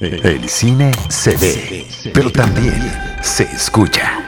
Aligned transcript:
El 0.00 0.48
cine 0.48 0.92
se 1.10 1.36
ve, 1.36 1.86
pero 2.14 2.32
también 2.32 2.90
se 3.20 3.42
escucha. 3.42 4.18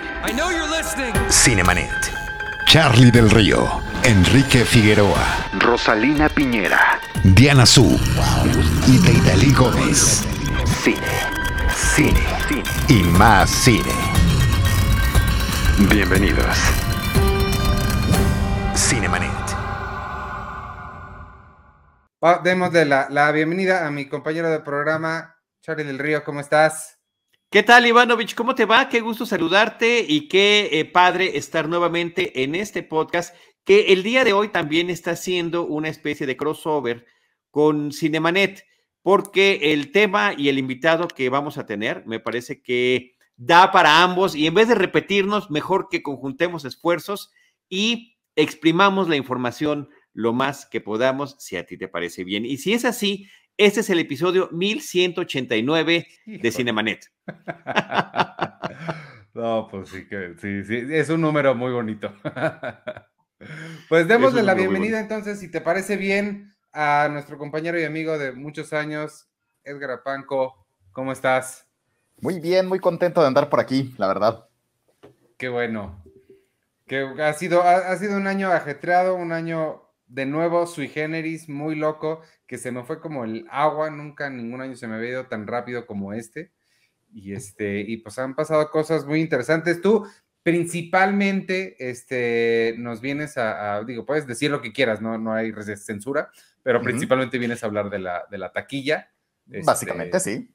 Cinemanet. 1.30 1.88
Charlie 2.66 3.10
del 3.10 3.30
Río, 3.30 3.80
Enrique 4.02 4.66
Figueroa, 4.66 5.48
Rosalina 5.58 6.28
Piñera, 6.28 7.00
Diana 7.24 7.64
Su 7.64 7.98
y 8.86 8.98
Deidali 8.98 9.54
Gómez. 9.54 10.22
Cine, 10.82 10.98
cine, 11.74 12.20
y 12.88 13.02
más 13.04 13.48
cine. 13.48 13.94
Bienvenidos. 15.88 16.54
Cinemanet. 18.76 19.30
Démosle 22.44 22.84
la, 22.84 23.06
la 23.08 23.32
bienvenida 23.32 23.86
a 23.86 23.90
mi 23.90 24.06
compañero 24.06 24.50
de 24.50 24.60
programa, 24.60 25.31
Charlie 25.62 25.84
del 25.84 26.00
Río. 26.00 26.24
¿Cómo 26.24 26.40
estás? 26.40 26.98
¿Qué 27.48 27.62
tal, 27.62 27.86
Ivanovich? 27.86 28.34
¿Cómo 28.34 28.56
te 28.56 28.64
va? 28.64 28.88
Qué 28.88 29.00
gusto 29.00 29.24
saludarte 29.24 30.04
y 30.06 30.26
qué 30.26 30.68
eh, 30.72 30.84
padre 30.84 31.36
estar 31.36 31.68
nuevamente 31.68 32.42
en 32.42 32.56
este 32.56 32.82
podcast 32.82 33.32
que 33.62 33.92
el 33.92 34.02
día 34.02 34.24
de 34.24 34.32
hoy 34.32 34.48
también 34.48 34.90
está 34.90 35.12
haciendo 35.12 35.64
una 35.64 35.88
especie 35.88 36.26
de 36.26 36.36
crossover 36.36 37.06
con 37.52 37.92
Cinemanet, 37.92 38.64
porque 39.02 39.72
el 39.72 39.92
tema 39.92 40.34
y 40.36 40.48
el 40.48 40.58
invitado 40.58 41.06
que 41.06 41.28
vamos 41.28 41.58
a 41.58 41.66
tener 41.66 42.04
me 42.06 42.18
parece 42.18 42.60
que 42.60 43.12
da 43.36 43.70
para 43.70 44.02
ambos 44.02 44.34
y 44.34 44.48
en 44.48 44.54
vez 44.54 44.66
de 44.66 44.74
repetirnos, 44.74 45.48
mejor 45.48 45.86
que 45.88 46.02
conjuntemos 46.02 46.64
esfuerzos 46.64 47.30
y 47.68 48.16
exprimamos 48.34 49.08
la 49.08 49.14
información 49.14 49.90
lo 50.12 50.32
más 50.32 50.66
que 50.66 50.80
podamos, 50.80 51.36
si 51.38 51.56
a 51.56 51.64
ti 51.66 51.78
te 51.78 51.88
parece 51.88 52.24
bien. 52.24 52.44
Y 52.44 52.58
si 52.58 52.72
es 52.72 52.84
así, 52.84 53.28
este 53.56 53.80
es 53.80 53.90
el 53.90 53.98
episodio 53.98 54.48
1189 54.52 56.06
de 56.26 56.52
Cinemanet. 56.52 57.10
no, 59.34 59.68
pues 59.70 59.90
sí 59.90 60.06
que 60.06 60.34
sí, 60.40 60.64
sí, 60.64 60.86
es 60.90 61.08
un 61.10 61.20
número 61.20 61.54
muy 61.54 61.72
bonito. 61.72 62.12
pues 63.88 64.08
démosle 64.08 64.42
la 64.42 64.54
bienvenida 64.54 65.00
entonces, 65.00 65.40
si 65.40 65.50
te 65.50 65.60
parece 65.60 65.96
bien, 65.96 66.52
a 66.72 67.08
nuestro 67.10 67.38
compañero 67.38 67.78
y 67.78 67.84
amigo 67.84 68.18
de 68.18 68.32
muchos 68.32 68.72
años, 68.72 69.28
Edgar 69.64 69.90
Apanco. 69.90 70.66
¿Cómo 70.92 71.12
estás? 71.12 71.66
Muy 72.20 72.40
bien, 72.40 72.68
muy 72.68 72.78
contento 72.78 73.20
de 73.20 73.26
andar 73.26 73.48
por 73.48 73.60
aquí, 73.60 73.94
la 73.98 74.06
verdad. 74.06 74.48
Qué 75.36 75.48
bueno. 75.48 76.02
Que 76.86 77.02
ha 77.22 77.32
sido, 77.32 77.62
ha, 77.62 77.92
ha 77.92 77.96
sido 77.96 78.16
un 78.16 78.26
año 78.26 78.50
ajetreado, 78.50 79.14
un 79.14 79.32
año 79.32 79.81
de 80.12 80.26
nuevo 80.26 80.66
sui 80.66 80.88
generis, 80.88 81.48
muy 81.48 81.74
loco, 81.74 82.20
que 82.46 82.58
se 82.58 82.70
me 82.70 82.84
fue 82.84 83.00
como 83.00 83.24
el 83.24 83.46
agua, 83.50 83.88
nunca 83.90 84.28
ningún 84.28 84.60
año 84.60 84.76
se 84.76 84.86
me 84.86 84.96
había 84.96 85.10
ido 85.10 85.26
tan 85.26 85.46
rápido 85.46 85.86
como 85.86 86.12
este. 86.12 86.52
Y 87.14 87.32
este, 87.32 87.80
y 87.80 87.96
pues 87.98 88.18
han 88.18 88.34
pasado 88.34 88.70
cosas 88.70 89.06
muy 89.06 89.20
interesantes. 89.20 89.80
Tú 89.80 90.06
principalmente 90.42 91.76
este, 91.78 92.74
nos 92.78 93.00
vienes 93.00 93.38
a, 93.38 93.76
a 93.76 93.84
digo, 93.84 94.04
puedes 94.04 94.26
decir 94.26 94.50
lo 94.50 94.60
que 94.60 94.72
quieras, 94.72 95.00
no, 95.00 95.16
no 95.16 95.32
hay 95.32 95.52
censura, 95.76 96.30
pero 96.62 96.78
uh 96.78 96.82
-huh. 96.82 96.84
principalmente 96.84 97.38
vienes 97.38 97.62
a 97.62 97.66
hablar 97.66 97.88
de 97.88 97.98
la, 97.98 98.24
de 98.30 98.38
la 98.38 98.52
taquilla. 98.52 99.10
Este, 99.50 99.64
Básicamente, 99.64 100.20
sí 100.20 100.50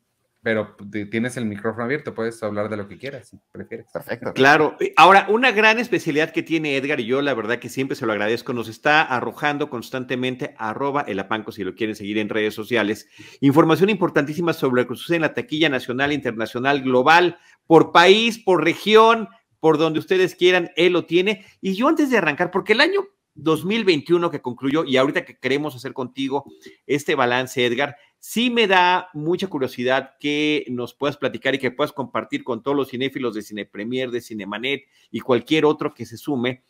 pero 0.47 0.77
tienes 1.11 1.35
el 1.35 1.45
micrófono 1.45 1.83
abierto, 1.83 2.13
puedes 2.13 2.41
hablar 2.41 2.69
de 2.69 2.77
lo 2.77 2.87
que 2.87 2.97
quieras, 2.97 3.27
si 3.27 3.37
prefieres. 3.51 3.87
Perfecto. 3.91 4.31
Claro. 4.31 4.77
Ahora, 4.95 5.25
una 5.27 5.51
gran 5.51 5.77
especialidad 5.77 6.31
que 6.31 6.41
tiene 6.41 6.77
Edgar 6.77 7.01
y 7.01 7.05
yo, 7.05 7.21
la 7.21 7.33
verdad 7.33 7.59
que 7.59 7.67
siempre 7.67 7.97
se 7.97 8.05
lo 8.05 8.13
agradezco, 8.13 8.53
nos 8.53 8.69
está 8.69 9.01
arrojando 9.01 9.69
constantemente 9.69 10.55
arroba 10.57 11.01
el 11.01 11.19
apanco, 11.19 11.51
si 11.51 11.65
lo 11.65 11.75
quieren 11.75 11.97
seguir 11.97 12.17
en 12.17 12.29
redes 12.29 12.53
sociales, 12.53 13.09
información 13.41 13.89
importantísima 13.89 14.53
sobre 14.53 14.83
lo 14.83 14.87
que 14.87 14.95
sucede 14.95 15.17
en 15.17 15.23
la 15.23 15.33
taquilla 15.33 15.67
nacional, 15.67 16.13
internacional, 16.13 16.81
global, 16.81 17.37
por 17.65 17.91
país, 17.91 18.39
por 18.39 18.63
región, 18.63 19.27
por 19.59 19.77
donde 19.77 19.99
ustedes 19.99 20.33
quieran, 20.33 20.71
él 20.77 20.93
lo 20.93 21.03
tiene. 21.03 21.45
Y 21.59 21.73
yo 21.73 21.89
antes 21.89 22.09
de 22.09 22.19
arrancar, 22.19 22.51
porque 22.51 22.71
el 22.71 22.79
año 22.79 23.05
2021 23.37 24.31
que 24.31 24.41
concluyó 24.41 24.83
y 24.83 24.97
ahorita 24.97 25.25
que 25.25 25.37
queremos 25.37 25.75
hacer 25.75 25.93
contigo 25.93 26.45
este 26.85 27.15
balance, 27.15 27.65
Edgar, 27.65 27.95
sí 28.19 28.49
me 28.49 28.67
da 28.67 29.09
mucha 29.13 29.47
curiosidad 29.47 30.15
que 30.19 30.65
nos 30.69 30.93
puedas 30.93 31.17
platicar 31.17 31.55
y 31.55 31.59
que 31.59 31.71
puedas 31.71 31.93
compartir 31.93 32.43
con 32.43 32.63
todos 32.63 32.75
los 32.75 32.89
cinéfilos 32.89 33.35
de 33.35 33.41
Cine 33.41 33.65
Premier, 33.65 34.11
de 34.11 34.21
Cinemanet 34.21 34.83
y 35.11 35.19
cualquier 35.19 35.65
otro 35.65 35.93
que 35.93 36.05
se 36.05 36.17
sume, 36.17 36.63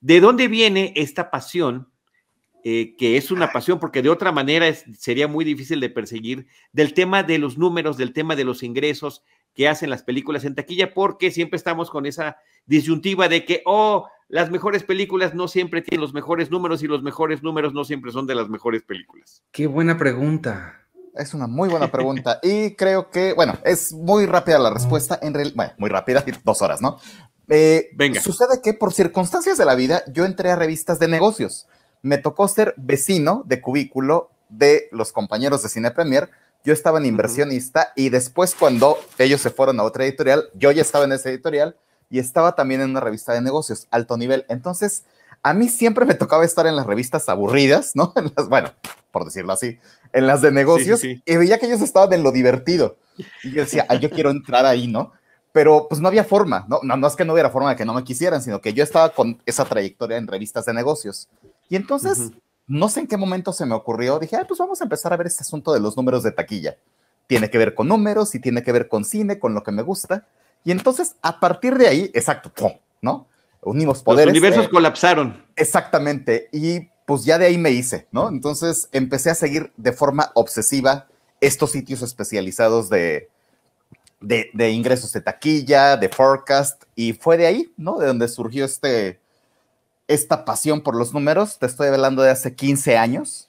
de 0.00 0.20
dónde 0.20 0.48
viene 0.48 0.92
esta 0.96 1.30
pasión, 1.30 1.88
eh, 2.64 2.94
que 2.96 3.16
es 3.16 3.30
una 3.30 3.52
pasión, 3.52 3.80
porque 3.80 4.02
de 4.02 4.10
otra 4.10 4.30
manera 4.30 4.72
sería 4.96 5.26
muy 5.26 5.44
difícil 5.44 5.80
de 5.80 5.90
perseguir, 5.90 6.46
del 6.72 6.94
tema 6.94 7.22
de 7.22 7.38
los 7.38 7.58
números, 7.58 7.96
del 7.96 8.12
tema 8.12 8.36
de 8.36 8.44
los 8.44 8.62
ingresos 8.62 9.22
que 9.54 9.68
hacen 9.68 9.90
las 9.90 10.02
películas 10.02 10.44
en 10.44 10.54
taquilla, 10.54 10.94
porque 10.94 11.30
siempre 11.30 11.56
estamos 11.56 11.90
con 11.90 12.06
esa 12.06 12.36
disyuntiva 12.66 13.28
de 13.28 13.44
que, 13.44 13.62
oh, 13.64 14.08
las 14.28 14.50
mejores 14.50 14.82
películas 14.82 15.34
no 15.34 15.46
siempre 15.46 15.82
tienen 15.82 16.00
los 16.00 16.14
mejores 16.14 16.50
números 16.50 16.82
y 16.82 16.86
los 16.86 17.02
mejores 17.02 17.42
números 17.42 17.74
no 17.74 17.84
siempre 17.84 18.12
son 18.12 18.26
de 18.26 18.34
las 18.34 18.48
mejores 18.48 18.82
películas. 18.82 19.44
Qué 19.50 19.66
buena 19.66 19.98
pregunta. 19.98 20.81
Es 21.14 21.34
una 21.34 21.46
muy 21.46 21.68
buena 21.68 21.90
pregunta 21.92 22.38
y 22.42 22.74
creo 22.74 23.10
que, 23.10 23.32
bueno, 23.32 23.58
es 23.64 23.92
muy 23.92 24.26
rápida 24.26 24.58
la 24.58 24.70
respuesta, 24.70 25.18
en 25.22 25.34
real, 25.34 25.52
bueno, 25.54 25.72
muy 25.78 25.90
rápida, 25.90 26.24
dos 26.44 26.62
horas, 26.62 26.80
¿no? 26.80 26.98
Eh, 27.48 27.90
Venga. 27.94 28.20
Sucede 28.20 28.60
que 28.62 28.72
por 28.72 28.92
circunstancias 28.92 29.58
de 29.58 29.64
la 29.64 29.74
vida 29.74 30.02
yo 30.12 30.24
entré 30.24 30.50
a 30.50 30.56
revistas 30.56 30.98
de 30.98 31.08
negocios. 31.08 31.66
Me 32.00 32.18
tocó 32.18 32.48
ser 32.48 32.74
vecino 32.76 33.42
de 33.46 33.60
cubículo 33.60 34.30
de 34.48 34.88
los 34.92 35.12
compañeros 35.12 35.62
de 35.62 35.68
Cine 35.68 35.90
Premier. 35.90 36.30
Yo 36.64 36.72
estaba 36.72 36.98
en 36.98 37.06
inversionista 37.06 37.80
uh 37.80 37.84
-huh. 37.84 38.04
y 38.04 38.08
después 38.08 38.54
cuando 38.54 38.98
ellos 39.18 39.40
se 39.40 39.50
fueron 39.50 39.80
a 39.80 39.82
otra 39.82 40.04
editorial, 40.04 40.48
yo 40.54 40.70
ya 40.70 40.82
estaba 40.82 41.04
en 41.04 41.12
esa 41.12 41.28
editorial 41.28 41.76
y 42.08 42.18
estaba 42.18 42.54
también 42.54 42.80
en 42.80 42.90
una 42.90 43.00
revista 43.00 43.32
de 43.32 43.40
negocios, 43.40 43.88
alto 43.90 44.16
nivel. 44.16 44.44
Entonces, 44.48 45.04
a 45.42 45.54
mí 45.54 45.68
siempre 45.68 46.04
me 46.04 46.14
tocaba 46.14 46.44
estar 46.44 46.66
en 46.66 46.76
las 46.76 46.86
revistas 46.86 47.28
aburridas, 47.28 47.92
¿no? 47.94 48.12
En 48.16 48.32
las, 48.36 48.48
bueno, 48.48 48.70
por 49.10 49.24
decirlo 49.24 49.52
así, 49.52 49.78
en 50.12 50.26
las 50.26 50.42
de 50.42 50.52
negocios, 50.52 51.00
sí, 51.00 51.16
sí. 51.16 51.22
y 51.26 51.36
veía 51.36 51.58
que 51.58 51.66
ellos 51.66 51.80
estaban 51.80 52.12
en 52.12 52.22
lo 52.22 52.32
divertido. 52.32 52.96
Y 53.42 53.52
yo 53.52 53.62
decía, 53.62 53.86
ah, 53.88 53.96
yo 53.96 54.10
quiero 54.10 54.30
entrar 54.30 54.64
ahí, 54.64 54.86
¿no? 54.86 55.12
Pero 55.52 55.86
pues 55.88 56.00
no 56.00 56.08
había 56.08 56.24
forma, 56.24 56.64
¿no? 56.68 56.80
¿no? 56.82 56.96
No 56.96 57.06
es 57.06 57.14
que 57.14 57.24
no 57.24 57.34
hubiera 57.34 57.50
forma 57.50 57.70
de 57.70 57.76
que 57.76 57.84
no 57.84 57.92
me 57.92 58.04
quisieran, 58.04 58.42
sino 58.42 58.60
que 58.60 58.72
yo 58.72 58.82
estaba 58.82 59.10
con 59.10 59.40
esa 59.44 59.64
trayectoria 59.64 60.16
en 60.16 60.26
revistas 60.26 60.64
de 60.64 60.72
negocios. 60.72 61.28
Y 61.68 61.76
entonces, 61.76 62.18
uh 62.18 62.22
-huh. 62.22 62.40
no 62.66 62.88
sé 62.88 63.00
en 63.00 63.06
qué 63.06 63.16
momento 63.18 63.52
se 63.52 63.66
me 63.66 63.74
ocurrió, 63.74 64.18
dije, 64.18 64.36
ah, 64.36 64.44
pues 64.48 64.58
vamos 64.58 64.80
a 64.80 64.84
empezar 64.84 65.12
a 65.12 65.16
ver 65.16 65.26
este 65.26 65.42
asunto 65.42 65.74
de 65.74 65.80
los 65.80 65.96
números 65.96 66.22
de 66.22 66.32
taquilla. 66.32 66.76
Tiene 67.26 67.50
que 67.50 67.58
ver 67.58 67.74
con 67.74 67.88
números 67.88 68.34
y 68.34 68.40
tiene 68.40 68.62
que 68.62 68.72
ver 68.72 68.88
con 68.88 69.04
cine, 69.04 69.38
con 69.38 69.52
lo 69.52 69.62
que 69.62 69.72
me 69.72 69.82
gusta. 69.82 70.26
Y 70.64 70.70
entonces, 70.70 71.16
a 71.20 71.38
partir 71.38 71.76
de 71.76 71.88
ahí, 71.88 72.10
exacto, 72.14 72.52
¿no? 73.02 73.26
Unimos 73.62 74.02
poderes. 74.02 74.26
Los 74.26 74.32
universos 74.40 74.66
eh, 74.66 74.70
colapsaron. 74.70 75.44
Exactamente. 75.56 76.48
Y 76.52 76.88
pues 77.06 77.24
ya 77.24 77.38
de 77.38 77.46
ahí 77.46 77.58
me 77.58 77.70
hice, 77.70 78.06
¿no? 78.10 78.28
Entonces 78.28 78.88
empecé 78.92 79.30
a 79.30 79.34
seguir 79.34 79.72
de 79.76 79.92
forma 79.92 80.30
obsesiva 80.34 81.06
estos 81.40 81.70
sitios 81.72 82.02
especializados 82.02 82.88
de, 82.88 83.28
de, 84.20 84.50
de, 84.52 84.70
ingresos 84.70 85.12
de 85.12 85.20
taquilla, 85.20 85.96
de 85.96 86.08
forecast, 86.08 86.84
y 86.94 87.12
fue 87.12 87.36
de 87.36 87.46
ahí, 87.46 87.72
¿no? 87.76 87.98
De 87.98 88.06
donde 88.06 88.28
surgió 88.28 88.64
este, 88.64 89.20
esta 90.08 90.44
pasión 90.44 90.82
por 90.82 90.96
los 90.96 91.12
números. 91.12 91.58
Te 91.58 91.66
estoy 91.66 91.88
hablando 91.88 92.22
de 92.22 92.30
hace 92.30 92.54
15 92.54 92.96
años, 92.96 93.48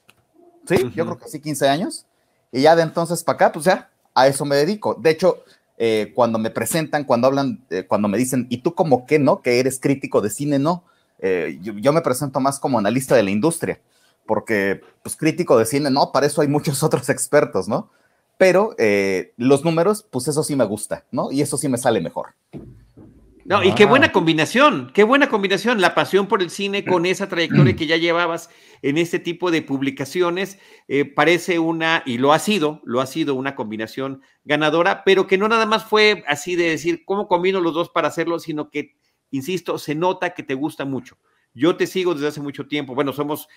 ¿sí? 0.66 0.74
Uh 0.74 0.78
-huh. 0.88 0.94
Yo 0.94 1.04
creo 1.06 1.18
que 1.18 1.28
sí, 1.28 1.40
15 1.40 1.68
años. 1.68 2.06
Y 2.52 2.62
ya 2.62 2.76
de 2.76 2.82
entonces 2.82 3.22
para 3.24 3.36
acá, 3.36 3.52
pues 3.52 3.64
ya, 3.64 3.90
a 4.14 4.28
eso 4.28 4.44
me 4.44 4.56
dedico. 4.56 4.94
De 4.94 5.10
hecho, 5.10 5.44
eh, 5.76 6.12
cuando 6.14 6.38
me 6.38 6.50
presentan, 6.50 7.04
cuando 7.04 7.26
hablan, 7.26 7.64
eh, 7.70 7.84
cuando 7.86 8.08
me 8.08 8.18
dicen, 8.18 8.46
¿y 8.50 8.58
tú 8.58 8.74
como 8.74 9.06
qué, 9.06 9.18
no? 9.18 9.42
Que 9.42 9.58
eres 9.58 9.80
crítico 9.80 10.20
de 10.20 10.30
cine, 10.30 10.58
no. 10.58 10.84
Eh, 11.18 11.58
yo, 11.62 11.72
yo, 11.74 11.92
me 11.92 12.00
presento 12.00 12.40
más 12.40 12.58
como 12.58 12.78
analista 12.78 13.16
de 13.16 13.22
la 13.22 13.30
industria, 13.30 13.80
porque, 14.26 14.80
pues, 15.02 15.16
crítico 15.16 15.58
de 15.58 15.66
cine, 15.66 15.90
no, 15.90 16.12
para 16.12 16.26
eso 16.26 16.42
hay 16.42 16.48
muchos 16.48 16.82
otros 16.82 17.08
expertos, 17.08 17.68
¿no? 17.68 17.90
Pero 18.36 18.74
eh, 18.78 19.32
los 19.36 19.64
números, 19.64 20.04
pues 20.10 20.26
eso 20.28 20.42
sí 20.42 20.56
me 20.56 20.64
gusta, 20.64 21.04
¿no? 21.12 21.30
Y 21.30 21.40
eso 21.40 21.56
sí 21.56 21.68
me 21.68 21.78
sale 21.78 22.00
mejor. 22.00 22.34
No, 23.44 23.58
ah. 23.58 23.66
y 23.66 23.74
qué 23.74 23.84
buena 23.84 24.10
combinación, 24.10 24.90
qué 24.94 25.04
buena 25.04 25.28
combinación, 25.28 25.80
la 25.80 25.94
pasión 25.94 26.26
por 26.26 26.42
el 26.42 26.50
cine 26.50 26.84
con 26.86 27.06
esa 27.06 27.28
trayectoria 27.28 27.76
que 27.76 27.86
ya 27.86 27.96
llevabas 27.96 28.50
en 28.82 28.98
este 28.98 29.18
tipo 29.18 29.50
de 29.50 29.62
publicaciones, 29.62 30.58
eh, 30.88 31.04
parece 31.04 31.58
una, 31.58 32.02
y 32.06 32.18
lo 32.18 32.32
ha 32.32 32.38
sido, 32.38 32.80
lo 32.84 33.00
ha 33.00 33.06
sido 33.06 33.34
una 33.34 33.54
combinación 33.54 34.22
ganadora, 34.44 35.04
pero 35.04 35.26
que 35.26 35.38
no 35.38 35.48
nada 35.48 35.66
más 35.66 35.84
fue 35.84 36.24
así 36.26 36.56
de 36.56 36.70
decir, 36.70 37.04
¿cómo 37.04 37.28
combino 37.28 37.60
los 37.60 37.74
dos 37.74 37.90
para 37.90 38.08
hacerlo? 38.08 38.38
Sino 38.38 38.70
que, 38.70 38.96
insisto, 39.30 39.78
se 39.78 39.94
nota 39.94 40.34
que 40.34 40.42
te 40.42 40.54
gusta 40.54 40.84
mucho. 40.84 41.18
Yo 41.54 41.76
te 41.76 41.86
sigo 41.86 42.14
desde 42.14 42.28
hace 42.28 42.40
mucho 42.40 42.66
tiempo, 42.66 42.94
bueno, 42.94 43.12
somos 43.12 43.48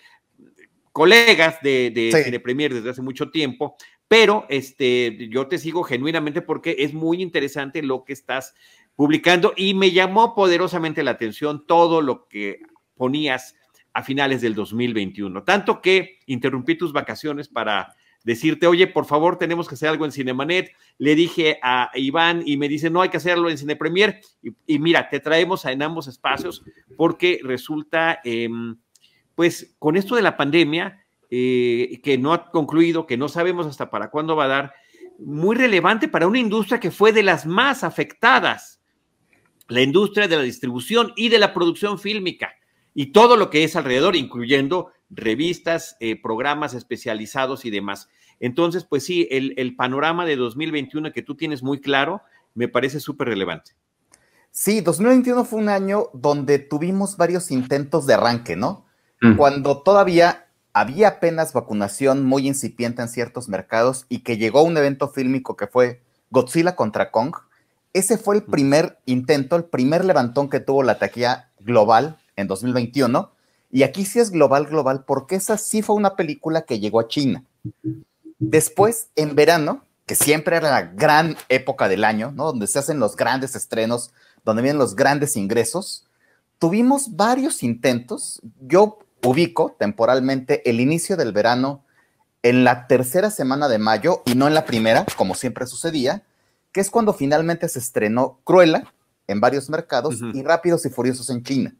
colegas 0.92 1.62
de, 1.62 1.92
de 1.92 2.12
sí. 2.12 2.24
Cine 2.24 2.40
Premier 2.40 2.74
desde 2.74 2.90
hace 2.90 3.02
mucho 3.02 3.30
tiempo, 3.30 3.76
pero 4.08 4.46
este, 4.50 5.28
yo 5.30 5.48
te 5.48 5.58
sigo 5.58 5.84
genuinamente 5.84 6.42
porque 6.42 6.76
es 6.80 6.94
muy 6.94 7.22
interesante 7.22 7.84
lo 7.84 8.04
que 8.04 8.14
estás 8.14 8.56
publicando 8.98 9.54
y 9.56 9.76
me 9.76 9.92
llamó 9.92 10.34
poderosamente 10.36 11.04
la 11.04 11.12
atención 11.12 11.66
todo 11.66 12.02
lo 12.02 12.28
que 12.28 12.62
ponías 12.96 13.56
a 13.94 14.04
finales 14.04 14.42
del 14.42 14.56
2021. 14.56 15.44
Tanto 15.44 15.82
que 15.82 16.20
interrumpí 16.26 16.76
tus 16.76 16.92
vacaciones 16.92 17.48
para 17.48 17.96
decirte, 18.24 18.66
oye, 18.66 18.88
por 18.88 19.06
favor, 19.06 19.38
tenemos 19.38 19.70
que 19.70 19.76
hacer 19.76 19.90
algo 19.90 20.04
en 20.04 20.12
Cinemanet. 20.12 20.72
Le 20.98 21.14
dije 21.14 21.60
a 21.62 21.92
Iván 21.94 22.42
y 22.44 22.58
me 22.58 22.68
dice, 22.68 22.90
no, 22.90 23.02
hay 23.02 23.10
que 23.10 23.18
hacerlo 23.18 23.52
en 23.52 23.60
Cine 23.60 23.76
Premier. 23.76 24.20
Y, 24.66 24.80
mira, 24.80 25.10
te 25.10 25.20
traemos 25.20 25.64
en 25.66 25.84
ambos 25.84 26.08
espacios 26.08 26.64
porque 26.98 27.40
resulta, 27.44 28.20
em, 28.24 28.78
pues, 29.36 29.76
con 29.78 29.96
esto 29.96 30.16
de 30.16 30.24
la 30.24 30.36
pandemia, 30.36 31.06
eh, 31.30 32.00
que 32.04 32.18
no 32.18 32.34
ha 32.34 32.50
concluido, 32.50 33.06
que 33.06 33.16
no 33.16 33.30
sabemos 33.30 33.68
hasta 33.68 33.92
para 33.92 34.10
cuándo 34.10 34.36
va 34.36 34.46
a 34.46 34.48
dar, 34.48 34.74
muy 35.20 35.56
relevante 35.56 36.08
para 36.08 36.28
una 36.28 36.40
industria 36.40 36.80
que 36.80 36.92
fue 36.92 37.12
de 37.12 37.24
las 37.24 37.46
más 37.46 37.84
afectadas, 37.84 38.77
la 39.68 39.82
industria 39.82 40.28
de 40.28 40.36
la 40.36 40.42
distribución 40.42 41.14
y 41.16 41.30
de 41.30 41.40
la 41.40 41.54
producción 41.54 42.00
fílmica 42.00 42.54
y 42.94 43.08
todo 43.08 43.38
lo 43.38 43.50
que 43.50 43.64
es 43.64 43.76
alrededor, 43.76 44.16
incluyendo 44.16 44.92
revistas, 45.10 45.98
eh, 46.00 46.20
programas 46.22 46.74
especializados 46.74 47.66
y 47.66 47.70
demás. 47.70 48.10
Entonces, 48.40 48.86
pues 48.86 49.06
sí, 49.06 49.28
el, 49.32 49.76
panorama 49.76 50.26
de 50.26 50.36
2021 50.36 51.12
que 51.12 51.22
tú 51.22 51.36
tienes 51.36 51.64
muy 51.64 51.80
claro 51.80 52.22
me 52.54 52.68
parece 52.68 53.00
súper 53.00 53.28
relevante. 53.28 53.72
Sí, 54.52 54.82
2021 54.82 55.46
fue 55.46 55.60
un 55.60 55.70
año 55.70 56.10
donde 56.14 56.60
tuvimos 56.60 57.18
varios 57.18 57.52
intentos 57.52 58.08
de 58.08 58.16
arranque, 58.16 58.56
¿no? 58.56 58.86
Mm. 59.22 59.36
Cuando 59.36 59.84
todavía 59.84 60.48
había 60.74 61.08
apenas 61.08 61.54
vacunación 61.54 62.24
muy 62.26 62.48
incipiente 62.48 63.02
en 63.02 63.10
ciertos 63.10 63.50
mercados 63.50 64.06
y 64.10 64.20
que 64.20 64.38
llegó 64.38 64.64
un 64.64 64.78
evento 64.78 65.10
fílmico 65.10 65.56
que 65.56 65.68
fue 65.68 66.02
Godzilla 66.30 66.76
contra 66.76 67.12
Kong. 67.12 67.36
Ese 67.98 68.20
fue 68.20 68.36
el 68.36 68.44
primer 68.44 69.00
intento, 69.08 69.56
el 69.56 69.64
primer 69.64 70.06
levantón 70.06 70.52
que 70.52 70.60
tuvo 70.60 70.84
la 70.84 71.00
taquilla 71.00 71.50
global 71.60 72.20
en 72.36 72.48
2021. 72.48 73.32
Y 73.72 73.82
aquí 73.82 74.06
sí 74.06 74.20
es 74.20 74.30
global, 74.30 74.68
global, 74.68 75.04
porque 75.04 75.34
esa 75.34 75.58
sí 75.58 75.82
fue 75.82 75.96
una 75.96 76.16
película 76.16 76.62
que 76.62 76.80
llegó 76.80 77.00
a 77.00 77.08
China. 77.08 77.44
Después, 78.38 79.08
en 79.16 79.34
verano, 79.34 79.82
que 80.06 80.14
siempre 80.14 80.58
era 80.58 80.70
la 80.70 80.84
gran 80.84 81.38
época 81.50 81.88
del 81.88 82.04
año, 82.04 82.32
¿no? 82.32 82.46
Donde 82.46 82.68
se 82.68 82.78
hacen 82.78 83.00
los 83.00 83.16
grandes 83.16 83.56
estrenos, 83.56 84.12
donde 84.46 84.62
vienen 84.62 84.78
los 84.78 84.96
grandes 84.96 85.36
ingresos, 85.36 86.06
tuvimos 86.60 87.16
varios 87.16 87.64
intentos. 87.64 88.40
Yo 88.62 89.00
ubico 89.24 89.76
temporalmente 89.80 90.70
el 90.70 90.82
inicio 90.82 91.18
del 91.18 91.32
verano 91.32 91.84
en 92.44 92.64
la 92.64 92.86
tercera 92.86 93.32
semana 93.32 93.68
de 93.68 93.80
mayo 93.80 94.22
y 94.28 94.36
no 94.36 94.48
en 94.48 94.54
la 94.54 94.66
primera, 94.66 95.04
como 95.18 95.34
siempre 95.34 95.66
sucedía, 95.66 96.27
que 96.78 96.82
es 96.82 96.92
cuando 96.92 97.12
finalmente 97.12 97.68
se 97.70 97.80
estrenó 97.80 98.40
Cruella 98.44 98.84
en 99.26 99.42
varios 99.42 99.68
mercados 99.68 100.22
y 100.32 100.44
Rápidos 100.44 100.86
y 100.86 100.92
Furiosos 100.92 101.32
en 101.32 101.42
China. 101.42 101.76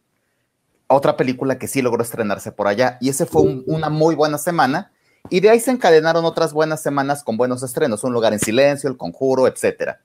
Otra 0.88 1.16
película 1.16 1.60
que 1.60 1.68
sí 1.68 1.84
logró 1.84 2.02
estrenarse 2.02 2.52
por 2.52 2.68
allá 2.68 2.98
y 3.00 3.10
ese 3.10 3.28
fue 3.28 3.44
una 3.68 3.92
muy 3.92 4.16
buena 4.16 4.40
semana 4.40 4.92
y 5.30 5.40
de 5.40 5.52
ahí 5.52 5.60
se 5.60 5.70
encadenaron 5.70 6.26
otras 6.26 6.52
buenas 6.52 6.82
semanas 6.82 7.24
con 7.24 7.38
buenos 7.38 7.62
estrenos, 7.62 8.04
Un 8.04 8.12
lugar 8.12 8.34
en 8.34 8.40
silencio, 8.40 8.90
El 8.90 8.98
Conjuro, 8.98 9.46
etc. 9.46 9.98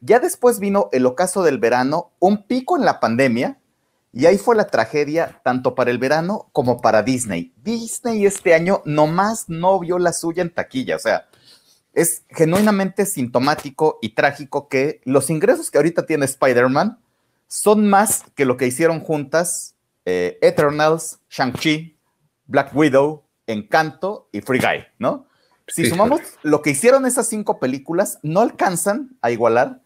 Ya 0.00 0.18
después 0.18 0.58
vino 0.58 0.88
el 0.90 1.06
ocaso 1.06 1.44
del 1.44 1.58
verano, 1.58 2.10
un 2.18 2.42
pico 2.42 2.76
en 2.76 2.84
la 2.84 2.98
pandemia, 2.98 3.60
y 4.12 4.26
ahí 4.26 4.36
fue 4.36 4.56
la 4.56 4.66
tragedia 4.66 5.40
tanto 5.44 5.76
para 5.76 5.92
el 5.92 5.98
verano 5.98 6.48
como 6.50 6.80
para 6.80 7.04
Disney. 7.04 7.52
Disney 7.62 8.26
este 8.26 8.52
año 8.52 8.82
nomás 8.84 9.48
no 9.48 9.78
vio 9.78 9.96
la 10.00 10.12
suya 10.12 10.42
en 10.42 10.52
taquilla, 10.52 10.96
o 10.96 10.98
sea, 10.98 11.28
es 11.98 12.22
genuinamente 12.30 13.06
sintomático 13.06 13.98
y 14.00 14.10
trágico 14.10 14.68
que 14.68 15.00
los 15.04 15.30
ingresos 15.30 15.68
que 15.68 15.78
ahorita 15.78 16.06
tiene 16.06 16.26
Spider-Man 16.26 17.00
son 17.48 17.88
más 17.88 18.22
que 18.36 18.44
lo 18.44 18.56
que 18.56 18.68
hicieron 18.68 19.00
juntas 19.00 19.74
eh, 20.04 20.38
Eternals, 20.40 21.18
Shang-Chi, 21.28 21.98
Black 22.46 22.74
Widow, 22.74 23.24
Encanto 23.48 24.28
y 24.30 24.40
Free 24.42 24.60
Guy, 24.60 24.86
¿no? 24.98 25.26
Si 25.66 25.86
sumamos 25.86 26.20
lo 26.42 26.62
que 26.62 26.70
hicieron 26.70 27.04
esas 27.04 27.28
cinco 27.28 27.58
películas, 27.58 28.20
no 28.22 28.40
alcanzan 28.40 29.16
a 29.20 29.32
igualar 29.32 29.80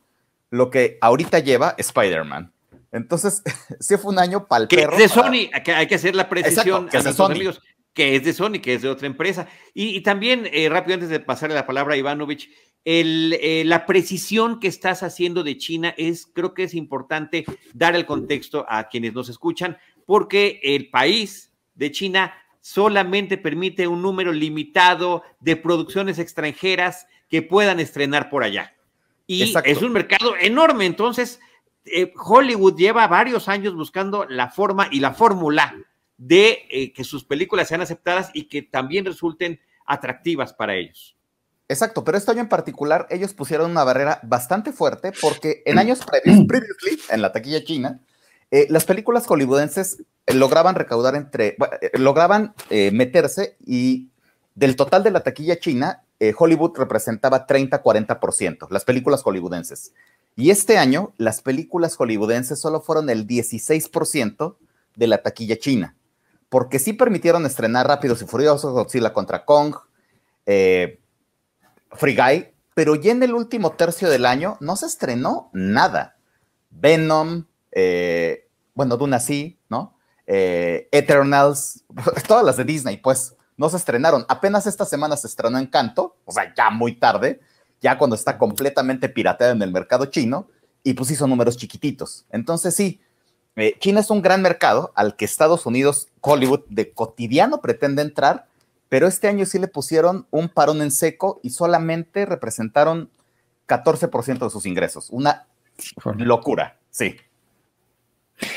lo 0.51 0.71
que 0.71 0.99
ahorita 1.01 1.39
lleva 1.39 1.75
Spider-Man. 1.79 2.53
Entonces, 2.93 3.43
sí 3.81 3.97
fue 3.97 4.13
un 4.13 4.19
año 4.19 4.47
para 4.47 4.69
Que 4.69 4.83
es 4.83 4.99
de 4.99 5.09
Sony, 5.09 5.51
hay 5.53 5.87
que 5.87 5.95
hacer 5.95 6.15
la 6.15 6.29
precisión 6.29 6.89
que 6.89 6.99
a 6.99 7.03
nuestros 7.03 7.31
amigos, 7.31 7.61
que 7.95 8.17
es 8.17 8.25
de 8.25 8.33
Sony, 8.33 8.61
que 8.63 8.75
es 8.75 8.83
de 8.83 8.89
otra 8.89 9.07
empresa. 9.07 9.49
Y, 9.75 10.01
también, 10.01 10.49
eh, 10.53 10.69
rápido, 10.69 10.95
antes 10.95 11.11
de 11.11 11.21
pasarle 11.21 11.55
la 11.55 11.67
palabra 11.67 11.95
a 11.95 11.99
Ivanovich, 11.99 12.51
el, 12.85 13.39
eh, 13.41 13.63
la 13.65 13.87
precisión 13.87 14.59
que 14.59 14.69
estás 14.69 15.03
haciendo 15.03 15.45
de 15.45 15.57
China 15.57 15.95
es, 15.97 16.27
creo 16.27 16.53
que 16.55 16.65
es 16.65 16.75
importante 16.75 17.45
dar 17.75 17.95
el 17.95 18.07
contexto 18.07 18.67
a 18.69 18.89
quienes 18.89 19.13
nos 19.13 19.29
escuchan, 19.29 19.79
porque 20.07 20.61
el 20.63 20.91
país 20.91 21.53
de 21.75 21.93
China 21.93 22.35
solamente 22.61 23.39
permite 23.39 23.87
un 23.87 24.03
número 24.03 24.33
limitado 24.33 25.23
de 25.41 25.57
producciones 25.57 26.19
extranjeras 26.19 27.07
que 27.29 27.43
puedan 27.43 27.81
estrenar 27.81 28.31
por 28.31 28.43
allá. 28.43 28.75
Y 29.27 29.43
es 29.43 29.83
un 29.83 29.93
mercado 29.93 30.35
enorme, 30.41 30.87
entonces 30.87 31.41
eh, 31.85 32.13
Hollywood 32.17 32.77
lleva 32.77 33.07
varios 33.07 33.49
años 33.49 33.75
buscando 33.75 34.27
la 34.29 34.51
forma 34.51 34.89
y 34.91 35.01
la 35.01 35.13
fórmula 35.15 35.75
de 36.17 36.67
eh, 36.71 36.93
que 36.93 37.05
sus 37.05 37.25
películas 37.25 37.69
sean 37.69 37.81
aceptadas 37.81 38.31
y 38.35 38.45
que 38.45 38.63
también 38.63 39.05
resulten 39.05 39.61
atractivas 39.87 40.53
para 40.53 40.75
ellos. 40.75 41.17
Exacto, 41.69 42.05
pero 42.05 42.19
este 42.19 42.31
año 42.31 42.41
en 42.41 42.49
particular 42.49 43.07
ellos 43.11 43.33
pusieron 43.35 43.71
una 43.71 43.85
barrera 43.85 44.21
bastante 44.23 44.73
fuerte 44.73 45.13
porque 45.21 45.63
en 45.65 45.79
años 45.79 46.01
previos, 46.05 46.47
previously, 46.47 46.99
en 47.11 47.23
la 47.23 47.33
taquilla 47.33 47.65
china, 47.65 48.01
eh, 48.51 48.67
las 48.69 48.85
películas 48.85 49.27
hollywoodenses 49.27 50.03
lograban 50.27 50.75
recaudar 50.75 51.17
entre, 51.17 51.57
lograban 51.95 52.55
meterse 52.71 53.57
y 53.67 54.09
del 54.55 54.77
total 54.77 55.03
de 55.03 55.11
la 55.11 55.23
taquilla 55.23 55.59
china, 55.59 56.05
Hollywood 56.39 56.79
representaba 56.79 57.49
30-40%, 57.49 58.71
las 58.71 58.85
películas 58.85 59.23
hollywoodenses. 59.23 59.93
Y 60.37 60.51
este 60.51 60.79
año, 60.79 61.13
las 61.19 61.43
películas 61.43 61.97
hollywoodenses 61.97 62.59
solo 62.61 62.81
fueron 62.81 63.11
el 63.11 63.27
16% 63.27 64.57
de 64.97 65.07
la 65.07 65.23
taquilla 65.23 65.59
china, 65.59 65.95
porque 66.53 66.79
sí 66.79 66.93
permitieron 66.93 67.47
estrenar 67.47 67.87
Rápidos 67.87 68.21
y 68.21 68.27
Furiosos, 68.27 68.75
Godzilla 68.75 69.15
contra 69.15 69.47
Kong, 69.47 69.75
eh, 70.45 71.01
Free 71.93 72.15
Guy, 72.15 72.53
pero 72.75 72.95
ya 72.95 73.13
en 73.13 73.23
el 73.23 73.33
último 73.33 73.73
tercio 73.73 74.11
del 74.11 74.27
año 74.27 74.59
no 74.61 74.77
se 74.77 74.85
estrenó 74.85 75.49
nada. 75.55 76.19
Venom, 76.69 77.47
eh, 77.71 78.51
bueno, 78.75 78.99
Duna 78.99 79.19
sí, 79.19 79.59
¿no? 79.71 79.97
Eh, 80.27 80.91
Eternals, 80.93 81.85
todas 82.29 82.45
las 82.45 82.59
de 82.59 82.65
Disney, 82.65 82.99
pues, 82.99 83.35
no 83.57 83.71
se 83.71 83.79
estrenaron. 83.79 84.27
Apenas 84.29 84.67
esta 84.67 84.85
semana 84.85 85.17
se 85.17 85.29
estrenó 85.29 85.57
Encanto, 85.57 86.19
o 86.27 86.33
sea, 86.33 86.53
ya 86.55 86.69
muy 86.69 86.97
tarde, 86.97 87.41
ya 87.81 87.97
cuando 87.97 88.15
está 88.15 88.37
completamente 88.37 89.09
pirateada 89.09 89.55
en 89.55 89.63
el 89.63 89.73
mercado 89.73 90.05
chino, 90.05 90.49
y 90.83 90.93
pues 90.93 91.17
son 91.17 91.31
números 91.31 91.57
chiquititos. 91.57 92.27
Entonces 92.31 92.75
sí, 92.75 93.01
China 93.79 94.01
es 94.01 94.11
un 94.11 94.21
gran 94.21 94.43
mercado 94.43 94.93
al 94.95 95.17
que 95.17 95.25
Estados 95.25 95.65
Unidos, 95.65 96.09
Hollywood, 96.23 96.63
de 96.69 96.93
cotidiano 96.93 97.61
pretende 97.61 98.01
entrar, 98.01 98.47
pero 98.89 99.07
este 99.07 99.29
año 99.29 99.45
sí 99.45 99.59
le 99.59 99.69
pusieron 99.69 100.27
un 100.31 100.49
parón 100.49 100.81
en 100.81 100.91
seco 100.91 101.41
y 101.43 101.51
solamente 101.51 102.25
representaron 102.25 103.11
14% 103.69 104.39
de 104.39 104.51
sus 104.51 104.65
ingresos. 104.65 105.11
Una 105.11 105.47
locura, 106.17 106.79
sí. 106.91 107.17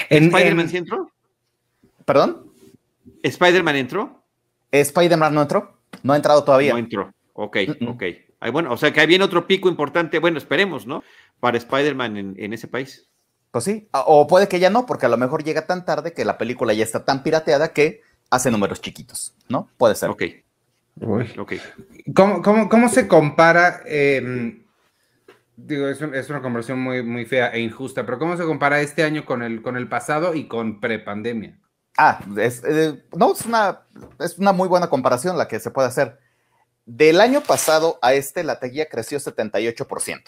¿Spider-Man 0.10 0.70
entró? 0.74 1.12
¿Perdón? 2.06 2.52
¿Spider-Man 3.22 3.76
entró? 3.76 4.24
¿Spider-Man 4.72 5.34
no 5.34 5.42
entró? 5.42 5.78
No 6.04 6.14
ha 6.14 6.16
entrado 6.16 6.44
todavía. 6.44 6.74
No 6.74 6.80
entró. 6.80 7.14
Ok, 7.34 7.58
ok 7.88 8.04
bueno, 8.52 8.72
o 8.72 8.78
sea 8.78 8.92
que 8.92 9.06
viene 9.06 9.24
otro 9.24 9.48
pico 9.48 9.70
importante, 9.70 10.20
bueno, 10.20 10.38
esperemos, 10.38 10.86
¿no? 10.86 11.04
Para 11.40 11.58
Spider-Man 11.58 12.36
en, 12.38 12.54
ese 12.54 12.68
país. 12.68 13.08
Pues 13.56 13.64
sí, 13.64 13.88
o 13.94 14.28
puede 14.28 14.50
que 14.50 14.60
ya 14.60 14.70
no, 14.70 14.86
porque 14.86 15.06
a 15.06 15.10
lo 15.10 15.16
mejor 15.16 15.46
llega 15.46 15.66
tan 15.66 15.86
tarde 15.86 16.12
que 16.12 16.26
la 16.26 16.38
película 16.38 16.74
ya 16.74 16.84
está 16.84 17.06
tan 17.06 17.24
pirateada 17.24 17.70
que 17.70 18.02
hace 18.30 18.52
números 18.52 18.82
chiquitos, 18.82 19.34
¿no? 19.48 19.70
Puede 19.78 19.96
ser. 19.96 20.10
Ok. 20.10 20.24
¿Cómo, 22.14 22.90
se 22.90 23.08
compara? 23.08 23.80
Em, 23.86 24.62
digo, 25.56 25.88
es, 25.88 26.30
una 26.30 26.42
conversión 26.42 26.82
muy, 26.82 27.02
muy 27.02 27.26
fea 27.26 27.48
e 27.54 27.62
injusta, 27.62 28.06
pero 28.06 28.20
¿cómo 28.20 28.36
se 28.36 28.44
compara 28.44 28.82
este 28.82 29.04
año 29.04 29.24
con 29.24 29.42
el, 29.42 29.62
con 29.62 29.78
el 29.78 29.88
pasado 29.88 30.36
y 30.36 30.50
con 30.50 30.82
prepandemia? 30.82 31.58
Ah, 31.98 32.20
eh, 32.36 33.04
no, 33.16 33.32
es 33.32 33.46
una, 33.46 33.84
es 34.20 34.38
una 34.38 34.52
muy 34.52 34.68
buena 34.68 34.90
comparación 34.90 35.38
la 35.38 35.48
que 35.48 35.62
se 35.62 35.72
puede 35.72 35.88
hacer. 35.88 36.20
Del 36.86 37.22
año 37.22 37.40
pasado 37.40 38.00
a 38.02 38.16
este, 38.16 38.44
la 38.44 38.60
taquilla 38.60 38.90
creció 38.90 39.18
78%. 39.18 40.24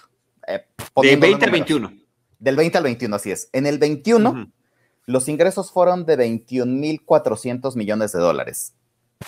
Eh, 0.48 0.66
Del 1.02 1.20
20 1.20 1.44
al 1.44 1.52
21. 1.52 2.07
Del 2.40 2.56
20 2.56 2.78
al 2.78 2.84
21, 2.84 3.16
así 3.16 3.32
es. 3.32 3.50
En 3.54 3.66
el 3.66 3.80
21, 3.80 4.52
los 5.06 5.28
ingresos 5.28 5.72
fueron 5.72 6.06
de 6.06 6.18
21.400 6.18 7.76
millones 7.76 8.12
de 8.12 8.20
dólares. 8.20 8.74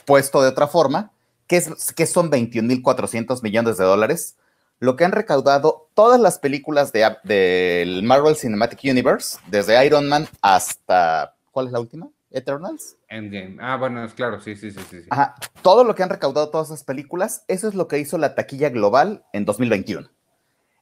Puesto 0.05 0.41
de 0.41 0.49
otra 0.49 0.67
forma, 0.67 1.11
¿qué, 1.47 1.57
es, 1.57 1.93
qué 1.93 2.05
son 2.05 2.29
21.400 2.29 3.41
millones 3.41 3.77
de 3.77 3.85
dólares? 3.85 4.37
Lo 4.79 4.95
que 4.95 5.05
han 5.05 5.11
recaudado 5.11 5.89
todas 5.93 6.19
las 6.19 6.39
películas 6.39 6.93
del 6.93 8.03
Marvel 8.03 8.35
Cinematic 8.35 8.79
Universe, 8.83 9.39
desde 9.47 9.85
Iron 9.85 10.07
Man 10.07 10.27
hasta, 10.41 11.35
¿cuál 11.51 11.67
es 11.67 11.71
la 11.73 11.79
última? 11.79 12.09
Eternals. 12.31 12.95
Endgame. 13.07 13.57
Ah, 13.59 13.75
bueno, 13.77 14.07
claro, 14.15 14.39
sí, 14.39 14.55
sí, 14.55 14.71
sí, 14.71 14.79
sí. 14.89 14.97
Ajá. 15.09 15.35
Todo 15.61 15.83
lo 15.83 15.95
que 15.95 16.03
han 16.03 16.09
recaudado 16.09 16.49
todas 16.49 16.67
esas 16.67 16.83
películas, 16.83 17.43
eso 17.47 17.67
es 17.67 17.73
lo 17.73 17.87
que 17.87 17.99
hizo 17.99 18.17
la 18.17 18.35
taquilla 18.35 18.69
global 18.69 19.25
en 19.33 19.45
2021. 19.45 20.07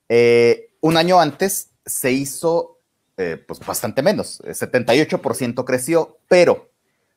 Eh, 0.10 0.72
un 0.82 0.98
año 0.98 1.20
antes 1.20 1.72
se 1.88 2.12
hizo 2.12 2.78
eh, 3.18 3.44
pues 3.48 3.60
bastante 3.60 4.04
menos, 4.04 4.42
78% 4.44 5.66
creció, 5.66 6.20
pero 6.28 6.70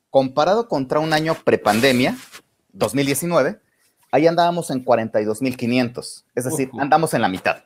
comparado 0.09 0.67
contra 0.67 0.99
un 0.99 1.13
año 1.13 1.37
prepandemia, 1.45 2.17
2019, 2.73 3.61
ahí 4.11 4.27
andábamos 4.27 4.71
en 4.71 4.83
42.500, 4.83 6.25
es 6.35 6.45
decir, 6.45 6.71
andamos 6.79 7.13
en 7.13 7.21
la 7.21 7.29
mitad. 7.29 7.65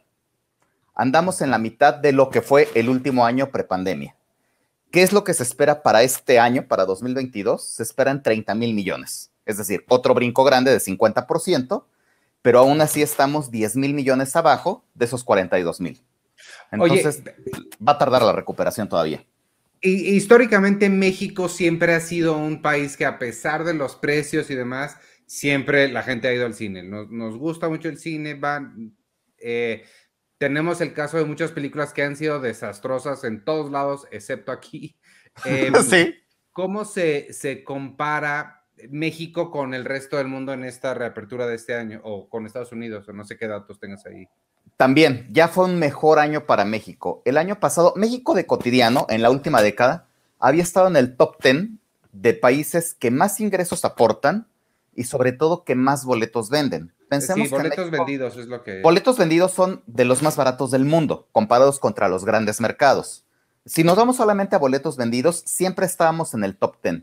Andamos 0.97 1.41
en 1.43 1.51
la 1.51 1.59
mitad 1.59 1.95
de 1.95 2.13
lo 2.13 2.31
que 2.31 2.41
fue 2.41 2.69
el 2.75 2.89
último 2.89 3.25
año 3.25 3.51
prepandemia. 3.51 4.17
¿Qué 4.91 5.03
es 5.03 5.13
lo 5.13 5.25
que 5.25 5.35
se 5.35 5.43
espera 5.43 5.83
para 5.83 6.03
este 6.03 6.39
año, 6.39 6.67
para 6.69 6.85
2022? 6.85 7.65
Se 7.65 7.83
esperan 7.83 8.23
30 8.23 8.55
mil 8.55 8.75
millones, 8.75 9.31
es 9.45 9.59
decir, 9.59 9.85
otro 9.89 10.15
brinco 10.15 10.45
grande 10.45 10.71
de 10.71 10.79
50%, 10.79 11.85
pero 12.43 12.59
aún 12.59 12.81
así 12.81 13.03
estamos 13.03 13.51
10 13.51 13.77
mil 13.77 13.95
millones 13.95 14.35
abajo 14.37 14.85
de 14.95 15.05
esos 15.05 15.25
42 15.25 15.81
mil. 15.81 16.01
Entonces, 16.75 17.23
va 17.87 17.93
a 17.93 17.99
tardar 17.99 18.23
la 18.23 18.33
recuperación 18.33 18.89
todavía. 18.89 19.25
Históricamente 19.81 20.89
México 20.89 21.49
siempre 21.49 21.95
ha 21.95 22.01
sido 22.01 22.37
un 22.37 22.63
país 22.63 22.97
que 22.97 23.05
a 23.05 23.19
pesar 23.19 23.65
de 23.65 23.75
los 23.75 23.97
precios 23.97 24.51
y 24.51 24.55
demás, 24.55 24.97
siempre 25.27 25.89
la 25.89 26.03
gente 26.03 26.29
ha 26.29 26.35
ido 26.35 26.47
al 26.47 26.55
cine. 26.55 26.83
Nos, 26.83 27.37
gusta 27.37 27.69
mucho 27.69 27.89
el 27.89 27.99
cine, 27.99 28.35
van... 28.35 28.97
Eh, 29.39 29.85
tenemos 30.39 30.81
el 30.81 30.95
caso 30.95 31.19
de 31.19 31.25
muchas 31.25 31.53
películas 31.53 31.93
que 31.93 32.03
han 32.03 32.17
sido 32.17 32.41
desastrosas 32.41 33.25
en 33.25 33.45
todos 33.45 33.71
lados, 33.71 34.07
excepto 34.11 34.53
aquí. 34.53 34.97
Em, 35.45 35.75
sí. 35.83 36.15
¿Cómo 36.53 36.85
se, 36.85 37.33
se 37.33 37.65
compara 37.65 38.65
México 38.89 39.51
con 39.51 39.75
el 39.75 39.85
resto 39.85 40.17
del 40.17 40.29
mundo 40.29 40.53
en 40.53 40.63
esta 40.63 40.95
reapertura 40.95 41.49
de 41.49 41.57
este 41.57 41.75
año 41.75 42.01
o 42.05 42.29
con 42.29 42.47
Estados 42.47 42.71
Unidos? 42.71 43.09
O 43.09 43.13
no 43.13 43.25
sé 43.25 43.37
qué 43.37 43.49
datos 43.49 43.81
tengas 43.81 44.07
ahí. 44.07 44.29
También, 44.77 45.29
ya 45.31 45.49
fue 45.49 45.67
un 45.67 45.79
mejor 45.79 46.19
año 46.19 46.47
para 46.47 46.65
México. 46.65 47.23
El 47.25 47.37
año 47.37 47.61
pasado, 47.61 47.95
México 47.97 48.35
de 48.35 48.47
cotidiano, 48.47 49.07
en 49.09 49.23
la 49.23 49.31
última 49.31 49.63
década, 49.63 50.09
había 50.39 50.63
estado 50.63 50.89
en 50.89 50.97
el 50.97 51.17
top 51.17 51.43
10 51.43 51.69
de 52.13 52.35
países 52.35 52.95
que 52.95 53.11
más 53.11 53.41
ingresos 53.41 53.85
aportan 53.85 54.49
y 54.95 55.05
sobre 55.05 55.33
todo 55.33 55.65
que 55.65 55.75
más 55.75 56.05
boletos 56.05 56.51
venden. 56.51 56.93
Pensemos 57.09 57.49
sí, 57.49 57.55
boletos 57.55 57.91
vendidos 57.91 58.37
es 58.37 58.47
lo 58.47 58.63
que... 58.63 58.81
Boletos 58.83 59.19
vendidos 59.19 59.53
son 59.53 59.83
de 59.87 60.05
los 60.05 60.23
más 60.23 60.37
baratos 60.37 60.71
del 60.71 60.85
mundo, 60.85 61.29
comparados 61.33 61.79
contra 61.79 62.09
los 62.09 62.25
grandes 62.25 62.61
mercados. 62.61 63.25
Si 63.67 63.85
nos 63.85 63.97
vamos 63.97 64.17
solamente 64.17 64.57
a 64.57 64.59
boletos 64.59 64.97
vendidos, 64.97 65.43
siempre 65.47 65.87
estábamos 65.87 66.35
en 66.35 66.45
el 66.45 66.57
top 66.57 66.77
10. 66.83 67.03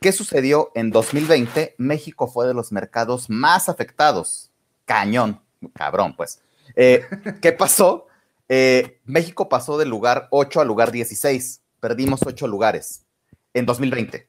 ¿Qué 0.00 0.12
sucedió 0.12 0.70
en 0.74 0.90
2020? 0.90 1.74
México 1.78 2.26
fue 2.26 2.46
de 2.46 2.54
los 2.54 2.72
mercados 2.72 3.28
más 3.28 3.68
afectados. 3.68 4.50
Cañón, 4.84 5.40
cabrón, 5.74 6.14
pues. 6.16 6.40
Eh, 6.76 7.02
¿Qué 7.40 7.52
pasó? 7.52 8.06
Eh, 8.48 9.00
México 9.04 9.48
pasó 9.48 9.78
del 9.78 9.88
lugar 9.88 10.28
8 10.30 10.60
al 10.60 10.68
lugar 10.68 10.92
16. 10.92 11.62
Perdimos 11.80 12.20
8 12.24 12.46
lugares 12.46 13.04
en 13.54 13.66
2020. 13.66 14.28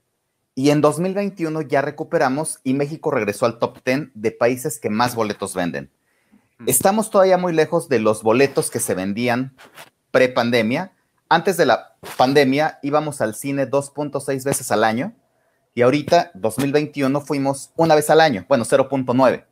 Y 0.53 0.69
en 0.69 0.81
2021 0.81 1.61
ya 1.63 1.81
recuperamos 1.81 2.59
y 2.63 2.73
México 2.73 3.11
regresó 3.11 3.45
al 3.45 3.57
top 3.59 3.79
10 3.85 4.09
de 4.13 4.31
países 4.31 4.79
que 4.79 4.89
más 4.89 5.15
boletos 5.15 5.55
venden. 5.55 5.91
Mm. 6.59 6.69
Estamos 6.69 7.09
todavía 7.09 7.37
muy 7.37 7.53
lejos 7.53 7.89
de 7.89 7.99
los 7.99 8.21
boletos 8.21 8.69
que 8.69 8.79
se 8.79 8.93
vendían 8.93 9.55
pre-pandemia. 10.11 10.93
Antes 11.29 11.57
de 11.57 11.65
la 11.65 11.95
pandemia 12.17 12.79
íbamos 12.83 13.21
al 13.21 13.33
cine 13.35 13.69
2.6 13.69 14.43
veces 14.43 14.71
al 14.71 14.83
año 14.83 15.15
y 15.73 15.83
ahorita, 15.83 16.31
2021, 16.33 17.21
fuimos 17.21 17.71
una 17.77 17.95
vez 17.95 18.09
al 18.09 18.19
año, 18.19 18.45
bueno, 18.49 18.65
0.9. 18.65 19.45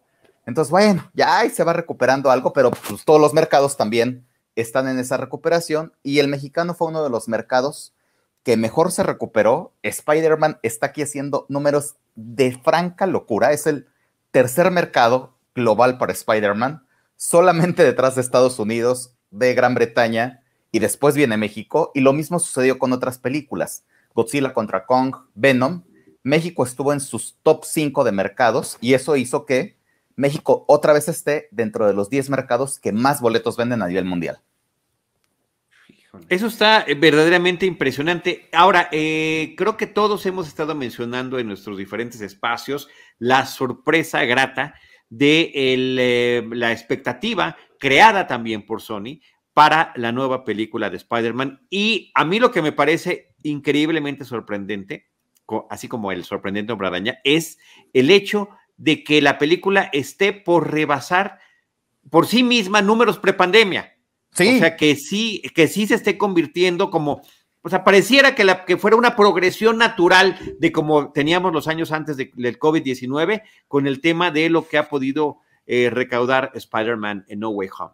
Entonces, 0.49 0.71
bueno, 0.71 1.07
ya 1.13 1.37
ahí 1.37 1.51
se 1.51 1.63
va 1.63 1.73
recuperando 1.73 2.31
algo, 2.31 2.53
pero 2.53 2.71
pues, 2.71 3.05
todos 3.05 3.21
los 3.21 3.35
mercados 3.35 3.77
también 3.77 4.25
están 4.55 4.87
en 4.87 4.97
esa 4.97 5.15
recuperación 5.15 5.93
y 6.01 6.17
el 6.17 6.27
mexicano 6.27 6.73
fue 6.73 6.87
uno 6.87 7.03
de 7.03 7.11
los 7.11 7.27
mercados 7.27 7.93
que 8.41 8.57
mejor 8.57 8.91
se 8.91 9.03
recuperó. 9.03 9.75
Spider-Man 9.83 10.57
está 10.63 10.87
aquí 10.87 11.03
haciendo 11.03 11.45
números 11.49 11.97
de 12.15 12.59
franca 12.63 13.05
locura. 13.05 13.51
Es 13.51 13.67
el 13.67 13.89
tercer 14.31 14.71
mercado 14.71 15.35
global 15.53 15.99
para 15.99 16.13
Spider-Man, 16.13 16.83
solamente 17.15 17.83
detrás 17.83 18.15
de 18.15 18.21
Estados 18.21 18.57
Unidos, 18.57 19.13
de 19.29 19.53
Gran 19.53 19.75
Bretaña 19.75 20.41
y 20.71 20.79
después 20.79 21.13
viene 21.13 21.37
México. 21.37 21.91
Y 21.93 21.99
lo 21.99 22.11
mismo 22.11 22.39
sucedió 22.39 22.79
con 22.79 22.91
otras 22.91 23.19
películas. 23.19 23.83
Godzilla 24.15 24.55
contra 24.55 24.87
Kong, 24.87 25.15
Venom. 25.35 25.83
México 26.23 26.63
estuvo 26.63 26.91
en 26.91 27.01
sus 27.01 27.37
top 27.43 27.65
5 27.65 28.03
de 28.03 28.11
mercados 28.13 28.79
y 28.81 28.95
eso 28.95 29.15
hizo 29.15 29.45
que 29.45 29.78
México 30.19 30.65
otra 30.67 30.93
vez 30.93 31.07
esté 31.07 31.47
dentro 31.51 31.88
de 31.88 31.93
los 31.93 32.09
10 32.09 32.29
mercados 32.29 32.77
que 32.77 32.91
más 32.91 33.21
boletos 33.21 33.55
venden 33.55 33.81
a 33.81 33.88
nivel 33.88 34.05
mundial. 34.05 34.41
Eso 36.27 36.47
está 36.47 36.81
eh, 36.81 36.95
verdaderamente 36.95 37.65
impresionante. 37.65 38.49
Ahora, 38.51 38.89
eh, 38.91 39.53
creo 39.57 39.77
que 39.77 39.88
todos 39.88 40.25
hemos 40.25 40.47
estado 40.47 40.75
mencionando 40.75 41.39
en 41.39 41.47
nuestros 41.47 41.77
diferentes 41.77 42.19
espacios 42.19 42.89
la 43.17 43.45
sorpresa 43.45 44.25
grata 44.25 44.73
de 45.09 45.51
eh, 45.55 46.47
la 46.51 46.71
expectativa 46.71 47.55
creada 47.79 48.27
también 48.27 48.65
por 48.65 48.81
Sony 48.81 49.21
para 49.53 49.93
la 49.95 50.11
nueva 50.11 50.43
película 50.43 50.89
de 50.89 50.97
Spider-Man. 50.97 51.65
Y 51.69 52.11
a 52.13 52.25
mí 52.25 52.39
lo 52.39 52.51
que 52.51 52.61
me 52.61 52.71
parece 52.71 53.35
increíblemente 53.43 54.25
sorprendente, 54.25 55.07
así 55.69 55.88
como 55.88 56.11
el 56.11 56.25
sorprendente 56.25 56.73
hombre 56.73 56.88
araña, 56.88 57.19
es 57.23 57.57
el 57.93 58.11
hecho 58.11 58.49
de 58.79 59.03
que 59.03 59.21
la 59.21 59.38
película 59.38 59.89
esté 59.93 60.33
por 60.33 60.71
rebasar 60.71 61.39
por 62.09 62.25
sí 62.25 62.43
misma 62.43 62.81
números 62.81 63.19
prepandemia. 63.19 63.93
Sí. 64.31 64.55
O 64.55 64.59
sea, 64.59 64.77
que 64.77 64.95
sí, 64.95 65.43
que 65.53 65.67
sí 65.67 65.86
se 65.86 65.95
esté 65.95 66.17
convirtiendo 66.17 66.89
como, 66.89 67.21
o 67.62 67.69
sea, 67.69 67.83
pareciera 67.83 68.36
que, 68.36 68.45
la, 68.45 68.63
que 68.63 68.77
fuera 68.77 68.95
una 68.95 69.15
progresión 69.15 69.77
natural 69.77 70.39
de 70.59 70.71
como 70.71 71.12
teníamos 71.12 71.51
los 71.51 71.67
años 71.67 71.91
antes 71.91 72.15
del 72.15 72.59
COVID-19 72.59 73.43
con 73.67 73.86
el 73.86 74.01
tema 74.01 74.31
de 74.31 74.50
lo 74.50 74.67
que 74.67 74.77
ha 74.77 74.88
podido 74.88 75.39
eh, 75.67 75.89
recaudar 75.89 76.51
Spider-Man 76.55 77.25
en 77.27 77.39
No 77.39 77.50
Way 77.50 77.69
Home. 77.77 77.93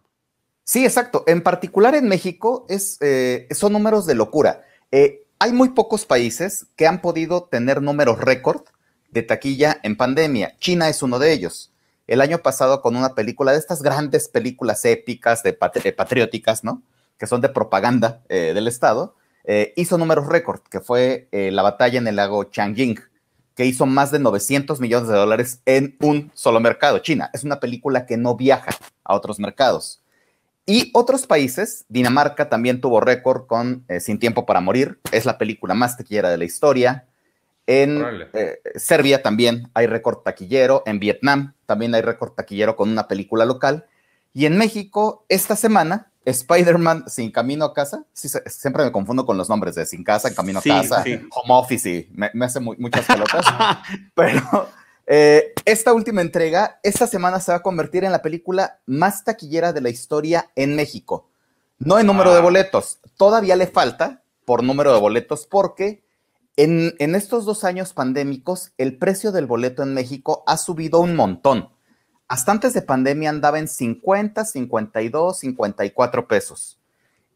Sí, 0.63 0.85
exacto. 0.85 1.23
En 1.25 1.41
particular 1.41 1.95
en 1.95 2.07
México 2.07 2.65
es, 2.69 2.97
eh, 3.01 3.47
son 3.51 3.73
números 3.73 4.05
de 4.05 4.15
locura. 4.15 4.63
Eh, 4.91 5.23
hay 5.39 5.51
muy 5.51 5.69
pocos 5.69 6.05
países 6.05 6.67
que 6.75 6.85
han 6.85 7.01
podido 7.01 7.45
tener 7.45 7.81
números 7.81 8.19
récord 8.19 8.61
de 9.15 9.23
taquilla 9.23 9.79
en 9.81 9.95
pandemia. 9.95 10.55
China 10.59 10.89
es 10.89 11.01
uno 11.01 11.17
de 11.17 11.31
ellos 11.31 11.71
el 12.05 12.21
año 12.21 12.39
pasado 12.39 12.81
con 12.81 12.95
una 12.95 13.15
película 13.15 13.53
de 13.53 13.57
estas 13.57 13.81
grandes 13.81 14.27
películas 14.27 14.83
épicas, 14.85 15.41
de 15.41 15.53
patrióticas, 15.53 16.63
¿no? 16.63 16.83
Que 17.17 17.25
son 17.25 17.41
de 17.41 17.49
propaganda 17.49 18.21
eh, 18.29 18.51
del 18.53 18.67
Estado, 18.67 19.15
eh, 19.45 19.73
hizo 19.77 19.97
números 19.97 20.27
récord, 20.27 20.59
que 20.69 20.81
fue 20.81 21.27
eh, 21.31 21.49
la 21.51 21.63
batalla 21.63 21.97
en 21.97 22.07
el 22.07 22.17
lago 22.17 22.43
Changjing, 22.43 22.99
que 23.55 23.65
hizo 23.65 23.85
más 23.85 24.11
de 24.11 24.19
900 24.19 24.81
millones 24.81 25.07
de 25.07 25.15
dólares 25.15 25.61
en 25.65 25.95
un 26.01 26.29
solo 26.35 26.59
mercado, 26.59 26.99
China. 26.99 27.29
Es 27.33 27.43
una 27.43 27.59
película 27.59 28.05
que 28.05 28.17
no 28.17 28.35
viaja 28.35 28.71
a 29.03 29.15
otros 29.15 29.39
mercados. 29.39 30.01
Y 30.67 30.91
otros 30.93 31.25
países, 31.25 31.85
Dinamarca 31.87 32.49
también 32.49 32.81
tuvo 32.81 32.99
récord 32.99 33.45
con 33.45 33.85
Sin 33.99 34.19
Tiempo 34.19 34.45
para 34.45 34.61
Morir, 34.61 34.99
es 35.11 35.25
la 35.25 35.37
película 35.37 35.73
más 35.73 35.95
tequillera 35.95 36.29
de 36.29 36.37
la 36.37 36.45
historia. 36.45 37.05
En 37.67 38.03
eh, 38.33 38.59
Serbia 38.75 39.23
también 39.23 39.69
hay 39.73 39.87
récord 39.87 40.19
taquillero, 40.19 40.83
en 40.85 40.99
Vietnam 40.99 41.53
también 41.65 41.95
hay 41.95 42.01
récord 42.01 42.33
taquillero 42.33 42.75
con 42.75 42.89
una 42.89 43.07
película 43.07 43.45
local. 43.45 43.85
Y 44.33 44.45
en 44.45 44.57
México, 44.57 45.25
esta 45.29 45.55
semana, 45.55 46.11
Spider-Man 46.25 47.05
Sin 47.07 47.31
Camino 47.31 47.65
a 47.65 47.73
Casa, 47.73 48.05
siempre 48.13 48.83
me 48.83 48.91
confundo 48.91 49.25
con 49.25 49.37
los 49.37 49.49
nombres 49.49 49.75
de 49.75 49.85
Sin 49.85 50.03
Casa, 50.03 50.27
En 50.27 50.35
Camino 50.35 50.59
a 50.59 50.61
Casa, 50.61 51.03
Home 51.03 51.53
Office, 51.53 51.89
y 51.89 52.09
me, 52.13 52.29
hace 52.45 52.59
muchas 52.59 53.05
pelotas. 53.05 53.45
pero 54.15 54.69
eh, 55.07 55.53
esta 55.65 55.93
última 55.93 56.21
entrega, 56.21 56.79
esta 56.83 57.07
semana 57.07 57.39
se 57.39 57.51
va 57.51 57.59
a 57.59 57.63
convertir 57.63 58.03
en 58.03 58.11
la 58.11 58.21
película 58.21 58.79
más 58.85 59.23
taquillera 59.23 59.73
de 59.73 59.81
la 59.81 59.89
historia 59.89 60.51
en 60.55 60.75
México. 60.75 61.29
No 61.77 61.99
en 61.99 62.07
número 62.07 62.33
de 62.33 62.41
boletos, 62.41 62.99
todavía 63.17 63.55
le 63.55 63.67
falta 63.67 64.21
por 64.45 64.63
número 64.63 64.93
de 64.93 64.99
boletos 64.99 65.45
porque 65.45 66.04
en, 66.57 67.15
estos 67.15 67.45
dos 67.45 67.63
años 67.63 67.93
pandémicos, 67.93 68.71
el 68.77 68.97
precio 68.97 69.31
del 69.31 69.45
boleto 69.45 69.83
en 69.83 69.93
México 69.93 70.43
ha 70.47 70.57
subido 70.57 70.99
un 70.99 71.15
montón. 71.15 71.69
Hasta 72.27 72.51
antes 72.51 72.73
de 72.73 72.81
pandemia 72.81 73.29
andaba 73.29 73.59
en 73.59 73.67
50, 73.67 74.45
52, 74.45 75.37
54 75.37 76.27
pesos. 76.27 76.79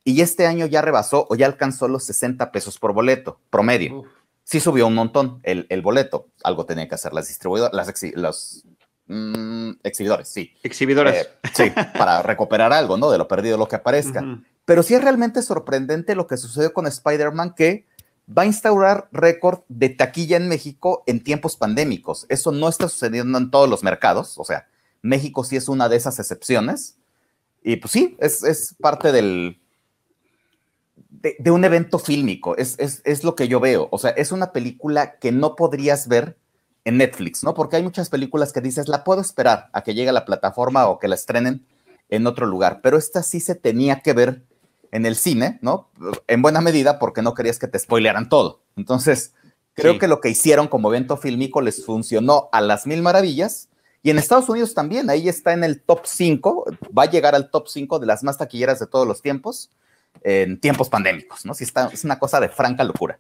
Y 0.03 0.21
este 0.21 0.47
año 0.47 0.65
ya 0.65 0.81
rebasó 0.81 1.27
o 1.29 1.35
ya 1.35 1.45
alcanzó 1.45 1.87
los 1.87 2.05
60 2.05 2.51
pesos 2.51 2.79
por 2.79 2.93
boleto, 2.93 3.39
promedio. 3.49 4.03
Sí 4.43 4.59
subió 4.59 4.87
un 4.87 4.95
montón 4.95 5.41
el, 5.43 5.81
boleto. 5.81 6.27
Algo 6.43 6.65
tenían 6.65 6.87
que 6.87 6.95
hacer 6.95 7.13
las 7.13 7.27
distribuidoras, 7.27 7.73
las 7.73 7.93
los 8.15 8.63
mm, 9.05 9.71
exhibidores, 9.83 10.29
sí. 10.29 10.53
Exhibidores. 10.63 11.25
Eh, 11.25 11.29
sí, 11.53 11.71
para 11.97 12.21
recuperar 12.23 12.73
algo, 12.73 12.97
¿no? 12.97 13.11
De 13.11 13.17
lo 13.17 13.27
perdido, 13.27 13.57
lo 13.57 13.67
que 13.67 13.75
aparezca. 13.75 14.23
Pero 14.65 14.81
sí 14.81 14.95
es 14.95 15.03
realmente 15.03 15.41
sorprendente 15.41 16.15
lo 16.15 16.25
que 16.25 16.37
sucedió 16.37 16.73
con 16.73 16.87
Spider-Man, 16.87 17.53
que 17.53 17.88
va 18.35 18.43
a 18.43 18.45
instaurar 18.45 19.09
récord 19.11 19.61
de 19.67 19.89
taquilla 19.89 20.37
en 20.37 20.47
México 20.47 21.03
en 21.07 21.23
tiempos 21.23 21.57
pandémicos. 21.57 22.25
Eso 22.29 22.51
no 22.51 22.69
está 22.69 22.87
sucediendo 22.87 23.37
en 23.37 23.51
todos 23.51 23.69
los 23.69 23.83
mercados, 23.83 24.37
o 24.37 24.43
sea, 24.43 24.67
México 25.01 25.43
sí 25.43 25.55
es 25.55 25.69
una 25.69 25.89
de 25.89 25.97
esas 25.97 26.19
excepciones. 26.19 26.97
Y 27.63 27.77
pues 27.77 27.91
sí, 27.91 28.17
es, 28.19 28.75
parte 28.79 29.11
del, 29.11 29.59
de, 31.09 31.51
un 31.51 31.65
evento 31.65 31.99
fílmico, 31.99 32.55
es, 32.57 32.75
es, 32.77 33.23
lo 33.23 33.35
que 33.35 33.47
yo 33.47 33.59
veo. 33.59 33.89
O 33.91 33.97
sea, 33.97 34.11
es 34.11 34.31
una 34.31 34.51
película 34.51 35.17
que 35.19 35.31
no 35.31 35.55
podrías 35.55 36.07
ver 36.07 36.37
en 36.85 36.97
Netflix, 36.97 37.43
¿no? 37.43 37.53
Porque 37.53 37.75
hay 37.75 37.83
muchas 37.83 38.09
películas 38.09 38.53
que 38.53 38.61
dices, 38.61 38.87
la 38.87 39.03
puedo 39.03 39.21
esperar 39.21 39.69
a 39.73 39.83
que 39.83 39.93
llegue 39.93 40.09
a 40.09 40.13
la 40.13 40.25
plataforma 40.25 40.87
o 40.87 40.99
que 40.99 41.09
la 41.09 41.15
estrenen 41.15 41.65
en 42.09 42.25
otro 42.27 42.45
lugar, 42.45 42.79
pero 42.81 42.97
esta 42.97 43.21
sí 43.21 43.39
se 43.39 43.55
tenía 43.55 43.99
que 43.99 44.13
ver 44.13 44.43
en 44.91 45.05
el 45.05 45.15
cine, 45.15 45.59
¿no? 45.61 45.89
En 46.27 46.41
buena 46.41 46.61
medida 46.61 46.99
porque 46.99 47.21
no 47.21 47.33
querías 47.33 47.59
que 47.59 47.67
te 47.67 47.79
spoilearan 47.79 48.29
todo. 48.29 48.61
Entonces, 48.75 49.33
creo 49.73 49.99
que 49.99 50.07
lo 50.07 50.21
que 50.21 50.29
hicieron 50.29 50.67
como 50.67 50.89
evento 50.89 51.17
fílmico 51.17 51.61
les 51.61 51.85
funcionó 51.85 52.49
a 52.51 52.61
las 52.61 52.87
mil 52.87 53.01
maravillas. 53.01 53.69
Y 54.01 54.11
en 54.11 54.17
Estados 54.17 54.47
Unidos 54.47 54.73
también, 54.73 55.09
ahí 55.09 55.27
está 55.27 55.53
en 55.53 55.63
el 55.63 55.81
top 55.81 56.01
5, 56.05 56.65
va 56.97 57.03
a 57.03 57.09
llegar 57.09 57.35
al 57.35 57.49
top 57.49 57.67
5 57.67 57.99
de 57.99 58.07
las 58.07 58.23
más 58.23 58.37
taquilleras 58.37 58.79
de 58.79 58.87
todos 58.87 59.05
los 59.05 59.21
tiempos, 59.21 59.71
en 60.23 60.59
tiempos 60.59 60.89
pandémicos, 60.89 61.45
¿no? 61.45 61.53
Sí, 61.53 61.65
está, 61.65 61.89
es 61.91 62.05
una 62.05 62.17
cosa 62.17 62.39
de 62.39 62.47
franca 62.47 62.83
locura. 62.83 63.19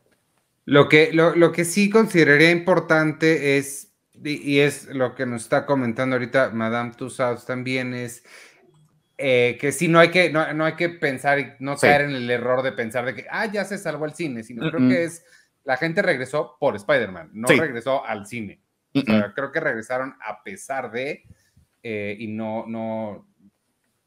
Lo 0.65 0.87
que, 0.87 1.11
lo, 1.11 1.51
que 1.51 1.65
sí 1.65 1.89
consideraría 1.89 2.51
importante 2.51 3.57
es, 3.57 3.91
y, 4.23 4.59
es 4.59 4.85
lo 4.85 5.15
que 5.15 5.25
nos 5.25 5.41
está 5.41 5.65
comentando 5.65 6.15
ahorita 6.15 6.51
Madame 6.51 6.91
Tussauds 6.95 7.45
también, 7.45 7.93
es 7.93 8.23
eh, 9.21 9.57
que 9.59 9.73
sí, 9.73 9.89
no 9.89 9.99
hay 9.99 10.11
que, 10.11 10.31
no, 10.31 10.63
hay 10.63 10.75
que 10.77 10.87
pensar 10.87 11.39
y 11.39 11.51
no 11.59 11.75
caer 11.75 12.03
en 12.03 12.11
el 12.11 12.29
error 12.31 12.63
de 12.63 12.71
pensar 12.71 13.03
de 13.03 13.13
que, 13.13 13.25
ah, 13.29 13.47
ya 13.47 13.65
se 13.65 13.77
salvó 13.77 14.05
el 14.05 14.13
cine, 14.13 14.43
sino 14.43 14.71
creo 14.71 14.87
que 14.87 15.03
es, 15.03 15.25
la 15.65 15.75
gente 15.75 16.01
regresó 16.01 16.55
por 16.57 16.77
Spider-Man, 16.77 17.31
no 17.33 17.49
regresó 17.49 18.05
al 18.05 18.25
cine. 18.27 18.61
creo 18.93 19.51
que 19.51 19.59
regresaron 19.59 20.15
a 20.25 20.41
pesar 20.41 20.89
de, 20.89 21.25
eh, 21.83 22.15
y 22.17 22.27
no, 22.27 22.65
no, 22.65 23.27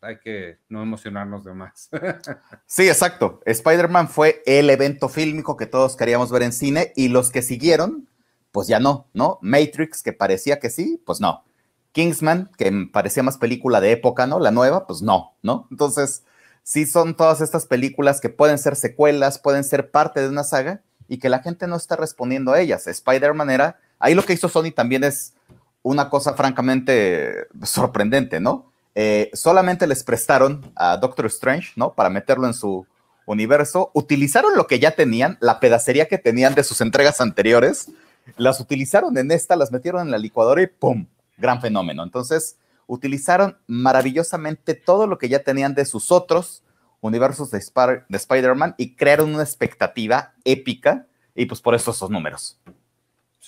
hay 0.01 0.19
que 0.19 0.61
no 0.71 0.83
emocionarnos 0.83 1.45
de 1.45 1.53
más. 1.53 1.91
sí, 2.67 2.89
exacto. 2.89 3.43
Spider-Man 3.45 4.09
fue 4.09 4.43
el 4.47 4.71
evento 4.71 5.11
fílmico 5.11 5.59
que 5.59 5.67
todos 5.67 5.95
queríamos 5.95 6.33
ver 6.33 6.43
en 6.43 6.53
cine 6.53 6.95
y 6.97 7.09
los 7.09 7.31
que 7.31 7.43
siguieron, 7.43 8.09
pues 8.51 8.67
ya 8.67 8.81
no, 8.81 9.11
¿no? 9.13 9.39
Matrix, 9.43 10.03
que 10.03 10.15
parecía 10.15 10.59
que 10.59 10.71
sí, 10.71 11.03
pues 11.05 11.21
no. 11.21 11.45
Kingsman, 11.93 12.51
que 12.57 12.89
parecía 12.93 13.23
más 13.23 13.39
película 13.39 13.81
de 13.81 13.93
época, 13.93 14.27
¿no? 14.27 14.41
La 14.41 14.51
nueva, 14.51 14.87
pues 14.87 15.03
no, 15.03 15.35
¿no? 15.43 15.69
Entonces, 15.71 16.25
sí 16.63 16.87
son 16.87 17.15
todas 17.15 17.41
estas 17.41 17.67
películas 17.67 18.21
que 18.21 18.29
pueden 18.29 18.59
ser 18.59 18.77
secuelas, 18.77 19.39
pueden 19.39 19.65
ser 19.65 19.91
parte 19.91 20.21
de 20.21 20.29
una 20.29 20.45
saga 20.45 20.81
y 21.09 21.19
que 21.19 21.29
la 21.29 21.41
gente 21.41 21.67
no 21.67 21.77
está 21.77 21.97
respondiendo 21.97 22.53
a 22.53 22.61
ellas. 22.61 22.87
Spider-Man 22.87 23.51
era, 23.51 23.79
ahí 23.99 24.15
lo 24.15 24.25
que 24.25 24.33
hizo 24.33 24.49
Sony 24.49 24.73
también 24.75 25.05
es 25.05 25.35
una 25.83 26.09
cosa 26.09 26.35
francamente 26.35 27.47
sorprendente, 27.63 28.41
¿no? 28.41 28.73
Eh, 28.95 29.31
solamente 29.33 29.87
les 29.87 30.05
prestaron 30.05 30.73
a 30.77 30.97
Doctor 30.97 31.27
Strange, 31.27 31.73
¿no? 31.77 31.95
Para 31.95 32.11
meterlo 32.11 32.47
en 32.47 32.55
su 32.55 32.87
universo. 33.27 33.91
Utilizaron 33.95 34.57
lo 34.57 34.67
que 34.67 34.79
ya 34.79 34.93
tenían, 34.93 35.39
la 35.41 35.61
pedacería 35.61 36.09
que 36.09 36.19
tenían 36.19 36.55
de 36.55 36.65
sus 36.65 36.81
entregas 36.81 37.21
anteriores, 37.21 37.91
las 38.37 38.61
utilizaron 38.61 39.17
en 39.19 39.31
esta, 39.31 39.57
las 39.57 39.73
metieron 39.73 40.03
en 40.03 40.11
la 40.11 40.19
licuadora 40.19 40.63
y 40.63 40.67
¡pum! 40.67 41.07
Gran 41.37 41.61
fenómeno. 41.61 42.03
Entonces, 42.03 42.59
utilizaron 42.87 43.59
maravillosamente 43.67 44.75
todo 44.75 45.07
lo 45.07 45.19
que 45.19 45.29
ya 45.29 45.43
tenían 45.43 45.75
de 45.75 45.85
sus 45.85 46.13
otros 46.13 46.63
universos 47.01 47.51
de, 47.51 47.59
Spider-Man 47.59 48.75
y 48.79 48.95
crearon 48.95 49.35
una 49.35 49.43
expectativa 49.43 50.35
épica 50.45 51.07
y 51.35 51.47
pues 51.47 51.61
por 51.61 51.75
eso 51.75 51.91
esos 51.91 52.11
números. 52.11 52.59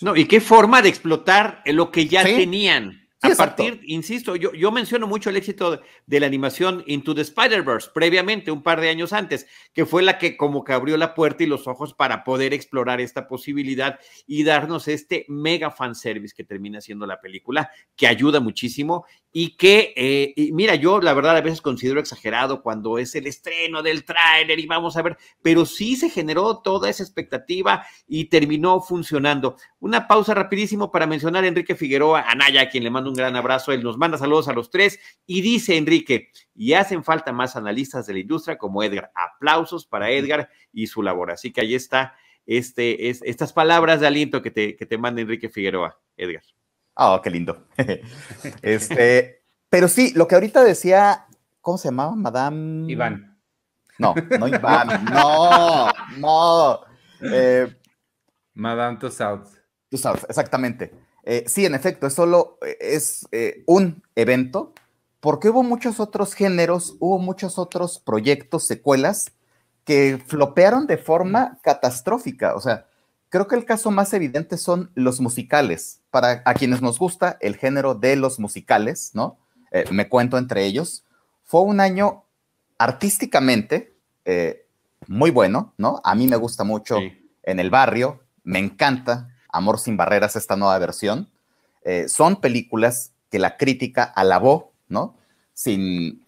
No, 0.00 0.16
y 0.16 0.26
qué 0.26 0.40
forma 0.40 0.82
de 0.82 0.88
explotar 0.88 1.62
lo 1.66 1.90
que 1.90 2.08
ya 2.08 2.24
tenían 2.24 3.03
a 3.32 3.36
partir, 3.36 3.80
insisto, 3.84 4.36
yo, 4.36 4.52
yo 4.52 4.70
menciono 4.70 5.06
mucho 5.06 5.30
el 5.30 5.36
éxito 5.36 5.80
de, 6.06 6.20
la 6.20 6.26
animación 6.26 6.84
Into 6.86 7.14
the 7.14 7.22
Spider-Verse 7.22 7.90
previamente, 7.94 8.50
un 8.50 8.62
par 8.62 8.80
de 8.80 8.88
años 8.88 9.12
antes, 9.12 9.46
que 9.72 9.86
fue 9.86 10.02
la 10.02 10.18
que 10.18 10.36
como 10.36 10.64
que 10.64 10.72
abrió 10.72 10.96
la 10.96 11.14
puerta 11.14 11.42
y 11.42 11.46
los 11.46 11.66
ojos 11.66 11.94
para 11.94 12.24
poder 12.24 12.54
explorar 12.54 13.00
esta 13.00 13.26
posibilidad 13.26 13.98
y 14.26 14.44
darnos 14.44 14.88
este 14.88 15.24
mega 15.28 15.70
fanservice 15.70 16.34
que 16.34 16.44
termina 16.44 16.80
siendo 16.80 17.06
la 17.06 17.20
película, 17.20 17.70
que 17.96 18.06
ayuda 18.06 18.40
muchísimo 18.40 19.04
y 19.36 19.56
que, 19.56 19.92
eh, 19.96 20.50
mira, 20.52 20.76
yo 20.76 21.00
la 21.00 21.12
verdad 21.12 21.36
a 21.36 21.40
veces 21.40 21.60
considero 21.60 21.98
exagerado 21.98 22.62
cuando 22.62 22.98
es 22.98 23.16
el 23.16 23.26
estreno 23.26 23.82
del 23.82 24.04
tráiler 24.04 24.60
y 24.60 24.66
vamos 24.66 24.96
a 24.96 25.02
ver, 25.02 25.18
pero 25.42 25.66
sí 25.66 25.96
se 25.96 26.08
generó 26.08 26.58
toda 26.58 26.88
esa 26.88 27.02
expectativa 27.02 27.84
y 28.06 28.26
terminó 28.26 28.80
funcionando. 28.80 29.56
Una 29.80 30.06
pausa 30.06 30.34
rapidísimo 30.34 30.92
para 30.92 31.08
mencionar 31.08 31.42
a 31.42 31.48
Enrique 31.48 31.74
Figueroa, 31.74 32.24
a 32.28 32.34
Naya, 32.36 32.62
a 32.62 32.68
quien 32.68 32.84
le 32.84 32.90
mando 32.90 33.10
un 33.10 33.13
gran 33.14 33.36
abrazo, 33.36 33.72
él 33.72 33.82
nos 33.82 33.96
manda 33.96 34.18
saludos 34.18 34.48
a 34.48 34.52
los 34.52 34.70
tres 34.70 34.98
y 35.26 35.40
dice 35.40 35.76
Enrique, 35.76 36.30
y 36.54 36.74
hacen 36.74 37.04
falta 37.04 37.32
más 37.32 37.56
analistas 37.56 38.06
de 38.06 38.14
la 38.14 38.18
industria 38.20 38.58
como 38.58 38.82
Edgar. 38.82 39.10
Aplausos 39.14 39.86
para 39.86 40.10
Edgar 40.10 40.48
y 40.72 40.86
su 40.86 41.02
labor. 41.02 41.30
Así 41.30 41.52
que 41.52 41.60
ahí 41.62 41.74
está 41.74 42.14
este, 42.46 43.08
es, 43.08 43.22
estas 43.24 43.52
palabras 43.52 44.00
de 44.00 44.06
aliento 44.06 44.42
que 44.42 44.50
te, 44.50 44.76
que 44.76 44.86
te 44.86 44.98
manda 44.98 45.20
Enrique 45.20 45.48
Figueroa, 45.48 45.98
Edgar. 46.16 46.42
Oh, 46.94 47.20
qué 47.22 47.30
lindo. 47.30 47.66
este, 48.62 49.42
pero 49.68 49.88
sí, 49.88 50.12
lo 50.14 50.28
que 50.28 50.34
ahorita 50.34 50.62
decía, 50.62 51.26
¿cómo 51.60 51.78
se 51.78 51.88
llamaba? 51.88 52.14
Madame. 52.14 52.90
Iván. 52.90 53.38
No, 53.98 54.14
no 54.38 54.48
Iván, 54.48 55.04
no, 55.12 55.88
no. 56.18 56.80
Eh, 57.20 57.74
Madame 58.54 58.98
Tussauds. 58.98 59.58
Tussauds, 59.88 60.26
exactamente. 60.28 60.92
Eh, 61.24 61.44
sí, 61.46 61.66
en 61.66 61.74
efecto, 61.74 62.06
es 62.06 62.14
solo 62.14 62.58
eh, 62.64 62.76
es 62.80 63.26
un 63.66 64.02
evento, 64.14 64.72
porque 65.20 65.48
hubo 65.48 65.62
muchos 65.62 66.00
otros 66.00 66.34
géneros, 66.34 66.96
hubo 67.00 67.18
muchos 67.18 67.58
otros 67.58 67.98
proyectos, 67.98 68.66
secuelas, 68.66 69.32
que 69.84 70.22
flopearon 70.26 70.86
de 70.86 70.98
forma 70.98 71.58
catastrófica. 71.62 72.54
O 72.54 72.60
sea, 72.60 72.86
Creo 73.34 73.48
que 73.48 73.56
el 73.56 73.64
caso 73.64 73.90
más 73.90 74.12
evidente 74.12 74.56
son 74.56 74.92
los 74.94 75.20
musicales. 75.20 76.00
Para 76.12 76.42
a 76.44 76.54
quienes 76.54 76.82
nos 76.82 77.00
gusta 77.00 77.36
el 77.40 77.56
género 77.56 77.96
de 77.96 78.14
los 78.14 78.38
musicales, 78.38 79.10
¿no? 79.12 79.38
Eh, 79.72 79.86
me 79.90 80.08
cuento 80.08 80.38
entre 80.38 80.64
ellos. 80.64 81.04
Fue 81.42 81.62
un 81.62 81.80
año 81.80 82.26
artísticamente 82.78 83.96
eh, 84.24 84.68
muy 85.08 85.32
bueno, 85.32 85.74
¿no? 85.78 86.00
A 86.04 86.14
mí 86.14 86.28
me 86.28 86.36
gusta 86.36 86.62
mucho 86.62 86.98
en 87.42 87.58
el 87.58 87.70
barrio, 87.70 88.22
me 88.44 88.60
encanta 88.60 89.33
Amor 89.56 89.78
sin 89.78 89.96
Barreras, 89.96 90.36
esta 90.36 90.56
nueva 90.56 90.78
versión. 90.78 91.30
Eh, 91.82 92.08
son 92.08 92.40
películas 92.40 93.12
que 93.30 93.38
la 93.38 93.56
crítica 93.56 94.04
alabó, 94.04 94.72
¿no? 94.88 95.16
Sin, 95.52 96.24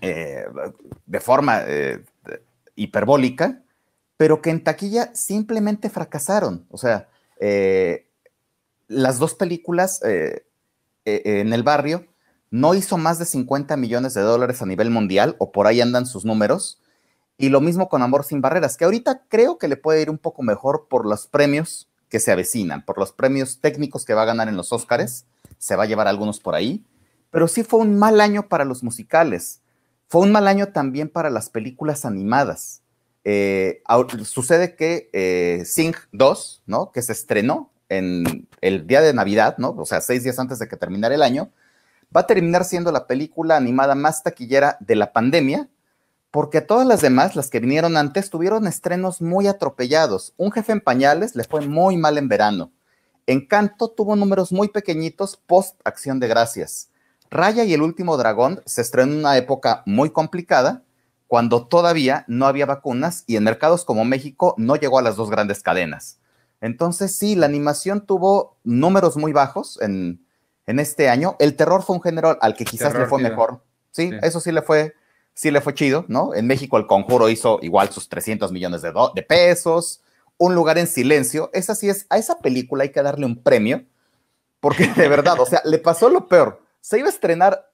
de 0.00 1.20
forma 1.20 1.62
hiperbólica, 2.76 3.62
pero 4.16 4.40
que 4.40 4.50
en 4.50 4.62
taquilla 4.62 5.10
simplemente 5.14 5.90
fracasaron. 5.90 6.66
O 6.70 6.78
sea, 6.78 7.08
eh, 7.40 8.06
las 8.88 9.18
dos 9.18 9.34
películas 9.34 10.00
eh, 10.04 10.46
eh, 11.04 11.22
en 11.24 11.52
el 11.52 11.62
barrio 11.62 12.06
no 12.50 12.74
hizo 12.74 12.96
más 12.96 13.18
de 13.18 13.24
50 13.24 13.76
millones 13.76 14.14
de 14.14 14.22
dólares 14.22 14.62
a 14.62 14.66
nivel 14.66 14.90
mundial, 14.90 15.34
o 15.38 15.52
por 15.52 15.66
ahí 15.66 15.80
andan 15.80 16.06
sus 16.06 16.24
números. 16.24 16.80
Y 17.38 17.50
lo 17.50 17.60
mismo 17.60 17.88
con 17.88 18.02
Amor 18.02 18.24
sin 18.24 18.40
Barreras, 18.40 18.76
que 18.76 18.84
ahorita 18.84 19.24
creo 19.28 19.58
que 19.58 19.68
le 19.68 19.76
puede 19.76 20.00
ir 20.00 20.08
un 20.08 20.18
poco 20.18 20.42
mejor 20.42 20.86
por 20.88 21.04
los 21.04 21.26
premios 21.26 21.88
que 22.08 22.20
se 22.20 22.32
avecinan, 22.32 22.84
por 22.84 22.98
los 22.98 23.12
premios 23.12 23.60
técnicos 23.60 24.04
que 24.04 24.14
va 24.14 24.22
a 24.22 24.26
ganar 24.26 24.48
en 24.48 24.56
los 24.56 24.72
Oscars. 24.72 25.24
Se 25.58 25.76
va 25.76 25.84
a 25.84 25.86
llevar 25.86 26.08
algunos 26.08 26.40
por 26.40 26.54
ahí. 26.54 26.84
Pero 27.30 27.48
sí 27.48 27.64
fue 27.64 27.80
un 27.80 27.98
mal 27.98 28.20
año 28.20 28.48
para 28.48 28.64
los 28.64 28.82
musicales. 28.82 29.60
Fue 30.08 30.22
un 30.22 30.32
mal 30.32 30.46
año 30.46 30.68
también 30.68 31.08
para 31.08 31.30
las 31.30 31.50
películas 31.50 32.04
animadas. 32.04 32.82
Eh, 33.24 33.82
sucede 34.24 34.76
que 34.76 35.10
eh, 35.12 35.64
Sing 35.64 35.94
2, 36.12 36.62
¿no? 36.66 36.92
Que 36.92 37.02
se 37.02 37.12
estrenó 37.12 37.70
en 37.88 38.46
el 38.60 38.86
día 38.86 39.00
de 39.00 39.12
Navidad, 39.12 39.58
¿no? 39.58 39.70
O 39.70 39.84
sea, 39.84 40.00
seis 40.00 40.22
días 40.22 40.38
antes 40.38 40.58
de 40.58 40.68
que 40.68 40.76
terminara 40.76 41.14
el 41.14 41.22
año, 41.22 41.50
va 42.16 42.20
a 42.20 42.26
terminar 42.26 42.64
siendo 42.64 42.92
la 42.92 43.06
película 43.06 43.56
animada 43.56 43.94
más 43.94 44.22
taquillera 44.22 44.76
de 44.80 44.94
la 44.94 45.12
pandemia, 45.12 45.68
porque 46.36 46.60
todas 46.60 46.86
las 46.86 47.00
demás, 47.00 47.34
las 47.34 47.48
que 47.48 47.60
vinieron 47.60 47.96
antes, 47.96 48.28
tuvieron 48.28 48.66
estrenos 48.66 49.22
muy 49.22 49.46
atropellados. 49.46 50.34
Un 50.36 50.52
jefe 50.52 50.72
en 50.72 50.82
pañales 50.82 51.34
le 51.34 51.44
fue 51.44 51.66
muy 51.66 51.96
mal 51.96 52.18
en 52.18 52.28
verano. 52.28 52.72
Encanto 53.26 53.88
tuvo 53.88 54.16
números 54.16 54.52
muy 54.52 54.68
pequeñitos 54.68 55.38
post 55.38 55.80
Acción 55.82 56.20
de 56.20 56.28
Gracias. 56.28 56.90
Raya 57.30 57.64
y 57.64 57.72
el 57.72 57.80
último 57.80 58.18
dragón 58.18 58.60
se 58.66 58.82
estrenó 58.82 59.14
en 59.14 59.20
una 59.20 59.38
época 59.38 59.82
muy 59.86 60.10
complicada 60.10 60.82
cuando 61.26 61.68
todavía 61.68 62.26
no 62.28 62.44
había 62.44 62.66
vacunas 62.66 63.24
y 63.26 63.36
en 63.36 63.44
mercados 63.44 63.86
como 63.86 64.04
México 64.04 64.54
no 64.58 64.76
llegó 64.76 64.98
a 64.98 65.02
las 65.02 65.16
dos 65.16 65.30
grandes 65.30 65.62
cadenas. 65.62 66.18
Entonces, 66.60 67.16
sí, 67.16 67.34
la 67.34 67.46
animación 67.46 68.04
tuvo 68.04 68.58
números 68.62 69.16
muy 69.16 69.32
bajos 69.32 69.80
en, 69.80 70.20
este 70.66 71.08
año. 71.08 71.36
El 71.38 71.56
terror 71.56 71.82
fue 71.82 71.96
un 71.96 72.02
género 72.02 72.36
al 72.42 72.54
que 72.54 72.66
quizás 72.66 72.92
le 72.92 73.06
fue 73.06 73.22
mejor. 73.22 73.62
Sí, 73.90 74.10
eso 74.20 74.38
sí 74.38 74.52
le 74.52 74.60
fue, 74.60 74.92
sí 75.36 75.50
le 75.50 75.60
fue 75.60 75.74
chido, 75.74 76.06
¿no? 76.08 76.34
En 76.34 76.46
México 76.46 76.78
el 76.78 76.86
conjuro 76.86 77.28
hizo 77.28 77.58
igual 77.60 77.90
sus 77.90 78.08
300 78.08 78.50
millones 78.52 78.80
de, 78.80 78.92
de 79.14 79.22
pesos. 79.22 80.02
Un 80.38 80.54
lugar 80.54 80.78
en 80.78 80.86
silencio, 80.86 81.50
esa 81.52 81.74
sí 81.74 81.88
es, 81.88 82.06
a 82.08 82.16
esa 82.16 82.38
película 82.38 82.82
hay 82.82 82.90
que 82.90 83.02
darle 83.02 83.26
un 83.26 83.42
premio, 83.42 83.84
porque 84.60 84.86
de 84.88 85.08
verdad, 85.08 85.38
o 85.38 85.46
sea, 85.46 85.60
le 85.64 85.78
pasó 85.78 86.08
lo 86.08 86.26
peor. 86.26 86.62
Se 86.80 86.98
iba 86.98 87.06
a 87.06 87.10
estrenar 87.10 87.70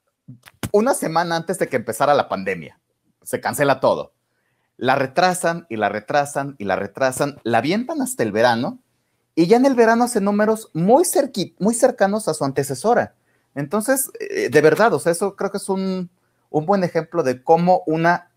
una 0.72 0.92
semana 0.92 1.36
antes 1.36 1.58
de 1.58 1.68
que 1.68 1.76
empezara 1.76 2.14
la 2.14 2.28
pandemia. 2.28 2.80
Se 3.22 3.40
cancela 3.40 3.78
todo. 3.78 4.12
La 4.76 4.96
retrasan 4.96 5.66
y 5.68 5.76
la 5.76 5.88
retrasan 5.88 6.56
y 6.58 6.64
la 6.64 6.74
retrasan, 6.74 7.40
la 7.44 7.58
avientan 7.58 8.02
hasta 8.02 8.24
el 8.24 8.32
verano 8.32 8.80
y 9.36 9.46
ya 9.46 9.56
en 9.56 9.66
el 9.66 9.74
verano 9.74 10.04
hace 10.04 10.20
números 10.20 10.70
muy, 10.72 11.04
muy 11.60 11.74
cercanos 11.74 12.26
a 12.26 12.34
su 12.34 12.44
antecesora. 12.44 13.14
Entonces, 13.54 14.10
eh, 14.18 14.48
de 14.50 14.60
verdad, 14.60 14.92
o 14.94 14.98
sea, 14.98 15.12
eso 15.12 15.36
creo 15.36 15.52
que 15.52 15.58
es 15.58 15.68
un, 15.68 16.10
un 16.52 16.66
buen 16.66 16.84
ejemplo 16.84 17.22
de 17.22 17.42
cómo 17.42 17.82
una 17.86 18.30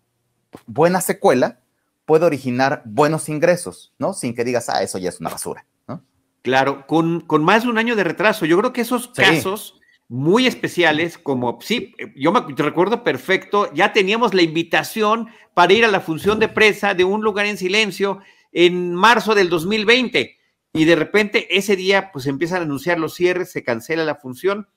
buena 0.66 1.00
secuela 1.00 1.60
puede 2.04 2.24
originar 2.24 2.82
buenos 2.84 3.28
ingresos, 3.28 3.92
¿no? 3.98 4.12
Sin 4.14 4.34
que 4.34 4.44
digas, 4.44 4.68
ah, 4.68 4.82
eso 4.82 4.98
ya 4.98 5.08
es 5.08 5.20
una 5.20 5.30
basura, 5.30 5.66
¿no? 5.86 6.02
Claro, 6.42 6.86
con, 6.86 7.20
con 7.20 7.44
más 7.44 7.64
de 7.64 7.70
un 7.70 7.78
año 7.78 7.96
de 7.96 8.04
retraso. 8.04 8.46
Yo 8.46 8.58
creo 8.58 8.72
que 8.72 8.80
esos 8.80 9.08
casos 9.08 9.80
muy 10.08 10.46
especiales, 10.46 11.18
como, 11.18 11.58
sí, 11.60 11.94
yo 12.14 12.32
me 12.32 12.40
recuerdo 12.56 13.02
perfecto, 13.02 13.72
ya 13.74 13.92
teníamos 13.92 14.34
la 14.34 14.42
invitación 14.42 15.28
para 15.52 15.72
ir 15.72 15.84
a 15.84 15.90
la 15.90 16.00
función 16.00 16.38
de 16.38 16.48
presa 16.48 16.94
de 16.94 17.04
Un 17.04 17.22
lugar 17.22 17.46
en 17.46 17.58
silencio 17.58 18.20
en 18.52 18.94
marzo 18.94 19.34
del 19.34 19.50
2020 19.50 20.36
y 20.72 20.84
de 20.84 20.96
repente 20.96 21.56
ese 21.56 21.74
día 21.74 22.10
pues 22.12 22.26
empiezan 22.26 22.60
a 22.60 22.64
anunciar 22.64 22.98
los 22.98 23.14
cierres, 23.14 23.50
se 23.50 23.64
cancela 23.64 24.04
la 24.04 24.14
función 24.14 24.68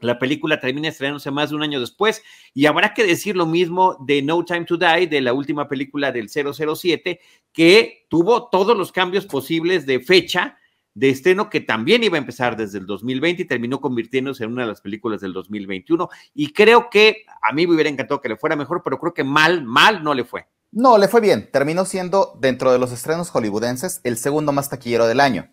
la 0.00 0.18
película 0.18 0.60
termina 0.60 0.88
estrenándose 0.88 1.30
más 1.30 1.50
de 1.50 1.56
un 1.56 1.62
año 1.62 1.80
después 1.80 2.22
y 2.52 2.66
habrá 2.66 2.94
que 2.94 3.04
decir 3.04 3.36
lo 3.36 3.46
mismo 3.46 3.96
de 4.00 4.22
No 4.22 4.44
Time 4.44 4.64
to 4.64 4.76
Die, 4.76 5.06
de 5.06 5.20
la 5.20 5.32
última 5.32 5.68
película 5.68 6.12
del 6.12 6.28
007, 6.28 7.20
que 7.52 8.06
tuvo 8.08 8.48
todos 8.48 8.76
los 8.76 8.92
cambios 8.92 9.26
posibles 9.26 9.86
de 9.86 10.00
fecha 10.00 10.58
de 10.94 11.10
estreno 11.10 11.50
que 11.50 11.60
también 11.60 12.04
iba 12.04 12.16
a 12.16 12.20
empezar 12.20 12.56
desde 12.56 12.78
el 12.78 12.86
2020 12.86 13.42
y 13.42 13.44
terminó 13.46 13.80
convirtiéndose 13.80 14.44
en 14.44 14.52
una 14.52 14.62
de 14.62 14.68
las 14.68 14.80
películas 14.80 15.20
del 15.20 15.32
2021. 15.32 16.08
Y 16.34 16.52
creo 16.52 16.88
que 16.88 17.24
a 17.42 17.52
mí 17.52 17.66
me 17.66 17.74
hubiera 17.74 17.90
encantado 17.90 18.20
que 18.20 18.28
le 18.28 18.36
fuera 18.36 18.56
mejor, 18.56 18.82
pero 18.82 18.98
creo 18.98 19.12
que 19.12 19.24
mal, 19.24 19.64
mal 19.64 20.02
no 20.02 20.14
le 20.14 20.24
fue. 20.24 20.46
No, 20.70 20.98
le 20.98 21.08
fue 21.08 21.20
bien. 21.20 21.50
Terminó 21.52 21.84
siendo, 21.84 22.36
dentro 22.40 22.72
de 22.72 22.78
los 22.78 22.92
estrenos 22.92 23.30
hollywoodenses, 23.30 24.00
el 24.04 24.16
segundo 24.16 24.52
más 24.52 24.70
taquillero 24.70 25.06
del 25.06 25.20
año. 25.20 25.52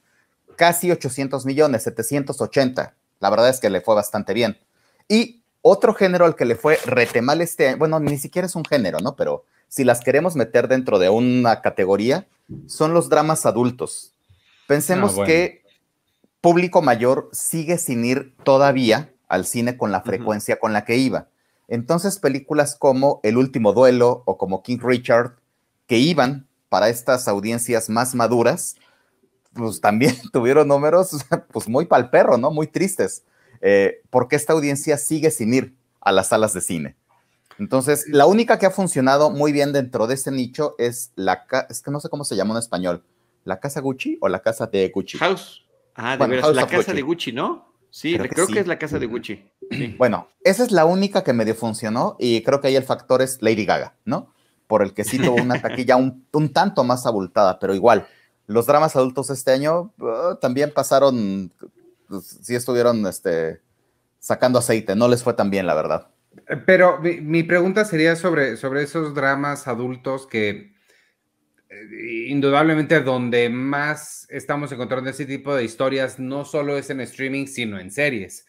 Casi 0.55 0.91
800 0.91 1.45
millones, 1.45 1.83
780. 1.83 2.95
La 3.21 3.29
verdad 3.29 3.49
es 3.49 3.61
que 3.61 3.69
le 3.69 3.79
fue 3.79 3.95
bastante 3.95 4.33
bien. 4.33 4.57
Y 5.07 5.41
otro 5.61 5.93
género 5.93 6.25
al 6.25 6.35
que 6.35 6.45
le 6.45 6.55
fue 6.55 6.77
rete 6.85 7.21
mal 7.21 7.39
este 7.39 7.75
bueno, 7.75 7.99
ni 7.99 8.17
siquiera 8.17 8.45
es 8.45 8.55
un 8.55 8.65
género, 8.65 8.99
¿no? 8.99 9.15
Pero 9.15 9.45
si 9.69 9.85
las 9.85 10.01
queremos 10.01 10.35
meter 10.35 10.67
dentro 10.67 10.99
de 10.99 11.09
una 11.09 11.61
categoría, 11.61 12.27
son 12.67 12.93
los 12.93 13.07
dramas 13.07 13.45
adultos. 13.45 14.13
Pensemos 14.67 15.17
ah, 15.17 15.25
que 15.25 15.63
público 16.41 16.81
mayor 16.81 17.29
sigue 17.31 17.77
sin 17.77 18.03
ir 18.03 18.35
todavía 18.43 19.13
al 19.29 19.45
cine 19.45 19.77
con 19.77 19.91
la 19.91 20.01
frecuencia 20.01 20.59
con 20.59 20.73
la 20.73 20.83
que 20.83 20.97
iba. 20.97 21.27
Entonces, 21.67 22.19
películas 22.19 22.75
como 22.75 23.21
El 23.23 23.37
último 23.37 23.71
duelo 23.71 24.23
o 24.25 24.37
como 24.37 24.61
King 24.61 24.79
Richard, 24.81 25.37
que 25.87 25.99
iban 25.99 26.47
para 26.67 26.89
estas 26.89 27.27
audiencias 27.27 27.89
más 27.89 28.13
maduras, 28.13 28.75
pues 29.53 29.81
también 29.81 30.15
tuvieron 30.33 30.67
números 30.67 31.17
pues 31.51 31.67
muy 31.67 31.85
pal 31.85 32.09
perro, 32.09 32.37
¿no? 32.37 32.51
Muy 32.51 32.67
tristes, 32.67 33.23
eh, 33.61 34.01
porque 34.09 34.35
esta 34.35 34.53
audiencia 34.53 34.97
sigue 34.97 35.31
sin 35.31 35.53
ir 35.53 35.75
a 35.99 36.11
las 36.11 36.29
salas 36.29 36.53
de 36.53 36.61
cine. 36.61 36.95
Entonces, 37.59 38.05
la 38.07 38.25
única 38.25 38.57
que 38.57 38.65
ha 38.65 38.71
funcionado 38.71 39.29
muy 39.29 39.51
bien 39.51 39.71
dentro 39.71 40.07
de 40.07 40.15
ese 40.15 40.31
nicho 40.31 40.75
es 40.79 41.11
la, 41.15 41.45
es 41.69 41.81
que 41.81 41.91
no 41.91 41.99
sé 41.99 42.09
cómo 42.09 42.23
se 42.23 42.35
llama 42.35 42.53
en 42.53 42.59
español, 42.59 43.03
la 43.43 43.59
casa 43.59 43.81
Gucci 43.81 44.17
o 44.19 44.29
la 44.29 44.39
casa 44.39 44.65
de 44.67 44.89
Gucci. 44.89 45.17
House. 45.19 45.63
Ah, 45.93 46.17
de 46.17 46.25
veras, 46.25 46.55
la 46.55 46.67
casa 46.67 46.93
de 46.93 47.01
Gucci, 47.01 47.31
¿no? 47.31 47.71
Sí, 47.91 48.17
creo, 48.17 48.47
que, 48.47 48.61
es 48.61 48.67
la 48.67 48.79
casa 48.79 48.97
de 48.99 49.05
Gucci. 49.05 49.51
Bueno, 49.97 50.29
esa 50.43 50.63
es 50.63 50.71
la 50.71 50.85
única 50.85 51.23
que 51.23 51.33
medio 51.33 51.53
funcionó 51.53 52.15
y 52.19 52.41
creo 52.41 52.61
que 52.61 52.69
ahí 52.69 52.75
el 52.77 52.83
factor 52.83 53.21
es 53.21 53.41
Lady 53.41 53.65
Gaga, 53.65 53.95
¿no? 54.05 54.33
Por 54.65 54.81
el 54.81 54.93
que 54.93 55.03
sí 55.03 55.19
tuvo 55.19 55.35
una 55.35 55.61
taquilla 55.61 55.97
un, 55.97 56.25
un 56.31 56.53
tanto 56.53 56.85
más 56.85 57.05
abultada, 57.05 57.59
pero 57.59 57.75
igual 57.75 58.07
los 58.47 58.65
dramas 58.65 58.95
adultos 58.95 59.29
este 59.29 59.51
año 59.51 59.93
uh, 59.99 60.35
también 60.39 60.71
pasaron, 60.73 61.51
pues, 62.07 62.39
sí 62.41 62.55
estuvieron 62.55 63.05
este, 63.07 63.61
sacando 64.19 64.59
aceite, 64.59 64.95
no 64.95 65.07
les 65.07 65.23
fue 65.23 65.33
tan 65.33 65.49
bien, 65.49 65.67
la 65.67 65.73
verdad. 65.73 66.07
Pero 66.65 66.99
mi, 66.99 67.43
pregunta 67.43 67.83
sería 67.83 68.15
sobre, 68.15 68.55
sobre 68.55 68.83
esos 68.83 69.13
dramas 69.13 69.67
adultos 69.67 70.27
que 70.27 70.73
eh, 71.69 72.25
indudablemente 72.27 73.01
donde 73.01 73.49
más 73.49 74.27
estamos 74.29 74.71
encontrando 74.71 75.09
ese 75.09 75.25
tipo 75.25 75.53
de 75.53 75.65
historias 75.65 76.19
no 76.19 76.45
solo 76.45 76.77
es 76.77 76.89
en 76.89 77.01
streaming, 77.01 77.47
sino 77.47 77.79
en 77.79 77.91
series. 77.91 78.45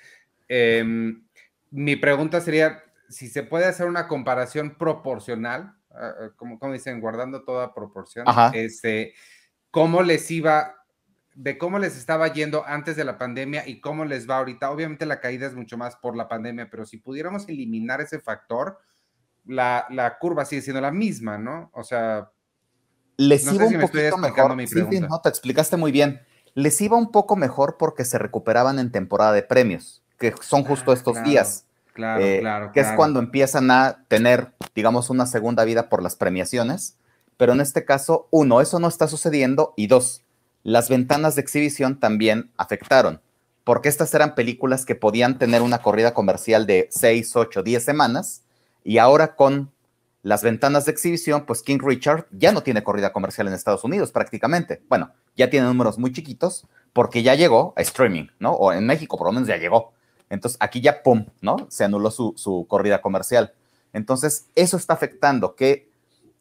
Em, 0.48 1.24
mi 1.70 1.96
pregunta 1.96 2.40
sería 2.40 2.82
si 3.08 3.28
se 3.28 3.42
puede 3.42 3.66
hacer 3.66 3.86
una 3.86 4.06
comparación 4.06 4.76
proporcional, 4.76 5.74
ah, 5.90 6.30
como, 6.36 6.58
como 6.58 6.72
dicen, 6.72 7.00
guardando 7.00 7.42
toda 7.42 7.74
proporción, 7.74 8.26
este, 8.52 9.14
cómo 9.72 10.02
les 10.02 10.30
iba, 10.30 10.76
de 11.34 11.58
cómo 11.58 11.80
les 11.80 11.96
estaba 11.96 12.28
yendo 12.28 12.64
antes 12.64 12.94
de 12.94 13.04
la 13.04 13.18
pandemia 13.18 13.66
y 13.66 13.80
cómo 13.80 14.04
les 14.04 14.30
va 14.30 14.36
ahorita. 14.36 14.70
Obviamente 14.70 15.06
la 15.06 15.18
caída 15.18 15.48
es 15.48 15.54
mucho 15.54 15.76
más 15.76 15.96
por 15.96 16.14
la 16.14 16.28
pandemia, 16.28 16.68
pero 16.70 16.86
si 16.86 16.98
pudiéramos 16.98 17.48
eliminar 17.48 18.00
ese 18.00 18.20
factor, 18.20 18.78
la, 19.44 20.16
curva 20.20 20.44
sigue 20.44 20.62
siendo 20.62 20.80
la 20.80 20.92
misma, 20.92 21.38
¿no? 21.38 21.70
O 21.74 21.82
sea... 21.82 22.30
Les 23.16 23.50
iba 23.52 23.66
un 23.66 23.80
poquito 23.80 24.18
mejor. 24.18 24.68
sí, 24.68 25.00
no, 25.00 25.20
te 25.20 25.28
explicaste 25.28 25.76
muy 25.76 25.90
bien. 25.90 26.20
Les 26.54 26.80
iba 26.80 26.96
un 26.96 27.10
poco 27.10 27.34
mejor 27.36 27.76
porque 27.78 28.04
se 28.04 28.18
recuperaban 28.18 28.78
en 28.78 28.92
temporada 28.92 29.32
de 29.32 29.42
premios, 29.42 30.02
que 30.18 30.34
son 30.40 30.64
justo 30.64 30.90
ah, 30.90 30.94
estos 30.94 31.22
días. 31.22 31.66
Claro, 31.94 32.22
eh, 32.22 32.40
claro. 32.40 32.72
Que 32.72 32.80
es 32.80 32.88
cuando 32.92 33.20
empiezan 33.20 33.70
a 33.70 34.04
tener, 34.08 34.52
digamos, 34.74 35.08
una 35.08 35.26
segunda 35.26 35.64
vida 35.64 35.88
por 35.88 36.02
las 36.02 36.16
premiaciones 36.16 36.98
pero 37.42 37.54
en 37.54 37.60
este 37.60 37.84
caso, 37.84 38.28
uno, 38.30 38.60
eso 38.60 38.78
no 38.78 38.86
está 38.86 39.08
sucediendo 39.08 39.74
y 39.76 39.88
dos, 39.88 40.22
las 40.62 40.88
ventanas 40.88 41.34
de 41.34 41.42
exhibición 41.42 41.98
también 41.98 42.52
afectaron, 42.56 43.20
porque 43.64 43.88
estas 43.88 44.14
eran 44.14 44.36
películas 44.36 44.86
que 44.86 44.94
podían 44.94 45.38
tener 45.38 45.60
una 45.60 45.82
corrida 45.82 46.14
comercial 46.14 46.68
de 46.68 46.86
6, 46.92 47.34
8, 47.34 47.64
10 47.64 47.84
semanas 47.84 48.44
y 48.84 48.98
ahora 48.98 49.34
con 49.34 49.72
las 50.22 50.44
ventanas 50.44 50.84
de 50.84 50.92
exhibición, 50.92 51.44
pues 51.44 51.62
King 51.62 51.80
Richard 51.82 52.28
ya 52.30 52.52
no 52.52 52.62
tiene 52.62 52.84
corrida 52.84 53.12
comercial 53.12 53.48
en 53.48 53.54
Estados 53.54 53.82
Unidos 53.82 54.12
prácticamente. 54.12 54.80
Bueno, 54.88 55.10
ya 55.36 55.50
tiene 55.50 55.66
números 55.66 55.98
muy 55.98 56.12
chiquitos 56.12 56.68
porque 56.92 57.24
ya 57.24 57.34
llegó 57.34 57.74
a 57.76 57.80
streaming, 57.80 58.28
¿no? 58.38 58.52
O 58.52 58.72
en 58.72 58.86
México 58.86 59.18
por 59.18 59.26
lo 59.26 59.32
menos 59.32 59.48
ya 59.48 59.56
llegó. 59.56 59.94
Entonces 60.30 60.58
aquí 60.60 60.80
ya, 60.80 61.02
¡pum!, 61.02 61.26
¿no? 61.40 61.66
Se 61.70 61.82
anuló 61.82 62.12
su, 62.12 62.34
su 62.36 62.66
corrida 62.68 63.02
comercial. 63.02 63.52
Entonces 63.92 64.46
eso 64.54 64.76
está 64.76 64.92
afectando 64.92 65.56
que 65.56 65.90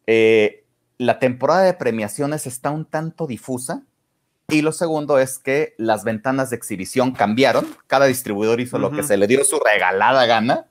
eh, 0.06 0.61
la 1.02 1.18
temporada 1.18 1.64
de 1.64 1.74
premiaciones 1.74 2.46
está 2.46 2.70
un 2.70 2.86
tanto 2.86 3.26
difusa. 3.26 3.82
Y 4.50 4.62
lo 4.62 4.72
segundo 4.72 5.18
es 5.18 5.40
que 5.40 5.74
las 5.80 6.04
ventanas 6.04 6.52
de 6.52 6.58
exhibición 6.58 7.14
cambiaron. 7.14 7.66
Cada 7.88 8.06
distribuidor 8.06 8.60
hizo 8.60 8.78
lo 8.78 8.92
que 8.92 9.02
se 9.02 9.18
le 9.18 9.26
dio 9.26 9.44
su 9.44 9.60
regalada 9.60 10.28
gana. 10.28 10.68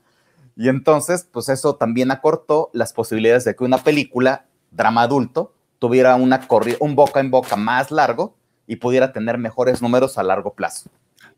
Y 0.54 0.68
entonces, 0.68 1.26
pues 1.32 1.48
eso 1.48 1.74
también 1.74 2.12
acortó 2.12 2.70
las 2.74 2.92
posibilidades 2.92 3.44
de 3.44 3.56
que 3.56 3.64
una 3.64 3.78
película, 3.78 4.44
drama 4.70 5.02
adulto, 5.02 5.52
tuviera 5.80 6.14
una 6.14 6.46
un 6.78 6.94
boca 6.94 7.18
en 7.18 7.32
boca 7.32 7.56
más 7.56 7.90
largo 7.90 8.36
y 8.68 8.76
pudiera 8.76 9.12
tener 9.12 9.36
mejores 9.36 9.82
números 9.82 10.16
a 10.16 10.22
largo 10.22 10.54
plazo. 10.54 10.90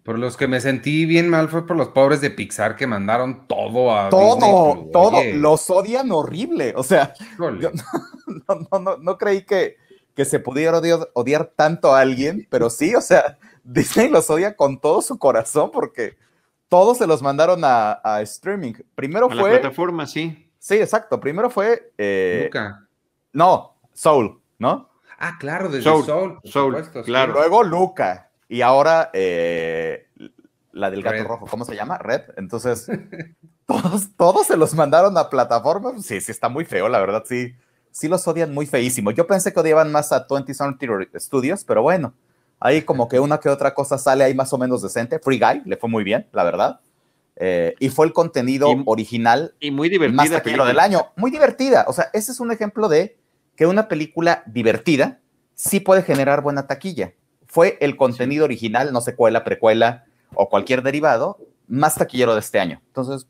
Por 0.02 0.18
los 0.18 0.36
que 0.36 0.48
me 0.48 0.60
sentí 0.60 1.06
bien 1.06 1.28
mal 1.28 1.48
fue 1.48 1.64
por 1.64 1.76
los 1.76 1.88
pobres 1.88 2.20
de 2.20 2.30
Pixar 2.30 2.74
que 2.74 2.88
mandaron 2.88 3.46
todo 3.46 3.96
a. 3.96 4.10
Todo, 4.10 4.88
todo. 4.92 5.22
Los 5.34 5.70
odian 5.70 6.10
horrible. 6.10 6.74
O 6.76 6.82
sea, 6.82 7.14
no, 7.38 8.80
no, 8.80 8.96
no, 8.96 9.18
creí 9.18 9.42
que, 9.44 9.76
que 10.16 10.24
se 10.24 10.40
pudiera 10.40 10.80
odiar, 11.14 11.52
tanto 11.54 11.94
a 11.94 12.00
alguien, 12.00 12.48
pero 12.50 12.68
sí, 12.68 12.96
o 12.96 13.00
sea, 13.00 13.38
Disney 13.64 14.08
los 14.08 14.28
odia 14.28 14.56
con 14.56 14.80
todo 14.80 15.02
su 15.02 15.18
corazón 15.18 15.70
porque 15.72 16.16
todos 16.68 16.98
se 16.98 17.06
los 17.06 17.22
mandaron 17.22 17.60
a, 17.62 18.00
streaming. 18.22 18.72
Primero 18.96 19.28
fue. 19.28 19.52
La 19.52 19.60
plataforma, 19.60 20.06
sí. 20.06 20.50
Sí, 20.58 20.74
exacto. 20.74 21.20
Primero 21.20 21.48
fue. 21.48 21.92
Eh, 21.96 22.50
No, 23.32 23.76
Soul, 23.92 24.40
¿no? 24.58 24.90
Ah, 25.16 25.36
claro, 25.38 25.68
desde 25.68 25.84
Soul. 25.84 26.04
Soul, 26.04 26.40
Soul 26.42 27.04
claro. 27.04 27.34
Luego 27.34 27.62
Luca. 27.62 28.31
Y 28.52 28.60
ahora 28.60 29.08
eh, 29.14 30.08
la 30.72 30.90
del 30.90 31.02
gato 31.02 31.24
rojo, 31.24 31.46
¿cómo 31.46 31.64
se 31.64 31.74
llama? 31.74 31.96
Red. 31.96 32.20
Entonces, 32.36 32.86
todos, 33.66 34.10
todos 34.14 34.46
se 34.46 34.58
los 34.58 34.74
mandaron 34.74 35.16
a 35.16 35.30
plataforma. 35.30 35.94
Sí, 36.02 36.20
sí, 36.20 36.30
está 36.30 36.50
muy 36.50 36.66
feo, 36.66 36.86
la 36.90 37.00
verdad, 37.00 37.24
sí. 37.26 37.54
Sí 37.92 38.08
los 38.08 38.28
odian 38.28 38.52
muy 38.52 38.66
feísimo. 38.66 39.10
Yo 39.10 39.26
pensé 39.26 39.54
que 39.54 39.60
odiaban 39.60 39.90
más 39.90 40.12
a 40.12 40.26
20 40.28 40.52
Century 40.52 41.08
Studios, 41.16 41.64
pero 41.64 41.80
bueno, 41.80 42.12
ahí 42.60 42.82
como 42.82 43.08
que 43.08 43.20
una 43.20 43.40
que 43.40 43.48
otra 43.48 43.72
cosa 43.72 43.96
sale 43.96 44.22
ahí 44.22 44.34
más 44.34 44.52
o 44.52 44.58
menos 44.58 44.82
decente. 44.82 45.18
Free 45.18 45.38
Guy 45.38 45.62
le 45.64 45.78
fue 45.78 45.88
muy 45.88 46.04
bien, 46.04 46.26
la 46.32 46.44
verdad. 46.44 46.80
Eh, 47.36 47.74
y 47.78 47.88
fue 47.88 48.04
el 48.04 48.12
contenido 48.12 48.68
original 48.84 49.54
y 49.60 49.70
muy 49.70 49.88
divertida 49.88 50.42
más 50.42 50.66
del 50.66 50.78
año. 50.78 51.06
Muy 51.16 51.30
divertida. 51.30 51.86
O 51.88 51.94
sea, 51.94 52.10
ese 52.12 52.32
es 52.32 52.40
un 52.40 52.52
ejemplo 52.52 52.90
de 52.90 53.16
que 53.56 53.64
una 53.64 53.88
película 53.88 54.42
divertida 54.44 55.20
sí 55.54 55.80
puede 55.80 56.02
generar 56.02 56.42
buena 56.42 56.66
taquilla. 56.66 57.14
Fue 57.52 57.76
el 57.82 57.98
contenido 57.98 58.46
original, 58.46 58.94
no 58.94 59.02
secuela, 59.02 59.44
precuela 59.44 60.06
o 60.34 60.48
cualquier 60.48 60.82
derivado, 60.82 61.36
más 61.68 61.96
taquillero 61.96 62.32
de 62.32 62.40
este 62.40 62.58
año. 62.58 62.80
Entonces, 62.86 63.26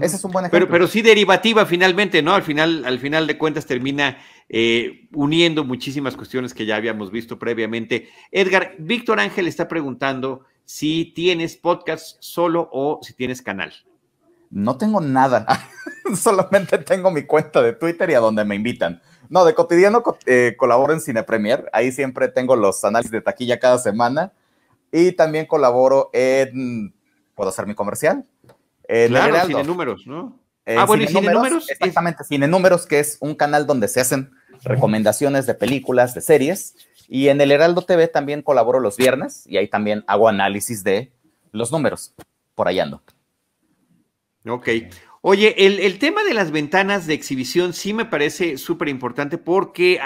ese 0.00 0.16
es 0.16 0.24
un 0.24 0.32
buen 0.32 0.46
ejemplo. 0.46 0.66
Pero, 0.66 0.68
pero 0.68 0.88
sí 0.88 1.00
derivativa 1.00 1.64
finalmente, 1.64 2.22
¿no? 2.22 2.34
Al 2.34 2.42
final, 2.42 2.84
al 2.84 2.98
final 2.98 3.28
de 3.28 3.38
cuentas 3.38 3.64
termina 3.64 4.18
eh, 4.48 5.06
uniendo 5.14 5.62
muchísimas 5.62 6.16
cuestiones 6.16 6.54
que 6.54 6.66
ya 6.66 6.74
habíamos 6.74 7.12
visto 7.12 7.38
previamente. 7.38 8.08
Edgar, 8.32 8.74
Víctor 8.80 9.20
Ángel 9.20 9.46
está 9.46 9.68
preguntando 9.68 10.44
si 10.64 11.12
tienes 11.14 11.56
podcast 11.56 12.16
solo 12.18 12.68
o 12.72 12.98
si 13.00 13.14
tienes 13.14 13.42
canal. 13.42 13.72
No 14.50 14.76
tengo 14.76 15.00
nada, 15.00 15.46
solamente 16.16 16.78
tengo 16.78 17.12
mi 17.12 17.22
cuenta 17.22 17.62
de 17.62 17.74
Twitter 17.74 18.10
y 18.10 18.14
a 18.14 18.18
donde 18.18 18.44
me 18.44 18.56
invitan. 18.56 19.00
No, 19.32 19.46
de 19.46 19.54
cotidiano 19.54 20.02
eh, 20.26 20.56
colaboro 20.58 20.92
en 20.92 21.00
Cine 21.00 21.22
Premier, 21.22 21.66
ahí 21.72 21.90
siempre 21.90 22.28
tengo 22.28 22.54
los 22.54 22.84
análisis 22.84 23.10
de 23.10 23.22
taquilla 23.22 23.58
cada 23.58 23.78
semana 23.78 24.30
y 24.92 25.12
también 25.12 25.46
colaboro 25.46 26.10
en, 26.12 26.92
¿puedo 27.34 27.48
hacer 27.48 27.66
mi 27.66 27.74
comercial? 27.74 28.26
En 28.84 29.08
claro, 29.08 29.46
Cine 29.46 29.64
Números, 29.64 30.06
¿no? 30.06 30.38
ah, 30.66 30.84
bueno, 30.84 31.06
Cine, 31.06 31.20
Cine 31.20 31.32
Números. 31.32 31.70
Exactamente, 31.70 32.24
Cine 32.24 32.46
Números, 32.46 32.84
que 32.84 33.00
es 33.00 33.16
un 33.20 33.34
canal 33.34 33.66
donde 33.66 33.88
se 33.88 34.02
hacen 34.02 34.32
recomendaciones 34.64 35.46
de 35.46 35.54
películas, 35.54 36.14
de 36.14 36.20
series. 36.20 36.76
Y 37.08 37.28
en 37.28 37.40
el 37.40 37.52
Heraldo 37.52 37.80
TV 37.80 38.08
también 38.08 38.42
colaboro 38.42 38.80
los 38.80 38.98
viernes 38.98 39.46
y 39.46 39.56
ahí 39.56 39.66
también 39.66 40.04
hago 40.08 40.28
análisis 40.28 40.84
de 40.84 41.10
los 41.52 41.72
números. 41.72 42.12
Por 42.54 42.68
ahí 42.68 42.80
ando. 42.80 43.00
Ok. 44.46 44.68
Oye, 45.24 45.54
el, 45.68 46.00
tema 46.00 46.24
de 46.24 46.34
las 46.34 46.50
ventanas 46.50 47.06
de 47.06 47.14
exhibición 47.14 47.74
sí 47.74 47.92
me 47.92 48.04
parece 48.04 48.58
súper 48.58 48.88
importante 48.88 49.38
porque 49.38 50.00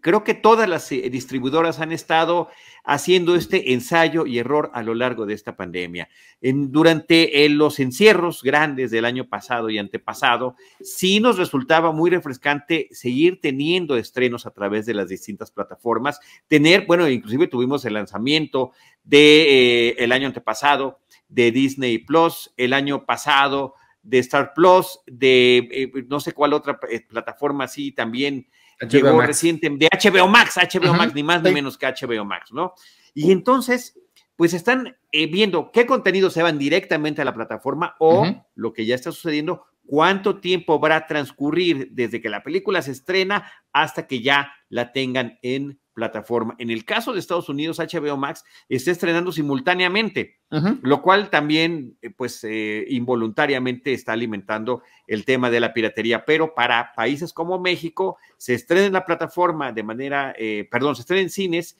creo 0.00 0.24
que 0.24 0.32
todas 0.32 0.66
las 0.66 0.90
eh, 0.92 1.10
distribuidoras 1.10 1.78
han 1.78 1.92
estado 1.92 2.48
haciendo 2.82 3.34
este 3.34 3.74
ensayo 3.74 4.24
y 4.24 4.38
error 4.38 4.70
a 4.72 4.82
lo 4.82 4.94
largo 4.94 5.26
de 5.26 5.34
esta 5.34 5.56
pandemia. 5.56 6.08
durante 6.40 7.44
eh, 7.44 7.50
los 7.50 7.80
encierros 7.80 8.42
grandes 8.42 8.90
del 8.90 9.04
año 9.04 9.28
pasado 9.28 9.68
y 9.68 9.76
antepasado, 9.76 10.56
sí 10.80 11.20
nos 11.20 11.36
resultaba 11.36 11.92
muy 11.92 12.08
refrescante 12.08 12.88
seguir 12.92 13.42
teniendo 13.42 13.98
estrenos 13.98 14.46
a 14.46 14.52
través 14.52 14.86
de 14.86 14.94
las 14.94 15.10
distintas 15.10 15.50
plataformas, 15.50 16.18
tener, 16.48 16.86
bueno, 16.86 17.06
inclusive 17.10 17.46
tuvimos 17.46 17.84
el 17.84 17.92
lanzamiento 17.92 18.72
de 19.04 19.88
eh, 19.88 19.96
el 19.98 20.12
año 20.12 20.28
antepasado 20.28 20.98
de 21.28 21.52
Disney 21.52 21.98
Plus, 21.98 22.54
el 22.56 22.72
año 22.72 23.04
pasado 23.04 23.74
de 24.02 24.18
Star 24.20 24.52
Plus, 24.54 25.00
de 25.06 25.58
eh, 25.70 25.92
no 26.08 26.20
sé 26.20 26.32
cuál 26.32 26.52
otra 26.52 26.78
eh, 26.90 27.06
plataforma 27.06 27.64
así 27.64 27.92
también 27.92 28.48
llegó 28.88 29.20
reciente, 29.20 29.68
de 29.68 29.88
HBO 29.88 30.28
Max, 30.28 30.56
HBO 30.56 30.94
Max, 30.94 31.14
ni 31.14 31.22
más 31.22 31.42
ni 31.42 31.50
menos 31.52 31.76
que 31.76 31.86
HBO 31.86 32.24
Max, 32.24 32.50
¿no? 32.52 32.74
Y 33.12 33.30
entonces, 33.30 33.98
pues 34.36 34.54
están 34.54 34.96
eh, 35.12 35.26
viendo 35.26 35.70
qué 35.70 35.84
contenidos 35.84 36.32
se 36.32 36.42
van 36.42 36.58
directamente 36.58 37.20
a 37.20 37.24
la 37.24 37.34
plataforma 37.34 37.96
o 37.98 38.26
lo 38.54 38.72
que 38.72 38.86
ya 38.86 38.94
está 38.94 39.12
sucediendo, 39.12 39.66
cuánto 39.84 40.40
tiempo 40.40 40.80
va 40.80 40.96
a 40.96 41.06
transcurrir 41.06 41.88
desde 41.90 42.20
que 42.20 42.30
la 42.30 42.42
película 42.42 42.80
se 42.80 42.92
estrena 42.92 43.50
hasta 43.72 44.06
que 44.06 44.22
ya 44.22 44.52
la 44.68 44.92
tengan 44.92 45.38
en 45.42 45.80
plataforma. 46.00 46.54
En 46.58 46.70
el 46.70 46.86
caso 46.86 47.12
de 47.12 47.20
Estados 47.20 47.50
Unidos, 47.50 47.78
HBO 47.78 48.16
Max 48.16 48.42
está 48.70 48.90
estrenando 48.90 49.32
simultáneamente, 49.32 50.38
lo 50.82 51.02
cual 51.02 51.28
también, 51.28 51.98
eh, 52.00 52.08
pues, 52.08 52.42
eh, 52.44 52.86
involuntariamente 52.88 53.92
está 53.92 54.14
alimentando 54.14 54.82
el 55.06 55.26
tema 55.26 55.50
de 55.50 55.60
la 55.60 55.74
piratería. 55.74 56.24
Pero 56.24 56.54
para 56.54 56.92
países 56.94 57.34
como 57.34 57.60
México, 57.60 58.16
se 58.38 58.54
estrena 58.54 58.86
en 58.86 58.94
la 58.94 59.04
plataforma 59.04 59.72
de 59.72 59.82
manera, 59.82 60.34
eh, 60.38 60.66
perdón, 60.70 60.96
se 60.96 61.02
estrena 61.02 61.22
en 61.22 61.30
cines 61.30 61.76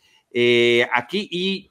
aquí 0.93 1.29
y 1.31 1.71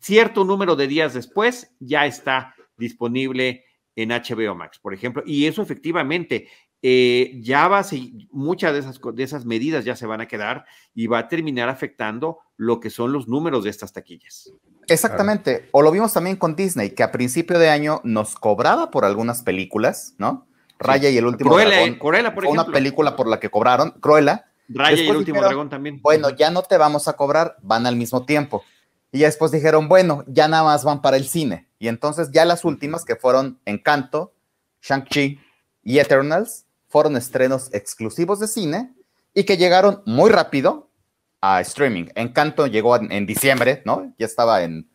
cierto 0.00 0.44
número 0.44 0.76
de 0.76 0.86
días 0.86 1.14
después 1.14 1.72
ya 1.78 2.04
está 2.04 2.54
disponible 2.76 3.64
en 3.96 4.10
HBO 4.10 4.54
Max, 4.54 4.78
por 4.78 4.92
ejemplo, 4.92 5.22
y 5.24 5.46
eso 5.46 5.62
efectivamente 5.62 6.48
eh, 6.86 7.40
ya 7.40 7.66
va 7.66 7.78
a 7.78 7.86
muchas 8.30 8.74
de 8.74 8.80
esas, 8.80 9.00
de 9.14 9.22
esas 9.22 9.46
medidas 9.46 9.86
ya 9.86 9.96
se 9.96 10.04
van 10.04 10.20
a 10.20 10.28
quedar 10.28 10.66
y 10.94 11.06
va 11.06 11.20
a 11.20 11.28
terminar 11.28 11.70
afectando 11.70 12.40
lo 12.58 12.78
que 12.78 12.90
son 12.90 13.10
los 13.10 13.26
números 13.26 13.64
de 13.64 13.70
estas 13.70 13.94
taquillas. 13.94 14.52
Exactamente, 14.86 15.70
o 15.72 15.80
lo 15.80 15.90
vimos 15.90 16.12
también 16.12 16.36
con 16.36 16.54
Disney, 16.54 16.90
que 16.90 17.02
a 17.02 17.10
principio 17.10 17.58
de 17.58 17.70
año 17.70 18.02
nos 18.04 18.34
cobraba 18.34 18.90
por 18.90 19.06
algunas 19.06 19.42
películas, 19.42 20.14
¿no? 20.18 20.46
Raya 20.78 21.08
y 21.08 21.16
el 21.16 21.24
último 21.24 21.52
Cruella, 21.52 21.70
dragón. 21.70 21.98
Cruella, 21.98 22.34
por 22.34 22.44
ejemplo. 22.44 22.62
Una 22.64 22.70
película 22.70 23.16
por 23.16 23.28
la 23.28 23.40
que 23.40 23.48
cobraron, 23.48 23.92
Cruella. 23.92 24.44
Raya 24.68 25.02
y 25.02 25.08
el 25.08 25.16
último 25.16 25.40
dragón 25.40 25.70
también. 25.70 26.02
Bueno, 26.02 26.28
ya 26.36 26.50
no 26.50 26.64
te 26.64 26.76
vamos 26.76 27.08
a 27.08 27.14
cobrar, 27.14 27.56
van 27.62 27.86
al 27.86 27.96
mismo 27.96 28.26
tiempo. 28.26 28.62
Y 29.10 29.20
ya 29.20 29.26
después 29.28 29.52
dijeron, 29.52 29.88
bueno, 29.88 30.22
ya 30.26 30.48
nada 30.48 30.64
más 30.64 30.84
van 30.84 31.00
para 31.00 31.16
el 31.16 31.24
cine. 31.24 31.66
Y 31.78 31.88
entonces 31.88 32.30
ya 32.30 32.44
las 32.44 32.62
últimas 32.62 33.06
que 33.06 33.16
fueron 33.16 33.58
Encanto, 33.64 34.34
Shang-Chi 34.82 35.40
y 35.82 35.98
Eternals, 35.98 36.66
fueron 36.94 37.16
estrenos 37.16 37.70
exclusivos 37.74 38.38
de 38.38 38.46
cine 38.46 38.94
y 39.34 39.42
que 39.42 39.56
llegaron 39.56 40.04
muy 40.06 40.30
rápido 40.30 40.92
a 41.40 41.60
streaming. 41.60 42.04
Encanto 42.14 42.68
llegó 42.68 42.94
en, 42.94 43.26
diciembre, 43.26 43.82
¿no? 43.84 44.14
Ya 44.16 44.26
estaba 44.26 44.62
en, 44.62 44.88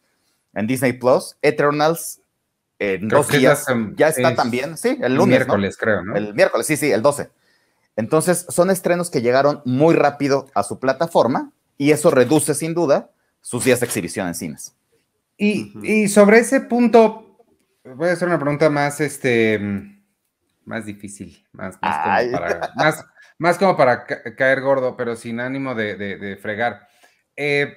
Disney 0.54 0.94
Plus. 0.94 1.36
Eternals 1.42 2.22
en 2.80 3.10
dos 3.10 3.28
días 3.28 3.66
ya 3.98 4.08
está 4.08 4.34
también, 4.34 4.78
sí, 4.78 4.98
el 5.02 5.16
lunes. 5.16 5.42
El 5.42 5.46
miércoles, 5.46 5.76
creo, 5.76 6.06
¿no? 6.06 6.16
El 6.16 6.34
miércoles, 6.34 6.68
sí, 6.68 6.78
sí, 6.78 6.90
el 6.90 7.02
12. 7.02 7.32
Entonces, 7.98 8.46
son 8.48 8.70
estrenos 8.70 9.10
que 9.10 9.22
llegaron 9.22 9.62
muy 9.66 9.94
rápido 9.94 10.48
a 10.54 10.64
su 10.64 10.80
plataforma 10.80 11.52
y 11.78 11.92
eso 11.92 12.12
reduce 12.12 12.56
sin 12.56 12.74
duda 12.74 13.12
sus 13.42 13.66
días 13.66 13.82
de 13.82 13.88
exhibición 13.88 14.26
en 14.30 14.36
cines. 14.36 14.74
Y, 15.36 15.74
y 15.84 16.08
sobre 16.08 16.40
ese 16.40 16.62
punto, 16.62 17.44
voy 17.84 18.08
a 18.08 18.14
hacer 18.14 18.30
una 18.30 18.40
pregunta 18.40 18.70
más, 18.70 19.02
este, 19.02 19.99
más 20.70 20.86
difícil, 20.86 21.44
más, 21.52 21.80
más, 23.40 23.58
como, 23.58 23.76
para, 23.76 24.06
caer 24.38 24.62
gordo, 24.62 24.96
pero 24.96 25.16
sin 25.16 25.40
ánimo 25.40 25.74
de, 25.74 26.38
fregar. 26.40 26.88
Eh, 27.36 27.76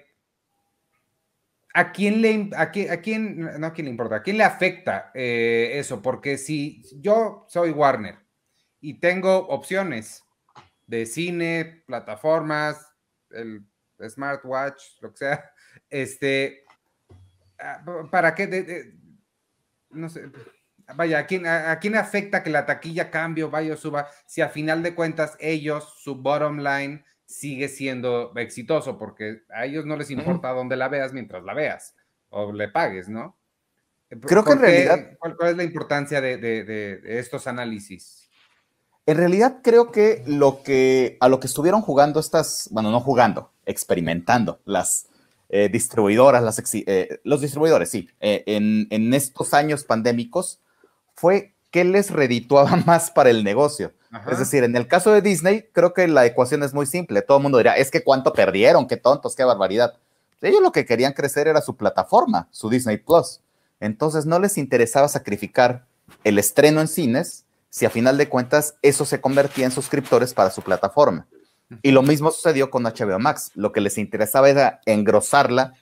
¿A 1.74 1.90
quién 1.90 2.20
le, 2.20 2.50
a 2.54 2.70
quién, 2.70 3.58
no 3.58 3.66
a 3.66 3.72
quién 3.72 3.86
le 3.86 3.90
importa, 3.90 4.16
a 4.16 4.22
quién 4.22 4.36
le 4.36 4.44
afecta 4.44 5.10
eh, 5.14 5.70
eso? 5.76 6.02
Porque 6.02 6.36
si 6.36 6.82
yo 7.00 7.46
soy 7.48 7.70
Warner 7.70 8.18
y 8.78 9.00
tengo 9.00 9.48
opciones 9.48 10.22
de 10.86 11.06
cine, 11.06 11.82
plataformas, 11.86 12.92
el 13.30 13.64
smartwatch, 14.06 15.00
lo 15.00 15.12
que 15.12 15.16
sea, 15.16 15.50
este, 15.88 16.66
ah, 17.58 17.82
¿para 18.10 18.34
qué? 18.34 18.92
no 19.88 20.10
sé, 20.10 20.30
vaya, 20.94 21.18
¿a 21.18 21.26
quién, 21.26 21.46
a, 21.46 21.78
quién 21.78 21.96
afecta 21.96 22.42
que 22.42 22.50
la 22.50 22.66
taquilla 22.66 23.10
cambie 23.10 23.44
o 23.44 23.50
vaya 23.50 23.74
o 23.74 23.76
suba 23.76 24.08
si 24.26 24.40
a 24.40 24.48
final 24.48 24.82
de 24.82 24.94
cuentas 24.94 25.36
ellos, 25.40 25.94
su 25.98 26.16
bottom 26.16 26.58
line 26.58 27.04
sigue 27.24 27.68
siendo 27.68 28.32
exitoso? 28.36 28.98
Porque 28.98 29.42
a 29.54 29.64
ellos 29.64 29.86
no 29.86 29.96
les 29.96 30.10
importa 30.10 30.50
dónde 30.50 30.76
la 30.76 30.88
veas 30.88 31.12
mientras 31.12 31.44
la 31.44 31.54
veas 31.54 31.94
o 32.30 32.52
le 32.52 32.68
pagues, 32.68 33.08
¿no? 33.08 33.36
Eh, 34.10 34.18
Creo 34.20 34.44
que 34.44 34.52
en 34.52 34.58
realidad... 34.60 35.16
¿cuál, 35.18 35.50
es 35.50 35.56
la 35.56 35.64
importancia 35.64 36.20
de, 36.20 37.00
estos 37.04 37.46
análisis? 37.46 38.28
En 39.06 39.16
realidad 39.16 39.58
creo 39.62 39.90
que 39.90 40.22
lo 40.26 40.62
que 40.62 41.16
a 41.20 41.28
lo 41.28 41.40
que 41.40 41.48
estuvieron 41.48 41.82
jugando 41.82 42.20
estas, 42.20 42.68
bueno, 42.70 42.90
no 42.90 43.00
jugando, 43.00 43.52
experimentando 43.66 44.60
las 44.64 45.08
eh, 45.48 45.68
distribuidoras, 45.68 46.42
las, 46.42 46.62
eh, 46.74 47.20
los 47.24 47.40
distribuidores, 47.40 47.90
sí, 47.90 48.08
en, 48.20 48.86
en, 48.90 49.12
estos 49.12 49.54
años 49.54 49.84
pandémicos 49.84 50.61
fue 51.14 51.54
qué 51.70 51.84
les 51.84 52.10
redituaba 52.10 52.76
más 52.86 53.10
para 53.10 53.30
el 53.30 53.44
negocio. 53.44 53.92
Es 54.30 54.38
decir, 54.38 54.62
en 54.62 54.76
el 54.76 54.86
caso 54.86 55.10
de 55.10 55.22
Disney, 55.22 55.68
creo 55.72 55.94
que 55.94 56.06
la 56.06 56.26
ecuación 56.26 56.62
es 56.62 56.74
muy 56.74 56.84
simple. 56.84 57.22
Todo 57.22 57.38
el 57.38 57.44
mundo 57.44 57.56
dirá, 57.56 57.76
es 57.78 57.90
que 57.90 58.04
cuánto 58.04 58.34
perdieron, 58.34 58.86
qué 58.86 58.98
tontos, 58.98 59.34
qué 59.34 59.42
barbaridad. 59.42 59.94
Ellos 60.42 60.60
lo 60.60 60.70
que 60.70 60.84
querían 60.84 61.14
crecer 61.14 61.48
era 61.48 61.62
su 61.62 61.76
plataforma, 61.76 62.46
su 62.50 62.68
Disney 62.68 62.98
Plus. 62.98 63.40
Entonces 63.80 64.26
no 64.26 64.38
les 64.38 64.58
interesaba 64.58 65.08
sacrificar 65.08 65.86
el 66.24 66.38
estreno 66.38 66.82
en 66.82 66.88
cines 66.88 67.46
si 67.70 67.86
a 67.86 67.90
final 67.90 68.18
de 68.18 68.28
cuentas 68.28 68.74
eso 68.82 69.06
se 69.06 69.20
convertía 69.22 69.64
en 69.64 69.72
suscriptores 69.72 70.34
para 70.34 70.50
su 70.50 70.60
plataforma. 70.60 71.26
Y 71.82 71.92
lo 71.92 72.02
mismo 72.02 72.30
sucedió 72.30 72.70
con 72.70 72.82
HBO 72.82 73.18
Max. 73.18 73.50
Lo 73.54 73.72
que 73.72 73.80
les 73.80 73.96
interesaba 73.96 74.50
era 74.50 74.80
engrosarla 74.84 75.72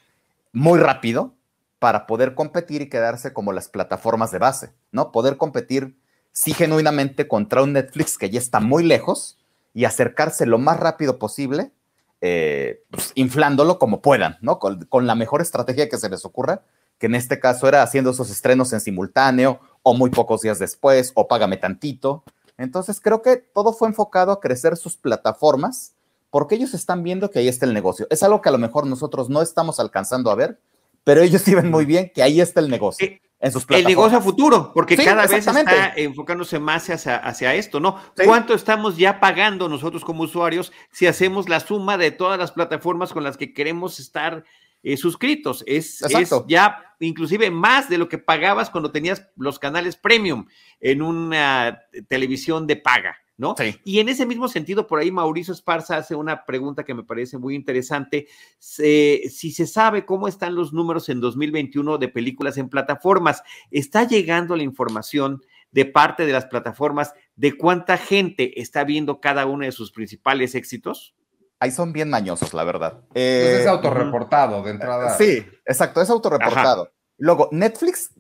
muy 0.53 0.79
rápido 0.79 1.35
para 1.81 2.07
poder 2.07 2.35
competir 2.35 2.83
y 2.83 2.89
quedarse 2.89 3.33
como 3.33 3.53
las 3.53 3.69
plataformas 3.69 4.31
de 4.31 4.39
base, 4.39 4.75
¿no? 4.93 5.11
Poder 5.11 5.39
competir, 5.39 5.99
sí, 6.31 6.53
genuinamente 6.53 7.27
contra 7.27 7.63
un 7.63 7.73
Netflix 7.73 8.19
que 8.19 8.31
ya 8.31 8.39
está 8.39 8.61
muy 8.61 8.85
lejos 8.85 9.39
y 9.73 9.87
acercarse 9.87 10.45
lo 10.45 10.59
más 10.59 10.79
rápido 10.79 11.19
posible, 11.19 11.73
eh, 12.21 12.85
pues, 12.91 13.13
inflándolo 13.15 13.79
como 13.79 14.03
puedan, 14.03 14.37
¿no? 14.43 14.59
Con, 14.59 15.07
la 15.07 15.15
mejor 15.15 15.41
estrategia 15.41 15.89
que 15.89 15.97
se 15.97 16.11
les 16.11 16.27
ocurra, 16.27 16.63
que 16.99 17.07
en 17.07 17.15
este 17.15 17.41
caso 17.41 17.67
era 17.67 17.83
haciendo 17.83 18.11
esos 18.11 18.31
estrenos 18.31 18.75
en 18.75 18.81
simultáneo 18.81 19.61
o 19.83 19.95
muy 19.95 20.11
pocos 20.11 20.43
días 20.43 20.59
después 20.59 21.13
o 21.15 21.29
págame 21.29 21.57
tantito. 21.57 22.25
Entonces 22.59 23.01
creo 23.01 23.23
que 23.23 23.39
todo 23.39 23.73
fue 23.73 23.89
enfocado 23.89 24.33
a 24.33 24.41
crecer 24.41 24.77
sus 24.77 24.99
plataformas 24.99 25.95
porque 26.29 26.57
ellos 26.57 26.75
están 26.75 27.03
viendo 27.03 27.31
que 27.31 27.39
ahí 27.39 27.49
está 27.49 27.65
el 27.65 27.73
negocio. 27.73 28.07
Es 28.11 28.23
algo 28.23 28.43
que 28.43 28.51
a 28.51 28.53
lo 28.53 28.59
mejor 28.59 28.87
nosotros 28.87 29.31
no 29.31 29.41
estamos 29.41 29.81
alcanzando 29.81 30.31
a 30.31 30.35
ver, 30.35 30.61
pero 31.05 31.23
ellos 31.23 31.43
sí 31.43 31.55
ven 31.55 31.71
muy 31.71 31.85
bien 31.85 32.11
que 32.15 32.23
ahí 32.23 32.41
está 32.41 32.61
el 32.61 32.69
negocio. 32.69 33.07
Eh, 33.07 33.21
en 33.41 33.53
sus 33.53 33.65
el 33.71 33.85
negocio 33.85 34.19
a 34.19 34.21
futuro, 34.21 34.71
porque 34.75 34.99
cada 34.99 35.27
vez 35.27 35.47
está 35.47 35.95
enfocándose 35.97 36.59
más 36.59 36.91
hacia, 36.91 37.17
hacia 37.17 37.55
esto, 37.55 37.81
¿no? 37.81 37.99
¿Cuánto 38.23 38.53
estamos 38.53 38.99
ya 38.99 39.19
pagando 39.19 39.67
nosotros 39.67 40.05
como 40.05 40.25
usuarios 40.25 40.73
si 40.93 41.07
hacemos 41.07 41.49
la 41.49 41.61
suma 41.61 41.97
de 41.97 42.11
todas 42.11 42.39
las 42.39 42.53
plataformas 42.53 43.15
con 43.15 43.25
las 43.25 43.39
que 43.39 43.55
queremos 43.55 43.99
estar 43.99 44.45
eh, 44.83 44.99
suscritos? 44.99 45.65
Es, 45.67 46.03
es, 46.03 46.31
ya 46.49 46.95
inclusive 47.01 47.51
más 47.51 47.89
de 47.89 47.97
lo 47.97 48.11
que 48.11 48.19
pagabas 48.19 48.69
cuando 48.69 48.93
tenías 48.93 49.27
los 49.37 49.59
canales 49.59 49.97
premium 49.97 50.47
en 50.79 51.01
una 51.01 51.81
televisión 52.09 52.67
de 52.67 52.77
paga. 52.77 53.17
¿No? 53.41 53.55
Y 53.85 54.01
en 54.01 54.11
ese 54.11 54.27
mismo 54.27 54.49
sentido, 54.49 54.87
por 54.87 54.99
ahí 54.99 55.11
Mauricio 55.11 55.55
Esparza 55.55 55.97
hace 55.97 56.15
una 56.15 56.45
pregunta 56.45 56.85
que 56.85 56.93
me 56.93 57.03
parece 57.03 57.39
muy 57.39 57.55
interesante. 57.55 58.29
si 58.59 59.51
se 59.51 59.67
sabe 59.67 60.05
cómo 60.05 60.29
están 60.29 60.55
los 60.55 60.75
números 60.75 61.09
en 61.09 61.21
2021 61.23 61.97
de 61.97 62.09
películas 62.09 62.59
en 62.59 62.69
plataformas, 62.69 63.43
¿está 63.71 64.07
llegando 64.07 64.57
la 64.57 64.63
información 64.63 65.41
de 65.73 65.87
parte 65.87 66.27
de 66.27 66.35
las 66.35 66.45
plataformas 66.45 67.15
de 67.35 67.57
cuánta 67.57 67.97
gente 67.97 68.61
está 68.61 68.85
viendo 68.85 69.23
cada 69.23 69.47
uno 69.47 69.65
de 69.65 69.73
sus 69.73 69.91
principales 69.91 70.55
éxitos? 70.55 71.15
Ahí 71.61 71.71
son 71.71 71.95
bien 71.95 72.11
mañosos, 72.11 72.53
la 72.53 72.65
verdad. 72.65 73.01
es 73.15 73.65
eh, 73.65 73.69
autorreportado 73.69 74.63
de 74.63 74.73
entrada. 74.73 75.17
Sí, 75.17 75.47
exacto, 75.65 76.03
es 76.03 76.11
autorreportado. 76.11 76.93
Luego, 77.17 77.49
Netflix 77.53 78.13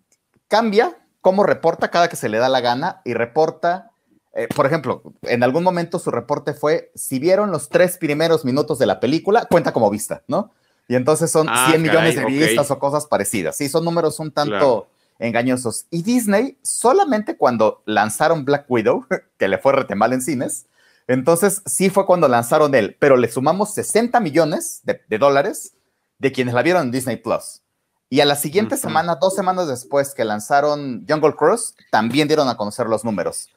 cambia 0.48 0.96
cómo 1.20 1.42
reporta 1.42 1.90
cada 1.90 2.08
que 2.08 2.16
se 2.16 2.30
le 2.30 2.38
da 2.38 2.48
la 2.48 2.62
gana 2.62 3.02
y 3.04 3.12
reporta 3.12 3.89
eh, 4.32 4.48
por 4.54 4.66
ejemplo, 4.66 5.02
en 5.22 5.42
algún 5.42 5.64
momento 5.64 5.98
su 5.98 6.10
reporte 6.10 6.54
fue, 6.54 6.92
si 6.94 7.18
vieron 7.18 7.50
los 7.50 7.68
tres 7.68 7.98
primeros 7.98 8.44
minutos 8.44 8.78
de 8.78 8.86
la 8.86 9.00
película, 9.00 9.46
cuenta 9.46 9.72
como 9.72 9.90
vista, 9.90 10.22
¿no? 10.28 10.52
Y 10.88 10.94
entonces 10.94 11.30
son 11.30 11.46
100 11.46 11.56
ah, 11.56 11.78
millones 11.78 12.16
de 12.16 12.24
vistas 12.24 12.70
o 12.70 12.78
cosas 12.78 13.06
parecidas. 13.06 13.56
Sí, 13.56 13.68
son 13.68 13.84
números 13.84 14.18
un 14.18 14.32
tanto 14.32 14.88
engañosos. 15.20 15.86
Y 15.90 16.02
Disney, 16.02 16.58
solamente 16.62 17.36
cuando 17.36 17.82
lanzaron 17.86 18.44
Black 18.44 18.64
Widow, 18.68 19.06
que 19.38 19.48
le 19.48 19.58
fue 19.58 19.72
rete 19.72 19.94
mal 19.94 20.12
en 20.12 20.22
cines, 20.22 20.66
entonces 21.06 21.62
sí 21.66 21.90
fue 21.90 22.06
cuando 22.06 22.28
lanzaron 22.28 22.74
él, 22.74 22.96
pero 22.98 23.16
le 23.16 23.30
sumamos 23.30 23.74
60 23.74 24.18
millones 24.20 24.80
de, 24.84 25.18
dólares 25.18 25.74
de 26.18 26.32
quienes 26.32 26.54
la 26.54 26.62
vieron 26.62 26.82
en 26.82 26.90
Disney 26.92 27.16
Plus. 27.16 27.62
Y 28.08 28.20
a 28.20 28.24
la 28.24 28.34
siguiente 28.34 28.76
semana, 28.76 29.16
dos 29.16 29.34
semanas 29.34 29.68
después 29.68 30.14
que 30.14 30.24
lanzaron 30.24 31.06
Jungle 31.08 31.34
Cruise, 31.36 31.74
también 31.92 32.26
dieron 32.26 32.48
a 32.48 32.56
conocer 32.56 32.86
los 32.86 33.04
números. 33.04 33.48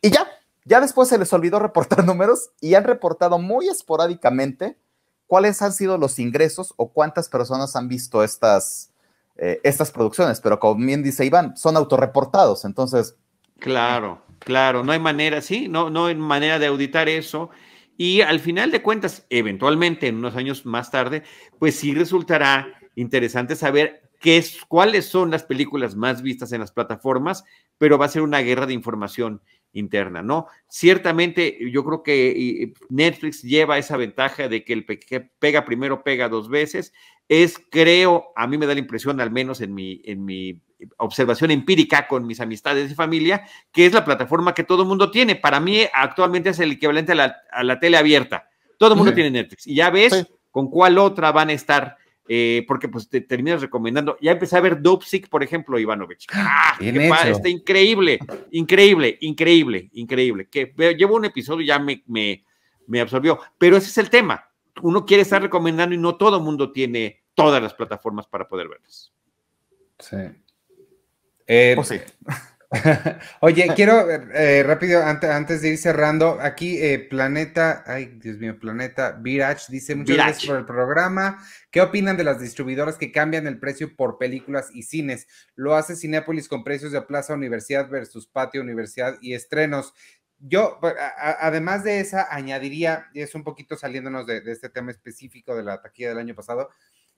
Y 0.00 0.10
ya, 0.10 0.28
ya 0.64 0.80
después 0.80 1.08
se 1.08 1.18
les 1.18 1.32
olvidó 1.32 1.58
reportar 1.58 2.04
números 2.06 2.50
y 2.60 2.74
han 2.74 2.84
reportado 2.84 3.38
muy 3.38 3.68
esporádicamente 3.68 4.76
cuáles 5.26 5.60
han 5.62 5.72
sido 5.72 5.98
los 5.98 6.18
ingresos 6.18 6.74
o 6.76 6.92
cuántas 6.92 7.28
personas 7.28 7.76
han 7.76 7.88
visto 7.88 8.24
estas, 8.24 8.90
eh, 9.36 9.60
estas 9.62 9.90
producciones. 9.90 10.40
Pero 10.40 10.58
como 10.58 10.84
bien 10.84 11.02
dice 11.02 11.24
Iván, 11.24 11.56
son 11.56 11.76
autorreportados, 11.76 12.64
entonces... 12.64 13.16
Claro, 13.58 14.22
claro, 14.38 14.84
no 14.84 14.92
hay 14.92 15.00
manera, 15.00 15.42
sí, 15.42 15.68
no, 15.68 15.90
no 15.90 16.06
hay 16.06 16.14
manera 16.14 16.58
de 16.58 16.66
auditar 16.66 17.08
eso. 17.08 17.50
Y 17.96 18.20
al 18.20 18.38
final 18.38 18.70
de 18.70 18.80
cuentas, 18.80 19.26
eventualmente, 19.28 20.06
en 20.06 20.16
unos 20.16 20.36
años 20.36 20.64
más 20.64 20.90
tarde, 20.90 21.24
pues 21.58 21.74
sí 21.74 21.94
resultará 21.94 22.68
interesante 22.94 23.56
saber 23.56 24.08
qué 24.20 24.38
es, 24.38 24.58
cuáles 24.66 25.06
son 25.06 25.30
las 25.30 25.42
películas 25.42 25.96
más 25.96 26.22
vistas 26.22 26.52
en 26.52 26.60
las 26.60 26.72
plataformas, 26.72 27.44
pero 27.76 27.98
va 27.98 28.06
a 28.06 28.10
ser 28.10 28.22
una 28.22 28.38
guerra 28.38 28.66
de 28.66 28.74
información 28.74 29.42
interna, 29.78 30.22
¿no? 30.22 30.46
Ciertamente 30.68 31.58
yo 31.70 31.84
creo 31.84 32.02
que 32.02 32.72
Netflix 32.88 33.42
lleva 33.42 33.78
esa 33.78 33.96
ventaja 33.96 34.48
de 34.48 34.64
que 34.64 34.72
el 34.72 34.86
que 34.86 35.20
pega 35.20 35.64
primero 35.64 36.02
pega 36.02 36.28
dos 36.28 36.48
veces. 36.48 36.92
Es, 37.28 37.58
creo, 37.70 38.32
a 38.36 38.46
mí 38.46 38.56
me 38.58 38.66
da 38.66 38.74
la 38.74 38.80
impresión, 38.80 39.20
al 39.20 39.30
menos 39.30 39.60
en 39.60 39.74
mi, 39.74 40.00
en 40.04 40.24
mi 40.24 40.60
observación 40.96 41.50
empírica 41.50 42.06
con 42.06 42.26
mis 42.26 42.40
amistades 42.40 42.90
y 42.90 42.94
familia, 42.94 43.46
que 43.72 43.86
es 43.86 43.92
la 43.92 44.04
plataforma 44.04 44.54
que 44.54 44.64
todo 44.64 44.82
el 44.82 44.88
mundo 44.88 45.10
tiene. 45.10 45.36
Para 45.36 45.60
mí 45.60 45.82
actualmente 45.92 46.50
es 46.50 46.58
el 46.60 46.72
equivalente 46.72 47.12
a 47.12 47.16
la, 47.16 47.36
a 47.50 47.62
la 47.64 47.78
tele 47.78 47.96
abierta. 47.96 48.48
Todo 48.78 48.92
el 48.92 48.98
mundo 48.98 49.12
tiene 49.12 49.30
Netflix. 49.30 49.66
Y 49.66 49.74
ya 49.74 49.90
ves 49.90 50.26
con 50.50 50.70
cuál 50.70 50.98
otra 50.98 51.32
van 51.32 51.50
a 51.50 51.52
estar 51.52 51.96
eh, 52.28 52.64
porque 52.68 52.88
pues 52.88 53.08
te 53.08 53.22
terminas 53.22 53.62
recomendando. 53.62 54.18
Ya 54.20 54.32
empecé 54.32 54.56
a 54.56 54.60
ver 54.60 54.82
Dopsic, 54.82 55.28
por 55.28 55.42
ejemplo, 55.42 55.78
Ivanovich. 55.78 56.26
¡Ah! 56.32 56.76
está 56.78 57.48
increíble, 57.48 58.18
increíble, 58.50 59.16
increíble, 59.22 59.88
increíble. 59.92 60.48
Que 60.48 60.74
llevo 60.96 61.16
un 61.16 61.24
episodio 61.24 61.62
y 61.62 61.66
ya 61.66 61.78
me, 61.78 62.02
me, 62.06 62.44
me, 62.86 63.00
absorbió. 63.00 63.40
Pero 63.56 63.78
ese 63.78 63.88
es 63.88 63.98
el 63.98 64.10
tema. 64.10 64.50
Uno 64.82 65.06
quiere 65.06 65.22
estar 65.22 65.40
recomendando 65.40 65.94
y 65.94 65.98
no 65.98 66.16
todo 66.16 66.36
el 66.36 66.42
mundo 66.42 66.70
tiene 66.70 67.22
todas 67.34 67.62
las 67.62 67.72
plataformas 67.72 68.26
para 68.26 68.46
poder 68.46 68.68
verlas. 68.68 69.12
Sí. 69.98 70.16
Eh, 71.46 71.72
pues 71.74 71.88
sí. 71.88 71.98
Oye, 73.40 73.66
quiero 73.74 74.10
eh, 74.10 74.62
rápido, 74.62 75.02
antes, 75.02 75.30
antes, 75.30 75.62
de 75.62 75.70
ir 75.70 75.78
cerrando, 75.78 76.38
aquí 76.40 76.76
eh, 76.78 76.98
Planeta, 76.98 77.82
ay 77.86 78.18
Dios 78.20 78.36
mío, 78.36 78.58
Planeta 78.58 79.12
Virach 79.12 79.68
dice 79.68 79.94
muchas 79.94 80.16
gracias 80.16 80.46
por 80.46 80.58
el 80.58 80.66
programa. 80.66 81.42
¿Qué 81.70 81.80
opinan 81.80 82.18
de 82.18 82.24
las 82.24 82.40
distribuidoras 82.40 82.96
que 82.96 83.10
cambian 83.10 83.46
el 83.46 83.58
precio 83.58 83.96
por 83.96 84.18
películas 84.18 84.68
y 84.74 84.82
cines? 84.82 85.26
Lo 85.54 85.76
hace 85.76 85.96
Cinépolis 85.96 86.46
con 86.46 86.62
precios 86.62 86.92
de 86.92 87.00
Plaza 87.00 87.32
Universidad 87.32 87.88
versus 87.88 88.26
Patio 88.26 88.60
Universidad 88.60 89.16
y 89.22 89.32
estrenos. 89.32 89.94
Yo, 90.38 90.78
además 91.40 91.84
de 91.84 92.00
esa, 92.00 92.32
añadiría, 92.32 93.06
y 93.12 93.22
es 93.22 93.34
un 93.34 93.44
poquito 93.44 93.76
saliéndonos 93.76 94.26
de 94.26 94.42
este 94.46 94.68
tema 94.68 94.92
específico 94.92 95.56
de 95.56 95.64
la 95.64 95.80
taquilla 95.80 96.10
del 96.10 96.18
año 96.18 96.34
pasado, 96.36 96.68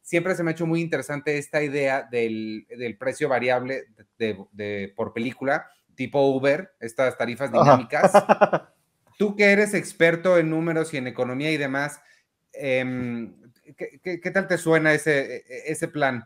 siempre 0.03 0.35
se 0.35 0.43
me 0.43 0.51
ha 0.51 0.53
hecho 0.53 0.67
muy 0.67 0.81
interesante 0.81 1.39
esta 1.39 1.63
idea 1.63 2.09
del, 2.11 2.67
precio 2.99 3.29
variable 3.29 3.85
de, 4.19 4.93
por 4.97 5.13
película, 5.13 5.71
tipo 5.95 6.21
Uber, 6.29 6.73
estas 6.81 7.17
tarifas 7.17 7.53
dinámicas. 7.53 8.13
Tú 9.19 9.37
que 9.37 9.53
eres 9.53 9.75
experto 9.75 10.39
en 10.39 10.51
números 10.51 10.95
y 10.95 10.97
en 10.97 11.07
economía 11.07 11.51
y 11.51 11.59
demás, 11.59 12.01
em, 12.53 13.37
¿qué, 13.77 14.31
tal 14.33 14.47
te 14.47 14.57
suena 14.57 14.95
ese, 14.95 15.37
e, 15.37 15.45
ese 15.67 15.89
plan? 15.89 16.25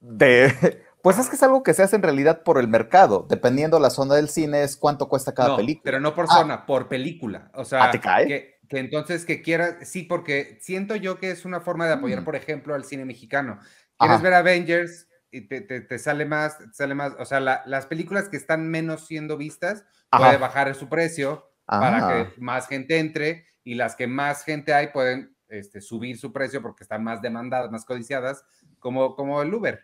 De, 0.00 0.52
pues 1.02 1.18
es 1.18 1.28
que 1.28 1.36
es 1.36 1.42
algo 1.42 1.62
que 1.62 1.74
se 1.74 1.82
hace 1.82 1.96
en 1.96 2.02
realidad 2.02 2.42
por 2.42 2.58
el 2.58 2.68
mercado, 2.68 3.26
dependiendo 3.28 3.80
la 3.80 3.90
zona 3.90 4.14
del 4.14 4.28
cine, 4.28 4.62
es 4.62 4.76
cuánto 4.76 5.08
cuesta 5.08 5.32
cada 5.32 5.56
película. 5.56 5.82
Pero 5.84 6.00
no 6.00 6.14
por 6.14 6.26
ah. 6.28 6.34
zona, 6.34 6.66
por 6.66 6.88
película. 6.88 7.50
O 7.54 7.64
sea, 7.64 7.90
¿te 7.90 7.98
cae? 7.98 8.26
Que 8.26 8.57
entonces 8.70 9.24
que 9.24 9.42
quiera, 9.42 9.84
sí, 9.84 10.02
porque 10.02 10.58
siento 10.60 10.96
yo 10.96 11.18
que 11.18 11.30
es 11.30 11.44
una 11.44 11.60
forma 11.60 11.86
de 11.86 11.94
apoyar, 11.94 12.22
mm. 12.22 12.24
por 12.24 12.36
ejemplo, 12.36 12.74
al 12.74 12.84
cine 12.84 13.04
mexicano. 13.04 13.58
Quieres 13.98 14.22
ver 14.22 14.34
Avengers 14.34 15.08
y 15.30 15.42
te, 15.42 15.98
sale 15.98 16.24
más, 16.24 16.58
sale 16.72 16.94
más, 16.94 17.14
o 17.18 17.24
sea, 17.24 17.40
las 17.40 17.86
películas 17.86 18.28
que 18.28 18.36
están 18.36 18.68
menos 18.68 19.06
siendo 19.06 19.36
vistas, 19.36 19.84
puede 20.10 20.38
bajar 20.38 20.74
su 20.74 20.88
precio 20.88 21.50
para 21.66 22.08
que 22.08 22.40
más 22.40 22.66
gente 22.66 22.98
entre 22.98 23.46
y 23.64 23.74
las 23.74 23.94
que 23.96 24.06
más 24.06 24.44
gente 24.44 24.72
hay 24.72 24.88
pueden 24.88 25.36
este, 25.48 25.80
subir 25.80 26.18
su 26.18 26.32
precio 26.32 26.62
porque 26.62 26.84
están 26.84 27.04
más 27.04 27.20
demandadas, 27.20 27.70
más 27.70 27.84
codiciadas, 27.84 28.44
como, 28.78 29.14
como 29.14 29.42
el 29.42 29.52
Uber. 29.52 29.82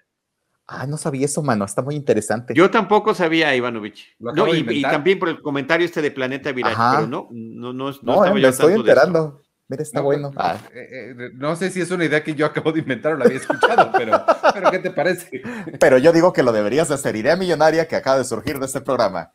Ah, 0.67 0.87
no 0.87 0.97
sabía 0.97 1.27
eso, 1.27 1.43
mano. 1.43 1.65
Está 1.65 1.83
muy 1.83 1.95
interesante. 1.95 2.55
Yo 2.55 2.71
tampoco 2.71 3.15
sabía, 3.15 3.55
Ivanovich. 3.55 4.17
No, 4.19 4.49
y, 4.55 4.83
también 4.83 5.19
por 5.19 5.29
el 5.29 5.43
comentario 5.43 5.85
este 5.85 6.01
de 6.01 6.11
Planeta 6.11 6.53
Virage, 6.53 6.77
pero 6.77 7.07
no, 7.07 7.29
no, 7.31 7.73
no, 7.73 7.91
no, 7.91 8.25
no 8.25 8.35
me 8.35 8.49
estoy 8.49 8.75
enterando. 8.75 9.43
Mira, 9.67 9.83
está 9.83 10.01
bueno. 10.03 10.31
Ah. 10.37 10.59
eh, 10.75 11.15
eh, 11.19 11.31
no 11.35 11.57
sé 11.57 11.71
si 11.71 11.81
es 11.81 11.91
una 11.91 12.05
idea 12.05 12.23
que 12.23 12.35
yo 12.35 12.45
acabo 12.45 12.71
de 12.71 12.81
inventar 12.81 13.15
o 13.15 13.17
la 13.17 13.25
había 13.25 13.39
escuchado, 13.39 13.91
pero, 13.97 14.25
pero 14.53 14.71
¿qué 14.71 14.79
te 14.79 14.91
parece? 14.91 15.43
Pero 15.81 15.97
yo 15.97 16.13
digo 16.13 16.35
que 16.35 16.43
lo 16.43 16.53
deberías 16.53 16.91
hacer. 16.91 17.17
Idea 17.17 17.37
millonaria 17.37 17.89
que 17.89 17.97
acaba 17.97 18.19
de 18.19 18.25
surgir 18.25 18.59
de 18.59 18.67
este 18.67 18.83
programa. 18.83 19.33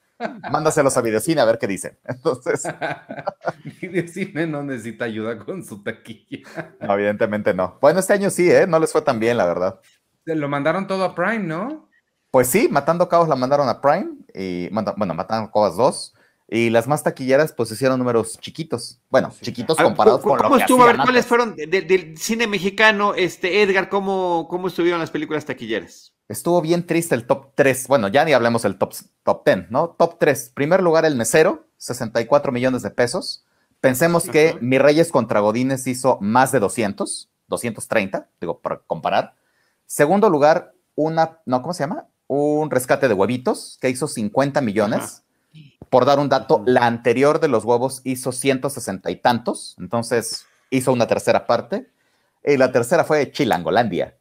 Mándaselos 0.52 0.98
a 0.98 1.02
Videocine 1.02 1.42
a 1.42 1.46
ver 1.46 1.58
qué 1.58 1.66
dicen. 1.66 1.98
Entonces. 2.08 2.64
Videocine 3.82 4.46
no 4.46 4.62
necesita 4.62 5.06
ayuda 5.06 5.40
con 5.40 5.64
su 5.64 5.82
taquilla. 5.82 6.40
No, 6.80 6.94
evidentemente 6.94 7.54
no. 7.54 7.80
Bueno, 7.82 8.00
este 8.00 8.14
año 8.14 8.30
sí, 8.30 8.52
¿eh? 8.52 8.68
No 8.68 8.80
les 8.80 8.92
fue 8.92 9.02
tan 9.02 9.20
bien, 9.20 9.38
la 9.38 9.46
verdad. 9.46 9.80
Lo 10.36 10.50
mandaron 10.50 10.88
todo 10.88 11.04
a 11.04 11.16
Prime, 11.16 11.40
¿no? 11.40 11.90
Pues 12.32 12.48
sí, 12.48 12.68
Matando 12.70 13.10
Cabos 13.10 13.28
la 13.28 13.36
mandaron 13.36 13.68
a 13.68 13.82
Prime, 13.82 14.10
y 14.36 14.70
bueno, 14.70 15.14
Matando 15.14 15.52
Cabos 15.52 15.76
2, 15.78 16.14
y 16.52 16.70
las 16.70 16.88
más 16.88 17.04
taquilleras 17.04 17.54
pues 17.54 17.72
hicieron 17.72 17.98
números 18.00 18.40
chiquitos, 18.40 19.00
bueno, 19.10 19.32
chiquitos 19.42 19.78
comparados 19.78 20.22
con 20.22 20.38
lo 20.38 20.50
que 20.52 20.62
estuvo? 20.62 20.84
A 20.84 20.88
ver, 20.88 20.98
¿cuáles 20.98 21.26
fueron 21.26 21.56
del 21.56 22.18
cine 22.18 22.48
mexicano, 22.48 23.14
este 23.16 23.62
Edgar, 23.62 23.90
cómo, 23.90 24.48
cómo 24.50 24.68
estuvieron 24.68 25.00
las 25.00 25.12
películas 25.12 25.46
taquilleras? 25.46 26.14
Estuvo 26.28 26.62
bien 26.62 26.86
triste 26.86 27.16
el 27.16 27.26
top 27.26 27.54
3, 27.56 27.88
bueno, 27.88 28.08
ya 28.08 28.24
ni 28.24 28.34
hablemos 28.34 28.62
del 28.62 28.78
top, 28.78 28.94
top 29.24 29.44
10, 29.46 29.72
¿no? 29.72 29.96
Top 29.98 30.18
3, 30.20 30.52
primer 30.54 30.84
lugar 30.84 31.06
El 31.06 31.16
Mesero, 31.16 31.66
64 31.78 32.52
millones 32.52 32.84
de 32.84 32.92
pesos. 32.92 33.46
Pensemos 33.82 34.26
que 34.26 34.58
Mi 34.62 34.78
Reyes 34.78 35.12
contra 35.12 35.40
Godines 35.40 35.88
hizo 35.88 36.20
más 36.22 36.52
de 36.52 36.60
200, 36.60 37.30
230, 37.48 38.30
digo, 38.40 38.60
para 38.60 38.80
comparar. 38.86 39.36
Segundo 39.90 40.30
lugar, 40.30 40.74
una, 40.94 41.40
no, 41.48 41.64
¿cómo 41.64 41.74
se 41.74 41.82
llama? 41.82 42.06
Un 42.28 42.70
rescate 42.70 43.08
de 43.08 43.16
huevitos 43.16 43.80
que 43.82 43.90
hizo 43.90 44.08
50 44.08 44.62
millones. 44.62 45.24
Por 45.90 46.06
dar 46.06 46.20
un 46.20 46.30
dato, 46.30 46.62
la 46.68 46.86
anterior 46.86 47.40
de 47.40 47.48
los 47.48 47.66
huevos 47.66 48.02
hizo 48.04 48.32
160 48.32 49.10
y 49.10 49.16
tantos, 49.16 49.76
entonces 49.80 50.46
hizo 50.70 50.94
una 50.94 51.08
tercera 51.08 51.48
parte. 51.48 51.90
Y 52.44 52.58
la 52.58 52.72
tercera 52.72 53.04
fue 53.04 53.32
Chilangolandia, 53.32 54.16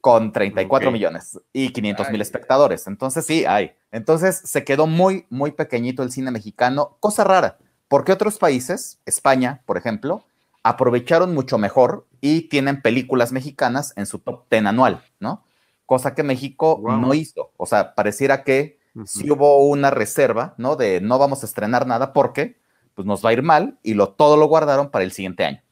con 0.00 0.32
34 0.32 0.90
millones 0.90 1.38
y 1.52 1.74
500 1.74 2.08
mil 2.10 2.22
espectadores. 2.22 2.86
Entonces 2.86 3.26
sí, 3.26 3.44
hay. 3.44 3.72
Entonces 3.90 4.40
se 4.42 4.64
quedó 4.64 4.86
muy, 4.86 5.26
muy 5.28 5.52
pequeñito 5.52 6.02
el 6.02 6.10
cine 6.10 6.30
mexicano, 6.30 6.96
cosa 7.00 7.22
rara, 7.22 7.58
porque 7.86 8.12
otros 8.12 8.38
países, 8.38 8.98
España, 9.04 9.60
por 9.66 9.76
ejemplo, 9.76 10.24
aprovecharon 10.62 11.34
mucho 11.34 11.58
mejor 11.58 12.06
y 12.20 12.42
tienen 12.48 12.82
películas 12.82 13.32
mexicanas 13.32 13.92
en 13.96 14.06
su 14.06 14.18
top 14.18 14.44
10 14.50 14.66
anual, 14.66 15.02
¿no? 15.18 15.44
Cosa 15.86 16.14
que 16.14 16.22
México 16.22 16.80
no 16.82 17.12
hizo. 17.14 17.52
O 17.56 17.66
sea, 17.66 17.94
pareciera 17.94 18.44
que 18.44 18.78
sí 19.04 19.30
hubo 19.30 19.66
una 19.66 19.90
reserva, 19.90 20.54
¿no? 20.56 20.76
De 20.76 21.00
no 21.00 21.18
vamos 21.18 21.42
a 21.42 21.46
estrenar 21.46 21.86
nada 21.86 22.12
porque 22.12 22.60
pues 22.94 23.06
nos 23.06 23.24
va 23.24 23.30
a 23.30 23.32
ir 23.32 23.42
mal 23.42 23.78
y 23.82 23.94
lo, 23.94 24.10
todo 24.10 24.36
lo 24.36 24.46
guardaron 24.46 24.90
para 24.90 25.04
el 25.04 25.12
siguiente 25.12 25.44
año. 25.44 25.62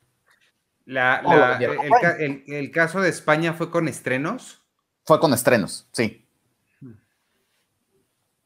el, 2.47 2.71
caso 2.73 3.01
de 3.01 3.09
España 3.09 3.53
fue 3.55 3.71
con 3.71 3.89
estrenos? 3.89 4.63
Fue 5.05 5.21
con 5.21 5.33
estrenos, 5.33 5.89
sí. 5.93 6.27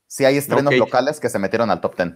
Sí 0.06 0.24
hay 0.24 0.36
estrenos 0.36 0.74
locales 0.76 1.18
que 1.18 1.28
se 1.28 1.38
metieron 1.38 1.70
al 1.70 1.80
top 1.80 1.96
10. 1.96 2.12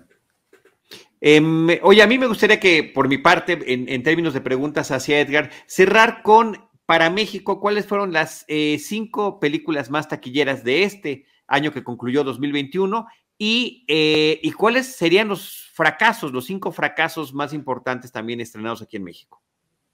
Em, 1.21 1.69
oye, 1.83 2.03
a 2.03 2.07
mí 2.07 2.19
me 2.19 2.27
gustaría 2.27 2.61
que, 2.61 2.85
por 2.85 3.09
mi 3.09 3.19
parte, 3.19 3.59
en, 3.67 4.03
términos 4.03 4.35
de 4.35 4.41
preguntas 4.41 4.91
hacia 4.91 5.21
Edgar, 5.21 5.51
cerrar 5.67 6.23
con, 6.23 6.69
para 6.87 7.11
México, 7.11 7.61
¿cuáles 7.61 7.87
fueron 7.87 8.13
las 8.13 8.45
eh, 8.49 8.79
cinco 8.79 9.41
películas 9.41 9.91
más 9.91 10.09
taquilleras 10.09 10.65
de 10.65 10.85
este 10.85 11.27
año 11.47 11.73
que 11.73 11.85
concluyó 11.85 12.25
2021? 12.25 13.07
Y, 13.37 13.85
eh, 13.89 14.41
y 14.43 14.53
cuáles 14.53 14.97
serían 14.97 15.29
los 15.29 15.71
fracasos, 15.73 16.33
los 16.33 16.47
cinco 16.47 16.73
fracasos 16.73 17.33
más 17.33 17.53
importantes 17.53 18.11
también 18.11 18.41
estrenados 18.41 18.83
aquí 18.83 18.97
en 18.97 19.05
México. 19.05 19.41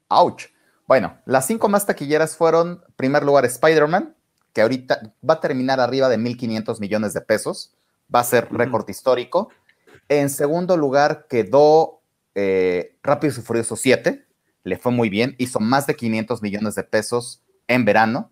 ¡Auch! 0.08 0.42
Bueno, 0.86 1.18
las 1.24 1.46
cinco 1.46 1.68
más 1.68 1.86
taquilleras 1.86 2.36
fueron, 2.36 2.82
en 2.86 2.94
primer 2.96 3.22
lugar, 3.22 3.44
Spider-Man, 3.44 4.14
que 4.52 4.62
ahorita 4.62 5.14
va 5.28 5.34
a 5.34 5.40
terminar 5.40 5.80
arriba 5.80 6.08
de 6.08 6.18
1.500 6.18 6.78
millones 6.80 7.14
de 7.14 7.20
pesos, 7.20 7.74
va 8.14 8.20
a 8.20 8.24
ser 8.24 8.48
récord 8.52 8.88
histórico. 8.88 9.50
En 10.08 10.30
segundo 10.30 10.76
lugar 10.76 11.26
quedó 11.28 12.02
eh, 12.34 12.96
Rápido 13.02 13.34
y 13.38 13.42
Furioso 13.42 13.76
7, 13.76 14.26
le 14.64 14.78
fue 14.78 14.92
muy 14.92 15.08
bien, 15.08 15.34
hizo 15.38 15.60
más 15.60 15.86
de 15.86 15.94
500 15.94 16.42
millones 16.42 16.74
de 16.74 16.84
pesos 16.84 17.42
en 17.68 17.84
verano. 17.84 18.30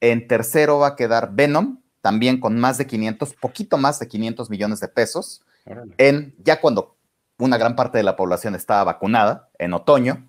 En 0.00 0.26
tercero 0.26 0.78
va 0.78 0.88
a 0.88 0.96
quedar 0.96 1.34
Venom, 1.34 1.80
también 2.00 2.40
con 2.40 2.58
más 2.58 2.78
de 2.78 2.86
500, 2.86 3.34
poquito 3.34 3.76
más 3.76 3.98
de 3.98 4.08
500 4.08 4.50
millones 4.50 4.80
de 4.80 4.88
pesos, 4.88 5.42
en 5.98 6.34
ya 6.38 6.60
cuando 6.60 6.96
una 7.38 7.58
gran 7.58 7.76
parte 7.76 7.98
de 7.98 8.04
la 8.04 8.16
población 8.16 8.54
estaba 8.54 8.84
vacunada, 8.84 9.50
en 9.58 9.74
otoño. 9.74 10.28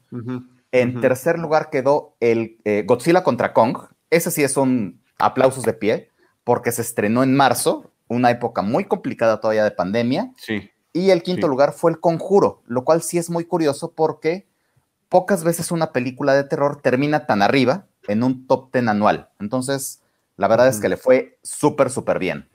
En 0.71 1.01
tercer 1.01 1.37
lugar 1.39 1.69
quedó 1.69 2.15
el 2.19 2.59
eh, 2.63 2.83
Godzilla 2.87 3.23
contra 3.23 3.53
Kong. 3.53 3.77
Ese 4.09 4.31
sí 4.31 4.43
es 4.43 4.55
un 4.55 5.01
aplausos 5.17 5.63
de 5.63 5.73
pie, 5.73 6.09
porque 6.43 6.71
se 6.71 6.81
estrenó 6.81 7.23
en 7.23 7.35
marzo, 7.35 7.90
una 8.15 8.29
época 8.29 8.61
muy 8.61 8.85
complicada 8.85 9.39
todavía 9.39 9.63
de 9.63 9.71
pandemia. 9.71 10.31
Sí. 10.37 10.69
Y 10.93 11.11
el 11.11 11.23
quinto 11.23 11.47
lugar 11.47 11.71
fue 11.71 11.91
El 11.91 11.99
Conjuro, 11.99 12.61
lo 12.67 12.83
cual 12.83 13.01
sí 13.01 13.17
es 13.17 13.29
muy 13.29 13.45
curioso 13.45 13.93
porque 13.93 14.47
pocas 15.07 15.43
veces 15.43 15.71
una 15.71 15.93
película 15.93 16.33
de 16.33 16.43
terror 16.43 16.81
termina 16.81 17.25
tan 17.25 17.41
arriba 17.41 17.87
en 18.07 18.23
un 18.23 18.47
top 18.47 18.71
ten 18.71 18.89
anual. 18.89 19.29
Entonces, 19.39 20.01
la 20.35 20.47
verdad 20.47 20.67
es 20.67 20.79
que 20.79 20.89
le 20.89 20.97
fue 20.97 21.37
súper, 21.41 21.89
súper 21.89 22.19
bien. 22.19 22.49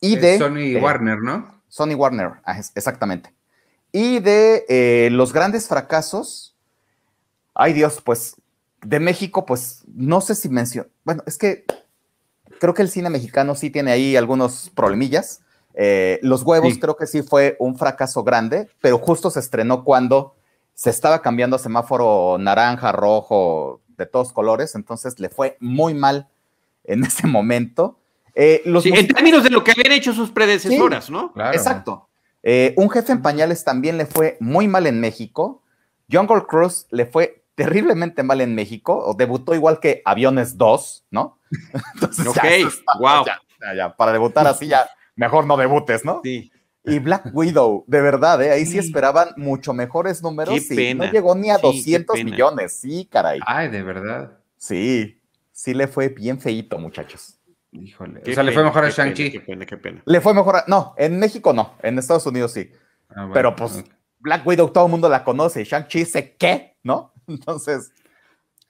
Y 0.00 0.16
de... 0.16 0.38
Sony 0.38 0.80
Warner, 0.80 1.18
¿no? 1.18 1.62
Sony 1.68 1.94
Warner, 1.94 2.32
exactamente. 2.74 3.34
Y 3.92 4.20
de 4.20 4.64
eh, 4.68 5.10
los 5.10 5.32
grandes 5.32 5.68
fracasos, 5.68 6.56
ay 7.54 7.74
Dios, 7.74 8.00
pues 8.02 8.36
de 8.80 8.98
México, 9.00 9.44
pues 9.44 9.84
no 9.86 10.20
sé 10.22 10.34
si 10.34 10.48
menciono, 10.48 10.88
bueno, 11.04 11.22
es 11.26 11.36
que 11.36 11.64
creo 12.62 12.74
que 12.74 12.82
el 12.82 12.90
cine 12.90 13.10
mexicano 13.10 13.56
sí 13.56 13.70
tiene 13.70 13.90
ahí 13.90 14.14
algunos 14.14 14.70
problemillas. 14.76 15.42
Eh, 15.74 16.20
los 16.22 16.44
huevos 16.44 16.78
creo 16.80 16.94
que 16.94 17.08
sí 17.08 17.22
fue 17.22 17.56
un 17.58 17.76
fracaso 17.76 18.22
grande, 18.22 18.68
pero 18.80 18.98
justo 18.98 19.32
se 19.32 19.40
estrenó 19.40 19.82
cuando 19.82 20.36
se 20.72 20.88
estaba 20.88 21.22
cambiando 21.22 21.58
semáforo 21.58 22.38
naranja, 22.38 22.92
rojo, 22.92 23.80
de 23.98 24.06
todos 24.06 24.32
colores, 24.32 24.76
entonces 24.76 25.18
le 25.18 25.28
fue 25.28 25.56
muy 25.58 25.92
mal 25.92 26.28
en 26.84 27.02
ese 27.04 27.26
momento. 27.26 27.98
Eh, 28.36 28.62
en 28.64 29.08
términos 29.08 29.42
de 29.42 29.50
lo 29.50 29.64
que 29.64 29.72
habían 29.72 29.90
hecho 29.90 30.12
sus 30.12 30.30
predecesoras, 30.30 31.10
¿no? 31.10 31.32
Exacto. 31.52 32.06
Eh, 32.44 32.74
un 32.76 32.88
jefe 32.90 33.10
en 33.10 33.22
pañales 33.22 33.64
también 33.64 33.98
le 33.98 34.06
fue 34.06 34.36
muy 34.38 34.68
mal 34.68 34.86
en 34.86 35.00
México. 35.00 35.64
Jungle 36.08 36.44
Cruise 36.48 36.86
le 36.92 37.06
fue 37.06 37.41
terriblemente 37.62 38.22
mal 38.22 38.40
en 38.40 38.54
México, 38.54 38.96
o 39.06 39.14
debutó 39.14 39.54
igual 39.54 39.78
que 39.78 40.02
Aviones 40.04 40.58
2, 40.58 41.06
¿no? 41.10 41.38
Entonces, 41.94 42.26
ok, 42.26 42.98
wow. 42.98 43.24
para 43.96 44.12
debutar 44.12 44.46
así 44.46 44.66
ya, 44.66 44.88
mejor 45.14 45.46
no 45.46 45.56
debutes, 45.56 46.04
¿no? 46.04 46.20
Sí. 46.24 46.50
Y 46.84 46.98
Black 46.98 47.30
Widow, 47.32 47.84
de 47.86 48.00
verdad, 48.00 48.42
¿eh? 48.42 48.50
ahí 48.50 48.66
sí, 48.66 48.76
esperaban 48.76 49.28
mucho 49.36 49.72
mejores 49.72 50.20
números 50.20 50.68
y 50.68 50.94
no 50.94 51.04
llegó 51.04 51.36
ni 51.36 51.50
a 51.50 51.58
200 51.58 52.24
millones, 52.24 52.80
sí, 52.80 53.08
caray. 53.08 53.38
Ay, 53.46 53.68
de 53.68 53.84
verdad. 53.84 54.32
Sí, 54.56 55.20
sí 55.52 55.74
le 55.74 55.86
fue 55.86 56.08
bien 56.08 56.40
feito, 56.40 56.78
muchachos. 56.78 57.38
Híjole. 57.70 58.20
o 58.28 58.34
sea, 58.34 58.42
le 58.42 58.50
fue 58.50 58.64
mejor 58.64 58.84
a 58.84 58.90
Shang-Chi. 58.90 59.30
Qué 59.30 59.40
pena, 59.40 59.64
qué 59.64 59.76
pena. 59.76 60.02
Le 60.04 60.20
fue 60.20 60.34
mejor 60.34 60.56
a... 60.56 60.64
No, 60.66 60.94
en 60.98 61.18
México 61.18 61.52
no, 61.52 61.76
en 61.82 61.98
Estados 61.98 62.26
Unidos 62.26 62.52
sí. 62.52 62.70
Ah, 63.08 63.30
Pero 63.32 63.54
pues 63.54 63.84
Black 64.18 64.44
Widow 64.44 64.70
todo 64.70 64.86
el 64.86 64.90
mundo 64.90 65.08
la 65.08 65.22
conoce, 65.22 65.64
Shang-Chi 65.64 66.04
sé 66.04 66.34
qué, 66.36 66.76
¿no? 66.82 67.11
Entonces, 67.26 67.92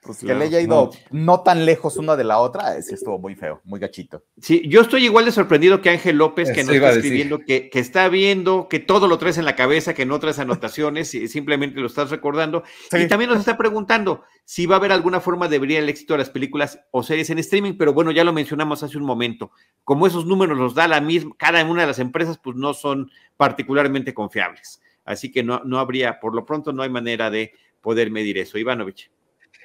pues 0.03 0.19
que 0.19 0.33
le 0.33 0.45
haya 0.45 0.59
ido 0.59 0.91
no. 1.11 1.41
tan 1.41 1.65
lejos 1.65 1.97
una 1.97 2.15
de 2.15 2.25
la 2.25 2.39
otra, 2.39 2.81
sí 2.81 2.93
estuvo 2.93 3.17
muy 3.19 3.35
feo, 3.35 3.61
muy 3.63 3.79
gachito. 3.79 4.23
Sí, 4.41 4.61
yo 4.67 4.81
estoy 4.81 5.05
igual 5.05 5.25
de 5.25 5.31
sorprendido 5.31 5.81
que 5.81 5.89
Ángel 5.89 6.17
López, 6.17 6.51
que 6.51 6.63
nos 6.63 6.75
está 6.75 6.91
escribiendo, 6.91 7.39
que, 7.39 7.69
que, 7.69 7.79
está 7.79 8.09
viendo, 8.09 8.67
que 8.67 8.79
todo 8.79 9.07
lo 9.07 9.17
traes 9.17 9.37
en 9.37 9.45
la 9.45 9.55
cabeza, 9.55 9.93
que 9.93 10.05
no 10.05 10.19
traes 10.19 10.39
anotaciones 10.39 11.13
y 11.15 11.27
simplemente 11.29 11.79
lo 11.79 11.87
estás 11.87 12.09
recordando. 12.09 12.63
Y 12.91 13.07
también 13.07 13.29
nos 13.29 13.39
está 13.39 13.57
preguntando 13.57 14.23
si 14.43 14.65
va 14.65 14.75
a 14.75 14.79
haber 14.79 14.91
alguna 14.91 15.21
forma 15.21 15.47
de 15.47 15.55
abrir 15.55 15.77
el 15.77 15.89
éxito 15.89 16.15
de 16.15 16.19
las 16.19 16.29
películas 16.29 16.79
o 16.91 17.01
series 17.01 17.29
en 17.29 17.39
streaming, 17.39 17.73
pero 17.77 17.93
bueno, 17.93 18.11
ya 18.11 18.25
lo 18.25 18.33
mencionamos 18.33 18.83
hace 18.83 18.97
un 18.97 19.05
momento. 19.05 19.51
Como 19.85 20.05
esos 20.05 20.25
números 20.25 20.57
los 20.57 20.75
da 20.75 20.87
la 20.87 20.99
misma, 20.99 21.33
cada 21.37 21.63
una 21.63 21.81
de 21.81 21.87
las 21.87 21.99
empresas, 21.99 22.37
pues 22.37 22.57
no 22.57 22.73
son 22.73 23.09
particularmente 23.37 24.13
confiables. 24.13 24.81
Así 25.05 25.31
que 25.31 25.43
no, 25.43 25.61
no 25.65 25.79
habría, 25.79 26.19
por 26.19 26.35
lo 26.35 26.45
pronto, 26.45 26.71
no 26.73 26.83
hay 26.83 26.89
manera 26.89 27.29
de 27.29 27.53
poder 27.83 28.09
medir 28.09 28.39
eso. 28.39 28.57
Ivanovich. 28.57 29.11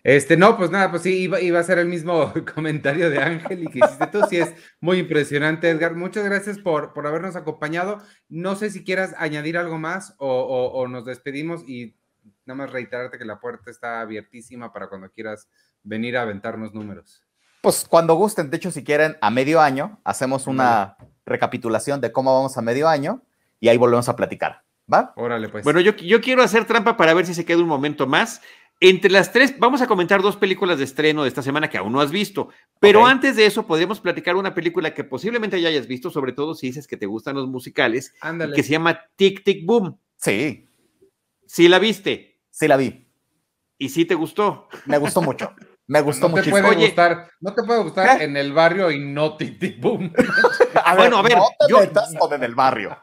Este, 0.05 0.37
no, 0.37 0.57
pues 0.57 0.71
nada, 0.71 0.91
pues 0.91 1.03
sí, 1.03 1.29
iba, 1.41 1.59
a 1.59 1.65
ser 1.65 1.79
el 1.79 1.89
mismo 1.89 2.33
comentario 2.55 3.11
de 3.11 3.19
Ángel 3.19 3.65
y 3.65 3.67
que 3.67 3.79
hiciste 3.79 4.07
tú. 4.09 4.21
Sí, 4.29 4.39
es 4.39 4.53
muy 4.81 4.99
impresionante, 4.99 5.71
Edgar. 5.71 5.95
Muchas 5.95 6.25
gracias 6.25 6.59
por, 6.59 6.93
por 6.93 7.07
habernos 7.07 7.37
acompañado. 7.37 7.99
No 8.29 8.55
sé 8.57 8.71
si 8.71 8.85
quieras 8.85 9.15
añadir 9.19 9.57
algo 9.57 9.79
más 9.79 10.15
o, 10.19 10.87
nos 10.89 11.05
despedimos 11.05 11.67
y 11.69 11.97
nada 12.45 12.59
más 12.59 12.73
reiterarte 12.73 13.19
que 13.19 13.25
la 13.25 13.41
puerta 13.41 13.71
está 13.71 14.01
abiertísima 14.01 14.73
para 14.73 14.89
cuando 14.89 15.11
quieras 15.11 15.49
venir 15.83 16.17
a 16.17 16.23
aventarnos 16.23 16.75
números. 16.75 17.25
Pues 17.61 17.85
cuando 17.89 18.15
gusten, 18.15 18.51
de 18.51 18.57
hecho, 18.57 18.71
si 18.71 18.85
quieren, 18.85 19.17
a 19.21 19.31
medio 19.31 19.61
año 19.61 20.01
hacemos 20.05 20.47
una 20.47 20.97
recapitulación 21.27 22.01
de 22.01 22.13
cómo 22.13 22.35
vamos 22.35 22.57
a 22.57 22.63
medio 22.63 22.89
año 22.89 23.23
y 23.59 23.69
ahí 23.69 23.77
volvemos 23.77 24.09
a 24.09 24.17
platicar. 24.17 24.63
¿Va? 24.93 25.13
Órale, 25.17 25.49
pues. 25.49 25.65
Bueno, 25.65 25.81
yo, 25.81 25.95
yo 25.97 26.21
quiero 26.21 26.43
hacer 26.43 26.65
trampa 26.65 26.97
para 26.97 27.15
ver 27.15 27.27
si 27.27 27.35
se 27.35 27.45
queda 27.45 27.59
un 27.59 27.69
momento 27.69 28.07
más. 28.07 28.41
Entre 28.81 29.11
las 29.11 29.33
tres, 29.33 29.59
vamos 29.59 29.83
a 29.83 29.89
comentar 29.89 30.23
dos 30.23 30.37
películas 30.37 30.79
de 30.79 30.85
estreno 30.85 31.23
de 31.23 31.29
esta 31.29 31.43
semana 31.43 31.69
que 31.69 31.79
aún 31.79 31.93
no 31.93 32.01
has 32.01 32.13
visto, 32.13 32.49
pero 32.79 33.07
antes 33.07 33.35
de 33.35 33.45
eso 33.45 33.67
podríamos 33.67 33.99
platicar 33.99 34.37
una 34.37 34.55
película 34.55 34.95
que 34.95 35.03
posiblemente 35.03 35.61
ya 35.61 35.69
hayas 35.69 35.89
visto, 35.89 36.11
sobre 36.11 36.33
todo 36.33 36.55
si 36.55 36.69
dices 36.69 36.87
que 36.87 36.97
te 36.97 37.07
gustan 37.07 37.35
los 37.35 37.49
musicales, 37.49 38.15
que 38.55 38.63
se 38.63 38.71
llama 38.71 39.01
Tic 39.17 39.43
Tic 39.43 39.67
Boom. 39.67 39.99
Sí. 40.17 40.69
¿Sí 41.45 41.67
la 41.67 41.81
viste? 41.81 42.39
Sí 42.51 42.69
la 42.69 42.77
vi. 42.77 43.09
¿Y 43.79 43.89
sí 43.89 44.05
te 44.05 44.15
gustó? 44.15 44.69
Me 44.87 44.99
gustó 44.99 45.23
mucho. 45.23 45.53
Me 45.89 46.01
gustó 46.03 46.29
no 46.29 46.35
Te 46.35 46.51
puede 46.51 46.75
gustar, 46.75 47.31
no 47.41 47.55
te 47.55 47.63
puede 47.65 47.83
gustar 47.83 48.21
en 48.21 48.37
el 48.37 48.53
barrio 48.53 48.91
y 48.93 49.01
no 49.01 49.37
tic 49.37 49.59
tic 49.59 49.81
boom. 49.81 50.13
a 50.91 50.95
ver, 50.95 51.11
bueno, 51.11 51.19
a 51.19 51.23
ver, 51.23 51.37
no 51.37 51.49
te 51.59 51.71
yo, 51.71 51.81
metas 51.81 52.15
con 52.19 52.33
en 52.33 52.43
el 52.43 52.55
barrio. 52.55 52.97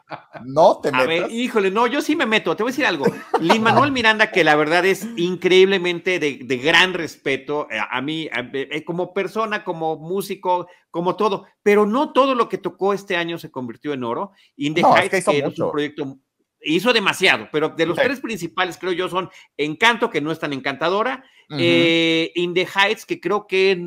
No 0.44 0.80
te 0.80 0.90
metas. 0.90 1.06
A 1.06 1.08
ver, 1.08 1.30
híjole, 1.30 1.70
no, 1.70 1.86
yo 1.86 2.00
sí 2.00 2.16
me 2.16 2.26
meto. 2.26 2.56
Te 2.56 2.62
voy 2.62 2.70
a 2.70 2.72
decir 2.72 2.86
algo. 2.86 3.06
Lin 3.40 3.62
Manuel 3.62 3.92
Miranda, 3.92 4.30
que 4.30 4.44
la 4.44 4.56
verdad 4.56 4.84
es 4.84 5.06
increíblemente 5.16 6.18
de, 6.18 6.40
de 6.42 6.56
gran 6.58 6.94
respeto 6.94 7.68
eh, 7.70 7.78
a, 7.78 8.00
mí, 8.00 8.28
eh, 8.32 8.84
como 8.84 9.14
persona, 9.14 9.64
como 9.64 9.96
músico, 9.96 10.68
como 10.90 11.16
todo, 11.16 11.46
pero 11.62 11.86
no 11.86 12.12
todo 12.12 12.34
lo 12.34 12.48
que 12.48 12.58
tocó 12.58 12.92
este 12.92 13.16
año 13.16 13.38
se 13.38 13.50
convirtió 13.50 13.92
en 13.92 14.04
oro. 14.04 14.32
In 14.56 14.74
the 14.74 14.82
Heights, 14.82 15.24
que, 15.24 15.38
es 15.38 15.58
un 15.58 15.70
proyecto 15.70 16.18
hizo 16.66 16.92
demasiado, 16.92 17.48
pero 17.52 17.70
de 17.70 17.86
los 17.86 17.96
tres 17.96 18.20
principales 18.20 18.76
creo 18.76 18.92
yo 18.92 19.08
son 19.08 19.30
Encanto, 19.56 20.10
que 20.10 20.20
no 20.20 20.32
es 20.32 20.38
tan 20.38 20.52
encantadora, 20.52 21.24
eh, 21.50 22.32
In 22.34 22.54
the 22.54 22.66
Heights, 22.66 23.06
que 23.06 23.20
creo 23.20 23.46
que 23.46 23.78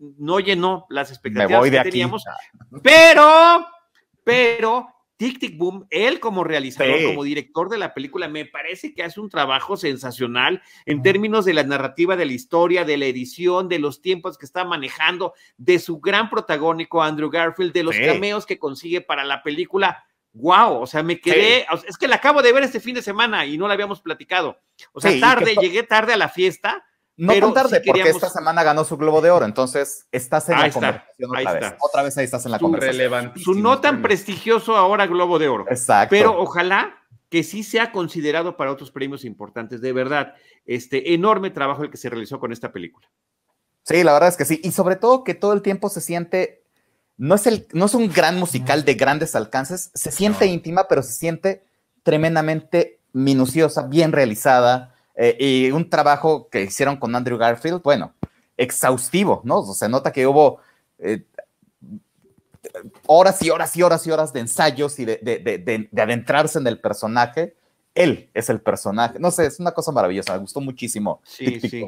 no 0.00 0.40
llenó 0.40 0.86
las 0.88 1.10
expectativas 1.10 1.70
que 1.70 1.80
teníamos, 1.80 2.24
pero, 2.82 3.66
pero 4.24 4.88
Tic 5.20 5.38
Tic 5.38 5.58
Boom, 5.58 5.86
él 5.90 6.18
como 6.18 6.44
realizador, 6.44 7.04
como 7.04 7.24
director 7.24 7.68
de 7.68 7.76
la 7.76 7.92
película, 7.92 8.26
me 8.26 8.46
parece 8.46 8.94
que 8.94 9.02
hace 9.02 9.20
un 9.20 9.28
trabajo 9.28 9.76
sensacional 9.76 10.62
en 10.86 11.02
términos 11.02 11.44
de 11.44 11.52
la 11.52 11.62
narrativa 11.62 12.16
de 12.16 12.24
la 12.24 12.32
historia, 12.32 12.86
de 12.86 12.96
la 12.96 13.04
edición, 13.04 13.68
de 13.68 13.78
los 13.78 14.00
tiempos 14.00 14.38
que 14.38 14.46
está 14.46 14.64
manejando, 14.64 15.34
de 15.58 15.78
su 15.78 16.00
gran 16.00 16.30
protagónico 16.30 17.02
Andrew 17.02 17.28
Garfield, 17.28 17.74
de 17.74 17.82
los 17.82 17.98
cameos 17.98 18.46
que 18.46 18.58
consigue 18.58 19.02
para 19.02 19.22
la 19.24 19.42
película. 19.42 20.06
Wow, 20.32 20.80
o 20.80 20.86
sea, 20.86 21.02
me 21.02 21.20
quedé, 21.20 21.66
es 21.86 21.98
que 21.98 22.08
la 22.08 22.16
acabo 22.16 22.40
de 22.40 22.54
ver 22.54 22.62
este 22.62 22.80
fin 22.80 22.94
de 22.94 23.02
semana 23.02 23.44
y 23.44 23.58
no 23.58 23.68
la 23.68 23.74
habíamos 23.74 24.00
platicado. 24.00 24.58
O 24.92 25.02
sea, 25.02 25.20
tarde, 25.20 25.54
llegué 25.60 25.82
tarde 25.82 26.14
a 26.14 26.16
la 26.16 26.30
fiesta 26.30 26.82
no 27.20 27.38
tan 27.38 27.54
tarde, 27.54 27.82
porque 27.84 28.08
esta 28.08 28.30
semana 28.30 28.62
ganó 28.62 28.84
su 28.84 28.96
Globo 28.96 29.20
de 29.20 29.30
Oro, 29.30 29.44
entonces 29.44 30.06
estás 30.10 30.48
en 30.48 30.58
la 30.58 30.70
conversación 30.70 31.30
otra 31.30 31.52
vez. 31.52 31.74
Otra 31.78 32.02
vez 32.02 32.18
ahí 32.18 32.24
estás 32.24 32.46
en 32.46 32.52
la 32.52 32.58
conversación. 32.58 33.32
Su 33.36 33.54
no 33.54 33.80
tan 33.80 34.00
prestigioso 34.00 34.76
ahora 34.76 35.06
Globo 35.06 35.38
de 35.38 35.48
Oro. 35.48 35.66
Exacto. 35.68 36.10
Pero 36.10 36.40
ojalá 36.40 36.98
que 37.28 37.42
sí 37.44 37.62
sea 37.62 37.92
considerado 37.92 38.56
para 38.56 38.72
otros 38.72 38.90
premios 38.90 39.24
importantes. 39.24 39.80
De 39.80 39.92
verdad, 39.92 40.34
este 40.64 41.14
enorme 41.14 41.50
trabajo 41.50 41.84
el 41.84 41.90
que 41.90 41.96
se 41.96 42.08
realizó 42.08 42.40
con 42.40 42.52
esta 42.52 42.72
película. 42.72 43.08
Sí, 43.84 44.02
la 44.02 44.12
verdad 44.12 44.30
es 44.30 44.36
que 44.36 44.44
sí. 44.44 44.60
Y 44.64 44.72
sobre 44.72 44.96
todo 44.96 45.22
que 45.22 45.34
todo 45.34 45.52
el 45.52 45.62
tiempo 45.62 45.90
se 45.90 46.00
siente, 46.00 46.64
no 47.18 47.34
es, 47.34 47.46
el, 47.46 47.66
no 47.72 47.84
es 47.84 47.94
un 47.94 48.10
gran 48.10 48.38
musical 48.38 48.84
de 48.84 48.94
grandes 48.94 49.36
alcances, 49.36 49.90
se 49.94 50.10
siente 50.10 50.46
íntima, 50.46 50.88
pero 50.88 51.02
se 51.02 51.12
siente 51.12 51.64
tremendamente 52.02 52.98
minuciosa, 53.12 53.82
bien 53.82 54.12
realizada 54.12 54.94
eh, 55.22 55.36
y 55.38 55.70
un 55.70 55.90
trabajo 55.90 56.48
que 56.48 56.62
hicieron 56.62 56.96
con 56.96 57.14
Andrew 57.14 57.36
Garfield, 57.36 57.82
bueno, 57.82 58.14
exhaustivo, 58.56 59.42
¿no? 59.44 59.58
O 59.58 59.74
sea, 59.74 59.86
nota 59.86 60.10
que 60.10 60.26
hubo 60.26 60.60
eh, 60.98 61.24
horas 63.04 63.42
y 63.42 63.50
horas 63.50 63.76
y 63.76 63.82
horas 63.82 64.06
y 64.06 64.10
horas 64.10 64.32
de 64.32 64.40
ensayos 64.40 64.98
y 64.98 65.04
de, 65.04 65.90
adentrarse 65.94 66.58
en 66.58 66.66
el 66.66 66.80
personaje. 66.80 67.54
Él 67.94 68.30
es 68.32 68.48
el 68.48 68.62
personaje. 68.62 69.18
No 69.18 69.30
sé, 69.30 69.44
es 69.44 69.60
una 69.60 69.72
cosa 69.72 69.92
maravillosa. 69.92 70.32
Me 70.32 70.38
gustó 70.38 70.62
muchísimo. 70.62 71.20
Sí, 71.22 71.60
sí. 71.60 71.84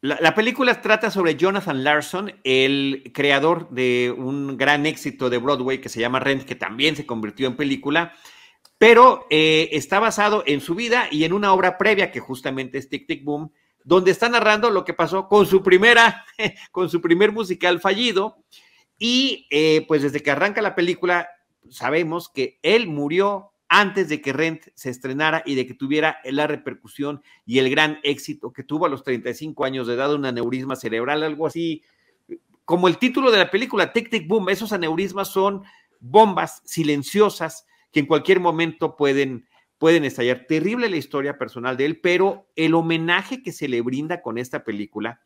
La, 0.00 0.18
la, 0.20 0.32
película 0.36 0.80
trata 0.80 1.10
sobre 1.10 1.34
Jonathan 1.34 1.82
Larson, 1.82 2.32
el 2.44 3.10
creador 3.12 3.68
de 3.70 4.14
un 4.16 4.56
gran 4.56 4.86
éxito 4.86 5.28
de 5.28 5.38
Broadway 5.38 5.80
que 5.80 5.88
se 5.88 5.98
llama 5.98 6.20
Rent, 6.20 6.44
que 6.44 6.54
también 6.54 6.94
se 6.94 7.04
convirtió 7.04 7.48
en 7.48 7.56
película 7.56 8.12
pero 8.78 9.26
eh, 9.28 9.70
está 9.72 9.98
basado 9.98 10.44
en 10.46 10.60
su 10.60 10.76
vida 10.76 11.08
y 11.10 11.24
en 11.24 11.32
una 11.32 11.52
obra 11.52 11.76
previa 11.76 12.12
que 12.12 12.20
justamente 12.20 12.78
es 12.78 12.88
Tic 12.88 13.06
Tic 13.08 13.24
Boom, 13.24 13.52
donde 13.84 14.12
está 14.12 14.28
narrando 14.28 14.70
lo 14.70 14.84
que 14.84 14.94
pasó 14.94 15.28
con 15.28 15.46
su 15.46 15.62
primera, 15.62 16.24
con 16.70 16.88
su 16.88 17.00
primer 17.00 17.32
musical 17.32 17.80
fallido. 17.80 18.44
Y 18.96 19.46
eh, 19.50 19.84
pues 19.86 20.02
desde 20.02 20.22
que 20.22 20.30
arranca 20.30 20.62
la 20.62 20.74
película, 20.74 21.28
sabemos 21.68 22.28
que 22.28 22.58
él 22.62 22.86
murió 22.86 23.52
antes 23.68 24.08
de 24.08 24.20
que 24.20 24.32
Rent 24.32 24.62
se 24.74 24.90
estrenara 24.90 25.42
y 25.44 25.54
de 25.54 25.66
que 25.66 25.74
tuviera 25.74 26.18
la 26.24 26.46
repercusión 26.46 27.22
y 27.44 27.58
el 27.58 27.68
gran 27.70 27.98
éxito 28.02 28.52
que 28.52 28.62
tuvo 28.62 28.86
a 28.86 28.88
los 28.88 29.02
35 29.02 29.64
años 29.64 29.86
de 29.86 29.94
edad, 29.94 30.14
un 30.14 30.24
aneurisma 30.24 30.74
cerebral, 30.74 31.22
algo 31.22 31.46
así, 31.46 31.82
como 32.64 32.88
el 32.88 32.98
título 32.98 33.30
de 33.30 33.38
la 33.38 33.50
película, 33.50 33.92
Tic 33.92 34.08
Tic 34.10 34.26
Boom, 34.26 34.48
esos 34.48 34.72
aneurismas 34.72 35.28
son 35.28 35.64
bombas 36.00 36.62
silenciosas 36.64 37.66
que 37.92 38.00
en 38.00 38.06
cualquier 38.06 38.40
momento 38.40 38.96
pueden, 38.96 39.46
pueden 39.78 40.04
estallar. 40.04 40.46
Terrible 40.46 40.88
la 40.88 40.96
historia 40.96 41.38
personal 41.38 41.76
de 41.76 41.86
él, 41.86 42.00
pero 42.00 42.48
el 42.56 42.74
homenaje 42.74 43.42
que 43.42 43.52
se 43.52 43.68
le 43.68 43.80
brinda 43.80 44.22
con 44.22 44.38
esta 44.38 44.64
película 44.64 45.22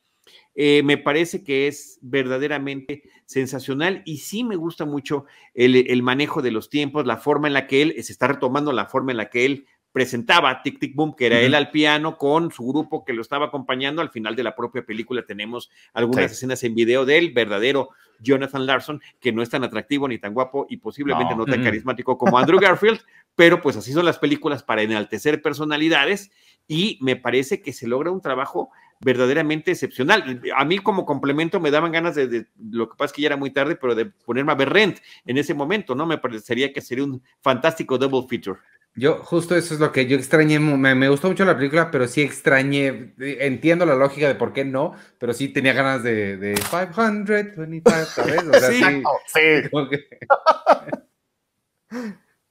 eh, 0.55 0.83
me 0.85 0.99
parece 0.99 1.43
que 1.43 1.67
es 1.67 1.99
verdaderamente 2.03 3.03
sensacional 3.27 4.03
y 4.05 4.19
sí 4.19 4.45
me 4.45 4.57
gusta 4.57 4.85
mucho 4.85 5.25
el, 5.55 5.75
el, 5.75 6.03
manejo 6.03 6.43
de 6.43 6.53
los 6.53 6.71
tiempos, 6.71 7.07
la 7.07 7.17
forma 7.17 7.49
en 7.49 7.55
la 7.55 7.67
que 7.67 7.83
él 7.83 7.95
se 8.03 8.13
está 8.13 8.29
retomando, 8.29 8.73
la 8.73 8.87
forma 8.87 9.11
en 9.13 9.17
la 9.17 9.31
que 9.31 9.45
él 9.47 9.67
presentaba 9.93 10.63
Tic 10.63 10.81
Tic 10.81 10.95
Boom, 10.95 11.15
que 11.15 11.27
era 11.27 11.39
él 11.39 11.55
al 11.55 11.71
piano 11.71 12.17
con 12.17 12.51
su 12.51 12.67
grupo 12.67 13.05
que 13.05 13.13
lo 13.13 13.23
estaba 13.23 13.47
acompañando. 13.47 14.01
Al 14.03 14.11
final 14.11 14.35
de 14.35 14.43
la 14.43 14.57
propia 14.57 14.83
película 14.85 15.23
tenemos 15.25 15.71
algunas 15.93 16.33
escenas 16.33 16.65
en 16.65 16.75
video 16.75 17.05
de 17.05 17.19
él, 17.19 17.33
verdadero 17.33 17.91
Jonathan 18.19 18.67
Larson, 18.67 19.03
que 19.21 19.33
no 19.33 19.43
es 19.43 19.51
tan 19.51 19.65
atractivo 19.65 20.09
ni 20.09 20.19
tan 20.19 20.33
guapo 20.33 20.67
y 20.69 20.79
posiblemente 20.79 21.37
no, 21.37 21.45
tan 21.45 21.63
carismático 21.63 22.17
como 22.17 22.39
Andrew 22.39 22.59
Garfield, 22.59 23.01
pero 23.37 23.61
pues 23.61 23.77
así 23.77 23.93
son 23.93 24.07
las 24.07 24.19
películas 24.19 24.63
para 24.63 24.83
enaltecer 24.83 25.43
personalidades 25.43 26.31
y 26.67 26.99
me 27.03 27.17
parece 27.17 27.61
que 27.61 27.73
se 27.73 27.87
logra 27.87 28.11
un 28.11 28.21
trabajo 28.21 28.71
verdaderamente 29.01 29.73
excepcional. 29.73 30.41
A 30.57 30.65
mí 30.65 30.79
como 30.79 31.05
complemento 31.05 31.61
me 31.61 31.71
daban 31.73 31.93
ganas 31.93 32.15
de, 32.15 32.47
lo 32.57 32.89
que 32.89 32.97
pasa 32.97 33.07
es 33.07 33.13
que 33.13 33.23
ya 33.23 33.29
era 33.29 33.37
muy 33.37 33.51
tarde, 33.51 33.77
pero 33.77 33.95
de 33.95 34.07
ponerme 34.07 34.53
a 34.53 34.55
ver 34.55 34.71
Rent 34.71 34.99
en 35.25 35.39
ese 35.39 35.55
momento, 35.55 35.95
¿no? 35.95 36.07
Me 36.07 36.19
parecería 36.19 36.73
que 36.73 36.81
sería 36.81 37.05
un 37.05 37.23
fantástico 37.41 37.99
double 37.99 38.27
feature. 38.29 38.61
Yo, 38.95 39.23
justo 39.25 39.57
eso 39.57 39.73
es 39.73 39.81
lo 39.81 39.91
que 39.91 40.05
yo 40.07 40.19
extrañé, 40.19 40.59
me, 40.59 41.09
gustó 41.09 41.29
mucho 41.29 41.47
la 41.47 41.57
película, 41.57 41.91
pero 41.91 42.07
sí 42.07 42.21
extrañé, 42.21 43.15
entiendo 43.19 43.87
la 43.87 43.95
lógica 43.95 44.29
de 44.29 44.35
por 44.35 44.53
qué 44.53 44.67
no, 44.67 44.95
pero 45.19 45.33
sí 45.33 45.49
tenía 45.49 45.73
ganas 45.73 46.03
de, 46.03 46.37
de 46.37 46.53
525, 46.53 48.05
¿sabes? 48.05 48.45
O 48.45 48.53
sea, 48.53 48.69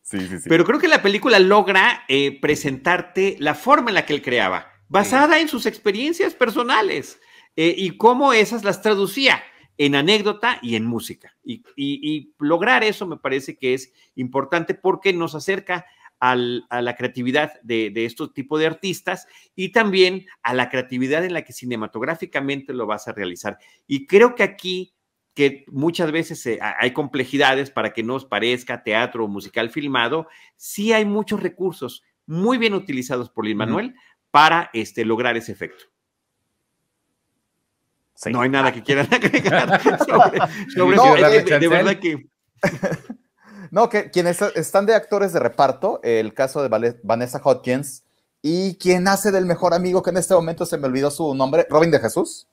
sí, 0.01 0.19
sí. 0.19 0.39
sí, 0.39 0.49
Pero 0.49 0.65
creo 0.65 0.79
que 0.79 0.87
la 0.87 1.03
película 1.03 1.37
logra 1.37 2.05
eh, 2.07 2.41
presentarte 2.41 3.35
la 3.37 3.53
forma 3.53 3.91
en 3.91 3.95
la 3.95 4.07
que 4.07 4.15
él 4.15 4.23
creaba, 4.23 4.71
basada 4.87 5.39
en 5.39 5.47
sus 5.47 5.67
experiencias 5.67 6.33
personales 6.33 7.19
eh, 7.55 7.75
y 7.77 7.97
cómo 7.97 8.33
esas 8.33 8.63
las 8.63 8.81
traducía 8.81 9.43
en 9.77 9.93
anécdota 9.93 10.57
y 10.63 10.75
en 10.75 10.87
música. 10.87 11.35
Y, 11.43 11.63
y 11.75 12.33
lograr 12.39 12.83
eso 12.83 13.05
me 13.05 13.17
parece 13.17 13.57
que 13.57 13.75
es 13.75 13.93
importante 14.15 14.73
porque 14.73 15.13
nos 15.13 15.35
acerca 15.35 15.85
a 16.21 16.35
la 16.35 16.95
creatividad 16.95 17.59
de, 17.63 17.91
estos 18.05 18.31
tipos 18.31 18.59
de 18.59 18.67
artistas 18.67 19.27
y 19.55 19.71
también 19.71 20.27
a 20.43 20.53
la 20.53 20.69
creatividad 20.69 21.25
en 21.25 21.33
la 21.33 21.41
que 21.43 21.51
cinematográficamente 21.51 22.73
lo 22.73 22.85
vas 22.85 23.07
a 23.07 23.11
realizar. 23.11 23.57
Y 23.87 24.05
creo 24.05 24.35
que 24.35 24.43
aquí 24.43 24.93
que 25.33 25.65
muchas 25.67 26.11
veces 26.11 26.47
hay 26.77 26.91
complejidades 26.91 27.71
para 27.71 27.93
que 27.93 28.03
nos 28.03 28.25
parezca 28.25 28.83
teatro 28.83 29.25
o 29.25 29.27
musical 29.27 29.71
filmado, 29.71 30.27
sí 30.57 30.93
hay 30.93 31.05
muchos 31.05 31.41
recursos 31.41 32.03
muy 32.27 32.59
bien 32.59 32.75
utilizados 32.75 33.29
por 33.29 33.45
Lin 33.45 33.57
Manuel 33.57 33.95
para 34.29 34.69
este, 34.73 35.05
lograr 35.05 35.37
ese 35.37 35.53
efecto. 35.53 35.85
No 38.29 38.41
hay 38.41 38.49
nada 38.49 38.71
que 38.71 38.83
quieran 38.83 39.07
agregar 39.11 39.81
sobre, 39.81 41.43
de 41.59 41.67
verdad 41.67 41.99
que 41.99 42.29
No, 43.71 43.89
que 43.89 44.11
quienes 44.11 44.41
están 44.41 44.85
de 44.85 44.93
actores 44.93 45.31
de 45.31 45.39
reparto, 45.39 46.01
el 46.03 46.33
caso 46.33 46.61
de 46.61 46.95
Vanessa 47.03 47.41
Hodgins 47.43 48.03
y 48.41 48.75
quien 48.75 49.07
hace 49.07 49.31
del 49.31 49.45
mejor 49.45 49.73
amigo 49.73 50.03
que 50.03 50.09
en 50.09 50.17
este 50.17 50.33
momento 50.33 50.65
se 50.65 50.77
me 50.77 50.87
olvidó 50.87 51.09
su 51.09 51.33
nombre, 51.33 51.65
Robin 51.69 51.89
de 51.89 51.99
Jesús. 51.99 52.47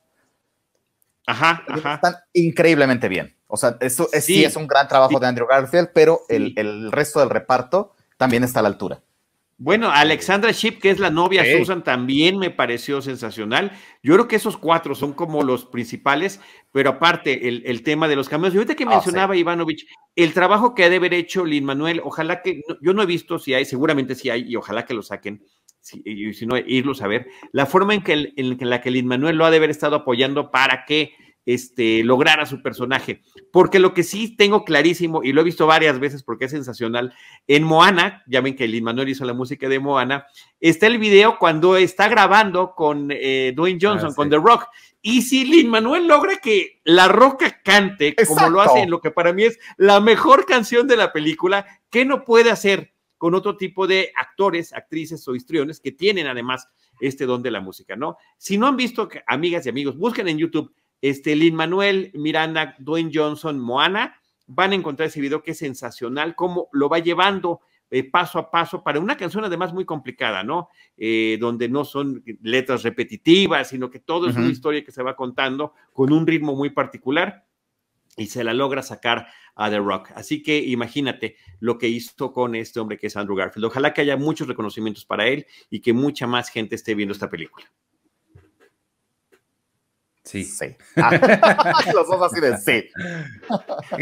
Ajá, 1.26 1.62
ajá. 1.68 1.94
Están 1.94 2.16
increíblemente 2.32 3.08
bien. 3.08 3.36
O 3.48 3.56
sea, 3.56 3.76
eso 3.80 4.08
es, 4.12 4.24
sí. 4.24 4.44
es 4.44 4.56
un 4.56 4.66
gran 4.66 4.86
trabajo 4.86 5.18
de 5.18 5.26
Andrew 5.26 5.46
Garfield, 5.46 5.90
pero 5.92 6.22
el, 6.28 6.54
el, 6.56 6.92
resto 6.92 7.18
del 7.20 7.30
reparto 7.30 7.94
también 8.16 8.44
está 8.44 8.60
a 8.60 8.62
la 8.62 8.68
altura. 8.68 9.02
Bueno, 9.60 9.90
Alexandra 9.90 10.52
Ship, 10.52 10.78
que 10.78 10.88
es 10.88 11.00
la 11.00 11.10
novia 11.10 11.44
Susan, 11.58 11.82
también 11.82 12.38
me 12.38 12.50
pareció 12.50 13.02
sensacional. 13.02 13.72
Yo 14.04 14.14
creo 14.14 14.28
que 14.28 14.36
esos 14.36 14.56
cuatro 14.56 14.94
son 14.94 15.12
como 15.12 15.42
los 15.42 15.66
principales, 15.66 16.40
pero 16.70 16.90
aparte, 16.90 17.48
el, 17.48 17.82
tema 17.82 18.06
de 18.06 18.14
los 18.14 18.28
cameos. 18.28 18.54
Y 18.54 18.58
ahorita 18.58 18.76
que 18.76 18.84
ah, 18.84 18.90
mencionaba 18.90 19.36
Ivanovich, 19.36 19.84
el 20.14 20.32
trabajo 20.32 20.76
que 20.76 20.84
ha 20.84 20.90
de 20.90 20.96
haber 20.96 21.12
hecho 21.12 21.44
Lin 21.44 21.64
Manuel, 21.64 22.00
ojalá 22.04 22.40
que, 22.40 22.62
yo 22.80 22.94
no 22.94 23.02
he 23.02 23.06
visto 23.06 23.40
si 23.40 23.52
hay, 23.52 23.64
seguramente 23.64 24.14
sí 24.14 24.30
hay, 24.30 24.44
y 24.48 24.54
ojalá 24.54 24.86
que 24.86 24.94
lo 24.94 25.02
saquen, 25.02 25.44
si, 25.80 26.02
y 26.04 26.32
si 26.34 26.46
no, 26.46 26.56
irlos 26.56 27.02
a 27.02 27.08
ver. 27.08 27.26
La 27.50 27.66
forma 27.66 27.94
en, 27.94 28.04
que, 28.04 28.32
en 28.36 28.70
la 28.70 28.80
que 28.80 28.92
Lin 28.92 29.08
Manuel 29.08 29.36
lo 29.36 29.44
ha 29.44 29.50
de 29.50 29.56
haber 29.56 29.70
estado 29.70 29.96
apoyando 29.96 30.52
para 30.52 30.84
que 30.86 31.14
este, 31.46 32.04
lograr 32.04 32.40
a 32.40 32.46
su 32.46 32.62
personaje. 32.62 33.22
Porque 33.52 33.78
lo 33.78 33.94
que 33.94 34.02
sí 34.02 34.36
tengo 34.36 34.64
clarísimo, 34.64 35.22
y 35.22 35.32
lo 35.32 35.40
he 35.40 35.44
visto 35.44 35.66
varias 35.66 35.98
veces 35.98 36.22
porque 36.22 36.44
es 36.44 36.50
sensacional, 36.50 37.14
en 37.46 37.64
Moana, 37.64 38.22
ya 38.26 38.40
ven 38.40 38.54
que 38.54 38.68
Lin 38.68 38.84
Manuel 38.84 39.08
hizo 39.08 39.24
la 39.24 39.32
música 39.32 39.68
de 39.68 39.78
Moana, 39.78 40.26
está 40.60 40.86
el 40.86 40.98
video 40.98 41.38
cuando 41.38 41.76
está 41.76 42.08
grabando 42.08 42.74
con 42.74 43.08
eh, 43.10 43.52
Dwayne 43.56 43.78
Johnson, 43.80 44.10
ah, 44.12 44.14
con 44.14 44.30
The 44.30 44.36
Rock. 44.36 44.66
Y 45.00 45.22
si 45.22 45.44
Lin 45.44 45.70
Manuel 45.70 46.06
logra 46.06 46.36
que 46.36 46.80
La 46.84 47.08
Roca 47.08 47.62
cante, 47.62 48.14
como 48.26 48.50
lo 48.50 48.60
hace 48.60 48.80
en 48.80 48.90
lo 48.90 49.00
que 49.00 49.10
para 49.10 49.32
mí 49.32 49.44
es 49.44 49.58
la 49.76 50.00
mejor 50.00 50.44
canción 50.44 50.86
de 50.86 50.96
la 50.96 51.12
película, 51.12 51.66
¿qué 51.88 52.04
no 52.04 52.24
puede 52.24 52.50
hacer 52.50 52.92
con 53.16 53.34
otro 53.34 53.56
tipo 53.56 53.86
de 53.86 54.12
actores, 54.16 54.72
actrices 54.72 55.26
o 55.26 55.34
histriones 55.34 55.80
que 55.80 55.92
tienen 55.92 56.26
además 56.28 56.68
este 57.00 57.26
don 57.26 57.42
de 57.42 57.50
la 57.50 57.60
música, 57.60 57.96
¿no? 57.96 58.16
Si 58.38 58.58
no 58.58 58.66
han 58.66 58.76
visto, 58.76 59.08
amigas 59.26 59.66
y 59.66 59.68
amigos, 59.68 59.96
busquen 59.96 60.28
en 60.28 60.38
YouTube 60.38 60.72
este, 61.00 61.36
Lin 61.36 61.54
Manuel, 61.54 62.10
Miranda, 62.14 62.74
Dwayne 62.78 63.10
Johnson, 63.12 63.58
Moana, 63.58 64.20
van 64.46 64.72
a 64.72 64.74
encontrar 64.74 65.08
ese 65.08 65.20
video 65.20 65.42
que 65.42 65.52
es 65.52 65.58
sensacional, 65.58 66.34
cómo 66.34 66.68
lo 66.72 66.88
va 66.88 66.98
llevando 66.98 67.60
eh, 67.90 68.04
paso 68.04 68.38
a 68.38 68.50
paso 68.50 68.82
para 68.82 69.00
una 69.00 69.16
canción 69.16 69.44
además 69.44 69.72
muy 69.72 69.86
complicada, 69.86 70.42
¿no? 70.42 70.68
Eh, 70.96 71.38
donde 71.40 71.68
no 71.68 71.84
son 71.84 72.22
letras 72.42 72.82
repetitivas, 72.82 73.68
sino 73.68 73.90
que 73.90 73.98
todo 73.98 74.28
es 74.28 74.36
una 74.36 74.48
historia 74.48 74.84
que 74.84 74.92
se 74.92 75.02
va 75.02 75.16
contando 75.16 75.72
con 75.92 76.12
un 76.12 76.26
ritmo 76.26 76.54
muy 76.54 76.70
particular. 76.70 77.44
y 78.16 78.26
se 78.26 78.42
la 78.42 78.52
logra 78.52 78.82
sacar 78.82 79.28
a 79.54 79.70
The 79.70 79.78
Rock. 79.78 80.10
Así 80.16 80.42
que 80.42 80.58
imagínate 80.58 81.36
lo 81.60 81.78
que 81.78 81.86
hizo 81.86 82.32
con 82.32 82.56
este 82.56 82.80
hombre 82.80 82.98
que 82.98 83.06
es 83.06 83.16
Andrew 83.16 83.36
Garfield. 83.36 83.66
Ojalá 83.66 83.94
que 83.94 84.00
haya 84.00 84.16
muchos 84.16 84.48
reconocimientos 84.48 85.04
para 85.04 85.28
él 85.28 85.46
y 85.70 85.78
que 85.80 85.92
mucha 85.92 86.26
más 86.26 86.48
gente 86.48 86.74
esté 86.74 86.96
viendo 86.96 87.12
esta 87.12 87.30
película. 87.30 87.70
Sí. 90.28 90.44
Sí. 90.44 90.76
Ah, 90.96 91.10
los 91.94 92.06
dos 92.06 92.20
así 92.20 92.38
de 92.38 92.58
sí. 92.58 92.90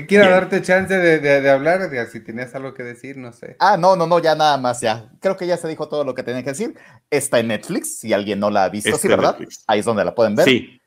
Quiero 0.08 0.28
darte 0.28 0.60
chance 0.60 0.92
de, 0.92 1.20
de, 1.20 1.50
hablar, 1.50 1.88
de, 1.88 2.04
si 2.08 2.18
tenías 2.18 2.52
algo 2.56 2.74
que 2.74 2.82
decir, 2.82 3.16
no 3.16 3.32
sé. 3.32 3.54
Ah, 3.60 3.76
no, 3.76 3.94
no, 3.94 4.08
no, 4.08 4.18
ya 4.18 4.34
nada 4.34 4.58
más, 4.58 4.80
ya. 4.80 5.08
Creo 5.20 5.36
que 5.36 5.46
ya 5.46 5.56
se 5.56 5.68
dijo 5.68 5.88
todo 5.88 6.02
lo 6.02 6.16
que 6.16 6.24
tenía 6.24 6.42
que 6.42 6.50
decir. 6.50 6.76
Está 7.10 7.38
en 7.38 7.46
Netflix, 7.46 8.00
si 8.00 8.12
alguien 8.12 8.40
no 8.40 8.50
la 8.50 8.64
ha 8.64 8.68
visto, 8.70 8.98
sí, 8.98 9.06
¿verdad? 9.06 9.38
Ahí 9.68 9.78
es 9.78 9.84
donde 9.84 10.04
la 10.04 10.16
pueden 10.16 10.34
ver. 10.34 10.46
Sí. 10.46 10.80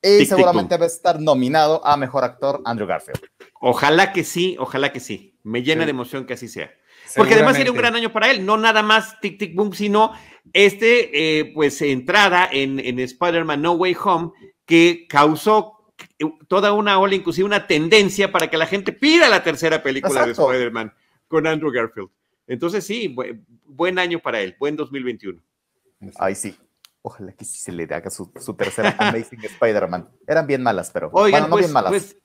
Y 0.00 0.26
seguramente 0.26 0.76
va 0.76 0.84
a 0.84 0.86
estar 0.86 1.20
nominado 1.20 1.84
a 1.84 1.96
Mejor 1.96 2.22
Actor 2.22 2.62
Andrew 2.64 2.86
Garfield. 2.86 3.20
Ojalá 3.60 4.12
que 4.12 4.22
sí, 4.22 4.54
ojalá 4.60 4.92
que 4.92 5.00
sí. 5.00 5.40
Me 5.42 5.64
llena 5.64 5.86
de 5.86 5.90
emoción 5.90 6.24
que 6.24 6.34
así 6.34 6.46
sea. 6.46 6.70
Porque 7.16 7.34
además 7.34 7.56
sería 7.56 7.72
un 7.72 7.78
gran 7.78 7.96
año 7.96 8.12
para 8.12 8.30
él, 8.30 8.46
no 8.46 8.56
nada 8.56 8.82
más 8.82 9.20
Tic 9.20 9.38
Tic 9.38 9.56
Boom, 9.56 9.72
sino 9.74 10.12
este, 10.52 11.40
eh, 11.40 11.52
pues, 11.54 11.80
entrada 11.82 12.48
en, 12.50 12.78
en 12.78 12.98
Spider-Man 12.98 13.62
No 13.62 13.72
Way 13.72 13.96
Home, 14.04 14.30
que 14.64 15.06
causó 15.08 15.92
toda 16.48 16.72
una 16.72 16.98
ola, 16.98 17.14
inclusive 17.14 17.46
una 17.46 17.66
tendencia 17.66 18.32
para 18.32 18.48
que 18.48 18.56
la 18.56 18.66
gente 18.66 18.92
pida 18.92 19.28
la 19.28 19.42
tercera 19.42 19.82
película 19.82 20.24
de 20.24 20.32
Spider-Man 20.32 20.92
con 21.28 21.46
Andrew 21.46 21.70
Garfield. 21.70 22.10
Entonces, 22.46 22.86
sí, 22.86 23.14
buen 23.64 23.98
año 23.98 24.18
para 24.18 24.40
él, 24.40 24.56
buen 24.58 24.76
2021. 24.76 25.40
Ay, 26.18 26.34
sí. 26.34 26.56
Ojalá 27.02 27.32
que 27.32 27.44
sí 27.44 27.58
se 27.58 27.70
le 27.70 27.84
haga 27.84 28.08
su, 28.08 28.30
tercera 28.56 28.96
Amazing 28.98 29.40
Spider-Man. 29.44 30.08
Eran 30.26 30.46
bien 30.46 30.62
malas, 30.62 30.90
pero 30.90 31.10
Oigan, 31.12 31.42
bueno, 31.42 31.46
no 31.48 31.50
pues, 31.50 31.64
bien 31.66 31.72
malas. 31.72 31.90
Pues, 31.90 32.16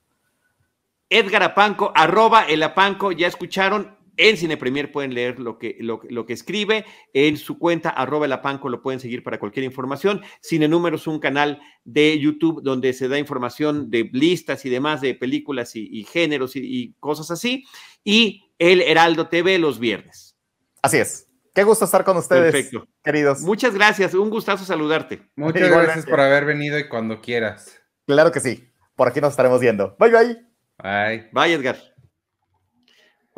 Edgar 1.10 1.44
Apanco, 1.44 1.92
arroba 1.96 2.44
el 2.44 2.64
Apanco, 2.64 3.12
ya 3.12 3.28
escucharon, 3.28 3.98
en 4.20 4.36
Cine 4.36 4.58
Premier 4.58 4.92
pueden 4.92 5.14
leer 5.14 5.40
lo 5.40 5.58
que, 5.58 5.78
lo, 5.80 6.26
que 6.26 6.34
escribe. 6.34 6.86
En 7.14 7.38
su 7.38 7.58
cuenta, 7.58 7.90
arroba 7.90 8.28
apanco, 8.28 8.68
lo 8.68 8.82
pueden 8.82 9.00
seguir 9.00 9.24
para 9.24 9.40
cualquier 9.40 9.64
información. 9.64 10.22
Cine 10.42 10.68
Números, 10.68 11.08
un 11.08 11.20
canal 11.20 11.62
de 11.86 12.20
YouTube 12.20 12.62
donde 12.62 12.92
se 12.92 13.08
da 13.08 13.18
información 13.18 13.90
de 13.90 14.10
listas 14.12 14.66
y 14.66 14.70
demás 14.70 15.00
de 15.00 15.16
películas 15.16 15.72
y, 15.76 16.04
géneros 16.04 16.58
y, 16.58 16.96
cosas 17.00 17.32
así. 17.32 17.64
Y 18.04 18.52
el 18.60 18.82
Heraldo 18.82 19.30
TV 19.30 19.58
los 19.58 19.80
viernes. 19.80 20.38
Así 20.82 20.98
es. 20.98 21.28
Qué 21.56 21.64
gusto 21.64 21.86
estar 21.86 22.04
con 22.04 22.18
ustedes, 22.18 22.72
queridos. 23.02 23.40
Muchas 23.40 23.74
gracias. 23.74 24.14
Un 24.14 24.30
gustazo 24.30 24.66
saludarte. 24.66 25.22
Muchas 25.38 25.70
gracias 25.70 26.06
por 26.06 26.20
haber 26.20 26.44
venido 26.44 26.78
y 26.78 26.90
cuando 26.90 27.22
quieras. 27.22 27.82
Claro 28.06 28.34
que 28.34 28.42
sí. 28.42 28.70
Por 28.96 29.08
aquí 29.08 29.22
nos 29.22 29.32
estaremos 29.32 29.62
viendo. 29.62 29.96
Bye, 29.98 30.12
bye. 30.12 30.38
Bye. 30.84 31.30
Bye, 31.32 31.54
Edgar. 31.54 31.99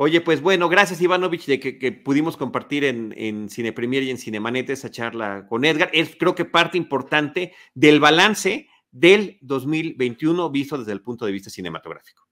Oye, 0.04 0.20
pues 0.20 0.41
bueno, 0.41 0.68
gracias 0.68 0.99
Ivanovich 0.99 1.45
de 1.45 1.60
que, 1.60 1.91
pudimos 1.91 2.36
compartir 2.36 2.86
en, 2.86 3.14
en, 3.16 3.49
Cine 3.49 3.72
Premier 3.72 4.02
y 4.02 4.10
en 4.10 4.18
Cinemanet 4.18 4.68
esa 4.72 4.89
charla 4.89 5.45
con 5.47 5.64
Edgar. 5.64 5.91
Es 5.93 6.16
creo 6.16 6.34
que 6.34 6.43
parte 6.43 6.76
importante 6.80 7.54
del 7.76 7.99
balance 7.99 8.68
del 8.89 9.38
2021 9.41 10.49
visto 10.49 10.80
desde 10.80 10.93
el 10.93 11.04
punto 11.04 11.28
de 11.28 11.32
vista 11.32 11.52
cinematográfico. 11.52 12.28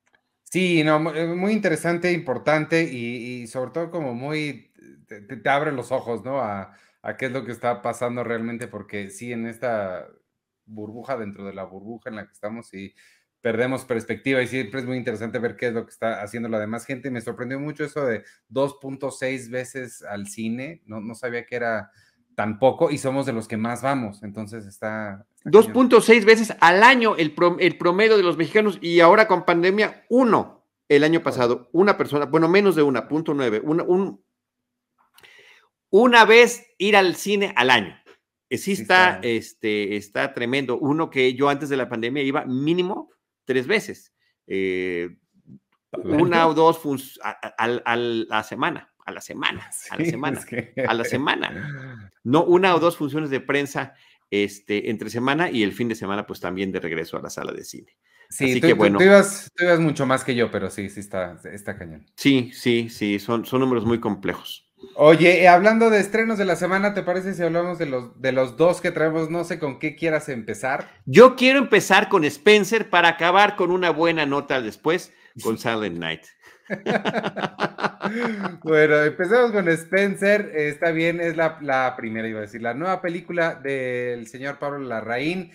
Sí, 0.46 0.84
no, 0.84 1.14
eh, 1.14 1.28
muy 1.28 1.52
interesante, 1.54 2.12
importante 2.12 2.92
y, 2.92 3.46
sobre 3.46 3.70
todo 3.70 3.92
como 3.92 4.16
muy, 4.16 4.72
te, 5.08 5.48
abre 5.48 5.72
los 5.72 5.92
ojos, 5.92 6.26
¿no? 6.26 6.40
A, 6.40 6.76
a, 7.04 7.18
qué 7.18 7.28
es 7.28 7.32
lo 7.32 7.46
que 7.46 7.52
está 7.52 7.84
pasando 7.84 8.24
realmente, 8.24 8.68
porque 8.68 9.12
sí, 9.12 9.32
en 9.32 9.46
esta 9.46 10.08
burbuja, 10.66 11.18
dentro 11.18 11.46
de 11.46 11.54
la 11.54 11.66
burbuja 11.66 12.10
en 12.10 12.16
la 12.16 12.26
que 12.26 12.34
estamos, 12.34 12.74
y 12.74 12.96
perdemos 13.42 13.86
perspectiva 13.86 14.42
y 14.42 14.48
siempre 14.48 14.82
es 14.82 14.86
muy 14.86 14.98
interesante 14.98 15.40
ver 15.40 15.56
qué 15.56 15.68
es 15.68 15.74
lo 15.74 15.86
que 15.86 15.92
está 15.92 16.22
haciendo 16.22 16.50
la 16.50 16.60
demás 16.60 16.86
gente. 16.86 17.12
Me 17.12 17.22
sorprendió 17.22 17.60
mucho 17.60 17.84
eso 17.84 18.06
de 18.06 18.24
2.6 18.52 19.50
veces 19.50 20.04
al 20.04 20.28
cine, 20.28 20.82
no, 20.86 21.00
no 21.00 21.16
sabía 21.16 21.46
que 21.46 21.56
era 21.56 21.92
tan 22.36 22.58
poco 22.58 22.90
y 22.90 22.98
somos 22.98 23.26
de 23.26 23.34
los 23.34 23.48
que 23.48 23.58
más 23.58 23.82
vamos, 23.82 24.24
entonces 24.24 24.66
está... 24.66 25.26
2.6 25.46 26.26
veces 26.26 26.54
al 26.62 26.84
año 26.84 27.16
el, 27.18 27.34
el 27.60 27.78
promedio 27.78 28.18
de 28.18 28.24
los 28.24 28.38
mexicanos 28.38 28.78
y 28.82 29.00
ahora 29.02 29.28
con 29.28 29.46
pandemia, 29.46 30.06
uno 30.10 30.66
el 30.88 31.04
año 31.04 31.22
pasado, 31.22 31.70
una 31.72 31.98
persona, 31.98 32.26
bueno, 32.26 32.48
menos 32.48 32.76
de 32.76 32.82
una, 32.82 33.08
punto 33.08 33.34
nueve, 33.34 33.62
una, 33.64 33.84
un, 33.84 34.24
una 35.90 36.26
vez 36.26 36.66
ir 36.78 36.96
al 36.96 37.16
cine 37.16 37.54
al 37.56 37.70
año. 37.70 37.96
Sí 38.50 38.72
está, 38.72 39.20
este, 39.22 39.96
está 39.96 40.34
tremendo. 40.34 40.80
Uno 40.80 41.10
que 41.10 41.36
yo 41.36 41.50
antes 41.50 41.70
de 41.70 41.78
la 41.78 41.88
pandemia 41.88 42.24
iba 42.24 42.46
mínimo 42.46 43.12
tres 43.50 43.66
veces. 43.66 44.14
Eh, 44.46 45.10
una 45.92 46.48
o 46.48 46.54
dos 46.54 46.80
a, 47.24 47.66
la 47.98 48.44
semana, 48.44 48.94
a 49.04 49.12
la 49.12 49.22
semana, 49.22 49.72
a 49.90 49.98
la 49.98 50.06
semana, 50.06 50.46
a 50.88 50.94
la 50.94 51.04
semana. 51.04 52.12
No, 52.24 52.44
una 52.44 52.76
o 52.76 52.80
dos 52.80 52.96
funciones 52.96 53.32
de 53.32 53.40
prensa 53.40 53.96
este, 54.30 54.92
entre 54.92 55.10
semana 55.10 55.50
y 55.50 55.64
el 55.64 55.74
fin 55.74 55.90
de 55.90 55.96
semana, 55.96 56.28
pues 56.28 56.40
también 56.40 56.72
de 56.72 56.80
regreso 56.80 57.18
a 57.18 57.24
la 57.24 57.32
sala 57.32 57.52
de 57.52 57.64
cine. 57.64 57.98
Sí, 58.30 58.52
Así 58.52 58.62
que, 58.62 58.74
bueno. 58.74 59.00
Tú, 59.00 59.06
ibas, 59.06 59.50
mucho 59.80 60.06
más 60.06 60.24
que 60.24 60.36
yo, 60.36 60.52
pero 60.52 60.70
sí, 60.70 60.92
sí 60.92 61.00
está, 61.00 61.42
está 61.52 61.76
cañón. 61.76 62.06
Sí, 62.16 62.52
sí, 62.54 62.88
sí, 62.92 63.18
son, 63.18 63.48
son 63.48 63.62
números 63.62 63.84
muy 63.84 64.00
complejos. 64.00 64.69
Oye, 64.96 65.42
eh, 65.42 65.48
hablando 65.48 65.90
de 65.90 66.00
estrenos 66.00 66.38
de 66.38 66.46
la 66.46 66.56
semana, 66.56 66.94
¿te 66.94 67.04
parece 67.04 67.34
si 67.34 67.44
hablamos 67.44 67.78
de 67.78 67.86
los, 67.86 68.22
de 68.22 68.32
los 68.32 68.58
dos 68.58 68.82
que 68.82 68.92
traemos? 68.92 69.30
No 69.30 69.44
sé 69.44 69.60
con 69.60 69.80
qué 69.80 69.96
quieras 69.96 70.30
empezar. 70.30 70.90
Yo 71.06 71.36
quiero 71.36 71.60
empezar 71.60 72.10
con 72.10 72.24
Spencer 72.26 72.90
para 72.90 73.10
acabar 73.10 73.56
con 73.56 73.72
una 73.72 73.92
buena 73.92 74.26
nota 74.26 74.62
después 74.62 75.14
con 75.44 75.58
Silent 75.60 75.98
Night. 75.98 76.22
bueno, 78.64 79.02
empecemos 79.04 79.52
con 79.52 79.68
Spencer. 79.70 80.52
Está 80.54 80.92
bien, 80.92 81.20
es 81.20 81.36
la, 81.36 81.96
primera, 81.98 82.28
iba 82.28 82.40
a 82.40 82.44
decir, 82.44 82.62
la 82.62 82.74
nueva 82.74 83.02
película 83.02 83.56
del 83.56 84.28
señor 84.28 84.60
Pablo 84.60 84.80
Larraín, 84.80 85.52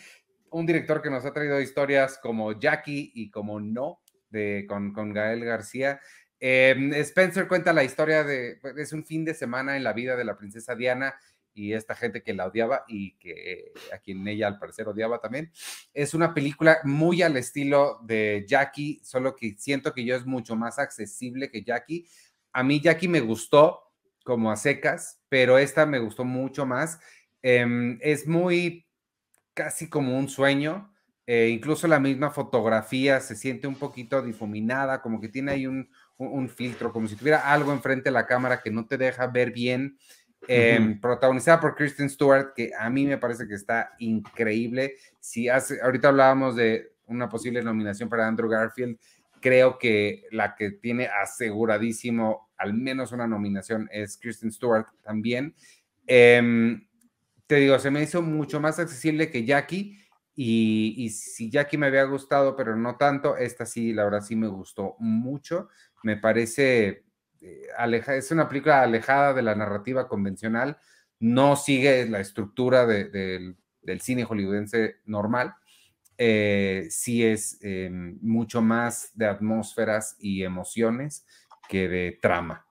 un 0.51 0.67
director 0.67 1.03
que 1.03 1.11
nos 1.11 1.25
ha 1.25 1.33
traído 1.33 1.61
historias 1.61 2.19
como 2.19 2.59
Jackie 2.59 3.13
y 3.15 3.31
como 3.31 3.61
No, 3.61 4.01
de, 4.31 4.65
con, 4.69 4.93
con 4.93 5.13
Gael 5.13 5.45
García. 5.45 6.01
Em, 6.47 6.93
Spencer 6.93 7.49
cuenta 7.49 7.73
la 7.73 7.85
historia 7.85 8.23
de, 8.23 8.59
pues, 8.61 8.77
es 8.77 8.93
un 8.93 9.03
fin 9.03 9.25
de 9.25 9.33
semana 9.33 9.79
en 9.79 9.83
la 9.83 9.95
vida 9.95 10.15
de 10.15 10.27
la 10.27 10.37
princesa 10.37 10.75
Diana 10.75 11.15
y 11.55 11.73
esta 11.73 11.95
gente 11.95 12.23
que 12.23 12.35
la 12.35 12.45
odiaba 12.45 12.85
y 12.87 13.17
que 13.17 13.73
a 13.95 13.97
quien 13.97 14.29
ella 14.29 14.49
al 14.49 14.59
parecer 14.59 14.87
odiaba 14.87 15.23
también. 15.23 15.51
Es 15.95 16.13
una 16.13 16.35
película 16.35 16.81
muy 16.85 17.23
al 17.23 17.39
estilo 17.39 17.99
de 18.03 18.45
Jackie, 18.47 19.01
solo 19.03 19.35
que 19.35 19.55
siento 19.57 19.95
que 19.95 20.05
yo 20.05 20.15
es 20.17 20.27
mucho 20.27 20.55
más 20.55 20.79
accesible 20.79 21.51
que 21.51 21.65
Jackie. 21.65 22.07
A 22.53 22.63
mí 22.63 22.79
Jackie 22.79 23.09
me 23.09 23.21
gustó 23.21 23.81
como 24.23 24.51
a 24.51 24.57
secas, 24.57 25.23
pero 25.31 25.57
esta 25.57 25.87
me 25.87 25.99
gustó 25.99 26.27
mucho 26.27 26.67
más. 26.67 27.01
Em, 27.41 27.99
es 28.03 28.27
muy 28.27 28.87
casi 29.55 29.89
como 29.89 30.19
un 30.19 30.29
sueño. 30.29 30.93
Eh, 31.27 31.49
incluso 31.49 31.89
la 31.89 32.01
misma 32.01 32.31
fotografía 32.31 33.19
se 33.21 33.35
siente 33.35 33.67
un 33.67 33.77
poquito 33.77 34.21
difuminada, 34.21 35.01
como 35.01 35.23
que 35.23 35.31
tiene 35.31 35.53
ahí 35.53 35.67
un, 35.67 35.89
un, 36.31 36.49
filtro, 36.49 36.93
como 36.93 37.09
si 37.09 37.17
tuviera 37.17 37.53
algo 37.53 37.73
enfrente 37.73 38.05
de 38.05 38.13
la 38.13 38.27
cámara 38.27 38.61
que 38.61 38.71
no 38.71 38.87
te 38.87 38.97
deja 38.97 39.27
ver 39.27 39.53
bien. 39.53 39.99
Em, 40.47 41.01
protagonizada 41.01 41.59
por 41.61 41.75
Kristen 41.75 42.11
Stewart, 42.11 42.53
que 42.55 42.71
a 42.79 42.91
mí 42.91 43.07
me 43.07 43.19
parece 43.19 43.47
que 43.49 43.55
está 43.55 43.93
increíble. 43.99 44.97
Si 45.19 45.49
hace, 45.49 45.81
ahorita 45.81 46.09
hablábamos 46.09 46.57
de 46.57 46.93
una 47.07 47.29
posible 47.29 47.63
nominación 47.63 48.09
para 48.09 48.27
Andrew 48.27 48.49
Garfield, 48.49 48.99
creo 49.41 49.79
que 49.79 50.25
la 50.31 50.55
que 50.55 50.71
tiene 50.71 51.07
aseguradísimo 51.07 52.49
al 52.57 52.75
menos 52.75 53.13
una 53.13 53.27
nominación 53.27 53.89
es 53.93 54.17
Kristen 54.17 54.51
Stewart 54.53 54.87
también. 55.03 55.55
Em, 56.07 56.87
te 57.47 57.57
digo, 57.57 57.79
se 57.79 57.91
me 57.91 58.03
hizo 58.03 58.23
mucho 58.23 58.61
más 58.61 58.79
accesible 58.79 59.31
que 59.31 59.45
Jackie. 59.45 59.99
Y, 60.37 60.95
y, 60.97 61.11
si 61.11 61.49
Jackie 61.49 61.79
me 61.79 61.87
había 61.87 62.03
gustado, 62.05 62.57
pero 62.57 62.75
no 62.75 62.97
tanto, 62.97 63.37
esta 63.37 63.65
sí, 63.67 63.93
la 63.93 64.05
verdad 64.05 64.21
sí 64.21 64.35
me 64.35 64.49
gustó 64.49 64.97
mucho 64.99 65.69
me 66.05 66.17
parece, 66.17 67.05
eh, 67.41 67.63
aleja, 67.77 68.15
es 68.15 68.31
una 68.31 68.49
película 68.49 68.83
alejada 68.83 69.35
de 69.35 69.43
la 69.43 69.55
narrativa 69.55 70.07
convencional, 70.07 70.79
no 71.19 71.57
sigue 71.57 72.07
la 72.07 72.21
estructura 72.21 72.87
del 72.87 73.57
cine 74.01 74.25
hollywoodense 74.25 74.97
normal, 75.07 75.55
eh, 76.17 76.87
sí 76.91 77.25
es 77.25 77.59
eh, 77.63 77.89
mucho 77.91 78.63
más 78.63 79.11
de 79.15 79.27
atmósferas 79.27 80.17
y 80.21 80.45
emociones 80.45 81.27
que 81.69 81.89
de 81.89 82.19
trama. 82.21 82.67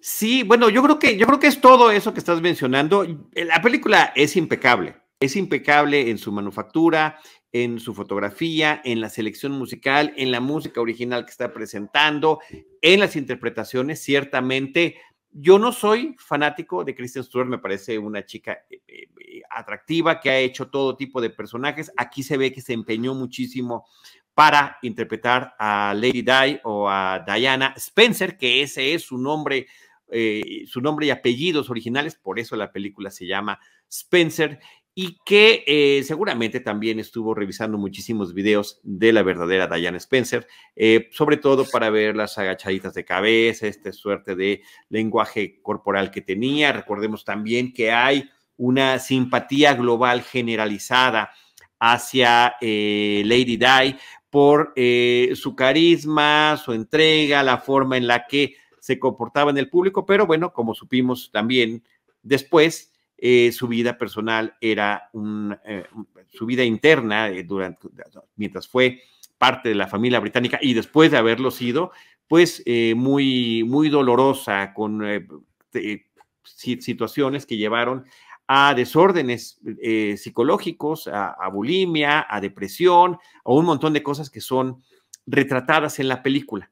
Sí, 0.00 0.42
bueno, 0.42 0.68
yo 0.68 0.82
creo 0.82 0.98
que 0.98 1.16
yo 1.16 1.26
creo 1.26 1.38
que 1.38 1.46
es 1.46 1.60
todo 1.60 1.92
eso 1.92 2.12
que 2.12 2.18
estás 2.18 2.40
mencionando. 2.40 3.06
La 3.34 3.62
película 3.62 4.12
es 4.16 4.34
impecable, 4.36 4.96
es 5.20 5.36
impecable 5.36 6.10
en 6.10 6.18
su 6.18 6.32
manufactura, 6.32 7.20
en 7.52 7.78
su 7.78 7.94
fotografía, 7.94 8.80
en 8.84 9.00
la 9.00 9.10
selección 9.10 9.52
musical, 9.52 10.14
en 10.16 10.30
la 10.30 10.40
música 10.40 10.80
original 10.80 11.24
que 11.24 11.30
está 11.30 11.52
presentando, 11.52 12.40
en 12.80 13.00
las 13.00 13.14
interpretaciones, 13.14 14.02
ciertamente. 14.02 14.96
Yo 15.30 15.58
no 15.58 15.72
soy 15.72 16.14
fanático 16.18 16.84
de 16.84 16.94
Kristen 16.94 17.24
Stewart, 17.24 17.48
me 17.48 17.58
parece 17.58 17.98
una 17.98 18.24
chica 18.24 18.64
eh, 18.70 18.80
eh, 18.88 19.42
atractiva 19.50 20.20
que 20.20 20.30
ha 20.30 20.38
hecho 20.38 20.68
todo 20.68 20.96
tipo 20.96 21.20
de 21.20 21.30
personajes. 21.30 21.92
Aquí 21.96 22.22
se 22.22 22.36
ve 22.36 22.52
que 22.52 22.60
se 22.60 22.72
empeñó 22.72 23.14
muchísimo 23.14 23.86
para 24.34 24.78
interpretar 24.82 25.54
a 25.58 25.94
Lady 25.94 26.22
Di 26.22 26.58
o 26.64 26.88
a 26.88 27.22
Diana 27.26 27.74
Spencer, 27.76 28.38
que 28.38 28.62
ese 28.62 28.94
es 28.94 29.02
su 29.02 29.18
nombre, 29.18 29.66
eh, 30.10 30.64
su 30.66 30.80
nombre 30.80 31.06
y 31.06 31.10
apellidos 31.10 31.68
originales, 31.68 32.14
por 32.14 32.38
eso 32.38 32.56
la 32.56 32.72
película 32.72 33.10
se 33.10 33.26
llama 33.26 33.58
Spencer, 33.90 34.58
y 34.94 35.18
que 35.24 35.64
eh, 35.66 36.02
seguramente 36.04 36.60
también 36.60 36.98
estuvo 36.98 37.34
revisando 37.34 37.78
muchísimos 37.78 38.34
videos 38.34 38.80
de 38.82 39.12
la 39.12 39.22
verdadera 39.22 39.66
Diana 39.66 39.96
Spencer, 39.96 40.46
eh, 40.76 41.08
sobre 41.12 41.38
todo 41.38 41.64
para 41.70 41.88
ver 41.90 42.14
las 42.14 42.36
agachaditas 42.36 42.92
de 42.94 43.04
cabeza, 43.04 43.66
esta 43.66 43.92
suerte 43.92 44.34
de 44.34 44.62
lenguaje 44.90 45.60
corporal 45.62 46.10
que 46.10 46.20
tenía. 46.20 46.72
Recordemos 46.72 47.24
también 47.24 47.72
que 47.72 47.90
hay 47.90 48.28
una 48.56 48.98
simpatía 48.98 49.74
global 49.74 50.22
generalizada 50.22 51.30
hacia 51.78 52.54
Lady 52.60 53.56
Di 53.56 53.96
por 54.32 54.72
eh, 54.76 55.32
su 55.34 55.54
carisma, 55.54 56.56
su 56.56 56.72
entrega, 56.72 57.42
la 57.42 57.58
forma 57.58 57.98
en 57.98 58.06
la 58.06 58.26
que 58.26 58.56
se 58.80 58.98
comportaba 58.98 59.50
en 59.50 59.58
el 59.58 59.68
público, 59.68 60.06
pero 60.06 60.26
bueno, 60.26 60.54
como 60.54 60.74
supimos 60.74 61.30
también 61.30 61.84
después, 62.22 62.91
eh, 63.24 63.52
su 63.52 63.68
vida 63.68 63.96
personal 63.96 64.56
era 64.60 65.08
un, 65.12 65.56
eh, 65.64 65.84
su 66.32 66.44
vida 66.44 66.64
interna 66.64 67.30
durante, 67.44 67.88
mientras 68.34 68.66
fue 68.66 69.00
parte 69.38 69.68
de 69.68 69.76
la 69.76 69.86
familia 69.86 70.18
británica 70.18 70.58
y 70.60 70.74
después 70.74 71.12
de 71.12 71.18
haberlo 71.18 71.52
sido, 71.52 71.92
pues 72.26 72.64
muy, 72.96 73.62
muy 73.64 73.90
dolorosa 73.90 74.72
con 74.74 75.02
situaciones 76.44 77.46
que 77.46 77.56
llevaron 77.56 78.04
a 78.46 78.74
desórdenes 78.74 79.58
eh, 79.82 80.16
psicológicos, 80.18 81.08
a, 81.08 81.48
bulimia, 81.48 82.26
a 82.28 82.40
depresión, 82.40 83.18
a 83.44 83.52
un 83.52 83.64
montón 83.64 83.92
de 83.92 84.02
cosas 84.02 84.30
que 84.30 84.40
son 84.40 84.82
retratadas 85.26 85.98
en 86.00 86.08
la 86.08 86.22
película. 86.22 86.70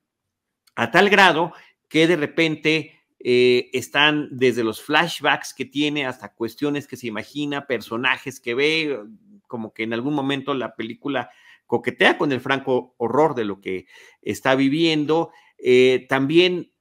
A 0.74 0.90
tal 0.90 1.08
grado 1.08 1.52
que 1.88 2.06
de 2.06 2.16
repente 2.16 2.99
eh, 3.22 3.68
están 3.74 4.28
desde 4.30 4.64
los 4.64 4.80
flashbacks 4.80 5.52
que 5.52 5.66
tiene 5.66 6.06
hasta 6.06 6.32
cuestiones 6.32 6.86
que 6.86 6.96
se 6.96 7.06
imagina, 7.06 7.66
personajes 7.66 8.40
que 8.40 8.54
ve, 8.54 8.98
como 9.46 9.74
que 9.74 9.82
en 9.82 9.92
algún 9.92 10.14
momento 10.14 10.54
la 10.54 10.74
película 10.74 11.30
coquetea 11.66 12.16
con 12.16 12.32
el 12.32 12.40
franco 12.40 12.94
horror 12.96 13.34
de 13.34 13.44
lo 13.44 13.60
que 13.60 13.86
está 14.22 14.54
viviendo. 14.54 15.30
Eh, 15.58 16.06
también 16.08 16.72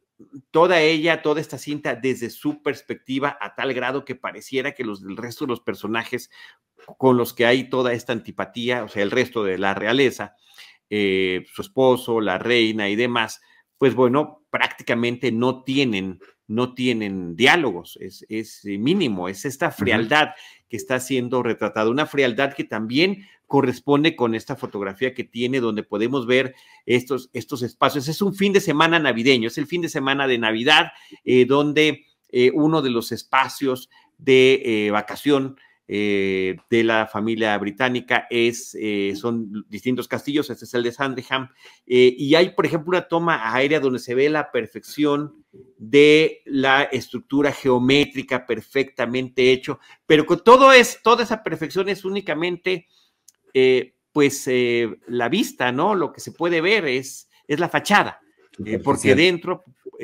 toda 0.50 0.82
ella, 0.82 1.22
toda 1.22 1.42
esta 1.42 1.58
cinta 1.58 1.96
desde 1.96 2.30
su 2.30 2.62
perspectiva 2.64 3.38
a 3.42 3.56
tal 3.56 3.74
grado 3.74 4.06
que 4.06 4.16
pareciera 4.16 4.74
que 4.74 4.86
los 4.86 5.04
del 5.04 5.18
resto 5.18 5.46
de 5.46 5.50
los 5.50 5.62
personajes 5.62 6.30
con 6.98 7.18
los 7.18 7.34
que 7.34 7.46
hay 7.46 7.70
toda 7.70 7.94
esta 7.94 8.14
antipatía, 8.14 8.84
o 8.84 8.88
sea, 8.88 9.04
el 9.04 9.12
resto 9.12 9.44
de 9.44 9.58
la 9.58 9.74
realeza, 9.74 10.36
eh, 10.90 11.46
su 11.54 11.62
esposo, 11.62 12.22
la 12.22 12.38
reina 12.38 12.90
y 12.90 12.96
demás, 12.96 13.42
pues 13.78 13.94
bueno, 13.94 14.39
prácticamente 14.50 15.32
no 15.32 15.64
tienen, 15.64 16.20
no 16.48 16.74
tienen 16.74 17.36
diálogos, 17.36 17.98
es, 18.02 18.26
es 18.30 18.66
mínimo, 18.66 19.30
es 19.30 19.46
esta 19.46 19.72
frialdad 19.72 20.30
que 20.70 20.78
está 20.78 21.00
siendo 21.00 21.44
retratada, 21.44 21.90
una 21.90 22.06
frialdad 22.06 22.54
que 22.54 22.64
también 22.64 23.26
corresponde 23.50 24.16
con 24.16 24.36
esta 24.36 24.56
fotografía 24.56 25.16
que 25.16 25.24
tiene, 25.24 25.60
donde 25.60 25.84
podemos 25.84 26.28
ver 26.28 26.54
estos, 26.86 27.32
estos 27.34 27.64
espacios. 27.64 28.08
Es 28.08 28.22
un 28.22 28.36
fin 28.36 28.54
de 28.54 28.62
semana 28.62 29.00
navideño, 29.00 29.48
es 29.48 29.58
el 29.58 29.66
fin 29.66 29.82
de 29.82 29.90
semana 29.90 30.28
de 30.28 30.38
Navidad, 30.38 30.92
eh, 31.26 31.46
donde 31.46 32.06
eh, 32.30 32.52
uno 32.54 32.84
de 32.84 32.92
los 32.92 33.12
espacios 33.12 33.90
de 34.20 34.62
eh, 34.64 34.92
vacación 34.92 35.58
de 35.92 36.84
la 36.84 37.08
familia 37.08 37.58
británica 37.58 38.28
es, 38.30 38.78
son 39.16 39.66
distintos 39.68 40.08
castillos, 40.08 40.50
este 40.52 40.66
es 40.66 40.74
el 40.76 40.84
de 40.84 40.92
Sandringham, 40.92 41.50
y 41.86 42.36
hay, 42.36 42.52
por 42.52 42.68
ejemplo, 42.68 42.90
una 42.90 43.08
toma 43.08 43.52
aérea 43.52 43.80
donde 43.80 43.98
se 43.98 44.14
ve 44.14 44.30
la 44.30 44.52
perfección 44.52 45.44
de 45.78 46.44
la 46.46 46.84
estructura 46.84 47.52
geométrica 47.52 48.46
perfectamente 48.46 49.52
hecho, 49.52 49.80
pero 50.06 50.26
con 50.26 50.44
todo 50.44 50.72
es, 50.72 51.02
toda 51.02 51.24
esa 51.24 51.42
perfección 51.44 51.90
es 51.90 52.06
únicamente 52.06 52.88
eh, 53.54 53.96
pues 54.12 54.48
eh, 54.48 54.98
la 55.08 55.30
vista, 55.30 55.72
¿no? 55.72 55.96
Lo 55.96 56.12
que 56.12 56.20
se 56.20 56.32
puede 56.32 56.62
ver 56.62 56.86
es, 56.86 57.30
es 57.48 57.60
la 57.60 57.70
fachada, 57.70 58.20
eh, 58.66 58.80
porque 58.80 59.16
dentro, 59.16 59.64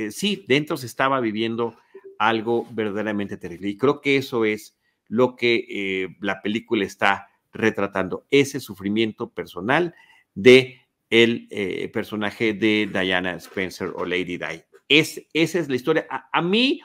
sí, 0.09 0.45
dentro 0.47 0.77
se 0.77 0.85
estaba 0.85 1.19
viviendo 1.19 1.75
algo 2.17 2.67
verdaderamente 2.71 3.37
terrible. 3.37 3.69
Y 3.69 3.77
creo 3.77 4.01
que 4.01 4.17
eso 4.17 4.45
es 4.45 4.77
lo 5.07 5.35
que 5.35 6.15
la 6.19 6.41
película 6.41 6.85
está 6.85 7.27
retratando, 7.53 8.25
ese 8.31 8.59
sufrimiento 8.59 9.29
personal 9.29 9.95
de 10.33 10.81
el 11.09 11.47
personaje 11.93 12.53
de 12.53 12.89
Diana 12.91 13.35
Spencer 13.35 13.93
o 13.95 14.05
Lady 14.05 14.37
Di. 14.37 14.63
Es, 14.89 15.25
esa 15.33 15.59
es 15.59 15.69
la 15.69 15.75
historia. 15.75 16.07
A, 16.09 16.41
mí 16.41 16.81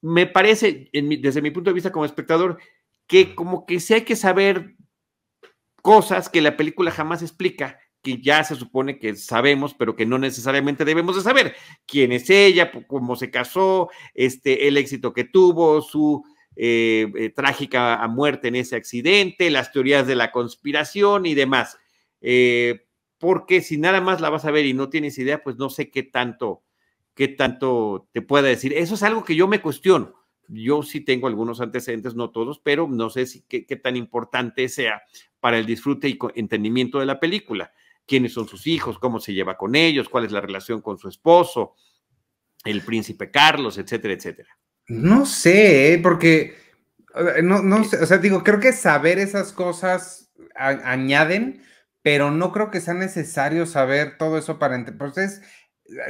me 0.00 0.26
parece, 0.26 0.90
desde 0.92 1.42
mi 1.42 1.50
punto 1.50 1.70
de 1.70 1.74
vista 1.74 1.92
como 1.92 2.04
espectador, 2.04 2.58
que 3.06 3.34
como 3.34 3.66
que 3.66 3.80
sí 3.80 3.94
hay 3.94 4.02
que 4.02 4.16
saber 4.16 4.76
cosas 5.82 6.28
que 6.28 6.40
la 6.40 6.56
película 6.56 6.90
jamás 6.90 7.22
explica, 7.22 7.78
que 8.02 8.20
ya 8.20 8.44
se 8.44 8.56
supone 8.56 8.98
que 8.98 9.16
sabemos, 9.16 9.74
pero 9.74 9.96
que 9.96 10.06
no 10.06 10.18
necesariamente 10.18 10.84
debemos 10.84 11.16
de 11.16 11.22
saber. 11.22 11.54
¿Quién 11.86 12.12
es 12.12 12.30
ella? 12.30 12.70
¿Cómo 12.86 13.16
se 13.16 13.30
casó? 13.30 13.90
Este, 14.14 14.68
el 14.68 14.76
éxito 14.76 15.12
que 15.12 15.24
tuvo, 15.24 15.82
su 15.82 16.22
eh, 16.62 17.10
eh, 17.16 17.30
trágica 17.30 18.06
muerte 18.08 18.48
en 18.48 18.54
ese 18.54 18.76
accidente, 18.76 19.48
las 19.48 19.72
teorías 19.72 20.06
de 20.06 20.14
la 20.14 20.30
conspiración 20.30 21.24
y 21.24 21.32
demás. 21.32 21.78
Eh, 22.20 22.86
porque 23.16 23.62
si 23.62 23.78
nada 23.78 24.02
más 24.02 24.20
la 24.20 24.28
vas 24.28 24.44
a 24.44 24.50
ver 24.50 24.66
y 24.66 24.74
no 24.74 24.90
tienes 24.90 25.16
idea, 25.16 25.42
pues 25.42 25.56
no 25.56 25.70
sé 25.70 25.90
qué 25.90 26.02
tanto, 26.02 26.62
qué 27.14 27.28
tanto 27.28 28.10
te 28.12 28.20
pueda 28.20 28.48
decir. 28.48 28.74
Eso 28.74 28.94
es 28.94 29.02
algo 29.02 29.24
que 29.24 29.36
yo 29.36 29.48
me 29.48 29.62
cuestiono. 29.62 30.16
Yo 30.48 30.82
sí 30.82 31.00
tengo 31.00 31.28
algunos 31.28 31.62
antecedentes, 31.62 32.14
no 32.14 32.28
todos, 32.28 32.60
pero 32.62 32.86
no 32.86 33.08
sé 33.08 33.24
si 33.24 33.40
qué, 33.40 33.64
tan 33.76 33.96
importante 33.96 34.68
sea 34.68 35.00
para 35.40 35.56
el 35.56 35.64
disfrute 35.64 36.10
y 36.10 36.18
entendimiento 36.34 37.00
de 37.00 37.06
la 37.06 37.18
película. 37.18 37.72
¿Quiénes 38.04 38.34
son 38.34 38.46
sus 38.46 38.66
hijos? 38.66 38.98
¿Cómo 38.98 39.18
se 39.18 39.32
lleva 39.32 39.56
con 39.56 39.74
ellos? 39.76 40.10
¿Cuál 40.10 40.26
es 40.26 40.32
la 40.32 40.42
relación 40.42 40.82
con 40.82 40.98
su 40.98 41.08
esposo? 41.08 41.74
El 42.66 42.82
príncipe 42.82 43.30
Carlos, 43.30 43.78
etcétera, 43.78 44.12
etcétera. 44.12 44.59
No 44.90 45.24
sé, 45.24 45.94
¿eh? 45.94 45.98
porque 45.98 46.56
no, 47.44 47.62
no 47.62 47.84
sé, 47.84 47.96
o 47.98 48.06
sea, 48.06 48.18
digo, 48.18 48.42
creo 48.42 48.58
que 48.58 48.72
saber 48.72 49.20
esas 49.20 49.52
cosas 49.52 50.32
añaden, 50.56 51.62
pero 52.02 52.32
no 52.32 52.50
creo 52.50 52.72
que 52.72 52.80
sea 52.80 52.94
necesario 52.94 53.66
saber 53.66 54.18
todo 54.18 54.36
eso 54.36 54.58
para... 54.58 54.84
Pues 54.98 55.42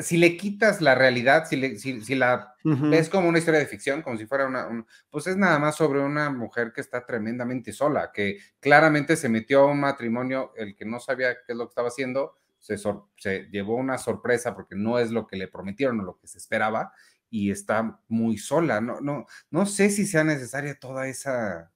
si 0.01 0.17
le 0.17 0.39
quitas 0.39 0.81
la 0.81 0.95
realidad, 0.95 1.45
si, 1.47 1.79
si, 1.79 2.15
la 2.15 2.55
ves 2.65 3.11
como 3.11 3.29
una 3.29 3.39
historia 3.39 3.61
de 3.61 3.67
ficción, 3.67 4.01
como 4.01 4.17
si 4.17 4.25
fuera 4.25 4.47
una, 4.47 4.87
pues 5.11 5.27
es 5.27 5.37
nada 5.37 5.59
más 5.59 5.77
sobre 5.77 6.01
una 6.01 6.31
mujer 6.31 6.73
que 6.75 6.81
está 6.81 7.05
tremendamente 7.05 7.75
sola, 7.75 8.11
que 8.13 8.39
claramente 8.61 9.15
se 9.15 9.29
metió 9.29 9.61
a 9.61 9.73
un 9.73 9.81
matrimonio, 9.81 10.53
el 10.57 10.75
que 10.75 10.87
no 10.87 11.01
sabía 11.01 11.35
qué 11.35 11.53
es 11.53 11.57
lo 11.57 11.67
que 11.67 11.73
estaba 11.73 11.89
haciendo, 11.89 12.39
se, 12.59 12.79
se 13.17 13.49
llevó 13.51 13.77
una 13.77 13.99
sorpresa 13.99 14.55
porque 14.55 14.75
no 14.75 14.99
es 14.99 15.11
lo 15.11 15.27
que 15.27 15.37
le 15.37 15.49
prometieron 15.49 16.01
o 16.01 16.05
lo 16.05 16.19
que 16.19 16.27
se 16.27 16.39
esperaba 16.39 16.93
y 17.31 17.51
está 17.51 18.01
muy 18.09 18.37
sola. 18.37 18.81
No, 18.81 19.01
no, 19.01 19.27
no 19.51 19.67
sé 19.67 19.91
si 19.91 20.07
sea 20.07 20.25
necesaria 20.25 20.79
toda 20.79 21.09
esa... 21.09 21.71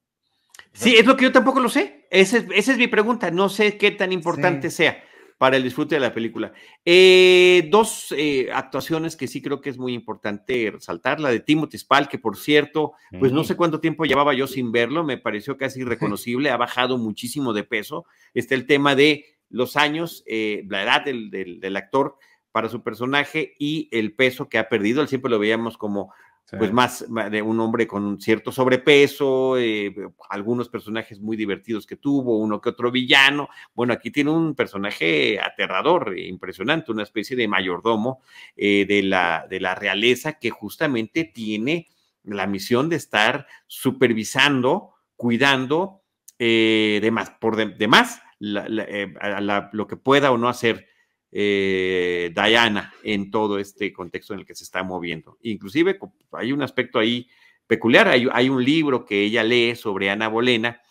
Sí, 0.73 0.95
es 0.95 1.05
lo 1.05 1.15
que 1.15 1.23
yo 1.23 1.31
tampoco 1.31 1.59
lo 1.59 1.69
sé. 1.69 2.07
Esa 2.11 2.37
es, 2.37 2.45
esa 2.53 2.71
es 2.73 2.77
mi 2.77 2.87
pregunta. 2.87 3.31
No 3.31 3.49
sé 3.49 3.77
qué 3.77 3.91
tan 3.91 4.11
importante 4.11 4.69
sea 4.69 5.01
para 5.37 5.57
el 5.57 5.63
disfrute 5.63 5.95
de 5.95 6.01
la 6.01 6.13
película. 6.13 6.53
Eh, 6.83 7.67
dos 7.69 8.13
eh, 8.17 8.49
actuaciones 8.53 9.15
que 9.15 9.27
sí 9.27 9.41
creo 9.41 9.61
que 9.61 9.69
es 9.69 9.77
muy 9.77 9.93
importante 9.93 10.71
resaltar, 10.71 11.19
la 11.19 11.29
de 11.29 11.41
Timothy 11.41 11.77
Spall, 11.77 12.07
que 12.07 12.19
por 12.19 12.37
cierto, 12.37 12.93
pues 13.19 13.31
no 13.31 13.43
sé 13.43 13.55
cuánto 13.55 13.79
tiempo 13.79 14.05
llevaba 14.05 14.33
yo 14.33 14.47
sin 14.47 14.71
verlo, 14.71 15.03
me 15.03 15.17
pareció 15.17 15.57
casi 15.57 15.81
irreconocible, 15.81 16.51
ha 16.51 16.57
bajado 16.57 16.97
muchísimo 16.97 17.53
de 17.53 17.63
peso. 17.63 18.05
Está 18.33 18.55
el 18.55 18.65
tema 18.65 18.95
de 18.95 19.25
los 19.49 19.75
años, 19.75 20.23
eh, 20.25 20.63
la 20.69 20.83
edad 20.83 21.03
del, 21.03 21.29
del 21.29 21.75
actor 21.77 22.17
para 22.55 22.69
su 22.69 22.81
personaje 22.81 23.53
y 23.59 23.89
el 23.91 24.13
peso 24.13 24.47
que 24.47 24.57
ha 24.57 24.69
perdido. 24.69 25.01
Él 25.01 25.09
siempre 25.09 25.29
lo 25.29 25.39
veíamos 25.39 25.77
como 25.77 26.13
pues 26.57 26.71
más 26.71 27.05
de 27.29 27.41
un 27.41 27.59
hombre 27.59 27.85
con 27.85 28.05
un 28.05 28.21
cierto 28.21 28.49
sobrepeso, 28.49 29.57
eh, 29.57 29.93
algunos 30.29 30.69
personajes 30.69 31.19
muy 31.19 31.35
divertidos 31.35 31.85
que 31.85 31.97
tuvo, 31.97 32.39
uno 32.39 32.61
que 32.61 32.69
otro 32.69 32.91
villano. 32.91 33.49
Bueno, 33.73 33.91
aquí 33.91 34.09
tiene 34.09 34.31
un 34.31 34.55
personaje 34.55 35.37
aterrador, 35.37 36.17
impresionante, 36.17 36.93
una 36.93 37.03
especie 37.03 37.35
de 37.35 37.45
mayordomo 37.45 38.21
eh, 38.55 38.85
de, 38.87 39.03
la, 39.03 39.45
de 39.49 39.59
la 39.59 39.75
realeza 39.75 40.39
que 40.39 40.49
justamente 40.49 41.25
tiene 41.25 41.89
la 42.23 42.47
misión 42.47 42.87
de 42.87 42.95
estar 42.95 43.47
supervisando, 43.67 44.93
cuidando 45.17 46.03
eh, 46.39 46.99
de 47.01 47.11
más, 47.11 47.31
por 47.31 47.57
demás 47.57 48.21
lo 48.39 49.87
que 49.87 49.97
pueda 49.97 50.31
o 50.31 50.37
no 50.37 50.47
hacer 50.47 50.94
eh, 51.37 52.31
Diana 52.33 52.93
en 53.03 53.29
todo 53.29 53.59
este 53.59 53.91
contexto 53.91 54.33
en 54.33 54.39
el 54.39 54.45
que 54.45 54.55
se 54.55 54.63
está 54.63 54.83
moviendo. 54.83 55.37
Inclusive 55.41 55.99
hay 56.31 56.53
un 56.53 56.61
aspecto 56.61 56.97
ahí 56.97 57.27
peculiar, 57.67 58.07
hay, 58.07 58.49
un 58.49 58.63
libro 58.63 59.03
que 59.05 59.21
ella 59.21 59.43
lee 59.43 59.75
sobre 59.75 60.09
Ana 60.09 60.29
Bolena, 60.29 60.81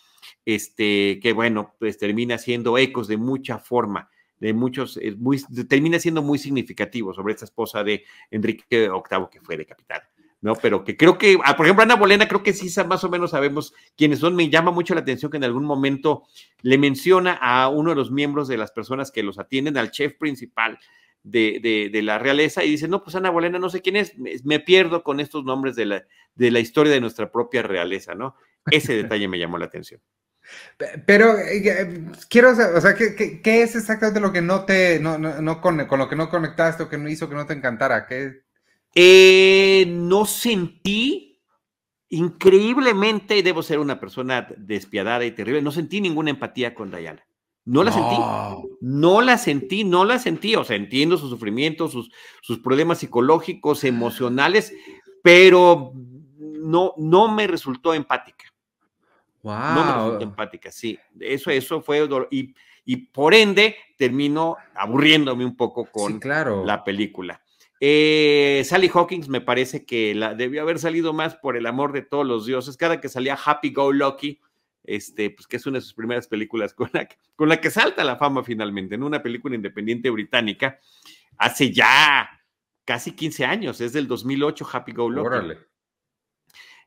este, 0.45 1.19
que 1.23 1.33
bueno, 1.33 1.75
pues 1.79 1.97
termina 1.97 2.37
siendo 2.37 2.77
ecos 2.77 3.09
de 3.09 3.17
mucha 3.17 3.59
forma 3.59 4.11
de 4.39 4.53
muchos, 4.53 5.01
muy, 5.17 5.41
termina 5.67 5.99
siendo 5.99 6.21
muy 6.21 6.39
significativo 6.39 7.15
sobre 7.15 7.33
esta 7.33 7.47
esposa 7.47 7.83
de 7.83 8.05
Enrique 8.31 8.65
VIII 8.69 8.91
que 9.31 9.41
fue 9.41 9.57
decapitada. 9.57 10.11
¿No? 10.45 10.55
Pero 10.57 10.85
que 10.85 10.95
creo 10.95 11.17
que, 11.17 11.39
ah, 11.43 11.57
por 11.57 11.65
ejemplo, 11.65 11.83
Ana 11.83 11.97
Bolena, 11.97 12.29
creo 12.29 12.43
que 12.43 12.53
sí 12.53 12.69
más 12.87 13.03
o 13.03 13.09
menos 13.09 13.31
sabemos 13.31 13.73
quiénes 13.97 14.19
son. 14.19 14.37
Me 14.37 14.51
llama 14.51 14.73
mucho 14.73 14.95
la 14.95 15.01
atención 15.01 15.31
que 15.31 15.39
en 15.39 15.45
algún 15.45 15.65
momento 15.65 16.25
le 16.61 16.77
menciona 16.77 17.33
a 17.33 17.69
uno 17.71 17.91
de 17.91 17.97
los 17.97 18.11
miembros 18.11 18.47
de 18.47 18.59
las 18.59 18.71
personas 18.71 19.11
que 19.11 19.23
los 19.23 19.39
atienden, 19.39 19.79
al 19.79 19.91
chef 19.91 20.19
principal 20.19 20.79
de, 21.23 21.89
de, 21.91 22.03
la 22.03 22.19
realeza, 22.19 22.63
y 22.63 22.73
dice, 22.73 22.89
no, 22.89 23.03
pues 23.03 23.17
Ana 23.17 23.31
Bolena 23.31 23.59
no 23.59 23.71
sé 23.71 23.81
quién 23.81 23.97
es, 23.97 24.13
me, 24.19 24.61
pierdo 24.61 25.03
con 25.03 25.19
estos 25.19 25.45
nombres 25.45 25.77
de 25.77 25.87
la, 25.87 26.05
de 26.35 26.51
la 26.51 26.61
historia 26.61 26.93
de 26.93 27.01
nuestra 27.01 27.33
propia 27.33 27.63
realeza, 27.63 28.15
¿no? 28.15 28.37
Ese 28.71 28.93
detalle 29.03 29.27
me 29.29 29.39
llamó 29.39 29.57
la 29.57 29.65
atención. 29.65 30.03
Pero 31.07 31.39
eh, 31.39 32.05
quiero 32.29 32.55
saber, 32.55 32.77
o 32.77 32.81
sea, 32.83 32.95
¿qué, 32.95 33.41
¿qué, 33.43 33.63
es 33.63 33.77
exactamente 33.77 34.21
lo 34.21 34.31
que 34.31 34.43
no 34.43 34.67
te, 34.67 35.01
no, 35.01 35.17
no, 35.17 35.61
con, 35.63 35.87
con, 35.87 35.99
lo 35.99 36.07
que 36.11 36.17
no 36.17 36.29
conectaste 36.29 36.83
o 36.83 36.91
que 36.91 36.99
no 36.99 37.09
hizo 37.09 37.31
que 37.31 37.35
no 37.35 37.47
te 37.47 37.55
encantara? 37.55 38.07
¿Qué, 38.07 38.45
eh, 38.95 39.85
no 39.89 40.25
sentí, 40.25 41.41
increíblemente, 42.09 43.43
debo 43.43 43.63
ser 43.63 43.79
una 43.79 43.99
persona 43.99 44.49
despiadada 44.57 45.25
y 45.25 45.33
terrible, 45.33 45.63
no 45.63 45.73
sentí 45.73 46.01
ninguna 46.01 46.31
empatía 46.31 46.75
con 46.75 46.91
Diana. 46.91 47.25
No 47.67 47.83
la 47.83 47.93
sentí, 47.93 48.17
no 48.83 49.23
la 49.23 49.39
sentí, 49.39 49.85
no 49.85 50.05
la 50.05 50.19
sentí. 50.19 50.55
O 50.55 50.65
sea, 50.65 50.77
entiendo 50.77 51.17
sus 51.17 51.31
sufrimientos, 51.31 51.93
sus, 51.93 52.11
sus 52.43 52.59
problemas 52.59 52.99
psicológicos, 52.99 53.85
emocionales, 53.85 54.75
pero 55.23 55.93
no, 56.39 56.93
no 56.99 57.29
me 57.29 57.47
resultó 57.47 57.95
empática. 57.95 58.45
Wow. 59.43 59.55
No 59.55 59.85
me 59.85 59.93
resultó 59.95 60.25
empática, 60.25 60.71
sí. 60.71 60.99
Eso, 61.19 61.51
eso 61.51 61.81
fue. 61.81 62.07
Y, 62.31 62.55
y 62.85 62.97
por 62.97 63.33
ende, 63.33 63.77
termino 63.97 64.59
aburriéndome 64.75 65.47
un 65.47 65.57
poco 65.57 65.87
con 65.87 66.21
la 66.67 66.85
película. 66.85 67.41
Eh, 67.87 68.63
Sally 68.65 68.91
Hawkins 68.95 69.29
me 69.29 69.43
parece 69.43 69.85
que 69.85 70.15
la, 70.15 70.35
debió 70.35 70.63
haber 70.63 70.79
salido 70.79 71.13
más 71.13 71.37
por 71.37 71.55
el 71.55 71.67
amor 71.67 71.93
de 71.93 72.01
todos 72.01 72.27
los 72.27 72.47
dioses. 72.47 72.79
Cada 72.79 72.99
que 72.99 73.11
salía 73.11 73.37
Happy 73.37 73.75
Go 73.75 73.93
Lucky, 73.93 74.41
este, 74.85 75.29
pues 75.29 75.47
que 75.47 75.59
es 75.59 75.67
una 75.67 75.77
de 75.77 75.83
sus 75.83 75.93
primeras 75.93 76.27
películas 76.27 76.73
con 76.73 76.89
la, 76.95 77.07
con 77.37 77.51
la 77.51 77.61
que 77.61 77.71
salta 77.71 78.03
la 78.03 78.17
fama 78.17 78.43
finalmente, 78.43 78.95
en 78.95 79.03
una 79.03 79.23
película 79.23 79.55
independiente 79.55 80.09
británica, 80.09 80.81
hace 81.37 81.73
ya 81.73 82.31
casi 82.87 83.13
15 83.13 83.45
años, 83.45 83.83
es 83.83 83.93
del 83.93 84.09
2008 84.09 84.67
Happy 84.73 84.93
Go 84.93 85.11
Lucky. 85.11 85.59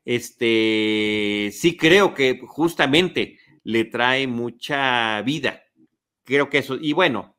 Este, 0.04 1.50
sí 1.52 1.76
creo 1.76 2.12
que 2.12 2.40
justamente 2.44 3.38
le 3.62 3.84
trae 3.84 4.26
mucha 4.26 5.22
vida. 5.22 5.62
Creo 6.24 6.50
que 6.50 6.58
eso, 6.58 6.76
y 6.80 6.92
bueno, 6.92 7.37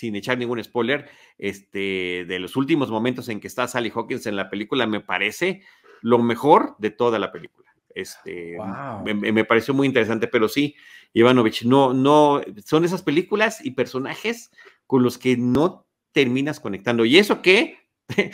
sin 0.00 0.16
echar 0.16 0.38
ningún 0.38 0.64
spoiler, 0.64 1.10
este, 1.36 2.24
de 2.26 2.38
los 2.38 2.56
últimos 2.56 2.90
momentos 2.90 3.28
en 3.28 3.38
que 3.38 3.46
está 3.46 3.68
Sally 3.68 3.92
Hawkins 3.94 4.26
en 4.26 4.34
la 4.34 4.48
película, 4.48 4.86
me 4.86 5.00
parece 5.00 5.60
lo 6.00 6.18
mejor 6.18 6.74
de 6.78 6.88
toda 6.88 7.18
la 7.18 7.30
película. 7.30 7.70
Este, 7.94 8.56
me, 9.04 9.44
pareció 9.44 9.74
muy 9.74 9.86
interesante, 9.86 10.26
pero 10.26 10.48
sí, 10.48 10.74
Ivanovich, 11.12 11.64
no, 11.64 11.92
no, 11.92 12.40
son 12.64 12.86
esas 12.86 13.02
películas 13.02 13.62
y 13.62 13.72
personajes 13.72 14.50
con 14.86 15.02
los 15.02 15.18
que 15.18 15.36
no 15.36 15.86
terminas 16.12 16.60
conectando. 16.60 17.04
Y 17.04 17.18
eso 17.18 17.42
que, 17.42 17.76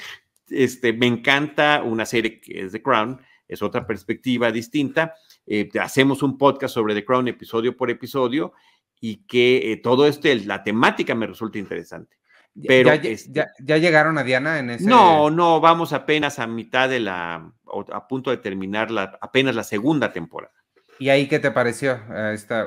este, 0.48 0.92
me 0.92 1.06
encanta 1.06 1.82
una 1.82 2.06
serie 2.06 2.40
que 2.40 2.60
es 2.60 2.70
The 2.70 2.82
Crown, 2.82 3.20
es 3.48 3.60
otra 3.60 3.88
perspectiva 3.88 4.52
distinta. 4.52 5.14
Eh, 5.48 5.68
hacemos 5.80 6.22
un 6.22 6.38
podcast 6.38 6.74
sobre 6.74 6.94
The 6.94 7.04
Crown 7.04 7.26
episodio 7.26 7.76
por 7.76 7.90
episodio 7.90 8.52
y 9.00 9.26
que 9.26 9.72
eh, 9.72 9.76
todo 9.76 10.06
esto, 10.06 10.28
la 10.44 10.62
temática 10.62 11.14
me 11.14 11.26
resulta 11.26 11.58
interesante. 11.58 12.16
Pero 12.66 12.90
este 12.92 13.44
¿Ya, 13.62 13.76
llegaron 13.76 14.16
a 14.16 14.24
Diana 14.24 14.58
en 14.58 14.70
ese? 14.70 14.86
No, 14.86 15.30
no, 15.30 15.60
vamos 15.60 15.92
apenas 15.92 16.38
a 16.38 16.46
mitad 16.46 16.88
de 16.88 17.00
la, 17.00 17.52
a 17.92 18.08
punto 18.08 18.30
de 18.30 18.38
terminar 18.38 18.90
la, 18.90 19.18
apenas 19.20 19.54
la 19.54 19.64
segunda 19.64 20.12
temporada. 20.12 20.54
¿Y 20.98 21.10
ahí 21.10 21.28
qué 21.28 21.38
te 21.38 21.50
pareció? 21.50 22.00
Esta, 22.32 22.66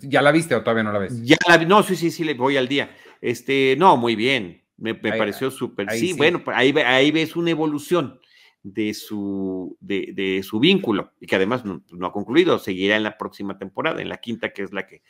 ¿Ya 0.00 0.22
la 0.22 0.32
viste 0.32 0.54
o 0.54 0.62
todavía 0.62 0.84
no 0.84 0.92
la 0.92 0.98
ves? 0.98 1.22
Ya 1.22 1.36
la 1.46 1.58
no, 1.58 1.82
sí, 1.82 1.94
sí, 1.96 2.10
sí, 2.10 2.24
le 2.24 2.34
voy 2.34 2.56
al 2.56 2.68
día. 2.68 2.90
Este, 3.20 3.76
no, 3.78 3.98
muy 3.98 4.16
bien, 4.16 4.64
me, 4.78 4.94
pareció 4.94 5.50
súper. 5.50 5.90
Sí, 5.90 6.14
bueno, 6.14 6.42
ahí, 6.46 6.74
ahí 6.86 7.10
ves 7.10 7.36
una 7.36 7.50
evolución 7.50 8.18
de 8.62 8.94
su, 8.94 9.76
de, 9.80 10.12
de, 10.14 10.42
su 10.42 10.58
vínculo 10.58 11.12
y 11.20 11.26
que 11.26 11.36
además 11.36 11.64
no, 11.64 11.82
no, 11.92 12.06
ha 12.06 12.12
concluido, 12.12 12.58
seguirá 12.58 12.96
en 12.96 13.02
la 13.02 13.16
próxima 13.16 13.58
temporada, 13.58 14.02
en 14.02 14.08
la 14.08 14.18
quinta, 14.18 14.52
que 14.52 14.62
es 14.62 14.72
la 14.72 14.86
que 14.86 15.02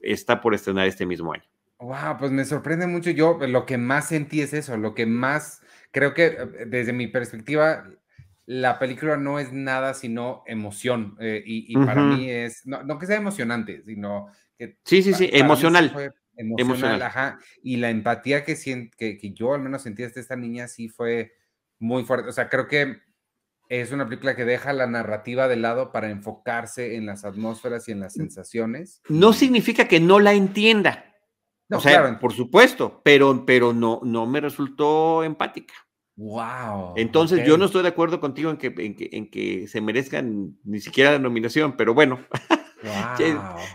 está 0.00 0.40
por 0.40 0.54
estrenar 0.54 0.86
este 0.86 1.06
mismo 1.06 1.32
año. 1.32 1.44
Wow, 1.78 2.16
pues 2.18 2.30
me 2.30 2.44
sorprende 2.44 2.86
mucho. 2.86 3.10
Yo 3.10 3.38
lo 3.46 3.66
que 3.66 3.76
más 3.76 4.08
sentí 4.08 4.40
es 4.40 4.54
eso, 4.54 4.76
lo 4.76 4.94
que 4.94 5.06
más 5.06 5.60
creo 5.90 6.14
que 6.14 6.26
eh, 6.26 6.66
desde 6.66 6.92
mi 6.92 7.06
perspectiva 7.06 7.84
la 8.46 8.78
película 8.78 9.16
no 9.16 9.40
es 9.40 9.52
nada 9.52 9.92
sino 9.92 10.44
emoción 10.46 11.16
eh, 11.18 11.42
y, 11.44 11.76
para 11.76 12.00
mí 12.00 12.30
es 12.30 12.64
no, 12.64 12.96
que 12.96 13.06
sea 13.06 13.16
emocionante, 13.16 13.82
sino 13.84 14.28
que 14.56 14.78
sí, 14.84 15.02
sí, 15.02 15.12
sí, 15.14 15.28
emocional. 15.32 16.14
emocional, 16.36 17.02
ajá. 17.02 17.40
Y 17.60 17.76
la 17.78 17.90
empatía 17.90 18.44
que, 18.44 18.54
que, 18.96 19.18
que 19.18 19.32
yo 19.32 19.52
al 19.52 19.62
menos 19.62 19.82
sentí 19.82 20.04
de 20.04 20.12
esta 20.14 20.36
niña 20.36 20.68
sí 20.68 20.88
fue 20.88 21.32
muy 21.78 22.04
fuerte. 22.04 22.28
O 22.28 22.32
sea, 22.32 22.48
creo 22.48 22.68
que 22.68 22.98
es 23.68 23.92
una 23.92 24.06
película 24.06 24.36
que 24.36 24.44
deja 24.44 24.72
la 24.72 24.86
narrativa 24.86 25.48
de 25.48 25.56
lado 25.56 25.92
para 25.92 26.10
enfocarse 26.10 26.96
en 26.96 27.06
las 27.06 27.24
atmósferas 27.24 27.88
y 27.88 27.92
en 27.92 28.00
las 28.00 28.14
sensaciones. 28.14 29.02
No 29.08 29.32
significa 29.32 29.88
que 29.88 30.00
no 30.00 30.20
la 30.20 30.34
entienda 30.34 31.06
o 31.70 31.80
sea, 31.80 32.18
por 32.20 32.32
supuesto, 32.32 33.00
pero, 33.02 33.44
pero 33.44 33.72
no, 33.72 34.00
no 34.04 34.26
me 34.26 34.40
resultó 34.40 35.24
empática. 35.24 35.74
Wow. 36.16 36.94
Entonces, 36.96 37.46
yo 37.46 37.58
no 37.58 37.66
estoy 37.66 37.82
de 37.82 37.88
acuerdo 37.88 38.20
contigo 38.20 38.50
en 38.50 38.56
que, 38.56 38.72
en 39.12 39.30
que, 39.30 39.66
se 39.66 39.80
merezcan 39.80 40.56
ni 40.64 40.80
siquiera 40.80 41.12
la 41.12 41.18
nominación, 41.18 41.76
pero 41.76 41.92
bueno, 41.92 42.20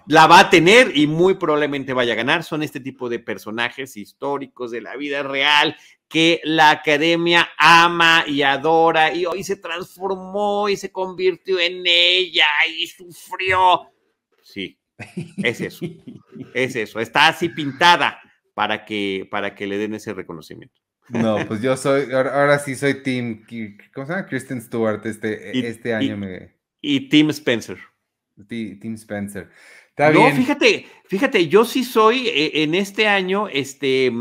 la 0.08 0.28
va 0.28 0.40
a 0.40 0.50
tener 0.50 0.96
y 0.96 1.08
muy 1.08 1.36
probablemente 1.36 1.94
vaya 1.94 2.14
a 2.14 2.18
ganar. 2.18 2.44
Son 2.44 2.64
este 2.64 2.80
tipo 2.80 3.10
de 3.10 3.20
personajes 3.20 3.98
históricos 3.98 4.72
de 4.72 4.82
la 4.82 4.96
vida 4.96 5.24
real 5.24 5.76
que 6.08 6.42
la 6.44 6.72
academia 6.72 7.50
ama 7.58 8.26
y 8.28 8.42
adora 8.42 9.14
y 9.14 9.26
hoy 9.26 9.44
se 9.44 9.56
transformó 9.56 10.68
y 10.68 10.76
se 10.76 10.92
convirtió 10.92 11.60
en 11.60 11.84
ella 11.86 12.48
y 12.78 12.86
sufrió. 12.88 13.90
Sí, 14.44 14.78
es 15.38 15.62
eso, 15.62 15.86
es 16.54 16.76
eso. 16.76 17.00
Está 17.00 17.28
así 17.28 17.50
pintada 17.50 18.20
para 18.54 18.84
que, 18.86 19.28
para 19.32 19.56
que 19.56 19.68
le 19.68 19.78
den 19.78 19.96
ese 19.96 20.14
reconocimiento. 20.14 20.82
No, 21.10 21.38
pues 21.48 21.62
yo 21.62 21.76
soy, 21.76 22.12
ahora, 22.14 22.60
sí 22.60 22.76
soy 22.76 23.02
Tim, 23.04 23.46
¿cómo 23.94 24.06
se 24.06 24.14
llama? 24.14 24.26
Kristen 24.28 24.62
Stewart 24.62 25.06
este, 25.06 25.68
este 25.68 25.94
año 25.94 26.18
me... 26.18 26.56
Y 26.82 27.10
Tim 27.10 27.30
Spencer. 27.30 27.78
Tim 28.48 28.94
Spencer. 28.96 29.50
no, 29.98 30.32
fíjate, 30.32 30.88
fíjate, 31.06 31.48
yo 31.48 31.66
sí 31.66 31.84
soy 31.84 32.28
eh, 32.28 32.64
en 32.64 32.76
este 32.76 33.08
año, 33.08 33.48
este, 33.48 34.12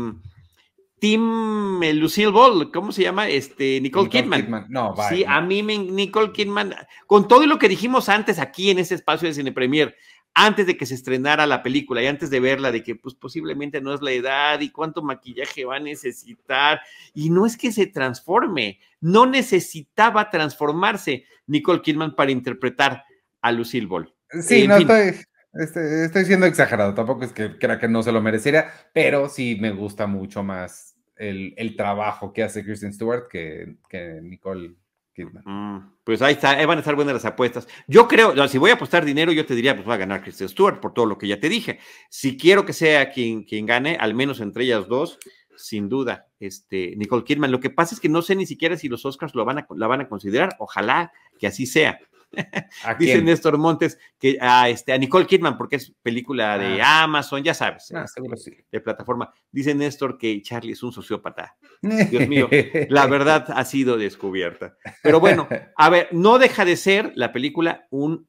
Tim 1.01 1.81
eh, 1.81 1.93
Lucille 1.95 2.29
Ball, 2.29 2.71
¿cómo 2.71 2.91
se 2.91 3.01
llama? 3.01 3.27
Este, 3.27 3.81
Nicole, 3.81 4.07
Kidman. 4.07 4.67
No, 4.69 4.93
Sí, 5.09 5.23
a 5.27 5.41
mí 5.41 5.63
me, 5.63 5.79
Nicole 5.79 6.31
Kidman, 6.31 6.75
con 7.07 7.27
todo 7.27 7.47
lo 7.47 7.57
que 7.57 7.67
dijimos 7.67 8.07
antes 8.07 8.37
aquí 8.37 8.69
en 8.69 8.77
ese 8.77 8.93
espacio 8.93 9.27
de 9.27 9.33
Cine 9.33 9.51
Premier, 9.51 9.95
antes 10.33 10.67
de 10.67 10.77
que 10.77 10.85
se 10.85 10.93
estrenara 10.93 11.47
la 11.47 11.63
película 11.63 12.03
y 12.03 12.07
antes 12.07 12.29
de 12.29 12.39
verla, 12.39 12.71
de 12.71 12.83
que 12.83 12.95
pues 12.95 13.15
posiblemente 13.15 13.81
no 13.81 13.95
es 13.95 14.01
la 14.03 14.11
edad 14.11 14.59
y 14.61 14.69
cuánto 14.69 15.01
maquillaje 15.01 15.65
va 15.65 15.77
a 15.77 15.79
necesitar. 15.79 16.81
Y 17.15 17.31
no 17.31 17.47
es 17.47 17.57
que 17.57 17.71
se 17.71 17.87
transforme, 17.87 18.79
no 18.99 19.25
necesitaba 19.25 20.29
transformarse 20.29 21.25
Nicole 21.47 21.81
Kidman 21.81 22.15
para 22.15 22.29
interpretar 22.29 23.05
a 23.41 23.51
Lucille 23.51 23.87
Ball. 23.87 24.13
Sí, 24.41 24.67
no 24.67 24.77
estoy, 24.77 25.15
este, 25.53 26.05
estoy, 26.05 26.25
siendo 26.25 26.45
exagerado, 26.45 26.93
tampoco 26.93 27.25
es 27.25 27.33
que 27.33 27.57
crea 27.57 27.79
que 27.79 27.87
no 27.87 28.01
se 28.03 28.11
lo 28.11 28.21
mereciera, 28.21 28.71
pero 28.93 29.27
sí 29.27 29.57
me 29.59 29.71
gusta 29.71 30.07
mucho 30.07 30.43
más 30.43 30.95
el, 31.17 31.75
trabajo 31.75 32.31
que 32.33 32.43
hace 32.43 32.63
Kristen 32.63 32.93
Stewart 32.93 33.27
que, 33.29 33.75
que 33.89 34.19
Nicole 34.21 34.75
Mm, 35.17 35.77
pues 36.03 36.21
ahí 36.21 36.33
está, 36.33 36.51
ahí 36.51 36.65
van 36.65 36.77
a 36.77 36.81
estar 36.81 36.95
buenas 36.95 37.13
las 37.13 37.25
apuestas. 37.25 37.67
Yo 37.87 38.07
creo, 38.07 38.47
si 38.47 38.57
voy 38.57 38.71
a 38.71 38.75
apostar 38.75 39.05
dinero, 39.05 39.31
yo 39.31 39.45
te 39.45 39.55
diría, 39.55 39.75
pues 39.75 39.87
va 39.87 39.95
a 39.95 39.97
ganar 39.97 40.21
Kristen 40.21 40.49
Stewart 40.49 40.79
por 40.79 40.93
todo 40.93 41.05
lo 41.05 41.17
que 41.17 41.27
ya 41.27 41.39
te 41.39 41.49
dije. 41.49 41.79
Si 42.09 42.37
quiero 42.37 42.65
que 42.65 42.73
sea 42.73 43.11
quien, 43.11 43.43
quien 43.43 43.65
gane, 43.65 43.97
al 43.99 44.13
menos 44.13 44.39
entre 44.39 44.63
ellas 44.63 44.87
dos, 44.87 45.19
sin 45.55 45.89
duda, 45.89 46.27
este, 46.39 46.95
Nicole 46.95 47.23
Kidman. 47.23 47.51
Lo 47.51 47.59
que 47.59 47.69
pasa 47.69 47.93
es 47.93 48.01
que 48.01 48.09
no 48.09 48.21
sé 48.21 48.35
ni 48.35 48.45
siquiera 48.45 48.77
si 48.77 48.87
los 48.87 49.05
Oscars 49.05 49.35
lo 49.35 49.45
van 49.45 49.59
a, 49.59 49.67
la 49.75 49.87
van 49.87 50.01
a 50.01 50.07
considerar. 50.07 50.55
Ojalá 50.59 51.11
que 51.37 51.47
así 51.47 51.65
sea. 51.65 51.99
Dice 52.99 53.21
Néstor 53.21 53.57
Montes 53.57 53.97
que 54.19 54.37
a, 54.39 54.69
este, 54.69 54.93
a 54.93 54.97
Nicole 54.97 55.25
Kidman, 55.25 55.57
porque 55.57 55.77
es 55.77 55.93
película 56.01 56.57
de 56.57 56.81
ah. 56.81 57.03
Amazon, 57.03 57.43
ya 57.43 57.53
sabes, 57.53 57.91
ah, 57.93 58.05
este, 58.05 58.65
de 58.71 58.79
plataforma. 58.79 59.33
Dice 59.51 59.75
Néstor 59.75 60.17
que 60.17 60.41
Charlie 60.41 60.73
es 60.73 60.83
un 60.83 60.91
sociópata. 60.91 61.57
Dios 61.81 62.27
mío, 62.27 62.49
la 62.89 63.07
verdad 63.07 63.47
ha 63.49 63.65
sido 63.65 63.97
descubierta. 63.97 64.75
Pero 65.03 65.19
bueno, 65.19 65.47
a 65.75 65.89
ver, 65.89 66.09
no 66.11 66.39
deja 66.39 66.65
de 66.65 66.77
ser 66.77 67.11
la 67.15 67.31
película 67.31 67.87
un 67.89 68.27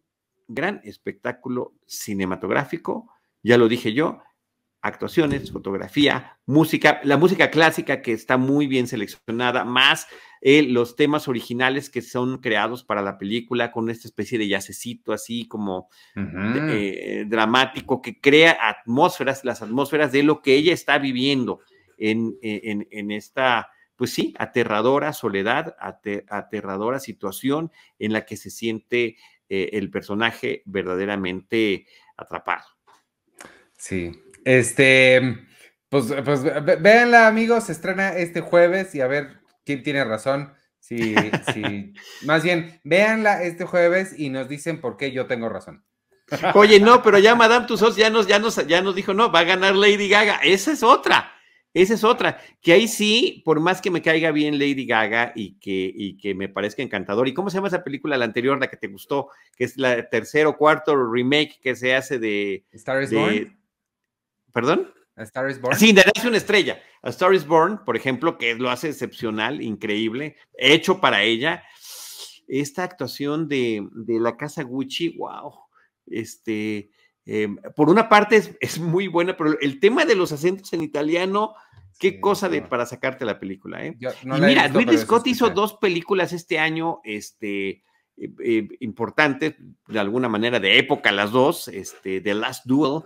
gran 0.48 0.80
espectáculo 0.84 1.74
cinematográfico 1.86 3.08
ya 3.42 3.58
lo 3.58 3.68
dije 3.68 3.92
yo, 3.92 4.22
actuaciones, 4.82 5.50
fotografía, 5.50 6.38
música, 6.44 7.00
la 7.04 7.16
música 7.16 7.50
clásica 7.50 8.02
que 8.02 8.12
está 8.12 8.36
muy 8.36 8.66
bien 8.66 8.86
seleccionada, 8.86 9.64
más 9.64 10.08
eh, 10.40 10.64
los 10.64 10.96
temas 10.96 11.28
originales 11.28 11.88
que 11.88 12.02
son 12.02 12.38
creados 12.38 12.82
para 12.82 13.00
la 13.00 13.16
película 13.16 13.70
con 13.70 13.88
esta 13.88 14.08
especie 14.08 14.38
de 14.38 14.48
yacecito 14.48 15.12
así 15.12 15.46
como 15.46 15.88
eh, 16.16 17.24
dramático 17.28 18.02
que 18.02 18.20
crea 18.20 18.58
atmósferas, 18.60 19.44
las 19.44 19.62
atmósferas 19.62 20.10
de 20.10 20.24
lo 20.24 20.42
que 20.42 20.56
ella 20.56 20.74
está 20.74 20.98
viviendo 20.98 21.60
en, 21.96 22.36
en, 22.42 23.12
esta, 23.12 23.70
pues 23.94 24.12
sí, 24.12 24.34
aterradora 24.36 25.12
soledad, 25.12 25.76
aterradora 26.28 26.98
situación 26.98 27.70
en 28.00 28.12
la 28.12 28.26
que 28.26 28.36
se 28.36 28.50
siente 28.50 29.16
eh, 29.48 29.70
el 29.74 29.90
personaje 29.90 30.62
verdaderamente 30.64 31.86
atrapado. 32.16 32.64
Sí, 33.76 34.10
este, 34.44 35.46
pues, 35.88 36.06
pues 36.24 36.42
véanla, 36.82 37.26
amigos, 37.26 37.64
se 37.64 37.72
estrena 37.72 38.16
este 38.16 38.40
jueves 38.40 38.94
y 38.94 39.00
a 39.00 39.06
ver 39.06 39.40
quién 39.64 39.82
tiene 39.82 40.04
razón. 40.04 40.54
Sí, 40.80 41.14
sí. 41.54 41.92
Más 42.24 42.42
bien, 42.42 42.80
véanla 42.84 43.42
este 43.42 43.64
jueves 43.64 44.18
y 44.18 44.30
nos 44.30 44.48
dicen 44.48 44.80
por 44.80 44.96
qué 44.96 45.12
yo 45.12 45.26
tengo 45.26 45.48
razón. 45.48 45.84
Oye, 46.54 46.80
no, 46.80 47.02
pero 47.02 47.18
ya 47.18 47.34
Madame 47.34 47.66
Tussauds 47.66 47.96
ya 47.96 48.10
nos, 48.10 48.26
ya 48.26 48.38
nos, 48.38 48.66
ya 48.66 48.80
nos 48.80 48.94
dijo, 48.94 49.14
no, 49.14 49.30
va 49.30 49.40
a 49.40 49.44
ganar 49.44 49.74
Lady 49.74 50.08
Gaga. 50.08 50.40
Esa 50.42 50.72
es 50.72 50.82
otra. 50.82 51.32
Esa 51.74 51.94
es 51.94 52.04
otra, 52.04 52.38
que 52.60 52.74
ahí 52.74 52.86
sí, 52.86 53.40
por 53.46 53.58
más 53.58 53.80
que 53.80 53.90
me 53.90 54.02
caiga 54.02 54.30
bien 54.30 54.58
Lady 54.58 54.84
Gaga 54.84 55.32
y 55.34 55.54
que, 55.54 55.90
y 55.94 56.18
que 56.18 56.34
me 56.34 56.50
parezca 56.50 56.82
encantador. 56.82 57.28
¿Y 57.28 57.32
cómo 57.32 57.48
se 57.48 57.56
llama 57.56 57.68
esa 57.68 57.82
película, 57.82 58.18
la 58.18 58.26
anterior, 58.26 58.60
la 58.60 58.68
que 58.68 58.76
te 58.76 58.88
gustó? 58.88 59.30
Que 59.56 59.64
es 59.64 59.78
la 59.78 60.06
tercero 60.10 60.50
o 60.50 60.56
cuarto 60.58 60.94
remake 60.94 61.60
que 61.62 61.74
se 61.74 61.94
hace 61.94 62.18
de... 62.18 62.66
Star 62.72 63.02
is 63.02 63.10
Born. 63.10 63.56
¿Perdón? 64.52 64.92
A 65.16 65.24
Star 65.24 65.50
is 65.50 65.60
Born. 65.60 65.78
Sí, 65.78 65.92
de 65.92 66.02
una 66.26 66.36
estrella. 66.36 66.80
A 67.02 67.10
Star 67.10 67.34
is 67.34 67.46
Born, 67.46 67.84
por 67.84 67.96
ejemplo, 67.96 68.38
que 68.38 68.54
lo 68.54 68.70
hace 68.70 68.88
excepcional, 68.88 69.60
increíble, 69.60 70.36
hecho 70.56 71.00
para 71.00 71.22
ella. 71.22 71.62
Esta 72.48 72.84
actuación 72.84 73.48
de, 73.48 73.86
la 74.06 74.36
casa 74.36 74.62
Gucci, 74.62 75.16
wow. 75.18 75.52
Este, 76.06 76.90
em, 77.24 77.56
por 77.76 77.88
una 77.88 78.08
parte 78.08 78.36
es, 78.36 78.56
es, 78.60 78.78
muy 78.78 79.06
buena, 79.06 79.36
pero 79.36 79.58
el 79.60 79.80
tema 79.80 80.04
de 80.04 80.16
los 80.16 80.32
acentos 80.32 80.72
en 80.72 80.82
italiano, 80.82 81.54
qué 81.98 82.20
cosa 82.20 82.48
de 82.48 82.62
para 82.62 82.86
sacarte 82.86 83.24
la 83.24 83.38
película, 83.38 83.84
¿eh? 83.86 83.96
y 84.00 84.40
mira, 84.40 84.66
Ridley 84.68 84.98
Scott 84.98 85.26
hizo 85.28 85.50
dos 85.50 85.74
películas 85.74 86.32
este 86.32 86.58
año, 86.58 87.00
este, 87.04 87.84
eh, 88.22 88.30
eh, 88.44 88.68
importantes, 88.78 89.56
de 89.88 89.98
alguna 89.98 90.28
manera 90.28 90.60
de 90.60 90.78
época, 90.78 91.10
las 91.10 91.32
dos, 91.32 91.66
este, 91.66 92.20
The 92.20 92.34
Last 92.34 92.66
Duel, 92.66 93.02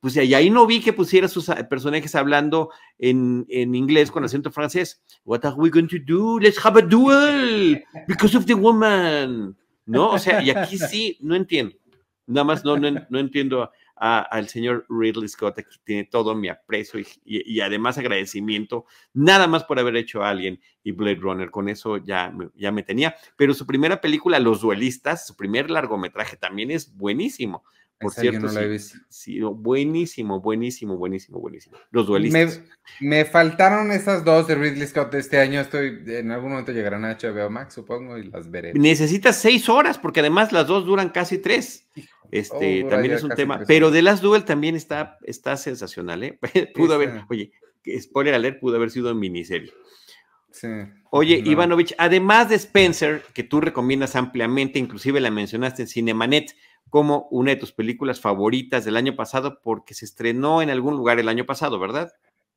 pues 0.00 0.14
y 0.14 0.32
ahí 0.32 0.48
no 0.48 0.64
vi 0.64 0.80
que 0.80 0.92
pusiera 0.92 1.26
sus 1.26 1.48
ah, 1.48 1.68
personajes 1.68 2.14
hablando 2.14 2.70
en, 2.96 3.46
en, 3.48 3.74
inglés 3.74 4.12
con 4.12 4.22
acento 4.22 4.52
francés. 4.52 5.02
What 5.24 5.44
are 5.44 5.56
we 5.56 5.70
going 5.70 5.88
to 5.88 5.96
do? 5.98 6.38
Let's 6.38 6.64
have 6.64 6.78
a 6.78 6.82
duel 6.82 7.82
because 8.06 8.36
of 8.36 8.46
the 8.46 8.54
woman. 8.54 9.56
¿No? 9.86 10.10
O 10.10 10.18
sea, 10.20 10.40
y 10.40 10.50
aquí 10.50 10.78
sí, 10.78 11.18
no 11.20 11.34
entiendo. 11.34 11.74
Nada 12.28 12.44
más 12.44 12.64
no, 12.64 12.76
no, 12.76 12.92
no 13.10 13.18
entiendo 13.18 13.72
al 14.00 14.48
señor 14.48 14.86
Ridley 14.88 15.28
Scott, 15.28 15.56
que 15.56 15.64
tiene 15.84 16.04
todo 16.04 16.34
mi 16.34 16.48
aprecio 16.48 17.00
y, 17.22 17.60
además 17.60 17.98
agradecimiento, 17.98 18.86
nada 19.12 19.46
más 19.46 19.64
por 19.64 19.78
haber 19.78 19.96
hecho 19.96 20.22
a 20.22 20.30
alguien 20.30 20.58
y 20.82 20.92
Blade 20.92 21.16
Runner, 21.16 21.50
con 21.50 21.68
eso 21.68 21.98
ya, 21.98 22.32
ya 22.54 22.72
me 22.72 22.82
tenía. 22.82 23.14
Pero 23.36 23.52
su 23.52 23.66
primera 23.66 24.00
película, 24.00 24.38
Los 24.38 24.62
Duelistas, 24.62 25.26
su 25.26 25.36
primer 25.36 25.70
largometraje 25.70 26.38
también 26.38 26.70
es 26.70 26.96
buenísimo. 26.96 27.62
Por 28.00 28.14
cierto, 28.14 28.48
sí, 29.10 29.40
buenísimo, 29.40 30.40
buenísimo, 30.40 30.96
buenísimo, 30.96 31.38
buenísimo. 31.38 31.76
Los 31.90 32.06
duelistas. 32.06 32.62
Me, 32.98 33.26
faltaron 33.26 33.92
esas 33.92 34.24
dos 34.24 34.46
de 34.46 34.54
Ridley 34.54 34.86
Scott 34.86 35.12
de 35.12 35.18
este 35.18 35.38
año. 35.38 35.60
Estoy, 35.60 36.02
en 36.06 36.30
algún 36.30 36.52
momento 36.52 36.72
llegarán 36.72 37.04
a 37.04 37.18
HBO 37.18 37.50
Max, 37.50 37.74
supongo, 37.74 38.16
y 38.16 38.30
las 38.30 38.50
veré. 38.50 38.72
Necesitas 38.72 39.36
seis 39.36 39.68
horas, 39.68 39.98
porque 39.98 40.20
además 40.20 40.50
las 40.50 40.66
dos 40.66 40.86
duran 40.86 41.10
casi 41.10 41.36
tres. 41.36 41.88
Este, 42.30 42.84
oh, 42.84 42.88
también 42.88 43.12
es 43.12 43.22
un 43.22 43.32
tema, 43.32 43.64
pero 43.66 43.90
de 43.90 44.00
las 44.00 44.22
Duel 44.22 44.46
también 44.46 44.76
está, 44.76 45.18
está 45.24 45.58
sensacional, 45.58 46.22
¿eh? 46.22 46.38
pudo 46.74 46.94
haber, 46.94 47.24
oye, 47.28 47.52
spoiler 48.00 48.32
alert, 48.32 48.60
pudo 48.60 48.76
haber 48.76 48.90
sido 48.90 49.10
en 49.10 49.18
miniserie. 49.18 49.74
Sí, 50.52 50.68
oye, 51.10 51.42
Ivanovich, 51.44 51.94
además 51.98 52.48
de 52.48 52.54
Spencer, 52.54 53.22
que 53.34 53.44
tú 53.44 53.60
recomiendas 53.60 54.16
ampliamente, 54.16 54.78
inclusive 54.78 55.20
la 55.20 55.30
mencionaste 55.30 55.82
en 55.82 55.88
Cinemanet 55.88 56.56
como 56.90 57.28
una 57.30 57.52
de 57.52 57.56
tus 57.56 57.72
películas 57.72 58.20
favoritas 58.20 58.84
del 58.84 58.96
año 58.96 59.16
pasado, 59.16 59.60
porque 59.62 59.94
se 59.94 60.04
estrenó 60.04 60.60
en 60.60 60.70
algún 60.70 60.96
lugar 60.96 61.18
el 61.18 61.28
año 61.28 61.46
pasado, 61.46 61.78
¿verdad? 61.78 62.12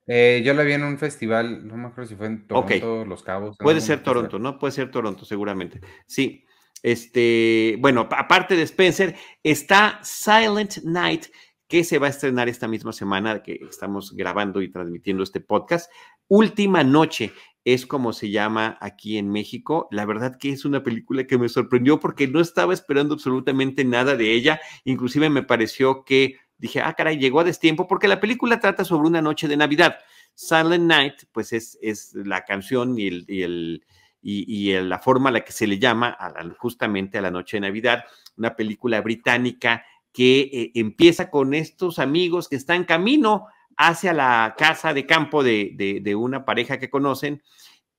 Eh, 0.05 0.41
yo 0.43 0.53
la 0.53 0.63
vi 0.63 0.73
en 0.73 0.83
un 0.83 0.97
festival, 0.97 1.65
no 1.65 1.77
me 1.77 1.87
acuerdo 1.87 2.09
si 2.09 2.15
fue 2.15 2.25
en 2.27 2.45
Toronto, 2.47 3.05
Los 3.05 3.23
Cabos. 3.23 3.57
Puede 3.57 3.79
ser 3.79 4.03
Toronto, 4.03 4.37
¿no? 4.39 4.59
Puede 4.59 4.73
ser 4.73 4.91
Toronto, 4.91 5.23
seguramente. 5.23 5.79
Sí. 6.05 6.43
Este, 6.81 7.77
bueno, 7.79 8.09
aparte 8.11 8.57
de 8.57 8.63
Spencer, 8.63 9.15
está 9.41 10.01
Silent 10.03 10.79
Night, 10.83 11.27
que 11.73 11.83
se 11.83 11.97
va 11.97 12.05
a 12.05 12.11
estrenar 12.11 12.49
esta 12.49 12.67
misma 12.67 12.93
semana 12.93 13.41
que 13.41 13.59
estamos 13.67 14.15
grabando 14.15 14.61
y 14.61 14.69
transmitiendo 14.69 15.23
este 15.23 15.39
podcast. 15.39 15.91
Última 16.27 16.83
Noche 16.83 17.33
es 17.65 17.87
como 17.87 18.13
se 18.13 18.29
llama 18.29 18.77
aquí 18.79 19.17
en 19.17 19.31
México. 19.31 19.87
La 19.89 20.05
verdad 20.05 20.37
que 20.37 20.51
es 20.51 20.65
una 20.65 20.83
película 20.83 21.25
que 21.25 21.39
me 21.39 21.49
sorprendió 21.49 21.99
porque 21.99 22.27
no 22.27 22.41
estaba 22.41 22.75
esperando 22.75 23.15
absolutamente 23.15 23.85
nada 23.85 24.15
de 24.15 24.35
ella. 24.35 24.61
Inclusive 24.83 25.31
me 25.31 25.41
pareció 25.41 26.05
que 26.05 26.35
dije, 26.59 26.79
ah, 26.79 26.93
caray, 26.93 27.17
llegó 27.17 27.39
a 27.39 27.43
destiempo 27.43 27.87
porque 27.87 28.07
la 28.07 28.19
película 28.19 28.59
trata 28.59 28.85
sobre 28.85 29.07
una 29.07 29.23
noche 29.23 29.47
de 29.47 29.57
Navidad. 29.57 29.97
Silent 30.35 30.85
Night, 30.85 31.23
pues 31.31 31.53
es, 31.53 31.79
es 31.81 32.13
la 32.13 32.45
canción 32.45 32.99
y 32.99 33.07
el, 33.07 33.25
y 33.27 33.41
el 33.41 33.83
y, 34.23 34.73
la 34.79 34.99
forma 34.99 35.29
a 35.29 35.33
la 35.33 35.41
que 35.41 35.51
se 35.51 35.67
le 35.67 35.79
llama 35.79 36.17
justamente 36.57 37.17
a 37.17 37.21
la 37.21 37.31
noche 37.31 37.57
de 37.57 37.61
Navidad, 37.61 38.05
una 38.37 38.55
película 38.55 39.01
británica 39.01 39.83
que 40.13 40.41
eh, 40.41 40.71
empieza 40.75 41.29
con 41.29 41.53
estos 41.53 41.99
amigos 41.99 42.47
que 42.47 42.55
están 42.55 42.85
camino 42.85 43.47
hacia 43.75 44.13
la 44.13 44.55
casa 44.57 44.93
de 44.93 45.05
campo 45.05 45.43
de, 45.43 46.15
una 46.15 46.45
pareja 46.45 46.77
que 46.77 46.89
conocen 46.89 47.41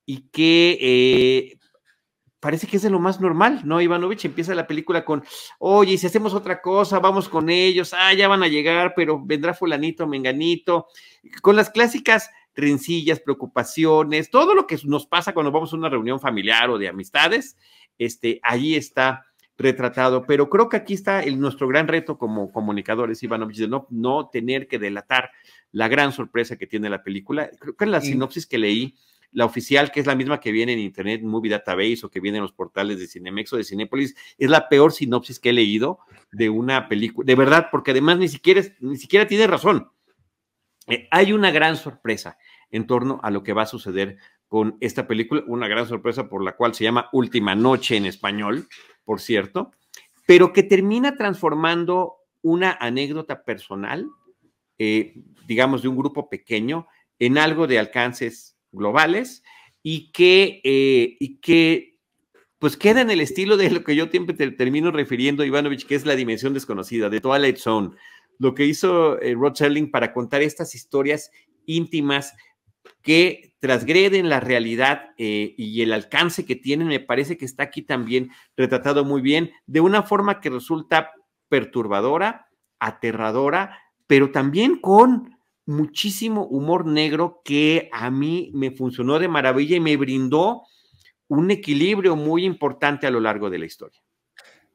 y 0.05 0.29
que 0.29 0.77
eh, 0.81 1.59
parece 2.39 2.67
que 2.67 2.77
es 2.77 2.83
de 2.83 2.89
lo 2.89 2.99
más 2.99 3.19
normal, 3.19 3.61
¿no? 3.65 3.81
Ivanovich 3.81 4.23
empieza 4.25 4.55
la 4.55 4.67
película 4.67 5.03
con, 5.03 5.23
oye, 5.59 5.97
si 5.97 6.07
hacemos 6.07 6.33
otra 6.33 6.61
cosa, 6.61 6.99
vamos 6.99 7.27
con 7.27 7.49
ellos, 7.49 7.93
ah, 7.93 8.13
ya 8.13 8.27
van 8.27 8.43
a 8.43 8.47
llegar, 8.47 8.93
pero 8.95 9.19
vendrá 9.23 9.53
fulanito, 9.53 10.07
menganito, 10.07 10.87
con 11.41 11.55
las 11.55 11.69
clásicas 11.69 12.29
rencillas, 12.55 13.19
preocupaciones, 13.19 14.29
todo 14.29 14.55
lo 14.55 14.65
que 14.67 14.79
nos 14.85 15.05
pasa 15.05 15.33
cuando 15.33 15.51
vamos 15.51 15.73
a 15.73 15.75
una 15.75 15.89
reunión 15.89 16.21
familiar 16.21 16.69
o 16.69 16.77
de 16.77 16.87
amistades, 16.87 17.57
este, 17.97 18.39
ahí 18.43 18.75
está 18.75 19.25
retratado. 19.57 20.25
Pero 20.25 20.49
creo 20.49 20.69
que 20.69 20.77
aquí 20.77 20.93
está 20.93 21.21
el, 21.21 21.39
nuestro 21.39 21.67
gran 21.67 21.87
reto 21.87 22.17
como 22.17 22.51
comunicadores, 22.51 23.21
Ivanovich, 23.23 23.59
de 23.59 23.67
no, 23.67 23.87
no 23.89 24.29
tener 24.29 24.67
que 24.67 24.79
delatar 24.79 25.31
la 25.71 25.87
gran 25.87 26.11
sorpresa 26.11 26.57
que 26.57 26.67
tiene 26.67 26.89
la 26.89 27.03
película. 27.03 27.49
Creo 27.59 27.75
que 27.75 27.85
en 27.85 27.91
la 27.91 28.01
sinopsis 28.01 28.45
que 28.47 28.57
leí, 28.57 28.95
la 29.31 29.45
oficial, 29.45 29.91
que 29.91 29.99
es 29.99 30.05
la 30.05 30.15
misma 30.15 30.39
que 30.39 30.51
viene 30.53 30.73
en 30.73 30.79
Internet 30.79 31.21
Movie 31.21 31.51
Database 31.51 32.05
o 32.05 32.09
que 32.09 32.21
viene 32.21 32.37
en 32.37 32.43
los 32.43 32.53
portales 32.53 32.99
de 32.99 33.07
Cinemex 33.07 33.51
o 33.51 33.57
de 33.57 33.65
Cinépolis, 33.65 34.15
es 34.37 34.49
la 34.49 34.69
peor 34.69 34.93
sinopsis 34.93 35.39
que 35.39 35.49
he 35.49 35.53
leído 35.53 35.99
de 36.31 36.49
una 36.49 36.87
película. 36.87 37.25
De 37.25 37.35
verdad, 37.35 37.67
porque 37.69 37.91
además 37.91 38.17
ni 38.17 38.29
siquiera, 38.29 38.61
ni 38.79 38.95
siquiera 38.95 39.27
tiene 39.27 39.47
razón. 39.47 39.91
Eh, 40.87 41.07
hay 41.11 41.33
una 41.33 41.51
gran 41.51 41.75
sorpresa 41.75 42.37
en 42.71 42.87
torno 42.87 43.19
a 43.23 43.31
lo 43.31 43.43
que 43.43 43.53
va 43.53 43.63
a 43.63 43.67
suceder 43.67 44.17
con 44.47 44.77
esta 44.79 45.07
película, 45.07 45.43
una 45.47 45.67
gran 45.67 45.87
sorpresa 45.87 46.29
por 46.29 46.43
la 46.43 46.55
cual 46.55 46.73
se 46.73 46.83
llama 46.83 47.09
Última 47.11 47.55
Noche 47.55 47.97
en 47.97 48.05
español, 48.05 48.67
por 49.03 49.19
cierto, 49.19 49.71
pero 50.25 50.53
que 50.53 50.63
termina 50.63 51.15
transformando 51.15 52.15
una 52.41 52.77
anécdota 52.79 53.43
personal, 53.43 54.07
eh, 54.77 55.15
digamos, 55.47 55.81
de 55.81 55.87
un 55.87 55.97
grupo 55.97 56.29
pequeño, 56.29 56.87
en 57.19 57.37
algo 57.37 57.67
de 57.67 57.79
alcances 57.79 58.57
globales 58.71 59.43
y 59.81 60.11
que, 60.11 60.61
eh, 60.63 61.15
y 61.19 61.37
que 61.37 61.95
pues 62.59 62.77
queda 62.77 63.01
en 63.01 63.11
el 63.11 63.21
estilo 63.21 63.57
de 63.57 63.69
lo 63.69 63.83
que 63.83 63.95
yo 63.95 64.07
siempre 64.07 64.35
te 64.35 64.49
termino 64.51 64.91
refiriendo, 64.91 65.43
Ivanovich, 65.43 65.85
que 65.85 65.95
es 65.95 66.05
la 66.05 66.15
dimensión 66.15 66.53
desconocida 66.53 67.09
de 67.09 67.21
Twilight 67.21 67.57
Zone. 67.57 67.91
Lo 68.39 68.55
que 68.55 68.65
hizo 68.65 69.19
eh, 69.21 69.33
Rod 69.33 69.55
Serling 69.55 69.91
para 69.91 70.13
contar 70.13 70.41
estas 70.41 70.75
historias 70.75 71.31
íntimas 71.65 72.33
que 73.01 73.54
transgreden 73.65 74.29
la 74.29 74.39
realidad 74.39 75.09
eh, 75.17 75.55
y 75.57 75.81
el 75.81 75.91
alcance 75.91 76.45
que 76.45 76.55
tienen, 76.55 76.87
me 76.87 76.99
parece 76.99 77.35
que 77.35 77.45
está 77.45 77.63
aquí 77.63 77.81
también 77.81 78.29
retratado 78.55 79.03
muy 79.03 79.21
bien, 79.21 79.51
de 79.65 79.81
una 79.81 80.03
forma 80.03 80.39
que 80.39 80.51
resulta 80.51 81.11
perturbadora, 81.49 82.47
aterradora, 82.79 83.79
pero 84.05 84.29
también 84.29 84.77
con 84.77 85.35
muchísimo 85.65 86.45
humor 86.45 86.85
negro 86.85 87.41
que 87.43 87.89
a 87.91 88.11
mí 88.11 88.51
me 88.53 88.69
funcionó 88.69 89.17
de 89.17 89.27
maravilla 89.27 89.77
y 89.77 89.79
me 89.79 89.97
brindó 89.97 90.61
un 91.27 91.49
equilibrio 91.49 92.15
muy 92.15 92.45
importante 92.45 93.07
a 93.07 93.11
lo 93.11 93.19
largo 93.19 93.49
de 93.49 93.57
la 93.57 93.65
historia. 93.65 93.99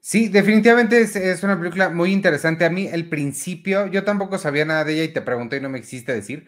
Sí, 0.00 0.28
definitivamente 0.28 1.02
es, 1.02 1.42
una 1.44 1.58
película 1.58 1.90
muy 1.90 2.10
interesante. 2.10 2.64
A 2.64 2.70
mí, 2.70 2.88
el 2.90 3.08
principio, 3.08 3.86
yo 3.86 4.02
tampoco 4.02 4.38
sabía 4.38 4.64
nada 4.64 4.82
de 4.82 4.94
ella 4.94 5.04
y 5.04 5.12
te 5.12 5.20
pregunté 5.20 5.58
y 5.58 5.60
no 5.60 5.68
me 5.68 5.78
existe 5.78 6.12
decir. 6.12 6.46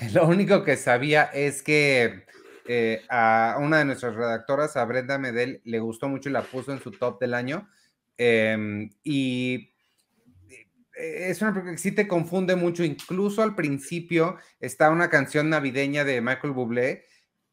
Lo 0.14 0.26
único 0.26 0.64
que 0.64 0.76
sabía 0.76 1.24
es 1.24 1.62
que 1.62 2.24
eh, 2.66 3.02
a 3.08 3.56
una 3.60 3.78
de 3.78 3.84
nuestras 3.84 4.14
redactoras, 4.14 4.76
a 4.76 4.84
Brenda 4.84 5.18
Medel, 5.18 5.60
le 5.64 5.80
gustó 5.80 6.08
mucho 6.08 6.28
y 6.28 6.32
la 6.32 6.42
puso 6.42 6.72
en 6.72 6.80
su 6.80 6.90
top 6.90 7.20
del 7.20 7.34
año. 7.34 7.68
Em, 8.16 8.90
y 9.02 9.74
eh, 10.96 11.30
es 11.30 11.42
una 11.42 11.52
película 11.52 11.72
que 11.72 11.78
sí 11.78 11.92
te 11.92 12.08
confunde 12.08 12.56
mucho. 12.56 12.84
Incluso 12.84 13.42
al 13.42 13.54
principio 13.54 14.36
está 14.60 14.90
una 14.90 15.10
canción 15.10 15.50
navideña 15.50 16.04
de 16.04 16.20
Michael 16.20 16.52
Bublé 16.52 17.04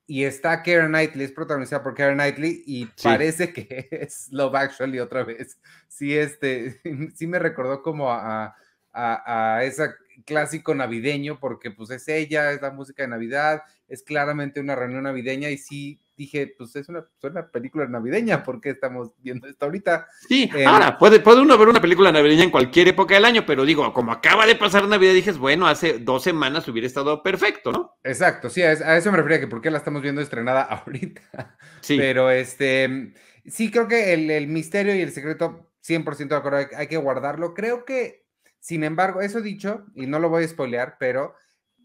y 0.06 0.24
está 0.24 0.64
Karen 0.64 0.88
Knightley, 0.88 1.26
es 1.26 1.32
protagonizada 1.32 1.84
por 1.84 1.94
Karen 1.94 2.18
Knightley 2.18 2.64
y 2.66 2.88
parece 3.04 3.54
que 3.54 3.88
es 3.92 4.30
Love 4.32 4.56
Actually 4.56 5.00
otra 5.00 5.24
vez. 5.24 5.60
Sí, 5.88 6.18
este, 6.18 6.80
sí 7.16 7.28
me 7.28 7.40
recordó 7.40 7.82
como 7.82 8.12
a, 8.12 8.56
a, 8.92 9.56
a 9.56 9.64
ese 9.64 9.84
clásico 10.26 10.76
navideño 10.76 11.40
porque 11.40 11.72
pues 11.72 11.90
es 11.92 12.08
ella, 12.08 12.52
es 12.52 12.62
la 12.62 12.72
música 12.72 13.04
de 13.04 13.10
Navidad, 13.10 13.64
es 13.88 14.04
claramente 14.04 14.60
una 14.60 14.76
reunión 14.76 15.04
navideña 15.04 15.50
y 15.50 15.58
sí 15.58 16.00
dije, 16.20 16.54
pues 16.58 16.76
es 16.76 16.90
una, 16.90 17.08
película 17.52 17.88
navideña, 17.88 18.44
¿por 18.44 18.60
qué 18.60 18.72
estamos 18.72 19.12
viendo 19.20 19.48
esto 19.48 19.66
ahorita? 19.66 20.06
Sí, 20.28 20.50
eh, 20.54 20.66
ahora, 20.66 20.98
puede, 20.98 21.22
puede 21.22 21.42
uno 21.42 21.58
ver 21.58 21.70
una 21.70 21.82
película 21.82 22.12
navideña 22.12 22.44
en 22.44 22.52
cualquier 22.52 22.90
época 22.90 23.16
del 23.16 23.24
año, 23.24 23.46
pero 23.46 23.64
digo, 23.64 23.92
como 23.94 24.12
acaba 24.12 24.46
de 24.46 24.56
pasar 24.56 24.86
Navidad, 24.88 25.14
dije, 25.14 25.32
bueno, 25.32 25.66
hace 25.66 25.98
dos 26.00 26.24
semanas 26.24 26.68
hubiera 26.68 26.86
estado 26.86 27.24
perfecto, 27.24 27.72
¿no? 27.72 27.98
Exacto, 28.04 28.50
sí, 28.50 28.62
a, 28.62 28.98
eso 28.98 29.12
me 29.12 29.18
refería, 29.18 29.40
que 29.40 29.48
por 29.48 29.62
qué 29.62 29.72
la 29.72 29.78
estamos 29.78 30.02
viendo 30.02 30.22
estrenada 30.22 30.62
ahorita. 30.86 31.58
Sí. 31.80 31.98
Pero 31.98 32.30
este, 32.30 33.14
sí 33.46 33.72
creo 33.72 33.88
que 33.88 34.14
el, 34.14 34.30
el 34.30 34.48
misterio 34.48 34.94
y 34.94 35.02
el 35.02 35.14
secreto, 35.14 35.72
100% 35.88 36.28
de 36.28 36.36
acuerdo, 36.36 36.58
hay, 36.58 36.66
hay 36.76 36.88
que 36.88 36.98
guardarlo. 36.98 37.54
Creo 37.54 37.86
que, 37.86 38.26
sin 38.60 38.84
embargo, 38.84 39.22
eso 39.22 39.42
dicho, 39.42 39.86
y 39.96 40.06
no 40.06 40.20
lo 40.20 40.30
voy 40.30 40.44
a 40.44 40.48
spoilear, 40.48 40.98
pero 41.00 41.34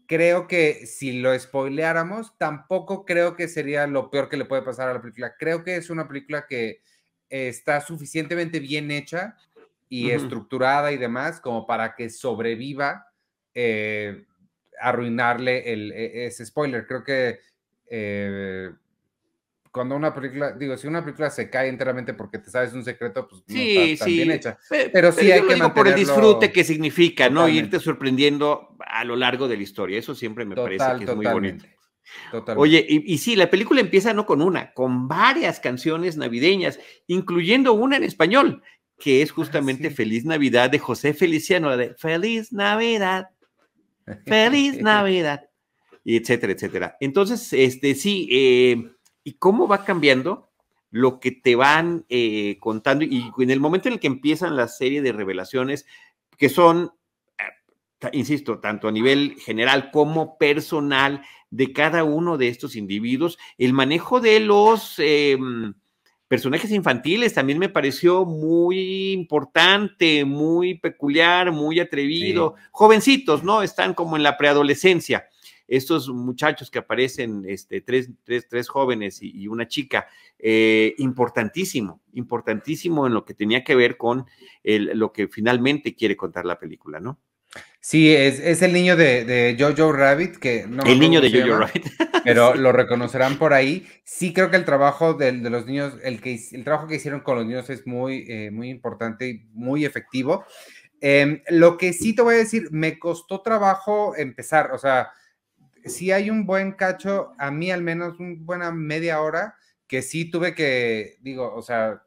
creo 0.07 0.47
que 0.47 0.85
si 0.85 1.19
lo 1.19 1.37
spoileáramos, 1.37 2.37
tampoco 2.37 3.05
creo 3.05 3.35
que 3.35 3.47
sería 3.47 3.87
lo 3.87 4.09
peor 4.09 4.29
que 4.29 4.37
le 4.37 4.45
puede 4.45 4.61
pasar 4.61 4.89
a 4.89 4.93
la 4.93 5.01
película. 5.01 5.35
Creo 5.37 5.63
que 5.63 5.77
es 5.77 5.89
una 5.89 6.07
película 6.07 6.45
que 6.47 6.81
está 7.29 7.81
suficientemente 7.81 8.59
bien 8.59 8.91
hecha 8.91 9.35
y 9.89 10.11
estructurada 10.11 10.91
y 10.91 10.97
demás 10.97 11.39
como 11.39 11.65
para 11.65 11.95
que 11.95 12.09
sobreviva 12.09 13.07
eh, 13.53 14.25
arruinarle 14.79 15.71
el, 15.71 15.91
e, 15.91 16.25
ese 16.25 16.45
spoiler. 16.45 16.85
Creo 16.85 17.03
que 17.03 17.39
eh, 17.87 18.71
cuando 19.75 19.93
una 19.97 20.13
película, 20.13 20.53
digo, 20.53 20.77
si 20.77 20.87
una 20.87 21.03
película 21.03 21.29
se 21.29 21.49
cae 21.49 21.67
enteramente 21.67 22.13
porque 22.13 22.39
te 22.39 22.49
sabes 22.49 22.71
un 22.71 22.85
secreto, 22.85 23.27
pues 23.27 23.43
no 23.45 23.55
está 23.59 24.05
bien 24.05 24.31
hecha. 24.31 24.57
Pero, 24.69 25.11
sí 25.11 25.29
hay 25.29 25.41
que 25.41 25.47
mantenerlo... 25.47 25.73
por 25.73 25.89
el 25.89 25.95
disfrute 25.95 26.49
que 26.53 26.63
significa, 26.63 27.29
¿no? 27.29 27.49
Irte 27.49 27.81
sorprendiendo 27.81 28.77
a 28.79 29.03
lo 29.03 29.17
largo 29.17 29.49
de 29.49 29.57
la 29.57 29.63
historia. 29.63 29.99
Eso 29.99 30.15
siempre 30.15 30.45
me 30.45 30.55
parece 30.55 30.85
que 30.97 31.03
es 31.03 31.13
muy 31.13 31.25
bonito. 31.25 31.65
Oye, 32.55 32.85
y, 32.87 33.13
y, 33.13 33.17
sí, 33.17 33.35
la 33.35 33.49
película 33.49 33.81
empieza 33.81 34.13
no 34.13 34.25
con 34.25 34.41
una, 34.41 34.71
con 34.71 35.09
varias 35.09 35.59
canciones 35.59 36.15
navideñas, 36.15 36.79
incluyendo 37.07 37.73
una 37.73 37.97
en 37.97 38.05
español, 38.05 38.63
que 38.97 39.21
es 39.21 39.31
ah, 39.31 39.33
justamente 39.35 39.89
Feliz 39.89 40.23
Navidad 40.23 40.69
de 40.69 40.79
José 40.79 41.13
Feliciano, 41.13 41.69
la 41.69 41.75
de 41.75 41.95
Feliz 41.95 42.53
Navidad, 42.53 43.27
Feliz 44.25 44.77
Navidad, 44.81 45.49
y 46.05 46.15
etcétera, 46.15 46.53
etcétera. 46.53 46.97
Entonces, 47.01 47.51
este 47.51 47.93
sí, 47.95 48.29
eh, 48.31 48.94
y 49.25 49.33
cómo 49.33 49.67
va 49.67 49.83
cambiando 49.83 50.47
lo 50.91 51.19
que 51.19 51.31
te 51.31 51.57
van 51.57 52.05
eh, 52.07 52.55
contando 52.61 53.03
y 53.03 53.29
en 53.37 53.49
el 53.49 53.59
momento 53.59 53.89
en 53.89 53.95
el 53.95 53.99
que 53.99 54.07
empiezan 54.07 54.55
la 54.55 54.69
serie 54.69 55.01
de 55.01 55.11
revelaciones 55.11 55.85
que 56.37 56.47
son, 56.47 56.93
eh, 57.37 58.09
insisto, 58.13 58.59
tanto 58.59 58.87
a 58.87 58.91
nivel 58.93 59.35
general 59.39 59.91
como 59.91 60.37
personal 60.37 61.23
de 61.49 61.73
cada 61.73 62.03
uno 62.03 62.37
de 62.37 62.47
estos 62.47 62.77
individuos, 62.77 63.37
el 63.57 63.73
manejo 63.73 64.21
de 64.21 64.39
los... 64.39 64.95
Em, 64.99 65.73
personajes 66.27 66.71
infantiles 66.71 67.35
también 67.35 67.59
me 67.59 67.69
pareció 67.69 68.25
muy 68.25 69.13
importante, 69.13 70.25
muy 70.25 70.73
peculiar, 70.73 71.51
muy 71.51 71.79
atrevido. 71.79 72.55
Jovencitos, 72.71 73.43
¿no? 73.43 73.61
Están 73.61 73.93
como 73.93 74.17
en 74.17 74.23
la 74.23 74.35
preadolescencia 74.35 75.29
estos 75.67 76.09
muchachos 76.09 76.69
que 76.69 76.79
aparecen, 76.79 77.43
este, 77.47 77.81
tres, 77.81 78.09
tres, 78.23 78.47
tres 78.49 78.69
jóvenes 78.69 79.19
y, 79.21 79.47
una 79.47 79.67
chica, 79.67 80.07
eh, 80.39 80.93
importantísimo, 80.97 82.01
importantísimo 82.13 83.07
en 83.07 83.13
lo 83.13 83.25
que 83.25 83.33
tenía 83.33 83.63
que 83.63 83.75
ver 83.75 83.97
con 83.97 84.25
lo 84.63 85.11
que 85.11 85.27
finalmente 85.27 85.95
quiere 85.95 86.15
contar 86.15 86.45
la 86.45 86.59
película, 86.59 86.99
¿no? 86.99 87.19
Sí, 87.79 88.13
es, 88.13 88.61
el 88.61 88.73
niño 88.73 88.95
de, 88.95 89.55
Jojo 89.59 89.91
Rabbit, 89.91 90.37
que 90.37 90.65
no 90.67 90.83
El 90.83 90.99
niño 90.99 91.21
de 91.21 91.31
Jojo 91.31 91.59
Rabbit. 91.59 91.85
pero 92.25 92.55
lo 92.55 92.71
reconocerán 92.71 93.37
por 93.37 93.53
ahí. 93.53 93.87
Sí 94.03 94.33
creo 94.33 94.49
que 94.49 94.57
el 94.57 94.65
trabajo 94.65 95.13
de, 95.13 95.31
los 95.33 95.67
niños, 95.67 95.93
el, 96.03 96.19
que, 96.19 96.39
el 96.51 96.63
trabajo 96.63 96.87
que 96.87 96.95
hicieron 96.95 97.21
con 97.21 97.37
los 97.37 97.45
niños 97.45 97.69
es 97.69 97.85
muy, 97.85 98.25
eh, 98.27 98.49
muy 98.51 98.69
importante 98.69 99.29
y 99.29 99.45
muy 99.53 99.85
efectivo. 99.85 100.45
Em, 100.99 101.41
lo 101.49 101.77
que 101.77 101.93
sí 101.93 102.15
te 102.15 102.23
voy 102.23 102.35
a 102.35 102.39
decir, 102.39 102.69
me 102.71 102.97
costó 102.97 103.41
trabajo 103.41 104.15
empezar, 104.17 104.71
o 104.71 104.79
sea, 104.79 105.11
si 105.85 106.11
hay 106.11 106.29
un 106.29 106.45
buen 106.45 106.73
cacho, 106.73 107.33
a 107.37 107.51
mí 107.51 107.71
al 107.71 107.81
menos 107.81 108.19
una 108.19 108.35
buena 108.39 108.71
media 108.71 109.21
hora, 109.21 109.55
que 109.87 110.01
sí 110.01 110.29
tuve 110.29 110.55
que, 110.55 111.17
digo, 111.21 111.53
o 111.53 111.61
sea, 111.61 112.01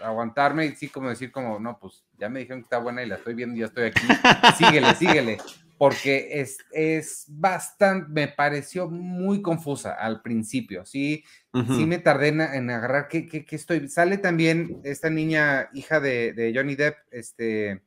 aguantarme 0.00 0.66
y 0.66 0.74
sí 0.74 0.88
como 0.88 1.08
decir 1.08 1.32
como, 1.32 1.58
no, 1.58 1.78
pues 1.78 2.04
ya 2.18 2.28
me 2.28 2.40
dijeron 2.40 2.60
que 2.60 2.66
está 2.66 2.78
buena 2.78 3.02
y 3.02 3.06
la 3.06 3.16
estoy 3.16 3.34
viendo, 3.34 3.56
ya 3.56 3.66
estoy 3.66 3.84
aquí, 3.84 4.00
síguele, 4.58 4.94
síguele, 4.94 5.38
porque 5.78 6.40
es, 6.40 6.58
es 6.72 7.24
bastante, 7.28 8.08
me 8.10 8.28
pareció 8.28 8.88
muy 8.88 9.42
confusa 9.42 9.94
al 9.94 10.22
principio, 10.22 10.84
sí, 10.84 11.24
sí 11.52 11.86
me 11.86 11.98
tardé 11.98 12.28
en, 12.28 12.70
agarrar 12.70 13.08
qué, 13.08 13.26
qué, 13.26 13.44
estoy, 13.50 13.88
sale 13.88 14.18
también 14.18 14.80
esta 14.84 15.10
niña, 15.10 15.68
hija 15.72 16.00
de, 16.00 16.52
Johnny 16.54 16.76
Depp, 16.76 16.96
este... 17.10 17.82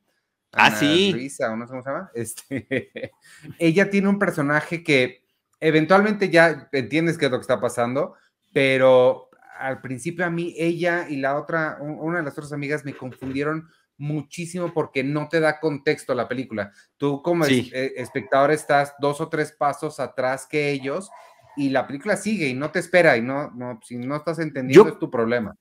ah, 0.52 0.74
sí. 0.74 1.12
Luisa, 1.12 1.50
o 1.50 1.56
no 1.56 1.66
sé 1.66 1.70
cómo 1.70 1.82
se 1.82 1.90
llama. 1.90 2.10
Este, 2.14 3.12
ella 3.58 3.90
tiene 3.90 4.08
un 4.08 4.18
personaje 4.18 4.82
que 4.82 5.25
eventualmente 5.60 6.30
ya 6.30 6.68
entiendes 6.72 7.18
qué 7.18 7.26
es 7.26 7.30
lo 7.30 7.38
que 7.38 7.42
está 7.42 7.60
pasando, 7.60 8.14
pero 8.52 9.30
al 9.58 9.80
principio 9.80 10.24
a 10.26 10.30
mí 10.30 10.54
ella 10.56 11.08
y 11.08 11.16
la 11.16 11.38
otra, 11.38 11.78
una 11.80 12.18
de 12.18 12.24
las 12.24 12.34
otras 12.34 12.52
amigas 12.52 12.84
me 12.84 12.94
confundieron 12.94 13.68
muchísimo 13.98 14.72
porque 14.72 15.02
no 15.02 15.28
te 15.28 15.40
da 15.40 15.58
contexto 15.58 16.12
a 16.12 16.16
la 16.16 16.28
película. 16.28 16.72
Tú 16.96 17.22
como 17.22 17.46
eh, 17.46 17.94
espectador 17.96 18.50
estás 18.50 18.94
dos 18.98 19.20
o 19.20 19.28
tres 19.28 19.52
pasos 19.52 20.00
atrás 20.00 20.46
que 20.46 20.70
ellos 20.70 21.10
y 21.56 21.70
la 21.70 21.86
película 21.86 22.16
sigue 22.16 22.48
y 22.48 22.54
no 22.54 22.70
te 22.70 22.78
espera 22.78 23.16
y 23.16 23.22
no, 23.22 23.50
no 23.52 23.80
si 23.82 23.96
no 23.96 24.16
estás 24.16 24.38
entendiendo 24.38 24.88
es 24.88 24.98
tu 24.98 25.10
problema. 25.10 25.56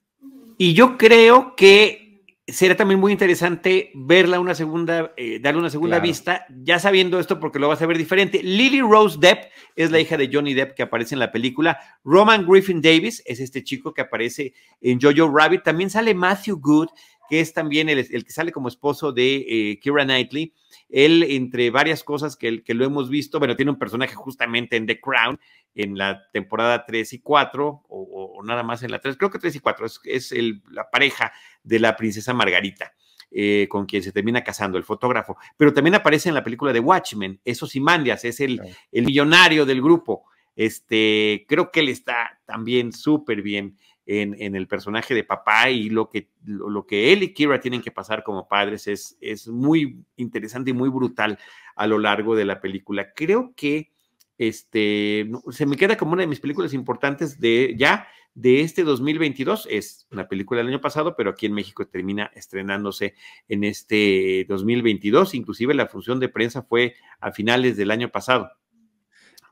Y 0.57 0.73
yo 0.73 0.97
creo 0.97 1.55
que 1.55 2.04
Sería 2.47 2.77
también 2.77 2.99
muy 2.99 3.11
interesante 3.11 3.91
verla 3.95 4.39
una 4.39 4.53
segunda, 4.53 5.13
eh, 5.17 5.39
darle 5.41 5.61
una 5.61 5.71
segunda 5.71 5.97
vista, 5.97 6.45
ya 6.49 6.77
sabiendo 6.77 7.19
esto 7.19 7.39
porque 7.39 7.57
lo 7.57 7.67
vas 7.67 7.81
a 7.81 7.87
ver 7.87 7.97
diferente. 7.97 8.43
Lily 8.43 8.81
Rose 8.81 9.17
Depp 9.19 9.45
es 9.75 9.89
la 9.89 9.99
hija 9.99 10.15
de 10.15 10.29
Johnny 10.31 10.53
Depp 10.53 10.75
que 10.75 10.83
aparece 10.83 11.15
en 11.15 11.19
la 11.19 11.31
película. 11.31 11.79
Roman 12.03 12.45
Griffin 12.45 12.83
Davis 12.83 13.23
es 13.25 13.39
este 13.39 13.63
chico 13.63 13.95
que 13.95 14.01
aparece 14.01 14.53
en 14.79 15.01
Jojo 15.01 15.35
Rabbit. 15.35 15.63
También 15.63 15.89
sale 15.89 16.13
Matthew 16.13 16.59
Good, 16.59 16.89
que 17.29 17.39
es 17.39 17.53
también 17.53 17.89
el, 17.89 18.07
que 18.07 18.31
sale 18.31 18.51
como 18.51 18.67
esposo 18.67 19.11
de 19.11 19.35
eh, 19.35 19.79
Kira 19.79 20.03
Knightley. 20.03 20.53
Él, 20.89 21.23
entre 21.23 21.69
varias 21.71 22.03
cosas 22.03 22.35
que, 22.35 22.63
que, 22.63 22.73
lo 22.73 22.85
hemos 22.85 23.09
visto, 23.09 23.39
bueno, 23.39 23.55
tiene 23.55 23.71
un 23.71 23.79
personaje 23.79 24.13
justamente 24.13 24.75
en 24.75 24.85
The 24.85 24.99
Crown, 24.99 25.39
en 25.73 25.97
la 25.97 26.29
temporada 26.31 26.85
3 26.85 27.13
y 27.13 27.19
4, 27.19 27.83
o, 27.87 28.41
nada 28.45 28.63
más 28.63 28.83
en 28.83 28.91
la 28.91 28.99
3, 28.99 29.17
creo 29.17 29.31
que 29.31 29.39
3 29.39 29.55
y 29.55 29.59
4, 29.59 29.87
es, 30.05 30.33
la 30.69 30.89
pareja 30.89 31.33
de 31.63 31.79
la 31.79 31.95
princesa 31.95 32.33
Margarita. 32.33 32.93
Eh, 33.37 33.67
con 33.67 33.85
quien 33.85 34.01
se 34.01 34.13
termina 34.13 34.43
casando, 34.43 34.77
el 34.77 34.85
fotógrafo, 34.85 35.35
pero 35.57 35.73
también 35.73 35.95
aparece 35.95 36.29
en 36.29 36.35
la 36.35 36.43
película 36.43 36.71
de 36.71 36.79
Watchmen, 36.79 37.41
eso 37.43 37.67
Simandias, 37.67 38.23
es 38.23 38.39
el, 38.39 38.61
el 38.93 39.03
millonario 39.03 39.65
del 39.65 39.81
grupo. 39.81 40.25
Este, 40.55 41.45
creo 41.49 41.69
que 41.69 41.81
él 41.81 41.89
está 41.89 42.39
también 42.45 42.93
súper 42.93 43.41
bien 43.41 43.77
en, 44.05 44.55
el 44.55 44.67
personaje 44.67 45.13
de 45.13 45.23
papá 45.23 45.69
y 45.69 45.89
lo 45.89 46.09
que, 46.09 46.29
lo, 46.43 46.85
que 46.85 47.11
él 47.11 47.23
y 47.23 47.33
Kira 47.33 47.59
tienen 47.59 47.81
que 47.81 47.91
pasar 47.91 48.23
como 48.23 48.47
padres 48.47 48.87
es, 48.87 49.17
es 49.19 49.47
muy 49.47 50.03
interesante 50.15 50.69
y 50.69 50.73
muy 50.73 50.89
brutal 50.89 51.39
a 51.75 51.87
lo 51.87 51.97
largo 51.97 52.35
de 52.35 52.45
la 52.45 52.61
película. 52.61 53.13
Creo 53.13 53.53
que 53.55 53.91
este, 54.37 55.29
se 55.49 55.65
me 55.65 55.77
queda 55.77 55.97
como 55.97 56.13
una 56.13 56.21
de 56.21 56.27
mis 56.27 56.39
películas 56.39 56.73
importantes 56.73 57.39
de 57.39 57.73
ya 57.77 58.07
de 58.35 58.61
este 58.61 58.83
2022. 58.83 59.67
Es 59.71 60.07
una 60.11 60.27
película 60.27 60.59
del 60.59 60.67
año 60.67 60.81
pasado, 60.81 61.15
pero 61.15 61.31
aquí 61.31 61.47
en 61.47 61.53
México 61.53 61.87
termina 61.87 62.31
estrenándose 62.35 63.15
en 63.47 63.63
este 63.63 64.45
2022. 64.47 65.33
Inclusive 65.33 65.73
la 65.73 65.87
función 65.87 66.19
de 66.19 66.29
prensa 66.29 66.61
fue 66.61 66.95
a 67.19 67.31
finales 67.31 67.77
del 67.77 67.91
año 67.91 68.09
pasado, 68.11 68.51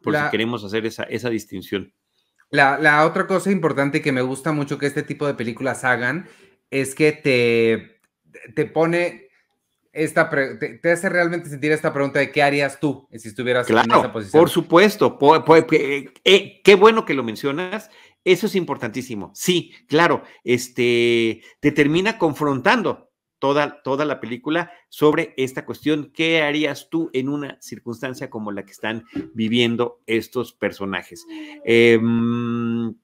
por 0.01 0.15
si 0.15 0.21
queremos 0.29 0.63
hacer 0.63 0.85
esa, 0.85 1.03
esa 1.03 1.29
distinción. 1.29 1.93
La, 2.53 3.05
otra 3.07 3.25
cosa 3.25 3.51
importante 3.51 4.03
que 4.03 4.11
me 4.11 4.21
gusta 4.21 4.51
mucho 4.51 4.77
que 4.77 4.85
este 4.85 5.01
tipo 5.01 5.25
de 5.25 5.33
películas 5.33 5.83
hagan 5.83 6.27
es 6.69 6.93
que 6.93 7.11
te, 7.11 7.99
te 8.53 8.65
pone 8.65 9.29
esta 9.91 10.29
te, 10.29 10.91
hace 10.91 11.09
realmente 11.09 11.49
sentir 11.49 11.71
esta 11.71 11.91
pregunta 11.91 12.19
de 12.19 12.31
qué 12.31 12.43
harías 12.43 12.79
tú 12.79 13.07
si 13.11 13.27
estuvieras 13.27 13.67
en 13.69 13.77
esa 13.79 14.13
posición. 14.13 14.39
Por 14.39 14.51
supuesto, 14.51 15.17
eh, 15.71 16.61
qué 16.63 16.75
bueno 16.75 17.05
que 17.05 17.15
lo 17.15 17.23
mencionas. 17.23 17.89
Eso 18.23 18.45
es 18.45 18.55
importantísimo. 18.55 19.31
Sí, 19.33 19.73
claro, 19.87 20.23
este 20.43 21.41
te 21.59 21.71
termina 21.71 22.19
confrontando 22.19 23.09
toda, 23.43 23.81
toda 23.83 24.05
la 24.05 24.21
película 24.21 24.71
sobre 24.87 25.33
esta 25.35 25.65
cuestión. 25.65 26.13
¿Qué 26.13 26.41
harías 26.41 26.87
tú 26.89 27.09
en 27.11 27.27
una 27.27 27.57
circunstancia 27.59 28.29
como 28.29 28.53
la 28.53 28.63
que 28.63 28.71
están 28.71 29.03
viviendo 29.33 29.99
estos 30.07 30.53
personajes? 30.53 31.27
Em, 31.65 32.95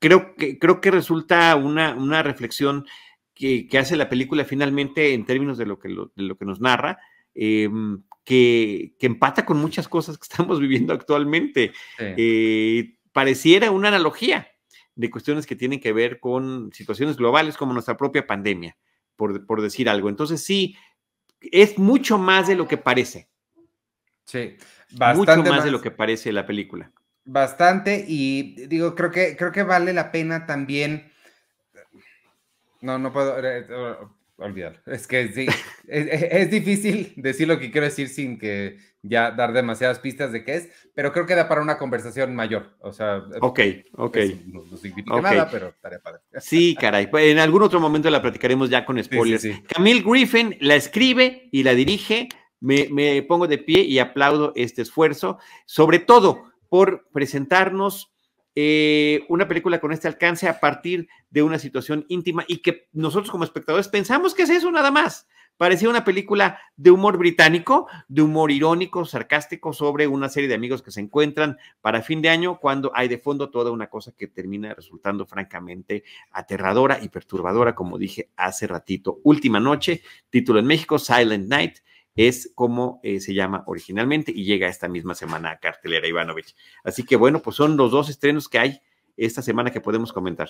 creo, 0.00 0.34
que, 0.34 0.58
creo 0.58 0.80
que 0.80 0.90
resulta 0.90 1.54
una, 1.54 1.94
una 1.94 2.24
reflexión 2.24 2.84
que, 3.32 3.68
hace 3.78 3.96
la 3.96 4.08
película 4.08 4.44
finalmente 4.44 5.14
en 5.14 5.24
términos 5.24 5.56
de 5.56 5.66
lo 5.66 5.78
que, 5.78 5.88
de 5.88 6.22
lo 6.24 6.36
que 6.36 6.44
nos 6.44 6.60
narra, 6.60 6.98
em, 7.32 8.02
que, 8.24 8.96
empata 8.98 9.46
con 9.46 9.58
muchas 9.58 9.86
cosas 9.86 10.18
que 10.18 10.26
estamos 10.28 10.58
viviendo 10.58 10.94
actualmente. 10.94 11.70
Eh, 11.96 12.96
pareciera 13.12 13.70
una 13.70 13.86
analogía 13.86 14.48
de 14.96 15.10
cuestiones 15.12 15.46
que 15.46 15.54
tienen 15.54 15.78
que 15.78 15.92
ver 15.92 16.18
con 16.18 16.72
situaciones 16.72 17.16
globales 17.16 17.56
como 17.56 17.72
nuestra 17.72 17.96
propia 17.96 18.26
pandemia, 18.26 18.76
por, 19.16 19.62
decir 19.62 19.88
algo. 19.88 20.08
Entonces 20.08 20.44
sí, 20.44 20.76
es 21.40 21.78
mucho 21.78 22.18
más 22.18 22.46
de 22.46 22.54
lo 22.54 22.68
que 22.68 22.76
parece. 22.76 23.28
Sí, 24.24 24.56
bastante 24.92 25.36
mucho 25.36 25.54
más, 25.54 25.64
de 25.64 25.70
lo 25.70 25.80
que 25.80 25.90
parece 25.90 26.32
la 26.32 26.46
película. 26.46 26.92
Bastante, 27.24 28.04
y 28.06 28.66
digo, 28.66 28.94
creo 28.94 29.10
que, 29.10 29.36
creo 29.36 29.52
que 29.52 29.62
vale 29.62 29.92
la 29.92 30.12
pena 30.12 30.46
también 30.46 31.12
no, 32.80 32.98
no 32.98 33.12
puedo 33.12 34.15
olvidar. 34.38 34.82
Es 34.86 35.06
que 35.06 35.28
sí, 35.28 35.46
es, 35.88 36.50
difícil 36.50 37.12
decir 37.16 37.48
lo 37.48 37.58
que 37.58 37.70
quiero 37.70 37.86
decir 37.86 38.08
sin 38.08 38.38
que 38.38 38.78
ya 39.02 39.30
dar 39.30 39.52
demasiadas 39.52 39.98
pistas 39.98 40.32
de 40.32 40.44
qué 40.44 40.56
es, 40.56 40.70
pero 40.94 41.12
creo 41.12 41.26
que 41.26 41.34
da 41.34 41.48
para 41.48 41.62
una 41.62 41.78
conversación 41.78 42.34
mayor. 42.34 42.76
O 42.80 42.92
sea, 42.92 43.22
ok, 43.40 43.60
ok. 43.92 44.18
no, 44.46 44.76
significa 44.76 45.20
nada, 45.20 45.48
pero 45.50 45.68
estaría 45.68 46.00
padre. 46.00 46.20
Sí, 46.38 46.76
caray. 46.78 47.06
Pues 47.08 47.26
en 47.26 47.38
algún 47.38 47.62
otro 47.62 47.80
momento 47.80 48.10
la 48.10 48.22
platicaremos 48.22 48.68
ya 48.68 48.84
con 48.84 49.02
spoilers. 49.02 49.46
Camille 49.68 50.02
Griffin 50.02 50.56
la 50.60 50.74
escribe 50.74 51.48
y 51.52 51.62
la 51.62 51.74
dirige. 51.74 52.28
Me, 52.58 52.88
me 52.90 53.22
pongo 53.22 53.46
de 53.46 53.58
pie 53.58 53.82
y 53.82 53.98
aplaudo 53.98 54.52
este 54.56 54.82
esfuerzo, 54.82 55.38
sobre 55.66 55.98
todo 55.98 56.50
por 56.70 57.06
presentarnos 57.12 58.15
eh, 58.58 59.26
una 59.28 59.46
película 59.46 59.78
con 59.78 59.92
este 59.92 60.08
alcance 60.08 60.48
a 60.48 60.58
partir 60.58 61.08
de 61.28 61.42
una 61.42 61.58
situación 61.58 62.06
íntima 62.08 62.42
y 62.48 62.62
que 62.62 62.88
nosotros 62.94 63.30
como 63.30 63.44
espectadores 63.44 63.86
pensamos 63.86 64.34
que 64.34 64.44
es 64.44 64.50
eso 64.50 64.70
nada 64.72 64.90
más. 64.90 65.28
Parecía 65.58 65.90
una 65.90 66.04
película 66.04 66.58
de 66.76 66.90
humor 66.90 67.18
británico, 67.18 67.86
de 68.08 68.22
humor 68.22 68.50
irónico, 68.50 69.04
sarcástico 69.04 69.74
sobre 69.74 70.06
una 70.06 70.30
serie 70.30 70.48
de 70.48 70.54
amigos 70.54 70.82
que 70.82 70.90
se 70.90 71.00
encuentran 71.00 71.58
para 71.82 72.02
fin 72.02 72.22
de 72.22 72.30
año 72.30 72.58
cuando 72.58 72.92
hay 72.94 73.08
de 73.08 73.18
fondo 73.18 73.50
toda 73.50 73.70
una 73.70 73.88
cosa 73.88 74.12
que 74.16 74.26
termina 74.26 74.74
resultando 74.74 75.26
francamente 75.26 76.04
aterradora 76.30 76.98
y 77.02 77.08
perturbadora, 77.10 77.74
como 77.74 77.98
dije 77.98 78.30
hace 78.36 78.66
ratito. 78.66 79.20
Última 79.22 79.60
noche, 79.60 80.02
título 80.30 80.58
en 80.58 80.66
México, 80.66 80.98
Silent 80.98 81.48
Night, 81.48 81.78
es 82.16 82.50
como 82.54 83.00
eh, 83.02 83.20
se 83.20 83.34
llama 83.34 83.62
originalmente 83.66 84.32
y 84.34 84.44
llega 84.44 84.68
esta 84.68 84.88
misma 84.88 85.14
semana 85.14 85.50
a 85.50 85.58
cartelera 85.58 86.08
Ivanovich. 86.08 86.56
Así 86.82 87.04
que 87.04 87.16
bueno, 87.16 87.40
pues 87.40 87.56
son 87.56 87.76
los 87.76 87.90
dos 87.90 88.08
estrenos 88.08 88.48
que 88.48 88.58
hay 88.58 88.80
esta 89.16 89.42
semana 89.42 89.70
que 89.70 89.80
podemos 89.80 90.12
comentar. 90.12 90.48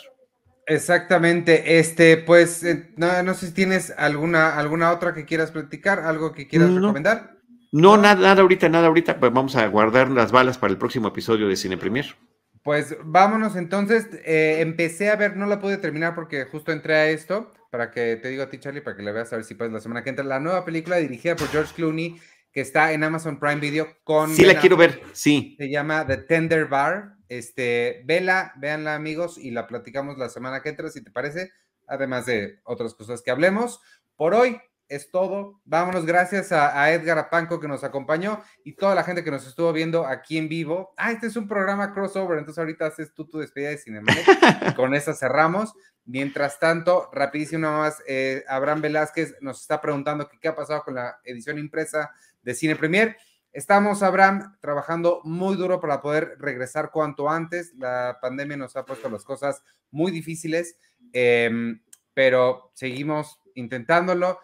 Exactamente, 0.68 1.78
este, 1.78 2.16
pues 2.16 2.64
eh, 2.64 2.90
no, 2.96 3.34
sé 3.34 3.46
si 3.46 3.52
tienes 3.52 3.92
alguna, 3.96 4.56
alguna 4.58 4.90
otra 4.90 5.14
que 5.14 5.24
quieras 5.24 5.52
platicar, 5.52 6.00
algo 6.00 6.32
que 6.32 6.48
quieras 6.48 6.74
recomendar. 6.74 7.36
No, 7.70 7.96
nada, 7.96 8.20
nada 8.20 8.42
ahorita, 8.42 8.68
nada 8.68 8.88
ahorita, 8.88 9.20
pues 9.20 9.32
vamos 9.32 9.54
a 9.54 9.66
guardar 9.68 10.10
las 10.10 10.32
balas 10.32 10.58
para 10.58 10.72
el 10.72 10.78
próximo 10.78 11.08
episodio 11.08 11.46
de 11.46 11.54
Cine 11.54 11.76
Premier. 11.76 12.16
Pues 12.64 12.96
vámonos 13.04 13.54
entonces, 13.54 14.08
eh, 14.24 14.56
empecé 14.58 15.10
a 15.10 15.16
ver, 15.16 15.36
no 15.36 15.46
la 15.46 15.60
pude 15.60 15.76
terminar 15.76 16.16
porque 16.16 16.46
justo 16.46 16.72
entré 16.72 16.94
a 16.94 17.10
esto, 17.10 17.52
para 17.76 17.90
que 17.90 18.16
te 18.16 18.30
digo 18.30 18.42
a 18.42 18.48
ti, 18.48 18.58
Charlie, 18.58 18.80
para 18.80 18.96
que 18.96 19.02
le 19.02 19.12
veas 19.12 19.30
a 19.34 19.36
ver 19.36 19.44
si 19.44 19.54
puedes 19.54 19.70
la 19.70 19.80
semana 19.80 20.02
que 20.02 20.08
entra. 20.08 20.24
La 20.24 20.40
nueva 20.40 20.64
película 20.64 20.96
dirigida 20.96 21.36
por 21.36 21.48
George 21.48 21.74
Clooney, 21.74 22.18
que 22.50 22.62
está 22.62 22.90
en 22.92 23.04
Amazon 23.04 23.38
Prime 23.38 23.60
Video 23.60 23.86
con. 24.02 24.34
Sí, 24.34 24.46
la 24.46 24.58
quiero 24.58 24.78
ver, 24.78 25.02
sí. 25.12 25.56
Se 25.58 25.68
llama 25.68 26.06
The 26.06 26.16
Tender 26.16 26.68
Bar. 26.68 27.16
Este, 27.28 28.02
vela, 28.06 28.54
véanla, 28.56 28.94
amigos, 28.94 29.36
y 29.36 29.50
la 29.50 29.66
platicamos 29.66 30.16
la 30.16 30.30
semana 30.30 30.62
que 30.62 30.70
entra, 30.70 30.88
si 30.88 31.04
te 31.04 31.10
parece, 31.10 31.52
además 31.86 32.24
de 32.24 32.60
otras 32.64 32.94
cosas 32.94 33.20
que 33.20 33.30
hablemos. 33.30 33.82
Por 34.16 34.32
hoy 34.32 34.58
es 34.88 35.10
todo. 35.10 35.60
Vámonos, 35.66 36.06
gracias 36.06 36.52
a, 36.52 36.90
Edgar 36.92 37.18
Apanco 37.18 37.60
que 37.60 37.68
nos 37.68 37.84
acompañó 37.84 38.40
y 38.64 38.72
toda 38.72 38.94
la 38.94 39.04
gente 39.04 39.22
que 39.22 39.30
nos 39.30 39.46
estuvo 39.46 39.70
viendo 39.74 40.06
aquí 40.06 40.38
en 40.38 40.48
vivo. 40.48 40.94
Ah, 40.96 41.12
este 41.12 41.26
es 41.26 41.36
un 41.36 41.46
programa 41.46 41.92
crossover, 41.92 42.38
entonces 42.38 42.58
ahorita 42.58 42.86
haces 42.86 43.12
tú 43.12 43.28
tu 43.28 43.36
despedida 43.36 43.68
de 43.68 43.76
Cinemanet. 43.76 44.24
con 44.76 44.94
esa 44.94 45.12
cerramos. 45.12 45.74
Mientras 46.06 46.60
tanto, 46.60 47.10
rapidísimo 47.12 47.68
más, 47.68 48.00
eh, 48.06 48.44
Abraham 48.46 48.80
Velázquez 48.80 49.34
nos 49.40 49.60
está 49.60 49.80
preguntando 49.80 50.28
qué 50.40 50.46
ha 50.46 50.54
pasado 50.54 50.84
con 50.84 50.94
la 50.94 51.18
edición 51.24 51.58
impresa 51.58 52.12
de 52.42 52.54
Cine 52.54 52.76
Premier. 52.76 53.16
Estamos, 53.52 54.04
Abraham, 54.04 54.56
trabajando 54.60 55.20
muy 55.24 55.56
duro 55.56 55.80
para 55.80 56.00
poder 56.00 56.36
regresar 56.38 56.92
cuanto 56.92 57.28
antes. 57.28 57.74
La 57.74 58.18
pandemia 58.22 58.56
nos 58.56 58.76
ha 58.76 58.84
puesto 58.84 59.08
las 59.08 59.24
cosas 59.24 59.64
muy 59.90 60.12
difíciles, 60.12 60.76
em, 61.12 61.82
pero 62.14 62.70
seguimos 62.74 63.40
intentándolo. 63.54 64.38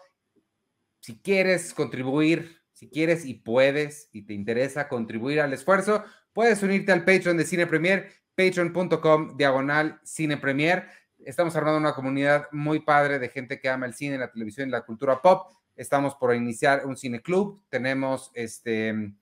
Si 0.99 1.21
quieres 1.21 1.73
contribuir, 1.73 2.61
si 2.73 2.89
quieres 2.89 3.23
y 3.23 3.35
puedes 3.35 4.09
y 4.11 4.23
te 4.23 4.33
interesa 4.33 4.89
contribuir 4.89 5.39
al 5.39 5.53
esfuerzo, 5.53 6.03
puedes 6.33 6.61
unirte 6.61 6.91
al 6.91 7.05
Patreon 7.05 7.37
de 7.37 7.45
Cine 7.45 7.67
Premier, 7.67 8.11
patreon.com 8.35 9.37
diagonal 9.37 10.01
Cine 10.03 10.35
Premier 10.35 11.02
Estamos 11.25 11.55
armando 11.55 11.79
una 11.79 11.93
comunidad 11.93 12.47
muy 12.51 12.81
padre 12.81 13.17
de 13.17 13.29
gente 13.29 13.59
que 13.59 13.69
ama 13.69 13.85
el 13.85 13.93
cine, 13.93 14.17
la 14.17 14.31
televisión 14.31 14.67
y 14.67 14.71
la 14.71 14.81
cultura 14.81 15.21
pop. 15.21 15.51
Estamos 15.75 16.15
por 16.15 16.35
iniciar 16.35 16.85
un 16.85 16.97
cine 16.97 17.21
club. 17.21 17.61
Tenemos 17.69 18.31
este, 18.33 19.13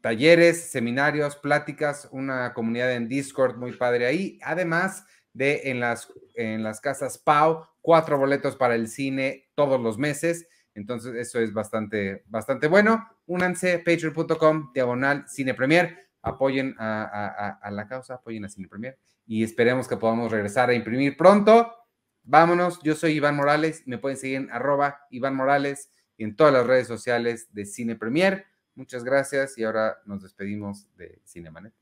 talleres, 0.00 0.70
seminarios, 0.70 1.36
pláticas, 1.36 2.08
una 2.10 2.54
comunidad 2.54 2.92
en 2.92 3.08
Discord 3.08 3.56
muy 3.56 3.72
padre 3.72 4.06
ahí. 4.06 4.38
Además 4.42 5.04
de 5.32 5.70
en 5.70 5.80
las, 5.80 6.12
en 6.34 6.62
las 6.62 6.80
casas 6.80 7.18
Pau, 7.18 7.66
cuatro 7.82 8.18
boletos 8.18 8.56
para 8.56 8.74
el 8.74 8.88
cine 8.88 9.50
todos 9.54 9.80
los 9.80 9.98
meses. 9.98 10.48
Entonces, 10.74 11.14
eso 11.16 11.40
es 11.40 11.52
bastante, 11.52 12.22
bastante 12.26 12.66
bueno. 12.66 13.08
Únanse, 13.26 13.78
patreon.com, 13.78 14.72
diagonal, 14.72 15.24
cine 15.28 15.52
premier. 15.52 16.07
Apoyen 16.28 16.74
a, 16.78 17.58
a 17.60 17.70
la 17.70 17.86
causa, 17.88 18.14
apoyen 18.14 18.44
a 18.44 18.48
Cine 18.48 18.68
Premier 18.68 18.98
y 19.26 19.44
esperemos 19.44 19.86
que 19.86 19.96
podamos 19.96 20.32
regresar 20.32 20.70
a 20.70 20.74
imprimir 20.74 21.16
pronto. 21.16 21.74
Vámonos, 22.22 22.80
yo 22.82 22.94
soy 22.94 23.12
Iván 23.12 23.36
Morales, 23.36 23.82
me 23.86 23.98
pueden 23.98 24.16
seguir 24.16 24.36
en 24.36 24.50
arroba 24.50 25.00
Iván 25.10 25.34
Morales 25.34 25.90
y 26.16 26.24
en 26.24 26.36
todas 26.36 26.52
las 26.52 26.66
redes 26.66 26.86
sociales 26.86 27.48
de 27.52 27.64
Cine 27.64 27.96
Premier. 27.96 28.46
Muchas 28.74 29.02
gracias 29.02 29.58
y 29.58 29.64
ahora 29.64 29.98
nos 30.06 30.22
despedimos 30.22 30.86
de 30.96 31.20
Cinemanet. 31.24 31.72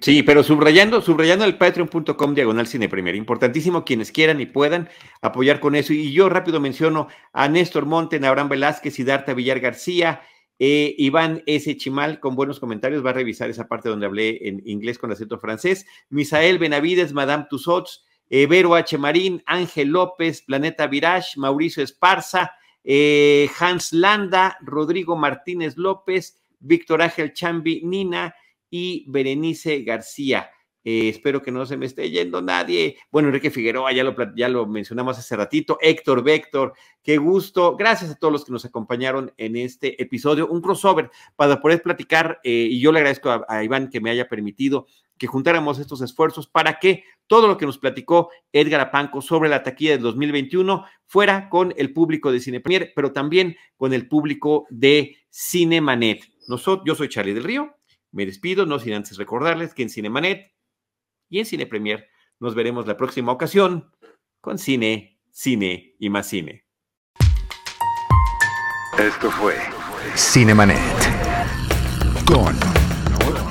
Sí, 0.00 0.22
pero 0.22 0.44
subrayando, 0.44 1.02
subrayando 1.02 1.44
el 1.44 1.58
patreon.com 1.58 2.34
diagonal 2.34 2.68
cine 2.68 2.88
premier. 2.88 3.16
Importantísimo 3.16 3.84
quienes 3.84 4.12
quieran 4.12 4.40
y 4.40 4.46
puedan 4.46 4.88
apoyar 5.20 5.58
con 5.58 5.74
eso. 5.74 5.92
Y 5.92 6.12
yo 6.12 6.28
rápido 6.28 6.60
menciono 6.60 7.08
a 7.32 7.48
Néstor 7.48 7.86
Monten, 7.86 8.24
Abraham 8.24 8.50
Velázquez 8.50 9.00
y 9.00 9.04
Darta 9.04 9.34
Villar 9.34 9.58
García, 9.58 10.22
eh, 10.62 10.94
Iván 10.98 11.42
S. 11.46 11.74
Chimal, 11.78 12.20
con 12.20 12.36
buenos 12.36 12.60
comentarios, 12.60 13.04
va 13.04 13.10
a 13.10 13.14
revisar 13.14 13.48
esa 13.48 13.66
parte 13.66 13.88
donde 13.88 14.04
hablé 14.04 14.46
en 14.46 14.62
inglés 14.66 14.98
con 14.98 15.10
acento 15.10 15.38
francés. 15.38 15.86
Misael 16.10 16.58
Benavides, 16.58 17.14
Madame 17.14 17.46
Tussauds, 17.48 18.04
eh, 18.28 18.46
Vero 18.46 18.74
H. 18.74 18.98
Marín, 18.98 19.42
Ángel 19.46 19.88
López, 19.88 20.42
Planeta 20.42 20.86
Virage, 20.86 21.40
Mauricio 21.40 21.82
Esparza, 21.82 22.52
eh, 22.84 23.48
Hans 23.58 23.94
Landa, 23.94 24.58
Rodrigo 24.60 25.16
Martínez 25.16 25.78
López, 25.78 26.38
Víctor 26.58 27.00
Ángel 27.00 27.32
Chambi, 27.32 27.80
Nina 27.82 28.34
y 28.68 29.06
Berenice 29.08 29.82
García. 29.82 30.50
Eh, 30.82 31.08
espero 31.08 31.42
que 31.42 31.50
no 31.50 31.66
se 31.66 31.76
me 31.76 31.86
esté 31.86 32.10
yendo 32.10 32.40
nadie. 32.40 32.96
Bueno, 33.10 33.28
Enrique 33.28 33.50
Figueroa, 33.50 33.92
ya 33.92 34.04
lo, 34.04 34.14
ya 34.34 34.48
lo 34.48 34.66
mencionamos 34.66 35.18
hace 35.18 35.36
ratito. 35.36 35.78
Héctor 35.80 36.22
Véctor, 36.22 36.72
qué 37.02 37.18
gusto. 37.18 37.76
Gracias 37.76 38.10
a 38.10 38.14
todos 38.14 38.32
los 38.32 38.44
que 38.44 38.52
nos 38.52 38.64
acompañaron 38.64 39.32
en 39.36 39.56
este 39.56 40.02
episodio. 40.02 40.48
Un 40.48 40.62
crossover 40.62 41.10
para 41.36 41.60
poder 41.60 41.82
platicar. 41.82 42.40
Eh, 42.44 42.68
y 42.70 42.80
yo 42.80 42.92
le 42.92 43.00
agradezco 43.00 43.44
a, 43.46 43.64
Iván 43.64 43.90
que 43.90 44.00
me 44.00 44.10
haya 44.10 44.28
permitido 44.28 44.86
que 45.18 45.26
juntáramos 45.26 45.78
estos 45.78 46.00
esfuerzos 46.00 46.46
para 46.46 46.78
que 46.78 47.04
todo 47.26 47.46
lo 47.46 47.58
que 47.58 47.66
nos 47.66 47.76
platicó 47.76 48.30
Edgar 48.52 48.80
Apanco 48.80 49.20
sobre 49.20 49.50
la 49.50 49.62
taquilla 49.62 49.92
del 49.92 50.00
2021 50.00 50.86
fuera 51.06 51.50
con 51.50 51.74
el 51.76 51.92
público 51.92 52.32
de 52.32 52.40
Cine 52.40 52.60
Premier, 52.60 52.92
pero 52.96 53.12
también 53.12 53.54
con 53.76 53.92
el 53.92 54.08
público 54.08 54.66
de 54.70 55.18
Cinemanet. 55.30 56.22
Nosotros, 56.48 56.84
yo 56.86 56.94
soy 56.94 57.10
Charlie 57.10 57.34
del 57.34 57.44
Río. 57.44 57.76
Me 58.12 58.24
despido, 58.24 58.64
no 58.64 58.78
sin 58.78 58.94
antes 58.94 59.18
recordarles 59.18 59.74
que 59.74 59.82
en 59.82 59.90
Cinemanet 59.90 60.52
y 61.30 61.38
en 61.38 61.46
Cine 61.46 61.66
Premier 61.66 62.08
nos 62.40 62.54
veremos 62.54 62.86
la 62.86 62.96
próxima 62.96 63.32
ocasión 63.32 63.90
con 64.40 64.58
cine, 64.58 65.20
cine 65.30 65.94
y 65.98 66.10
más 66.10 66.26
cine. 66.26 66.66
Esto 68.98 69.30
fue 69.30 69.54
Cinemanet. 70.16 70.78
Con 72.26 72.54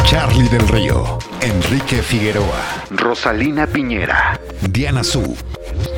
Charlie 0.05 0.49
del 0.49 0.67
Río, 0.67 1.17
Enrique 1.41 2.01
Figueroa, 2.01 2.85
Rosalina 2.91 3.65
Piñera, 3.67 4.39
Diana 4.69 5.03
Su 5.03 5.37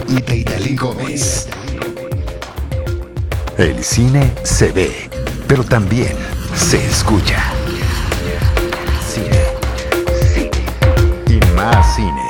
y 0.07 0.21
Teitali 0.21 0.75
Gómez. 0.75 1.49
El 3.57 3.83
cine 3.83 4.33
se 4.43 4.71
ve, 4.71 5.09
pero 5.47 5.63
también 5.63 6.15
se 6.55 6.85
escucha. 6.85 7.53
Más 11.65 11.95
cine. 11.95 12.20